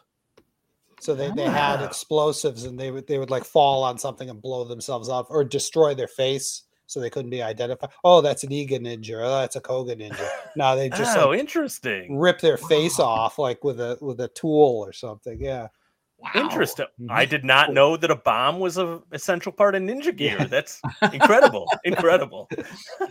So 0.99 1.15
they, 1.15 1.31
they 1.31 1.45
had 1.45 1.81
Ah. 1.81 1.85
explosives 1.85 2.65
and 2.65 2.77
they 2.80 2.91
would 2.91 3.07
they 3.07 3.19
would 3.19 3.30
like 3.31 3.45
fall 3.45 3.84
on 3.84 3.97
something 3.97 4.30
and 4.30 4.41
blow 4.41 4.64
themselves 4.65 5.07
up 5.10 5.27
or 5.30 5.43
destroy 5.43 5.93
their 5.95 6.07
face 6.10 6.64
so 6.88 6.99
they 6.99 7.10
couldn't 7.10 7.32
be 7.32 7.41
identified. 7.41 7.90
Oh, 8.03 8.22
that's 8.22 8.44
an 8.44 8.49
Iga 8.49 8.80
ninja. 8.80 9.22
Oh, 9.24 9.40
that's 9.40 9.56
a 9.56 9.62
Koga 9.62 9.95
ninja. 9.95 10.28
No, 10.57 10.74
they 10.76 10.88
just 10.90 11.18
oh, 11.18 11.30
like, 11.30 11.40
interesting. 11.40 12.18
rip 12.18 12.40
their 12.40 12.56
face 12.56 12.98
off 12.98 13.38
like 13.38 13.64
with 13.66 13.82
a 13.82 13.98
with 13.99 14.22
a 14.22 14.30
tool 14.30 14.86
or 14.86 14.94
something. 14.94 15.38
Yeah. 15.41 15.68
Wow. 16.18 16.32
Interesting. 16.36 16.86
Mhm. 17.02 17.12
I 17.12 17.26
did 17.26 17.44
not 17.44 17.74
know 17.74 17.98
that 17.98 18.10
a 18.10 18.16
bomb 18.16 18.60
was 18.60 18.78
a 18.78 19.02
essential 19.12 19.52
part 19.52 19.76
of 19.76 19.84
ninja 19.84 20.16
gear. 20.16 20.45
That's 20.45 20.82
incredible. 21.12 21.68
incredible. 21.84 22.49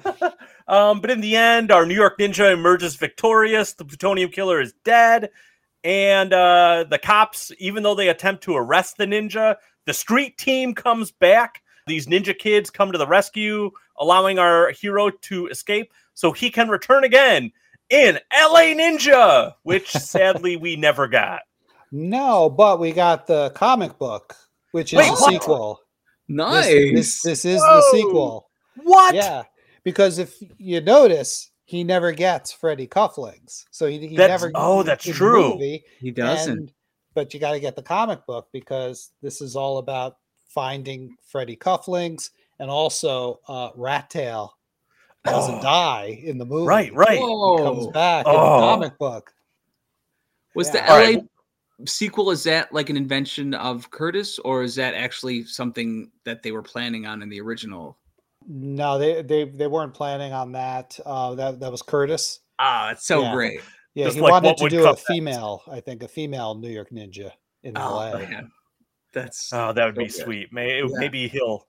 um, 0.69 1.03
but 1.03 1.11
in 1.11 1.21
the 1.21 1.37
end, 1.37 1.71
our 1.71 1.85
New 1.85 1.95
York 1.95 2.19
ninja 2.19 2.51
emerges 2.51 2.97
victorious. 2.97 3.75
The 3.75 3.85
plutonium 3.85 4.31
killer 4.31 4.61
is 4.61 4.73
dead. 4.85 5.31
And 5.85 6.33
uh, 6.33 6.87
the 6.89 6.99
cops, 6.99 7.53
even 7.59 7.83
though 7.83 7.95
they 7.95 8.09
attempt 8.09 8.43
to 8.45 8.57
arrest 8.57 8.97
the 8.97 9.05
ninja, 9.05 9.57
the 9.85 9.93
street 9.93 10.39
team 10.39 10.75
comes 10.75 11.13
back. 11.13 11.61
These 11.87 12.07
ninja 12.07 12.37
kids 12.37 12.71
come 12.71 12.93
to 12.93 12.99
the 12.99 13.07
rescue, 13.07 13.71
allowing 13.99 14.39
our 14.39 14.71
hero 14.71 15.11
to 15.11 15.47
escape 15.49 15.93
so 16.15 16.33
he 16.33 16.51
can 16.51 16.69
return 16.69 17.05
again 17.05 17.53
in 17.91 18.19
LA 18.33 18.73
Ninja, 18.75 19.53
which 19.65 19.91
sadly 19.91 20.57
we 20.57 20.77
never 20.77 21.07
got. 21.07 21.43
No, 21.93 22.49
but 22.49 22.81
we 22.81 22.93
got 22.93 23.27
the 23.27 23.51
comic 23.51 23.99
book, 23.99 24.35
which 24.73 24.93
is 24.95 24.99
Wait, 24.99 25.09
a 25.09 25.13
what? 25.13 25.33
sequel. 25.33 25.75
This- 25.75 25.81
Nice. 26.27 26.65
This, 26.95 27.21
this, 27.23 27.45
is 27.45 27.61
Whoa. 27.61 27.77
the 27.77 27.83
sequel. 27.99 28.49
What? 28.83 29.15
Yeah, 29.15 29.43
because 29.83 30.19
if 30.19 30.39
you 30.57 30.81
notice, 30.81 31.51
he 31.67 31.85
never 31.85 32.13
gets 32.13 32.51
Freddy 32.51 32.87
cufflinks, 32.87 33.67
so 33.71 33.87
he, 33.87 33.99
he 34.09 34.17
That's- 34.17 34.41
never. 34.41 34.51
oh, 34.55 34.83
that's 34.83 35.05
true. 35.05 35.51
movie, 35.53 35.85
he 36.01 36.11
doesn't. 36.11 36.59
and- 36.59 36.73
but 37.13 37.33
you 37.35 37.39
got 37.41 37.53
to 37.53 37.61
get 37.61 37.77
the 37.77 37.83
comic 37.83 38.25
book 38.27 38.49
because 38.55 39.11
this 39.23 39.41
is 39.43 39.55
all 39.55 39.77
about 39.79 40.17
finding 40.55 41.17
Freddy 41.27 41.57
cufflinks, 41.57 42.31
and 42.59 42.71
also 42.71 43.41
uh, 43.49 43.71
Rat 43.75 44.09
Tail 44.11 44.57
doesn't 45.25 45.59
Oh. 45.59 45.63
die 45.63 46.21
in 46.23 46.39
the 46.39 46.45
movie. 46.45 46.67
Right, 46.67 46.95
right. 46.95 47.13
He 47.19 47.19
comes 47.19 47.87
Whoa. 47.87 47.91
back 47.91 48.27
in 48.27 48.33
Oh. 48.35 48.61
the 48.61 48.67
comic 48.67 48.99
book. 48.99 49.33
Was 50.55 50.73
Yeah. 50.73 50.87
the 50.87 50.93
LA 50.93 50.97
right. 50.99 51.23
sequel 51.87 52.31
is 52.31 52.45
that 52.45 52.73
like 52.73 52.91
an 52.91 52.97
invention 52.97 53.55
of 53.55 53.91
Kurtis 53.91 54.39
or 54.45 54.63
is 54.63 54.75
that 54.77 54.95
actually 54.95 55.45
something 55.45 56.11
that 56.25 56.43
they 56.43 56.53
were 56.53 56.63
planning 56.63 57.07
on 57.07 57.23
in 57.23 57.29
the 57.29 57.41
original? 57.41 57.99
No, 58.47 58.99
they 58.99 59.23
they 59.23 59.45
they 59.45 59.67
weren't 59.67 59.95
planning 59.95 60.33
on 60.33 60.53
that. 60.53 60.99
Uh, 61.05 61.35
that 61.35 61.61
that 61.61 61.73
was 61.73 61.83
Kurtis. 61.83 62.41
Ah, 62.59 62.91
it's 62.91 63.07
so 63.07 63.23
Yeah. 63.23 63.33
great. 63.33 63.61
Yeah, 63.95 64.05
Just 64.07 64.17
he 64.17 64.23
like 64.23 64.31
wanted 64.33 64.57
to 64.59 64.69
do 64.69 64.83
a 64.83 64.91
next. 64.91 65.07
female, 65.07 65.63
I 65.71 65.81
think, 65.81 66.03
a 66.03 66.09
female 66.09 66.55
New 66.57 66.69
York 66.69 66.91
ninja 66.91 67.31
in 67.63 67.77
Oh, 67.79 67.95
LA. 67.97 68.19
man. 68.19 68.53
That's 69.15 69.53
Oh, 69.53 69.73
that 69.73 69.85
would 69.87 69.95
be 69.95 70.05
good. 70.07 70.13
sweet. 70.13 70.53
May, 70.53 70.79
Yeah. 70.81 70.87
Maybe 70.93 71.29
he'll. 71.29 71.67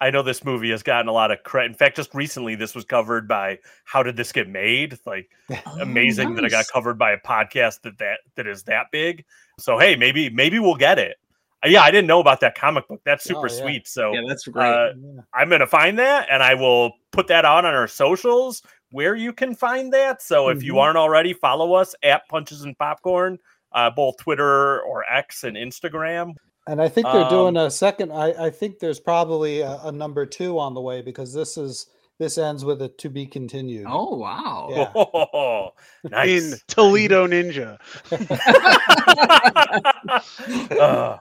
I 0.00 0.10
know 0.10 0.22
this 0.22 0.44
movie 0.44 0.70
has 0.70 0.84
gotten 0.84 1.08
a 1.08 1.12
lot 1.12 1.32
of 1.32 1.42
credit. 1.42 1.72
In 1.72 1.74
fact, 1.74 1.96
just 1.96 2.14
recently, 2.14 2.54
this 2.54 2.72
was 2.74 2.84
covered 2.84 3.26
by 3.26 3.58
"How 3.84 4.02
Did 4.02 4.16
This 4.16 4.30
Get 4.30 4.48
Made?" 4.48 4.92
It's 4.92 5.06
Like 5.06 5.28
Oh, 5.66 5.78
amazing 5.80 6.34
that 6.36 6.44
it 6.44 6.50
got 6.50 6.66
covered 6.68 6.98
by 6.98 7.12
a 7.12 7.18
podcast 7.18 7.80
that 7.82 7.98
that 7.98 8.20
that 8.36 8.46
is 8.46 8.62
that 8.64 8.86
big. 8.92 9.24
So 9.58 9.78
hey, 9.78 9.96
maybe 9.96 10.30
maybe 10.30 10.58
we'll 10.60 10.76
get 10.76 10.98
it. 11.00 11.16
Uh, 11.64 11.68
Yeah, 11.68 11.82
I 11.82 11.90
didn't 11.90 12.06
know 12.06 12.20
about 12.20 12.38
that 12.40 12.54
comic 12.54 12.86
book. 12.86 13.00
That's 13.04 13.26
Oh, 13.28 13.34
super 13.42 13.48
yeah. 13.52 13.60
sweet. 13.60 13.88
So 13.88 14.12
Yeah, 14.12 14.20
that's 14.28 14.46
great. 14.46 14.68
uh, 14.68 14.92
Yeah. 14.96 15.22
I'm 15.34 15.48
gonna 15.48 15.66
find 15.66 15.98
that 15.98 16.28
and 16.30 16.42
I 16.44 16.54
will 16.54 16.92
put 17.10 17.26
that 17.28 17.44
out 17.44 17.64
on 17.64 17.74
our 17.74 17.88
socials 17.88 18.62
where 18.92 19.16
you 19.16 19.32
can 19.32 19.52
find 19.54 19.92
that. 19.94 20.22
So 20.22 20.48
if 20.48 20.62
you 20.62 20.74
Mhm. 20.74 20.80
aren't 20.82 20.96
already, 20.98 21.32
follow 21.32 21.74
us 21.74 21.94
at 22.04 22.22
Punches 22.28 22.62
and 22.62 22.78
Popcorn, 22.78 23.36
uh, 23.72 23.90
both 23.90 24.16
Twitter 24.18 24.80
or 24.82 25.04
X 25.12 25.42
and 25.42 25.56
Instagram. 25.56 26.34
And 26.68 26.82
I 26.82 26.88
think 26.88 27.06
they're 27.06 27.28
doing 27.30 27.56
Um, 27.56 27.66
a 27.66 27.70
second. 27.70 28.12
I, 28.12 28.46
I 28.46 28.50
think 28.50 28.78
there's 28.78 29.00
probably 29.00 29.60
a, 29.62 29.78
a 29.84 29.92
number 29.92 30.26
two 30.26 30.58
on 30.58 30.74
the 30.74 30.80
way 30.82 31.00
because 31.02 31.32
this 31.32 31.56
is 31.56 31.86
this 32.18 32.36
ends 32.36 32.64
with 32.64 32.82
a 32.82 32.88
to 32.88 33.08
be 33.08 33.26
continued. 33.26 33.86
oh 33.88 34.16
wow. 34.16 34.68
Yeah. 34.70 34.90
Oh, 34.94 35.70
nice. 36.10 36.52
in 36.52 36.58
Toledo 36.68 37.26
Ninja. 37.26 37.78
uh, 40.80 41.18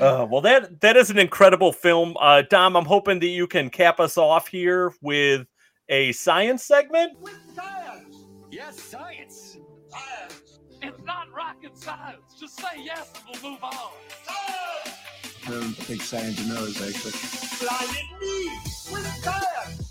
uh, 0.00 0.26
well, 0.30 0.40
that 0.42 0.80
that 0.82 0.96
is 0.96 1.10
an 1.10 1.18
incredible 1.18 1.72
film. 1.72 2.14
Uh, 2.20 2.42
Dom, 2.48 2.76
I'm 2.76 2.84
hoping 2.84 3.18
that 3.20 3.26
you 3.28 3.46
can 3.46 3.70
cap 3.70 3.98
us 3.98 4.16
off 4.18 4.46
here 4.48 4.92
with 5.02 5.46
a 5.88 6.12
science 6.12 6.64
segment. 6.64 7.12
Yes, 8.50 8.80
science. 8.80 9.56
It's 10.28 10.35
not 11.06 11.32
rocket 11.32 11.76
science. 11.78 12.34
Just 12.38 12.58
say 12.58 12.82
yes 12.82 13.12
and 13.14 13.42
we'll 13.42 13.52
move 13.52 13.62
on. 13.62 13.92
I 14.28 15.50
don't 15.50 15.72
think 15.72 16.02
science 16.02 16.44
knows, 16.48 16.82
actually. 16.82 17.12
Blinded 17.60 18.20
me 18.20 18.50
with 18.92 19.06
science. 19.22 19.86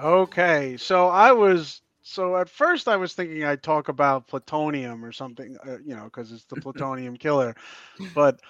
Okay, 0.00 0.76
so 0.76 1.08
I 1.08 1.32
was 1.32 1.80
so 2.02 2.36
at 2.36 2.48
first 2.48 2.86
I 2.86 2.96
was 2.96 3.14
thinking 3.14 3.44
I'd 3.44 3.62
talk 3.62 3.88
about 3.88 4.28
plutonium 4.28 5.04
or 5.04 5.10
something, 5.10 5.56
uh, 5.66 5.78
you 5.84 5.96
know, 5.96 6.04
because 6.04 6.30
it's 6.30 6.44
the 6.44 6.56
plutonium 6.60 7.16
killer, 7.16 7.56
but 8.14 8.40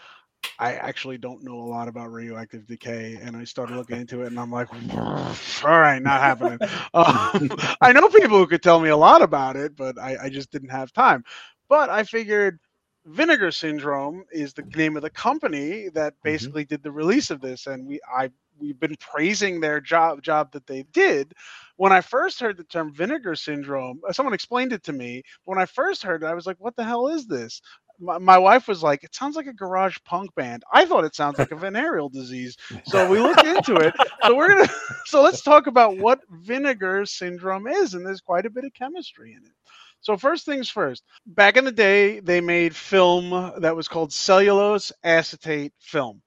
I 0.58 0.74
actually 0.74 1.18
don't 1.18 1.42
know 1.44 1.58
a 1.58 1.68
lot 1.68 1.88
about 1.88 2.12
radioactive 2.12 2.66
decay, 2.66 3.18
and 3.20 3.36
I 3.36 3.44
started 3.44 3.74
looking 3.74 3.98
into 3.98 4.22
it, 4.22 4.28
and 4.28 4.38
I'm 4.40 4.50
like, 4.50 4.68
all 5.64 5.80
right, 5.80 6.02
not 6.02 6.20
happening. 6.20 6.60
Um, 6.94 7.50
I 7.80 7.92
know 7.92 8.08
people 8.08 8.38
who 8.38 8.46
could 8.46 8.62
tell 8.62 8.80
me 8.80 8.88
a 8.88 8.96
lot 8.96 9.22
about 9.22 9.56
it, 9.56 9.76
but 9.76 9.98
I, 9.98 10.16
I 10.24 10.28
just 10.30 10.50
didn't 10.50 10.70
have 10.70 10.92
time. 10.92 11.24
But 11.68 11.90
I 11.90 12.04
figured 12.04 12.58
Vinegar 13.06 13.50
Syndrome 13.52 14.24
is 14.32 14.54
the 14.54 14.64
name 14.74 14.96
of 14.96 15.02
the 15.02 15.10
company 15.10 15.88
that 15.94 16.14
basically 16.22 16.64
did 16.64 16.82
the 16.82 16.92
release 16.92 17.30
of 17.30 17.40
this, 17.40 17.66
and 17.66 17.86
we 17.86 18.00
I 18.14 18.30
we've 18.58 18.78
been 18.80 18.96
praising 18.98 19.60
their 19.60 19.80
job 19.80 20.22
job 20.22 20.52
that 20.52 20.66
they 20.66 20.84
did. 20.92 21.32
When 21.76 21.92
I 21.92 22.00
first 22.00 22.40
heard 22.40 22.56
the 22.56 22.64
term 22.64 22.92
vinegar 22.94 23.34
syndrome, 23.36 24.00
uh, 24.08 24.12
someone 24.12 24.34
explained 24.34 24.72
it 24.72 24.82
to 24.84 24.92
me. 24.92 25.22
When 25.44 25.58
I 25.58 25.66
first 25.66 26.02
heard 26.02 26.22
it, 26.22 26.26
I 26.26 26.34
was 26.34 26.46
like, 26.46 26.56
"What 26.58 26.76
the 26.76 26.84
hell 26.84 27.08
is 27.08 27.26
this?" 27.26 27.60
My, 28.00 28.18
my 28.18 28.38
wife 28.38 28.68
was 28.68 28.82
like, 28.82 29.04
"It 29.04 29.14
sounds 29.14 29.36
like 29.36 29.46
a 29.46 29.52
garage 29.52 29.98
punk 30.04 30.34
band." 30.34 30.64
I 30.72 30.84
thought 30.86 31.04
it 31.04 31.14
sounds 31.14 31.38
like 31.38 31.52
a 31.52 31.56
venereal 31.56 32.08
disease. 32.08 32.56
So 32.84 33.08
we 33.10 33.20
looked 33.20 33.44
into 33.44 33.76
it. 33.76 33.94
So 34.24 34.36
we're 34.36 34.48
gonna. 34.48 34.68
So 35.06 35.22
let's 35.22 35.42
talk 35.42 35.68
about 35.68 35.98
what 35.98 36.20
vinegar 36.30 37.06
syndrome 37.06 37.66
is, 37.68 37.94
and 37.94 38.04
there's 38.04 38.20
quite 38.20 38.46
a 38.46 38.50
bit 38.50 38.64
of 38.64 38.74
chemistry 38.74 39.32
in 39.32 39.44
it. 39.44 39.52
So 40.00 40.16
first 40.16 40.46
things 40.46 40.68
first. 40.68 41.04
Back 41.26 41.56
in 41.56 41.64
the 41.64 41.72
day, 41.72 42.20
they 42.20 42.40
made 42.40 42.74
film 42.74 43.52
that 43.60 43.76
was 43.76 43.88
called 43.88 44.12
cellulose 44.12 44.92
acetate 45.04 45.72
film, 45.80 46.22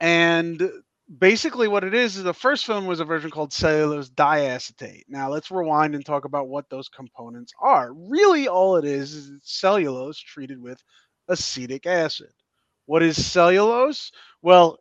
and 0.00 0.70
basically 1.18 1.68
what 1.68 1.84
it 1.84 1.94
is 1.94 2.16
is 2.16 2.24
the 2.24 2.34
first 2.34 2.66
film 2.66 2.86
was 2.86 3.00
a 3.00 3.04
version 3.04 3.30
called 3.30 3.52
cellulose 3.52 4.10
diacetate. 4.10 5.04
Now 5.08 5.30
let's 5.30 5.50
rewind 5.50 5.94
and 5.94 6.04
talk 6.04 6.24
about 6.24 6.48
what 6.48 6.68
those 6.68 6.88
components 6.88 7.52
are. 7.60 7.92
Really, 7.92 8.48
all 8.48 8.76
it 8.76 8.84
is 8.84 9.14
is 9.14 9.32
cellulose 9.42 10.18
treated 10.18 10.60
with 10.60 10.82
acetic 11.28 11.86
acid. 11.86 12.32
What 12.86 13.02
is 13.02 13.24
cellulose? 13.24 14.10
Well, 14.42 14.78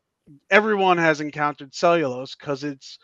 everyone 0.49 0.97
has 0.97 1.21
encountered 1.21 1.73
cellulose 1.73 2.35
because 2.35 2.63
it's 2.63 2.97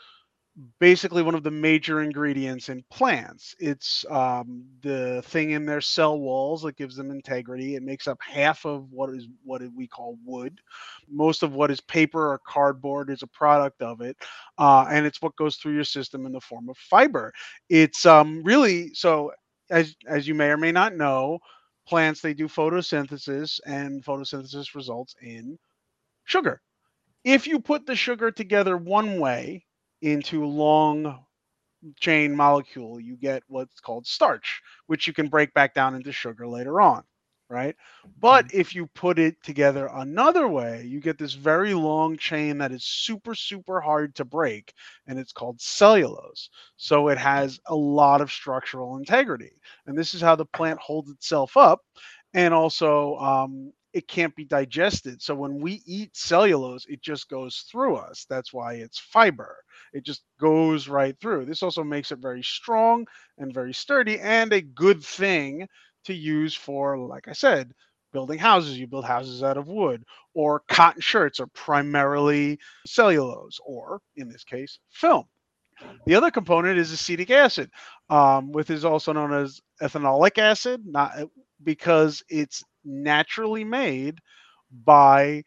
basically 0.79 1.23
one 1.23 1.35
of 1.35 1.43
the 1.43 1.51
major 1.51 2.01
ingredients 2.01 2.69
in 2.69 2.83
plants. 2.91 3.55
It's 3.59 4.05
um, 4.09 4.65
the 4.81 5.21
thing 5.25 5.51
in 5.51 5.65
their 5.65 5.81
cell 5.81 6.19
walls 6.19 6.63
that 6.63 6.75
gives 6.75 6.95
them 6.95 7.11
integrity. 7.11 7.75
It 7.75 7.83
makes 7.83 8.07
up 8.07 8.19
half 8.21 8.65
of 8.65 8.91
what 8.91 9.09
is 9.11 9.27
what 9.43 9.61
we 9.75 9.87
call 9.87 10.17
wood. 10.25 10.59
Most 11.09 11.43
of 11.43 11.53
what 11.53 11.71
is 11.71 11.79
paper 11.81 12.31
or 12.31 12.39
cardboard 12.45 13.09
is 13.09 13.23
a 13.23 13.27
product 13.27 13.81
of 13.81 14.01
it, 14.01 14.17
uh, 14.57 14.85
and 14.89 15.05
it's 15.05 15.21
what 15.21 15.35
goes 15.37 15.55
through 15.55 15.73
your 15.73 15.83
system 15.83 16.25
in 16.25 16.31
the 16.31 16.41
form 16.41 16.69
of 16.69 16.77
fiber. 16.77 17.31
It's 17.69 18.05
um, 18.05 18.43
really 18.43 18.93
so. 18.93 19.31
As 19.69 19.95
as 20.05 20.27
you 20.27 20.35
may 20.35 20.49
or 20.49 20.57
may 20.57 20.73
not 20.73 20.97
know, 20.97 21.39
plants 21.87 22.19
they 22.19 22.33
do 22.33 22.49
photosynthesis, 22.49 23.61
and 23.65 24.03
photosynthesis 24.03 24.75
results 24.75 25.15
in 25.21 25.57
sugar. 26.25 26.61
If 27.23 27.47
you 27.47 27.59
put 27.59 27.85
the 27.85 27.95
sugar 27.95 28.31
together 28.31 28.75
one 28.75 29.19
way, 29.19 29.63
into 30.01 30.45
long 30.45 31.23
chain 31.99 32.35
molecule, 32.35 32.99
you 32.99 33.15
get 33.15 33.43
what's 33.47 33.79
called 33.79 34.05
starch, 34.07 34.61
which 34.87 35.07
you 35.07 35.13
can 35.13 35.27
break 35.29 35.53
back 35.53 35.73
down 35.73 35.95
into 35.95 36.11
sugar 36.11 36.47
later 36.47 36.81
on, 36.81 37.03
right? 37.49 37.75
But 38.19 38.53
if 38.53 38.75
you 38.75 38.87
put 38.95 39.19
it 39.19 39.35
together 39.43 39.89
another 39.93 40.47
way, 40.47 40.83
you 40.85 40.99
get 40.99 41.17
this 41.17 41.33
very 41.33 41.73
long 41.73 42.17
chain 42.17 42.57
that 42.59 42.71
is 42.71 42.85
super, 42.85 43.35
super 43.35 43.81
hard 43.81 44.15
to 44.15 44.25
break, 44.25 44.73
and 45.07 45.17
it's 45.19 45.33
called 45.33 45.59
cellulose. 45.59 46.49
So 46.77 47.09
it 47.09 47.17
has 47.17 47.59
a 47.67 47.75
lot 47.75 48.21
of 48.21 48.31
structural 48.31 48.97
integrity. 48.97 49.51
And 49.87 49.97
this 49.97 50.13
is 50.13 50.21
how 50.21 50.35
the 50.35 50.45
plant 50.45 50.79
holds 50.79 51.09
itself 51.11 51.57
up. 51.57 51.81
And 52.33 52.53
also, 52.53 53.17
um, 53.17 53.73
it 53.93 54.07
can't 54.07 54.35
be 54.35 54.45
digested. 54.45 55.21
So 55.21 55.35
when 55.35 55.59
we 55.59 55.81
eat 55.85 56.15
cellulose, 56.15 56.85
it 56.87 57.01
just 57.01 57.29
goes 57.29 57.65
through 57.69 57.95
us. 57.97 58.25
That's 58.29 58.53
why 58.53 58.75
it's 58.75 58.99
fiber. 58.99 59.57
It 59.93 60.03
just 60.05 60.23
goes 60.39 60.87
right 60.87 61.15
through. 61.19 61.45
This 61.45 61.63
also 61.63 61.83
makes 61.83 62.11
it 62.11 62.19
very 62.19 62.43
strong 62.43 63.05
and 63.37 63.53
very 63.53 63.73
sturdy 63.73 64.19
and 64.19 64.53
a 64.53 64.61
good 64.61 65.03
thing 65.03 65.67
to 66.05 66.13
use 66.13 66.55
for, 66.55 66.97
like 66.97 67.27
I 67.27 67.33
said, 67.33 67.73
building 68.13 68.39
houses. 68.39 68.79
You 68.79 68.87
build 68.87 69.05
houses 69.05 69.43
out 69.43 69.57
of 69.57 69.67
wood, 69.67 70.03
or 70.33 70.63
cotton 70.67 71.01
shirts 71.01 71.39
are 71.39 71.47
primarily 71.47 72.59
cellulose, 72.85 73.59
or 73.65 74.01
in 74.15 74.29
this 74.29 74.43
case, 74.43 74.79
film. 74.89 75.25
The 76.05 76.15
other 76.15 76.31
component 76.31 76.77
is 76.77 76.91
acetic 76.91 77.31
acid, 77.31 77.71
um, 78.09 78.51
which 78.51 78.69
is 78.69 78.85
also 78.85 79.13
known 79.13 79.33
as 79.33 79.61
ethanolic 79.81 80.37
acid, 80.37 80.85
not 80.85 81.11
because 81.63 82.23
it's 82.29 82.63
naturally 82.83 83.63
made 83.63 84.19
by 84.83 85.43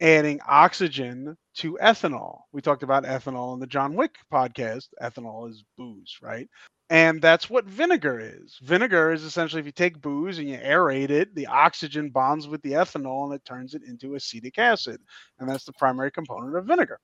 adding 0.00 0.40
oxygen 0.46 1.36
to 1.54 1.78
ethanol. 1.82 2.40
We 2.52 2.60
talked 2.60 2.82
about 2.82 3.04
ethanol 3.04 3.54
in 3.54 3.60
the 3.60 3.66
John 3.66 3.94
Wick 3.94 4.16
podcast. 4.32 4.88
Ethanol 5.02 5.50
is 5.50 5.64
booze, 5.76 6.18
right? 6.22 6.48
And 6.88 7.20
that's 7.20 7.50
what 7.50 7.64
vinegar 7.64 8.20
is. 8.20 8.58
Vinegar 8.62 9.12
is 9.12 9.24
essentially 9.24 9.58
if 9.58 9.66
you 9.66 9.72
take 9.72 10.00
booze 10.00 10.38
and 10.38 10.48
you 10.48 10.58
aerate 10.58 11.10
it, 11.10 11.34
the 11.34 11.46
oxygen 11.46 12.10
bonds 12.10 12.46
with 12.46 12.62
the 12.62 12.72
ethanol 12.72 13.24
and 13.24 13.34
it 13.34 13.44
turns 13.44 13.74
it 13.74 13.82
into 13.82 14.14
acetic 14.14 14.58
acid. 14.58 15.00
And 15.40 15.48
that's 15.48 15.64
the 15.64 15.72
primary 15.72 16.12
component 16.12 16.56
of 16.56 16.66
vinegar. 16.66 17.00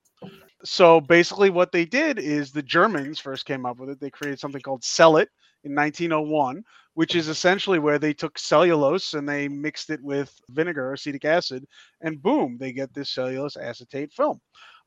So 0.63 1.01
basically, 1.01 1.49
what 1.49 1.73
they 1.73 1.83
did 1.83 2.17
is 2.17 2.51
the 2.51 2.63
Germans 2.63 3.19
first 3.19 3.45
came 3.45 3.65
up 3.65 3.77
with 3.77 3.89
it. 3.89 3.99
They 3.99 4.09
created 4.09 4.39
something 4.39 4.61
called 4.61 4.83
Cellit 4.83 5.27
in 5.63 5.75
1901, 5.75 6.63
which 6.93 7.15
is 7.15 7.27
essentially 7.27 7.79
where 7.79 7.99
they 7.99 8.13
took 8.13 8.37
cellulose 8.37 9.13
and 9.13 9.27
they 9.27 9.47
mixed 9.47 9.89
it 9.89 10.01
with 10.01 10.33
vinegar, 10.49 10.93
acetic 10.93 11.25
acid, 11.25 11.65
and 12.01 12.21
boom, 12.21 12.57
they 12.59 12.71
get 12.71 12.93
this 12.93 13.09
cellulose 13.09 13.57
acetate 13.57 14.11
film. 14.11 14.39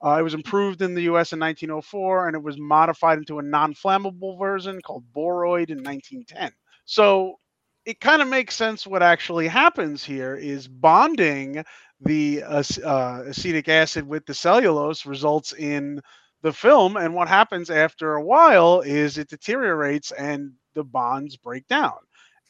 Uh, 0.04 0.18
it 0.20 0.22
was 0.22 0.34
improved 0.34 0.82
in 0.82 0.94
the 0.94 1.02
US 1.02 1.32
in 1.32 1.40
1904 1.40 2.28
and 2.28 2.36
it 2.36 2.42
was 2.42 2.58
modified 2.58 3.18
into 3.18 3.38
a 3.38 3.42
non 3.42 3.74
flammable 3.74 4.38
version 4.38 4.80
called 4.82 5.04
boroid 5.14 5.70
in 5.70 5.82
1910. 5.82 6.52
So 6.84 7.38
it 7.86 8.00
kind 8.00 8.20
of 8.20 8.28
makes 8.28 8.54
sense 8.56 8.86
what 8.86 9.02
actually 9.02 9.48
happens 9.48 10.04
here 10.04 10.34
is 10.34 10.68
bonding 10.68 11.64
the 12.00 12.42
uh, 12.42 12.62
uh, 12.84 13.22
acetic 13.26 13.68
acid 13.68 14.06
with 14.06 14.26
the 14.26 14.34
cellulose 14.34 15.06
results 15.06 15.52
in 15.54 16.00
the 16.42 16.52
film. 16.52 16.96
And 16.96 17.14
what 17.14 17.28
happens 17.28 17.70
after 17.70 18.14
a 18.14 18.24
while 18.24 18.80
is 18.80 19.18
it 19.18 19.28
deteriorates 19.28 20.12
and 20.12 20.52
the 20.76 20.84
bonds 20.84 21.36
break 21.36 21.68
down. 21.68 21.94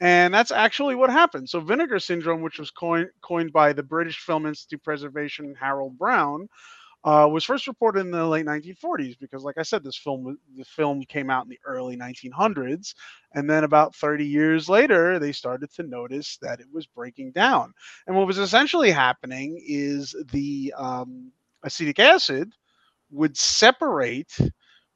And 0.03 0.35
that's 0.35 0.53
actually 0.53 0.97
what 0.97 1.11
happened. 1.11 1.48
So, 1.48 1.61
vinegar 1.61 2.01
syndrome, 2.01 2.43
which 2.43 2.59
was 2.59 2.70
coined, 2.70 3.11
coined 3.23 3.53
by 3.55 3.73
the 3.73 3.85
British 3.85 4.20
Film 4.20 4.47
Institute 4.47 4.85
Preservation 4.85 5.55
Harold 5.59 5.98
Brown, 5.98 6.48
uh, 7.05 7.28
was 7.31 7.44
first 7.44 7.69
reported 7.69 8.01
in 8.01 8.11
the 8.11 8.27
late 8.27 8.47
1940s 8.47 9.16
because, 9.19 9.44
like 9.44 9.59
I 9.59 9.62
said, 9.62 9.85
this 9.85 9.97
film 9.97 10.39
the 10.57 10.65
film 10.65 11.03
came 11.05 11.31
out 11.31 11.44
in 11.44 11.51
the 11.51 11.61
early 11.65 11.97
1900s, 11.97 12.94
and 13.35 13.48
then 13.48 13.65
about 13.65 13.94
30 13.94 14.27
years 14.27 14.69
later, 14.69 15.19
they 15.19 15.32
started 15.32 15.73
to 15.74 15.85
notice 15.85 16.39
that 16.43 16.61
it 16.61 16.66
was 16.73 16.86
breaking 16.86 17.32
down. 17.32 17.73
And 18.07 18.16
what 18.16 18.27
was 18.27 18.39
essentially 18.39 18.90
happening 18.90 19.62
is 19.66 20.15
the 20.32 20.74
um, 20.77 21.32
acetic 21.62 22.01
acid 22.01 22.53
would 23.11 23.36
separate 23.36 24.36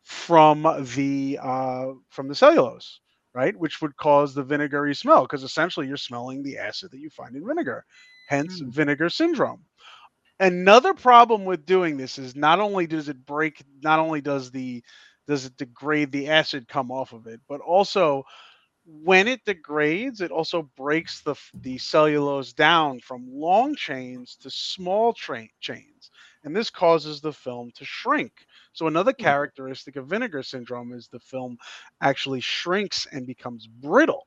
from 0.03 0.63
the 0.97 1.39
uh, 1.43 1.87
from 2.11 2.29
the 2.29 2.35
cellulose, 2.35 3.01
right, 3.35 3.57
which 3.57 3.81
would 3.83 3.97
cause 3.97 4.35
the 4.35 4.43
vinegary 4.43 4.95
smell 4.95 5.23
because 5.23 5.43
essentially 5.45 5.87
you're 5.87 5.97
smelling 5.97 6.43
the 6.43 6.59
acid 6.59 6.91
that 6.93 7.01
you 7.01 7.11
find 7.11 7.37
in 7.37 7.47
vinegar, 7.47 7.85
hence 8.27 8.61
Mm. 8.61 8.69
vinegar 8.69 9.09
syndrome 9.09 9.65
another 10.41 10.95
problem 10.95 11.45
with 11.45 11.67
doing 11.67 11.97
this 11.97 12.19
is 12.19 12.35
not 12.35 12.61
only 12.61 12.87
does 12.87 13.09
it 13.09 13.25
break 13.27 13.63
not 13.83 13.99
only 13.99 14.21
does 14.21 14.51
the 14.51 14.83
does 15.27 15.45
it 15.47 15.57
degrade 15.57 16.11
the 16.13 16.29
acid 16.29 16.67
come 16.69 16.91
off 16.91 17.13
of 17.13 17.27
it 17.27 17.41
but 17.49 17.61
also 17.61 18.23
when 18.85 19.29
it 19.29 19.45
degrades 19.45 20.21
it 20.21 20.31
also 20.31 20.69
breaks 20.77 21.23
the 21.23 21.35
the 21.63 21.79
cellulose 21.79 22.53
down 22.53 23.01
from 23.01 23.27
long 23.31 23.75
chains 23.77 24.37
to 24.37 24.51
small 24.51 25.13
train 25.13 25.49
chains 25.61 26.11
and 26.45 26.55
this 26.57 26.71
causes 26.71 27.21
the 27.21 27.33
film 27.33 27.71
to 27.75 27.85
shrink 27.85 28.33
so 28.73 28.87
another 28.87 29.13
characteristic 29.13 29.97
of 29.97 30.07
vinegar 30.07 30.43
syndrome 30.43 30.93
is 30.93 31.09
the 31.09 31.21
film 31.21 31.57
actually 32.01 32.41
shrinks 32.41 33.07
and 33.13 33.27
becomes 33.27 33.67
brittle 33.67 34.27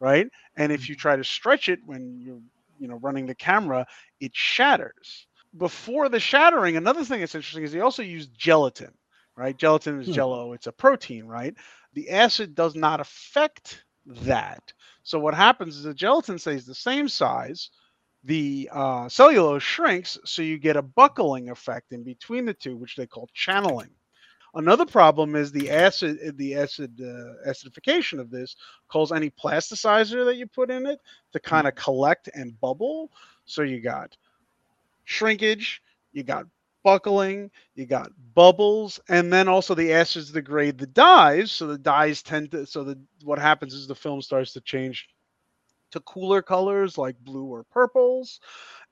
right 0.00 0.28
and 0.56 0.72
if 0.72 0.88
you 0.88 0.94
try 0.94 1.16
to 1.16 1.24
stretch 1.24 1.68
it 1.68 1.80
when 1.86 2.20
you're 2.20 2.40
you 2.78 2.88
know 2.88 2.98
running 3.02 3.26
the 3.26 3.34
camera 3.34 3.86
it 4.20 4.34
shatters 4.34 5.26
before 5.56 6.08
the 6.08 6.20
shattering, 6.20 6.76
another 6.76 7.04
thing 7.04 7.20
that's 7.20 7.34
interesting 7.34 7.64
is 7.64 7.72
they 7.72 7.80
also 7.80 8.02
use 8.02 8.26
gelatin, 8.28 8.92
right? 9.36 9.56
Gelatin 9.56 10.00
is 10.00 10.08
Hmm. 10.08 10.10
jello, 10.10 10.52
it's 10.52 10.66
a 10.66 10.72
protein, 10.72 11.26
right? 11.26 11.54
The 11.94 12.10
acid 12.10 12.54
does 12.54 12.74
not 12.74 13.00
affect 13.00 13.84
that. 14.06 14.72
So 15.02 15.18
what 15.18 15.34
happens 15.34 15.76
is 15.76 15.84
the 15.84 15.94
gelatin 15.94 16.38
stays 16.38 16.66
the 16.66 16.74
same 16.74 17.08
size, 17.08 17.70
the 18.24 18.68
uh, 18.72 19.08
cellulose 19.08 19.62
shrinks, 19.62 20.18
so 20.24 20.42
you 20.42 20.58
get 20.58 20.76
a 20.76 20.82
buckling 20.82 21.50
effect 21.50 21.92
in 21.92 22.04
between 22.04 22.44
the 22.44 22.54
two, 22.54 22.76
which 22.76 22.96
they 22.96 23.06
call 23.06 23.28
channeling. 23.34 23.90
Another 24.54 24.84
problem 24.84 25.34
is 25.34 25.50
the 25.50 25.70
acid, 25.70 26.36
the 26.36 26.54
acid 26.56 27.00
uh, 27.00 27.48
acidification 27.48 28.20
of 28.20 28.30
this 28.30 28.54
causes 28.88 29.16
any 29.16 29.30
plasticizer 29.30 30.26
that 30.26 30.36
you 30.36 30.46
put 30.46 30.70
in 30.70 30.86
it 30.86 31.00
to 31.32 31.40
kind 31.40 31.66
of 31.66 31.74
collect 31.74 32.28
and 32.34 32.60
bubble. 32.60 33.10
So 33.46 33.62
you 33.62 33.80
got 33.80 34.16
shrinkage, 35.04 35.82
you 36.12 36.22
got 36.22 36.46
buckling, 36.84 37.50
you 37.74 37.86
got 37.86 38.10
bubbles, 38.34 39.00
and 39.08 39.32
then 39.32 39.48
also 39.48 39.74
the 39.74 39.94
acids 39.94 40.30
degrade 40.30 40.76
the 40.76 40.86
dyes. 40.86 41.50
So 41.50 41.66
the 41.66 41.78
dyes 41.78 42.22
tend 42.22 42.50
to 42.50 42.66
so 42.66 42.84
the 42.84 42.98
what 43.24 43.38
happens 43.38 43.72
is 43.72 43.86
the 43.86 43.94
film 43.94 44.20
starts 44.20 44.52
to 44.52 44.60
change 44.60 45.08
to 45.92 46.00
cooler 46.00 46.42
colors 46.42 46.98
like 46.98 47.16
blue 47.20 47.46
or 47.46 47.64
purples. 47.64 48.40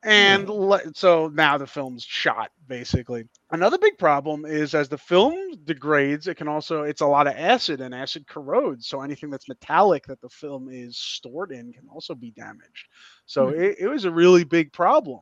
And 0.02 0.48
le- 0.48 0.94
so 0.94 1.28
now 1.28 1.58
the 1.58 1.66
film's 1.66 2.04
shot 2.04 2.50
basically. 2.66 3.28
Another 3.50 3.78
big 3.78 3.98
problem 3.98 4.44
is 4.46 4.74
as 4.74 4.88
the 4.88 4.98
film 4.98 5.34
degrades, 5.64 6.26
it 6.28 6.36
can 6.36 6.48
also 6.48 6.82
it's 6.84 7.00
a 7.02 7.06
lot 7.06 7.26
of 7.26 7.34
acid 7.36 7.80
and 7.80 7.94
acid 7.94 8.26
corrodes. 8.26 8.86
So 8.88 9.00
anything 9.02 9.30
that's 9.30 9.48
metallic 9.48 10.06
that 10.06 10.20
the 10.20 10.28
film 10.30 10.68
is 10.70 10.96
stored 10.98 11.52
in 11.52 11.72
can 11.72 11.88
also 11.88 12.14
be 12.14 12.30
damaged. 12.32 12.88
So 13.26 13.48
Hmm. 13.48 13.50
it, 13.50 13.76
it 13.80 13.88
was 13.88 14.04
a 14.04 14.10
really 14.12 14.44
big 14.44 14.72
problem. 14.72 15.20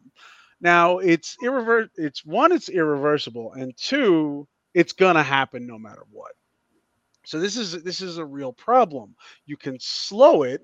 Now 0.60 0.98
it's 0.98 1.36
irrever 1.42 1.88
it's 1.96 2.24
one, 2.24 2.52
it's 2.52 2.68
irreversible, 2.68 3.52
and 3.54 3.76
two, 3.76 4.48
it's 4.74 4.92
gonna 4.92 5.22
happen 5.22 5.66
no 5.66 5.78
matter 5.78 6.04
what. 6.10 6.32
So 7.26 7.38
this 7.40 7.56
is 7.56 7.82
this 7.82 8.00
is 8.00 8.18
a 8.18 8.24
real 8.24 8.52
problem. 8.52 9.14
You 9.46 9.56
can 9.56 9.78
slow 9.80 10.42
it 10.44 10.62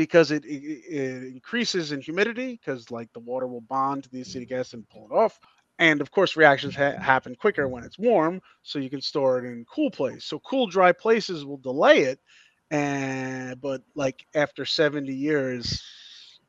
because 0.00 0.30
it, 0.30 0.46
it, 0.46 0.62
it 0.88 1.24
increases 1.24 1.92
in 1.92 2.00
humidity 2.00 2.52
because 2.52 2.90
like 2.90 3.12
the 3.12 3.20
water 3.20 3.46
will 3.46 3.60
bond 3.60 4.02
to 4.02 4.08
the 4.08 4.22
acetic 4.22 4.48
mm. 4.48 4.58
acid 4.58 4.78
and 4.78 4.88
pull 4.88 5.06
it 5.10 5.14
off. 5.14 5.38
And 5.78 6.00
of 6.00 6.10
course, 6.10 6.36
reactions 6.36 6.74
ha- 6.74 6.92
mm-hmm. 6.92 7.02
happen 7.02 7.34
quicker 7.34 7.68
when 7.68 7.84
it's 7.84 7.98
warm, 7.98 8.40
so 8.62 8.78
you 8.78 8.88
can 8.88 9.02
store 9.02 9.38
it 9.38 9.44
in 9.44 9.66
cool 9.66 9.90
place. 9.90 10.24
So 10.24 10.38
cool, 10.38 10.66
dry 10.68 10.92
places 10.92 11.44
will 11.44 11.58
delay 11.58 12.00
it, 12.04 12.18
and 12.70 13.60
but 13.60 13.82
like 13.94 14.24
after 14.34 14.64
70 14.64 15.12
years, 15.12 15.82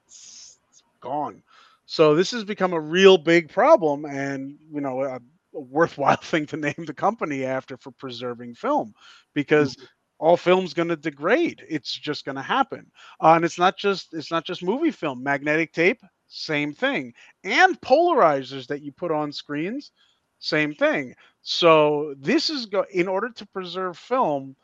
it's 0.07 0.57
gone. 1.01 1.43
So 1.85 2.15
this 2.15 2.31
has 2.31 2.45
become 2.45 2.71
a 2.71 2.79
real 2.79 3.17
big 3.17 3.49
problem, 3.49 4.05
and 4.05 4.57
you 4.71 4.79
know 4.79 5.03
a, 5.03 5.19
a 5.55 5.59
worthwhile 5.59 6.15
thing 6.21 6.45
to 6.47 6.57
name 6.57 6.85
the 6.87 6.93
company 6.93 7.43
after 7.43 7.75
for 7.75 7.91
preserving 7.91 8.55
film, 8.55 8.93
because 9.33 9.75
mm-hmm. 9.75 9.85
All 10.21 10.37
film's 10.37 10.73
going 10.75 10.89
to 10.89 10.97
degrade. 10.97 11.65
It's 11.69 11.93
just 11.93 12.25
going 12.25 12.37
to 12.37 12.43
happen, 12.43 12.91
uh, 13.21 13.33
and 13.35 13.45
it's 13.45 13.59
not 13.59 13.77
just 13.77 14.13
it's 14.13 14.31
not 14.31 14.45
just 14.45 14.63
movie 14.63 14.91
film. 14.91 15.23
Magnetic 15.23 15.73
tape, 15.73 16.01
same 16.29 16.73
thing, 16.73 17.13
and 17.43 17.81
polarizers 17.81 18.67
that 18.67 18.83
you 18.83 18.93
put 18.93 19.11
on 19.11 19.33
screens, 19.33 19.91
same 20.39 20.75
thing. 20.75 21.15
So 21.43 22.15
this 22.19 22.49
is 22.49 22.67
go 22.67 22.85
in 22.91 23.09
order 23.09 23.29
to 23.31 23.47
preserve 23.47 23.97
film. 23.97 24.55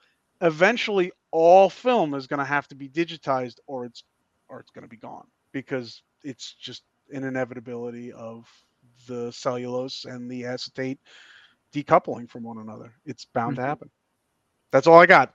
Eventually, 0.42 1.12
all 1.32 1.70
film 1.70 2.16
is 2.16 2.28
going 2.28 2.40
to 2.40 2.46
have 2.46 2.68
to 2.70 2.76
be 2.76 2.90
digitized, 2.90 3.60
or 3.68 3.86
it's 3.86 4.04
or 4.50 4.62
it's 4.62 4.72
going 4.72 4.84
to 4.84 4.90
be 4.90 4.98
gone 4.98 5.28
because 5.54 6.04
it's 6.24 6.54
just 6.56 6.84
an 7.12 7.24
inevitability 7.26 8.14
of 8.14 8.48
the 9.08 9.32
cellulose 9.32 10.06
and 10.06 10.30
the 10.32 10.46
acetate 10.46 11.00
decoupling 11.74 12.30
from 12.30 12.44
one 12.44 12.60
another. 12.60 12.94
It's 13.06 13.26
bound 13.26 13.58
to 13.58 13.64
Mhm. 13.64 13.64
happen. 13.64 13.90
That's 14.72 14.88
all 14.88 15.00
I 15.00 15.06
got. 15.06 15.34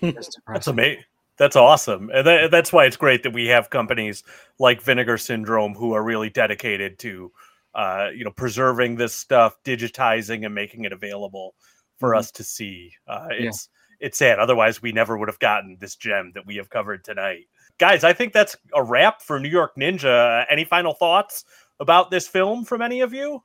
That's 0.00 0.36
That's 0.48 0.66
amazing. 0.66 1.04
That's 1.36 1.56
awesome. 1.56 2.10
And 2.14 2.26
that, 2.26 2.50
that's 2.50 2.72
why 2.72 2.84
it's 2.84 2.96
great 2.96 3.22
that 3.24 3.32
we 3.32 3.46
have 3.48 3.68
companies 3.70 4.22
like 4.58 4.80
Vinegar 4.80 5.18
Syndrome 5.18 5.74
who 5.74 5.92
are 5.92 6.02
really 6.04 6.30
dedicated 6.30 6.98
to, 7.00 7.32
uh, 7.74 8.08
you 8.14 8.24
know, 8.24 8.30
preserving 8.30 8.94
this 8.96 9.14
stuff, 9.14 9.56
digitizing 9.64 10.46
and 10.46 10.54
making 10.54 10.84
it 10.84 10.92
available 10.92 11.54
for 11.98 12.10
Mhm. 12.10 12.18
us 12.18 12.30
to 12.32 12.44
see. 12.44 12.92
Uh, 13.08 13.28
Yeah. 13.30 13.48
it's 13.48 13.68
it's 14.00 14.18
sad. 14.18 14.38
Otherwise, 14.38 14.82
we 14.82 14.92
never 14.92 15.16
would 15.16 15.28
have 15.28 15.38
gotten 15.38 15.76
this 15.80 15.96
gem 15.96 16.30
that 16.34 16.44
we 16.46 16.56
have 16.56 16.68
covered 16.70 17.04
tonight. 17.04 17.46
guys, 17.78 18.04
I 18.04 18.12
think 18.12 18.32
that's 18.32 18.56
a 18.74 18.82
wrap 18.82 19.20
for 19.20 19.40
New 19.40 19.48
York 19.48 19.74
Ninja. 19.76 20.44
Any 20.48 20.64
final 20.64 20.94
thoughts 20.94 21.44
about 21.80 22.08
this 22.10 22.28
film 22.28 22.64
from 22.64 22.80
any 22.82 23.00
of 23.00 23.12
you? 23.12 23.42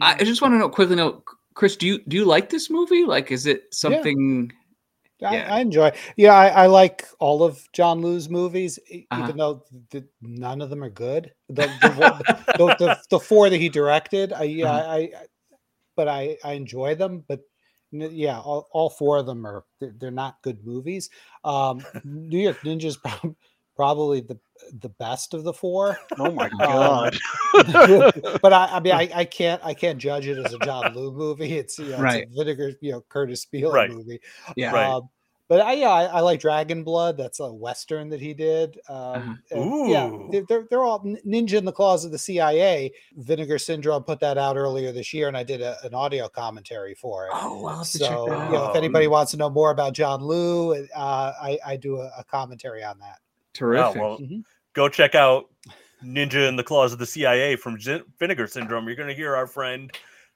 I 0.00 0.14
I 0.18 0.24
just 0.24 0.42
want 0.42 0.54
to 0.54 0.58
know 0.58 0.68
quickly 0.68 0.96
know, 0.96 1.22
Chris, 1.54 1.76
do 1.76 1.86
you 1.86 1.98
do 2.08 2.16
you 2.16 2.24
like 2.24 2.50
this 2.50 2.68
movie? 2.70 3.04
Like, 3.04 3.30
is 3.30 3.46
it 3.46 3.72
something? 3.72 4.52
I, 5.22 5.36
Yeah. 5.36 5.54
I 5.54 5.60
enjoy. 5.60 5.92
Yeah, 6.16 6.34
I, 6.34 6.48
I 6.48 6.66
like 6.66 7.06
all 7.20 7.42
of 7.44 7.66
John 7.72 8.02
Liu's 8.02 8.28
movies, 8.28 8.78
Uh-huh. 8.90 9.22
even 9.22 9.36
though 9.36 9.64
the, 9.90 10.04
none 10.20 10.60
of 10.60 10.70
them 10.70 10.82
are 10.82 10.90
good. 10.90 11.32
The 11.48 11.68
the, 11.82 12.36
the, 12.58 12.74
the, 12.78 12.98
the 13.10 13.20
four 13.20 13.48
that 13.48 13.58
he 13.58 13.68
directed, 13.68 14.32
I 14.32 14.42
yeah, 14.44 14.66
Uh-huh. 14.66 14.90
I, 14.90 14.96
I 14.98 15.10
but 15.96 16.08
I 16.08 16.36
I 16.44 16.52
enjoy 16.54 16.96
them. 16.96 17.24
But 17.28 17.40
yeah, 17.92 18.40
all, 18.40 18.66
all 18.72 18.90
four 18.90 19.18
of 19.18 19.26
them 19.26 19.46
are 19.46 19.64
they're, 19.80 19.94
they're 19.96 20.10
not 20.10 20.42
good 20.42 20.66
movies. 20.66 21.08
Um, 21.44 21.84
New 22.02 22.40
York 22.40 22.60
Ninja 22.62 22.86
is 22.86 22.96
prob- 23.04 23.36
probably 23.76 24.20
the 24.20 24.38
the 24.80 24.88
best 24.88 25.34
of 25.34 25.42
the 25.44 25.52
four. 25.52 25.98
Oh 26.18 26.30
my 26.30 26.46
Um, 26.46 26.58
god. 26.58 27.18
but 28.40 28.52
I, 28.52 28.68
I 28.72 28.80
mean, 28.80 28.94
I, 28.94 29.10
I 29.14 29.24
can't, 29.24 29.60
I 29.64 29.74
can't 29.74 29.98
judge 29.98 30.26
it 30.28 30.38
as 30.38 30.52
a 30.52 30.58
John 30.60 30.94
Liu 30.94 31.10
movie. 31.10 31.58
It's 31.58 31.78
you 31.78 31.90
know, 31.90 31.98
Right. 31.98 32.22
it's 32.22 32.32
a 32.32 32.44
Vinegar, 32.44 32.72
you 32.80 32.92
know, 32.92 33.00
Kurtis 33.10 33.40
Spieler 33.46 33.72
Right. 33.74 33.90
movie. 33.90 34.20
Yeah. 34.56 34.72
Right. 34.72 34.86
Um, 34.86 35.08
but 35.46 35.60
I, 35.60 35.74
yeah, 35.74 35.90
I, 35.90 36.04
I 36.04 36.20
like 36.20 36.40
Dragon 36.40 36.84
Blood. 36.84 37.18
That's 37.18 37.38
a 37.40 37.52
western 37.52 38.08
that 38.08 38.20
he 38.20 38.32
did. 38.32 38.80
Um, 38.88 39.38
and 39.50 39.90
Yeah, 39.90 40.10
they're, 40.30 40.44
they're, 40.48 40.66
they're 40.70 40.82
all 40.84 41.04
Ninja 41.26 41.54
in 41.54 41.66
the 41.66 41.72
Claws 41.72 42.04
of 42.06 42.12
the 42.12 42.18
CIA. 42.18 42.90
Vinegar 43.16 43.58
Syndrome 43.58 44.04
put 44.04 44.20
that 44.20 44.38
out 44.38 44.56
earlier 44.56 44.90
this 44.90 45.12
year, 45.12 45.28
and 45.28 45.36
I 45.36 45.42
did 45.42 45.60
a, 45.60 45.76
an 45.84 45.92
audio 45.92 46.28
commentary 46.28 46.94
for 46.94 47.26
it. 47.26 47.32
Oh, 47.34 47.66
I'll 47.66 47.76
have 47.78 47.90
to 47.90 47.98
check 47.98 48.08
so, 48.08 48.26
that 48.30 48.46
you 48.46 48.52
know, 48.56 48.70
if 48.70 48.76
anybody 48.76 49.06
wants 49.06 49.32
to 49.32 49.36
know 49.36 49.50
more 49.50 49.70
about 49.70 49.92
John 49.92 50.22
Liu, 50.22 50.86
uh, 50.96 51.32
I, 51.42 51.58
I 51.66 51.76
do 51.76 51.98
a, 51.98 52.10
a 52.18 52.24
commentary 52.24 52.82
on 52.82 52.98
that. 53.00 53.18
Terrific. 53.54 54.00
well, 54.00 54.18
Mhm. 54.18 54.42
go 54.74 54.88
check 54.88 55.14
out 55.14 55.46
Ninja 56.02 56.48
in 56.48 56.56
the 56.56 56.62
Claws 56.64 56.92
of 56.92 56.98
the 56.98 57.06
CIA 57.06 57.56
from 57.56 57.78
Gin- 57.78 58.04
Vinegar 58.18 58.46
Syndrome. 58.46 58.86
You're 58.86 58.96
going 58.96 59.08
to 59.08 59.14
hear 59.14 59.34
our 59.34 59.46
friend 59.46 59.90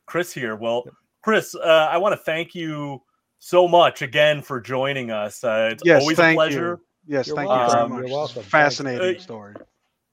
Chris 0.07 0.33
here. 0.33 0.57
Well, 0.57 0.85
Chris, 1.23 1.55
uh, 1.55 1.89
I 1.91 1.99
want 1.99 2.13
to 2.15 2.17
thank 2.17 2.55
you 2.55 3.03
so 3.39 3.69
much 3.69 4.01
again 4.03 4.41
for 4.41 4.61
joining 4.61 5.11
us. 5.11 5.45
Uh, 5.45 5.69
it's 5.73 5.83
yes, 5.85 6.01
always 6.03 6.19
a 6.19 6.23
thank 6.23 6.37
pleasure. 6.39 6.81
you. 7.07 7.15
Yes, 7.17 7.27
You're 7.27 7.37
thank 7.37 7.49
welcome. 7.49 7.69
you 7.69 7.77
very 7.77 7.89
much. 8.03 8.09
you're 8.09 8.19
welcome. 8.19 8.43
Fascinating 8.45 9.17
Uh, 9.17 9.21
story. 9.21 9.55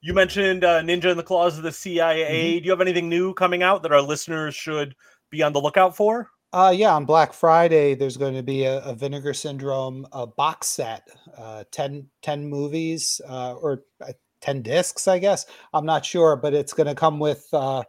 You 0.02 0.14
mentioned 0.14 0.62
uh, 0.64 0.82
Ninja 0.82 1.10
in 1.10 1.16
the 1.16 1.22
Claws 1.22 1.56
of 1.56 1.62
the 1.64 1.72
CIA. 1.72 2.58
Do 2.60 2.64
you 2.64 2.70
have 2.70 2.80
anything 2.80 3.08
new 3.08 3.32
coming 3.34 3.62
out 3.62 3.82
that 3.82 3.92
our 3.92 4.02
listeners 4.02 4.54
should 4.54 4.94
be 5.30 5.42
on 5.42 5.52
the 5.52 5.60
lookout 5.60 5.96
for? 5.96 6.30
Uh, 6.52 6.72
yeah, 6.74 6.94
on 6.94 7.04
Black 7.04 7.32
Friday, 7.32 7.94
there's 7.94 8.16
going 8.16 8.34
to 8.34 8.42
be 8.42 8.64
a, 8.64 8.80
a 8.84 8.94
Vinegar 8.94 9.34
Syndrome 9.34 10.06
uh, 10.12 10.26
box 10.26 10.68
set, 10.68 11.06
uh, 11.36 11.64
10, 11.70 12.08
10 12.22 12.48
movies 12.48 13.20
uh, 13.28 13.54
or 13.54 13.82
uh, 14.00 14.12
10 14.40 14.62
discs, 14.62 15.08
I 15.08 15.18
guess. 15.18 15.46
I'm 15.74 15.84
not 15.84 16.04
sure, 16.04 16.36
but 16.36 16.54
it's 16.54 16.72
going 16.72 16.86
to 16.86 16.94
come 16.94 17.18
with 17.18 17.46
uh, 17.52 17.82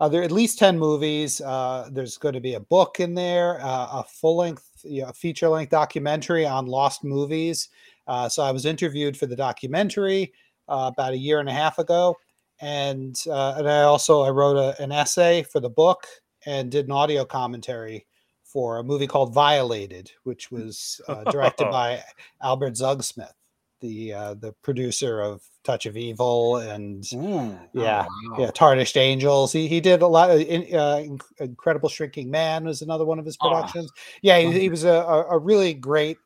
are 0.00 0.22
at 0.22 0.32
least 0.32 0.58
10 0.58 0.78
movies. 0.78 1.40
Uh, 1.40 1.88
there's 1.92 2.16
going 2.18 2.34
to 2.34 2.40
be 2.40 2.54
a 2.54 2.60
book 2.60 3.00
in 3.00 3.14
there, 3.14 3.60
uh, 3.60 4.00
a 4.00 4.04
full 4.08 4.36
length, 4.36 4.64
you 4.84 5.02
know, 5.02 5.12
feature 5.12 5.48
length 5.48 5.70
documentary 5.70 6.46
on 6.46 6.66
lost 6.66 7.04
movies. 7.04 7.68
Uh, 8.06 8.28
so 8.28 8.42
I 8.42 8.52
was 8.52 8.64
interviewed 8.64 9.16
for 9.16 9.26
the 9.26 9.36
documentary 9.36 10.32
uh, 10.68 10.90
about 10.92 11.12
a 11.12 11.18
year 11.18 11.40
and 11.40 11.48
a 11.48 11.52
half 11.52 11.78
ago. 11.78 12.16
And 12.60 13.16
uh, 13.28 13.54
and 13.58 13.68
I 13.68 13.82
also 13.82 14.22
I 14.22 14.30
wrote 14.30 14.56
a, 14.56 14.80
an 14.82 14.90
essay 14.90 15.44
for 15.44 15.60
the 15.60 15.70
book 15.70 16.06
and 16.48 16.70
did 16.70 16.86
an 16.86 16.92
audio 16.92 17.26
commentary 17.26 18.06
for 18.42 18.78
a 18.78 18.82
movie 18.82 19.06
called 19.06 19.34
Violated, 19.34 20.10
which 20.24 20.50
was 20.50 20.98
uh, 21.06 21.24
directed 21.30 21.70
by 21.70 22.02
Albert 22.42 22.72
Zugsmith, 22.72 23.34
the 23.80 24.14
uh, 24.14 24.34
the 24.34 24.52
producer 24.62 25.20
of 25.20 25.42
Touch 25.62 25.84
of 25.84 25.98
Evil 25.98 26.56
and 26.56 27.04
Ooh. 27.12 27.58
yeah, 27.74 28.06
Oh, 28.08 28.30
wow. 28.30 28.36
yeah, 28.38 28.50
Tarnished 28.50 28.96
Angels. 28.96 29.52
He 29.52 29.68
he 29.68 29.80
did 29.80 30.00
a 30.00 30.06
lot 30.06 30.30
of 30.30 30.40
in, 30.40 30.74
uh, 30.74 31.04
Incredible 31.38 31.90
Shrinking 31.90 32.30
Man 32.30 32.64
was 32.64 32.80
another 32.80 33.04
one 33.04 33.18
of 33.18 33.26
his 33.26 33.36
Oh. 33.42 33.50
productions. 33.50 33.92
Yeah, 34.22 34.38
he, 34.38 34.58
he 34.58 34.68
was 34.70 34.84
a, 34.84 34.88
a, 34.94 35.36
a 35.36 35.38
really 35.38 35.74
great 35.74 36.16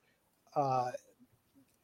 uh, 0.54 0.92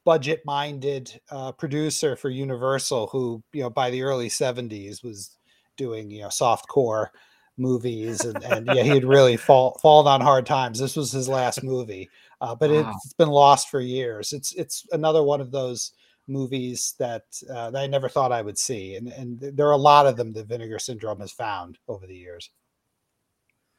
budget 0.04 0.42
minded 0.44 1.20
uh, 1.32 1.50
producer 1.50 2.14
for 2.14 2.30
Universal, 2.30 3.08
who 3.08 3.42
you 3.52 3.62
know 3.62 3.70
by 3.70 3.90
the 3.90 4.02
early 4.02 4.28
'70s 4.28 5.02
was 5.02 5.36
doing 5.76 6.08
you 6.12 6.22
know 6.22 6.28
soft 6.28 6.68
core 6.68 7.10
movies 7.58 8.24
and, 8.24 8.42
and 8.44 8.66
yeah 8.66 8.82
he 8.82 8.90
had 8.90 9.04
really 9.04 9.36
fall, 9.36 9.76
fallen 9.82 10.06
on 10.06 10.20
hard 10.20 10.46
times 10.46 10.78
this 10.78 10.96
was 10.96 11.10
his 11.12 11.28
last 11.28 11.62
movie 11.62 12.08
uh, 12.40 12.54
but 12.54 12.70
Wow. 12.70 12.92
it's 13.04 13.12
been 13.14 13.28
lost 13.28 13.68
for 13.68 13.80
years 13.80 14.32
it's 14.32 14.52
it's 14.54 14.86
another 14.92 15.22
one 15.22 15.40
of 15.40 15.50
those 15.50 15.92
movies 16.30 16.94
that, 16.98 17.24
uh, 17.50 17.70
that 17.70 17.80
I 17.82 17.86
never 17.86 18.06
thought 18.06 18.32
I 18.32 18.42
would 18.42 18.58
see, 18.58 18.96
and 18.96 19.08
and 19.08 19.40
there 19.40 19.66
are 19.66 19.72
a 19.72 19.78
lot 19.78 20.04
of 20.06 20.18
them 20.18 20.30
that 20.34 20.44
Vinegar 20.46 20.78
Syndrome 20.78 21.20
has 21.20 21.32
found 21.32 21.78
over 21.88 22.06
the 22.06 22.14
years. 22.14 22.50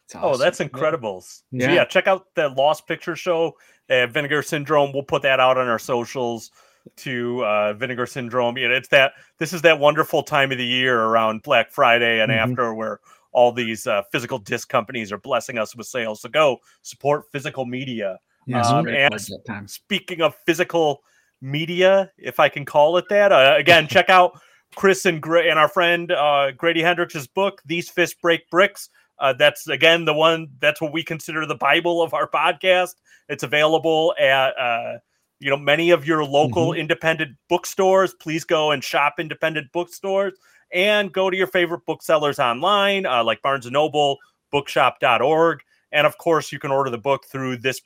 It's 0.06 0.16
Oh, 0.16 0.36
that's 0.36 0.60
incredible. 0.60 1.22
So, 1.22 1.44
Yeah. 1.52 1.74
yeah, 1.74 1.86
check 1.86 2.08
out 2.08 2.34
the 2.34 2.50
Lost 2.50 2.88
Picture 2.88 3.16
Show, 3.16 3.56
uh, 3.92 4.08
Vinegar 4.08 4.42
Syndrome. 4.42 4.92
We'll 4.94 5.04
put 5.04 5.22
that 5.22 5.40
out 5.40 5.60
on 5.60 5.68
our 5.68 5.78
socials 5.78 6.50
to 6.96 7.46
uh, 7.46 7.74
Vinegar 7.74 8.08
Syndrome. 8.08 8.58
Yeah, 8.58 8.70
it's 8.70 8.88
that. 8.90 9.14
This 9.38 9.54
is 9.54 9.62
that 9.62 9.78
wonderful 9.78 10.24
time 10.24 10.52
of 10.52 10.58
the 10.58 10.66
year 10.66 11.00
around 11.00 11.44
Black 11.44 11.70
Friday 11.70 12.20
and 12.20 12.32
Mhm. 12.32 12.38
after, 12.38 12.74
where 12.74 13.00
all 13.32 13.52
these 13.52 13.86
uh, 13.88 14.02
physical 14.12 14.40
disc 14.40 14.70
companies 14.70 15.12
are 15.12 15.18
blessing 15.18 15.58
us 15.58 15.76
with 15.76 15.88
sales. 15.88 16.22
So 16.22 16.30
go 16.30 16.58
support 16.82 17.26
physical 17.32 17.66
media. 17.66 18.18
Yeah, 18.46 18.62
Um, 18.62 18.88
and- 18.88 18.98
at 18.98 19.12
that 19.12 19.44
time. 19.46 19.68
Speaking 19.68 20.22
of 20.22 20.36
physical 20.46 21.02
media, 21.42 22.12
if 22.18 22.40
I 22.40 22.50
can 22.50 22.66
call 22.66 22.98
it 22.98 23.06
that, 23.10 23.32
uh, 23.32 23.56
again, 23.58 23.88
check 23.90 24.10
out 24.10 24.40
Chris 24.76 25.06
and 25.06 25.22
Gra- 25.22 25.50
and 25.50 25.60
our 25.60 25.68
friend 25.68 26.12
uh, 26.12 26.52
Grady 26.52 26.82
Hendrix's 26.82 27.28
book, 27.28 27.62
"These 27.66 27.90
Fists 27.90 28.16
Break 28.22 28.50
Bricks." 28.50 28.90
Uh, 29.20 29.34
that's 29.34 29.68
again 29.68 30.06
the 30.06 30.14
one. 30.14 30.48
That's 30.60 30.80
what 30.80 30.94
we 30.94 31.04
consider 31.04 31.46
the 31.46 31.56
Bible 31.56 32.02
of 32.02 32.14
our 32.14 32.30
podcast. 32.30 32.96
It's 33.28 33.44
available 33.44 34.14
at 34.20 34.58
uh, 34.58 34.98
you 35.40 35.50
know 35.50 35.58
many 35.58 35.90
of 35.92 36.06
your 36.06 36.24
local 36.24 36.74
independent 36.74 37.36
bookstores. 37.50 38.14
Please 38.14 38.44
go 38.46 38.72
and 38.72 38.84
shop 38.84 39.16
independent 39.20 39.72
bookstores 39.72 40.34
and 40.74 41.12
go 41.12 41.30
to 41.30 41.38
your 41.38 41.48
favorite 41.48 41.86
booksellers 41.86 42.40
online, 42.40 43.06
uh, 43.06 43.24
like 43.24 43.42
Barnes 43.42 43.66
and 43.66 43.74
Noble, 43.74 44.18
Bookshop.org, 44.52 45.62
and 45.92 46.08
of 46.08 46.18
course 46.18 46.52
you 46.52 46.60
can 46.60 46.72
order 46.72 46.90
the 46.90 46.98
book 46.98 47.26
through 47.26 47.58
this 47.58 47.82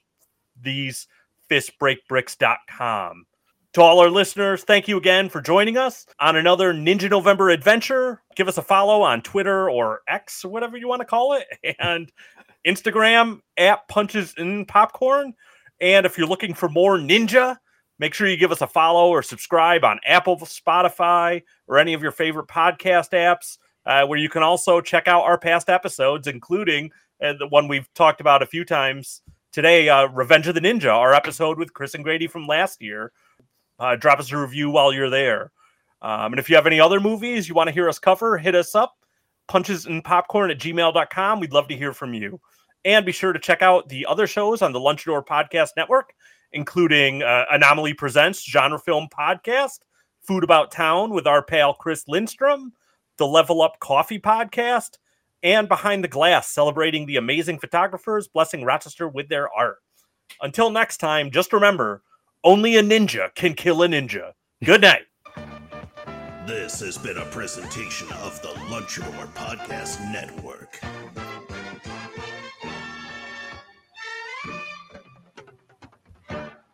these 0.61 1.07
fistsbreakbricks.com. 1.49 3.25
To 3.73 3.81
all 3.81 3.99
our 3.99 4.09
listeners, 4.09 4.63
thank 4.63 4.87
you 4.87 4.97
again 4.97 5.29
for 5.29 5.41
joining 5.41 5.77
us 5.77 6.05
on 6.19 6.35
another 6.35 6.73
Ninja 6.73 7.09
November 7.09 7.49
adventure. 7.49 8.21
Give 8.35 8.47
us 8.47 8.59
a 8.59 8.61
follow 8.61 9.01
on 9.01 9.23
Twitter 9.23 9.67
or 9.67 10.01
X 10.07 10.45
or 10.45 10.49
whatever 10.49 10.77
you 10.77 10.87
want 10.87 11.01
to 11.01 11.05
call 11.05 11.33
it, 11.33 11.47
and 11.79 12.11
Instagram 12.67 13.41
at 13.57 13.87
Punches 13.87 14.35
and 14.37 14.67
Popcorn. 14.67 15.33
And 15.81 16.05
if 16.05 16.17
you're 16.17 16.27
looking 16.27 16.53
for 16.53 16.69
more 16.69 16.97
Ninja, 16.97 17.57
make 17.99 18.13
sure 18.13 18.27
you 18.27 18.37
give 18.37 18.51
us 18.51 18.61
a 18.61 18.67
follow 18.67 19.09
or 19.09 19.21
subscribe 19.21 19.83
on 19.83 19.99
Apple, 20.05 20.37
Spotify, 20.37 21.43
or 21.67 21.77
any 21.77 21.93
of 21.93 22.01
your 22.01 22.11
favorite 22.11 22.47
podcast 22.47 23.11
apps, 23.11 23.57
uh, 23.85 24.05
where 24.07 24.19
you 24.19 24.29
can 24.29 24.43
also 24.43 24.81
check 24.81 25.07
out 25.07 25.23
our 25.23 25.37
past 25.37 25.69
episodes, 25.69 26.27
including 26.27 26.91
uh, 27.21 27.33
the 27.39 27.47
one 27.47 27.67
we've 27.67 27.91
talked 27.93 28.21
about 28.21 28.41
a 28.41 28.47
few 28.47 28.65
times 28.65 29.21
today, 29.51 29.87
uh, 29.87 30.07
Revenge 30.07 30.47
of 30.47 30.55
the 30.55 30.61
Ninja, 30.61 30.93
our 30.93 31.13
episode 31.13 31.57
with 31.57 31.73
Chris 31.73 31.93
and 31.93 32.03
Grady 32.03 32.27
from 32.27 32.47
last 32.47 32.81
year. 32.81 33.11
Uh, 33.79 33.95
drop 33.95 34.19
us 34.19 34.31
a 34.31 34.37
review 34.37 34.69
while 34.69 34.91
you're 34.93 35.09
there. 35.09 35.51
Um, 36.01 36.33
and 36.33 36.39
if 36.39 36.49
you 36.49 36.55
have 36.55 36.67
any 36.67 36.79
other 36.79 36.99
movies 36.99 37.47
you 37.47 37.55
want 37.55 37.67
to 37.69 37.73
hear 37.73 37.87
us 37.87 37.99
cover, 37.99 38.37
hit 38.37 38.55
us 38.55 38.75
up, 38.75 38.97
punches 39.47 39.85
and 39.85 40.03
popcorn 40.03 40.51
at 40.51 40.59
gmail.com. 40.59 41.39
We'd 41.39 41.53
love 41.53 41.67
to 41.69 41.77
hear 41.77 41.93
from 41.93 42.13
you. 42.13 42.41
And 42.85 43.05
be 43.05 43.13
sure 43.13 43.31
to 43.31 43.39
check 43.39 43.61
out 43.61 43.87
the 43.87 44.05
other 44.05 44.27
shows 44.27 44.61
on 44.61 44.73
the 44.73 44.79
Lunchador 44.79 45.25
Podcast 45.25 45.69
Network, 45.77 46.13
including 46.53 47.23
uh, 47.23 47.45
Anomaly 47.51 47.93
Presents 47.93 48.43
Genre 48.43 48.79
Film 48.79 49.07
Podcast, 49.11 49.79
Food 50.21 50.43
About 50.43 50.71
Town 50.71 51.11
with 51.11 51.27
our 51.27 51.43
pal 51.43 51.73
Chris 51.73 52.07
Lindstrom, 52.07 52.73
the 53.17 53.27
Level 53.27 53.61
Up 53.61 53.79
Coffee 53.79 54.19
Podcast, 54.19 54.97
and 55.41 55.67
Behind 55.67 56.03
the 56.03 56.07
Glass, 56.07 56.49
celebrating 56.49 57.05
the 57.05 57.17
amazing 57.17 57.59
photographers 57.59 58.27
blessing 58.27 58.63
Rochester 58.63 59.07
with 59.07 59.27
their 59.27 59.51
art. 59.51 59.77
Until 60.41 60.69
next 60.69 60.97
time, 60.97 61.31
just 61.31 61.51
remember 61.53 62.01
only 62.43 62.77
a 62.77 62.81
ninja 62.81 63.33
can 63.35 63.53
kill 63.53 63.83
a 63.83 63.87
ninja. 63.87 64.31
Good 64.63 64.81
night. 64.81 65.03
This 66.45 66.81
has 66.81 66.97
been 66.97 67.17
a 67.17 67.25
presentation 67.27 68.11
of 68.21 68.41
the 68.41 68.49
Lunchador 68.67 69.27
Podcast 69.33 70.01
Network. 70.11 70.77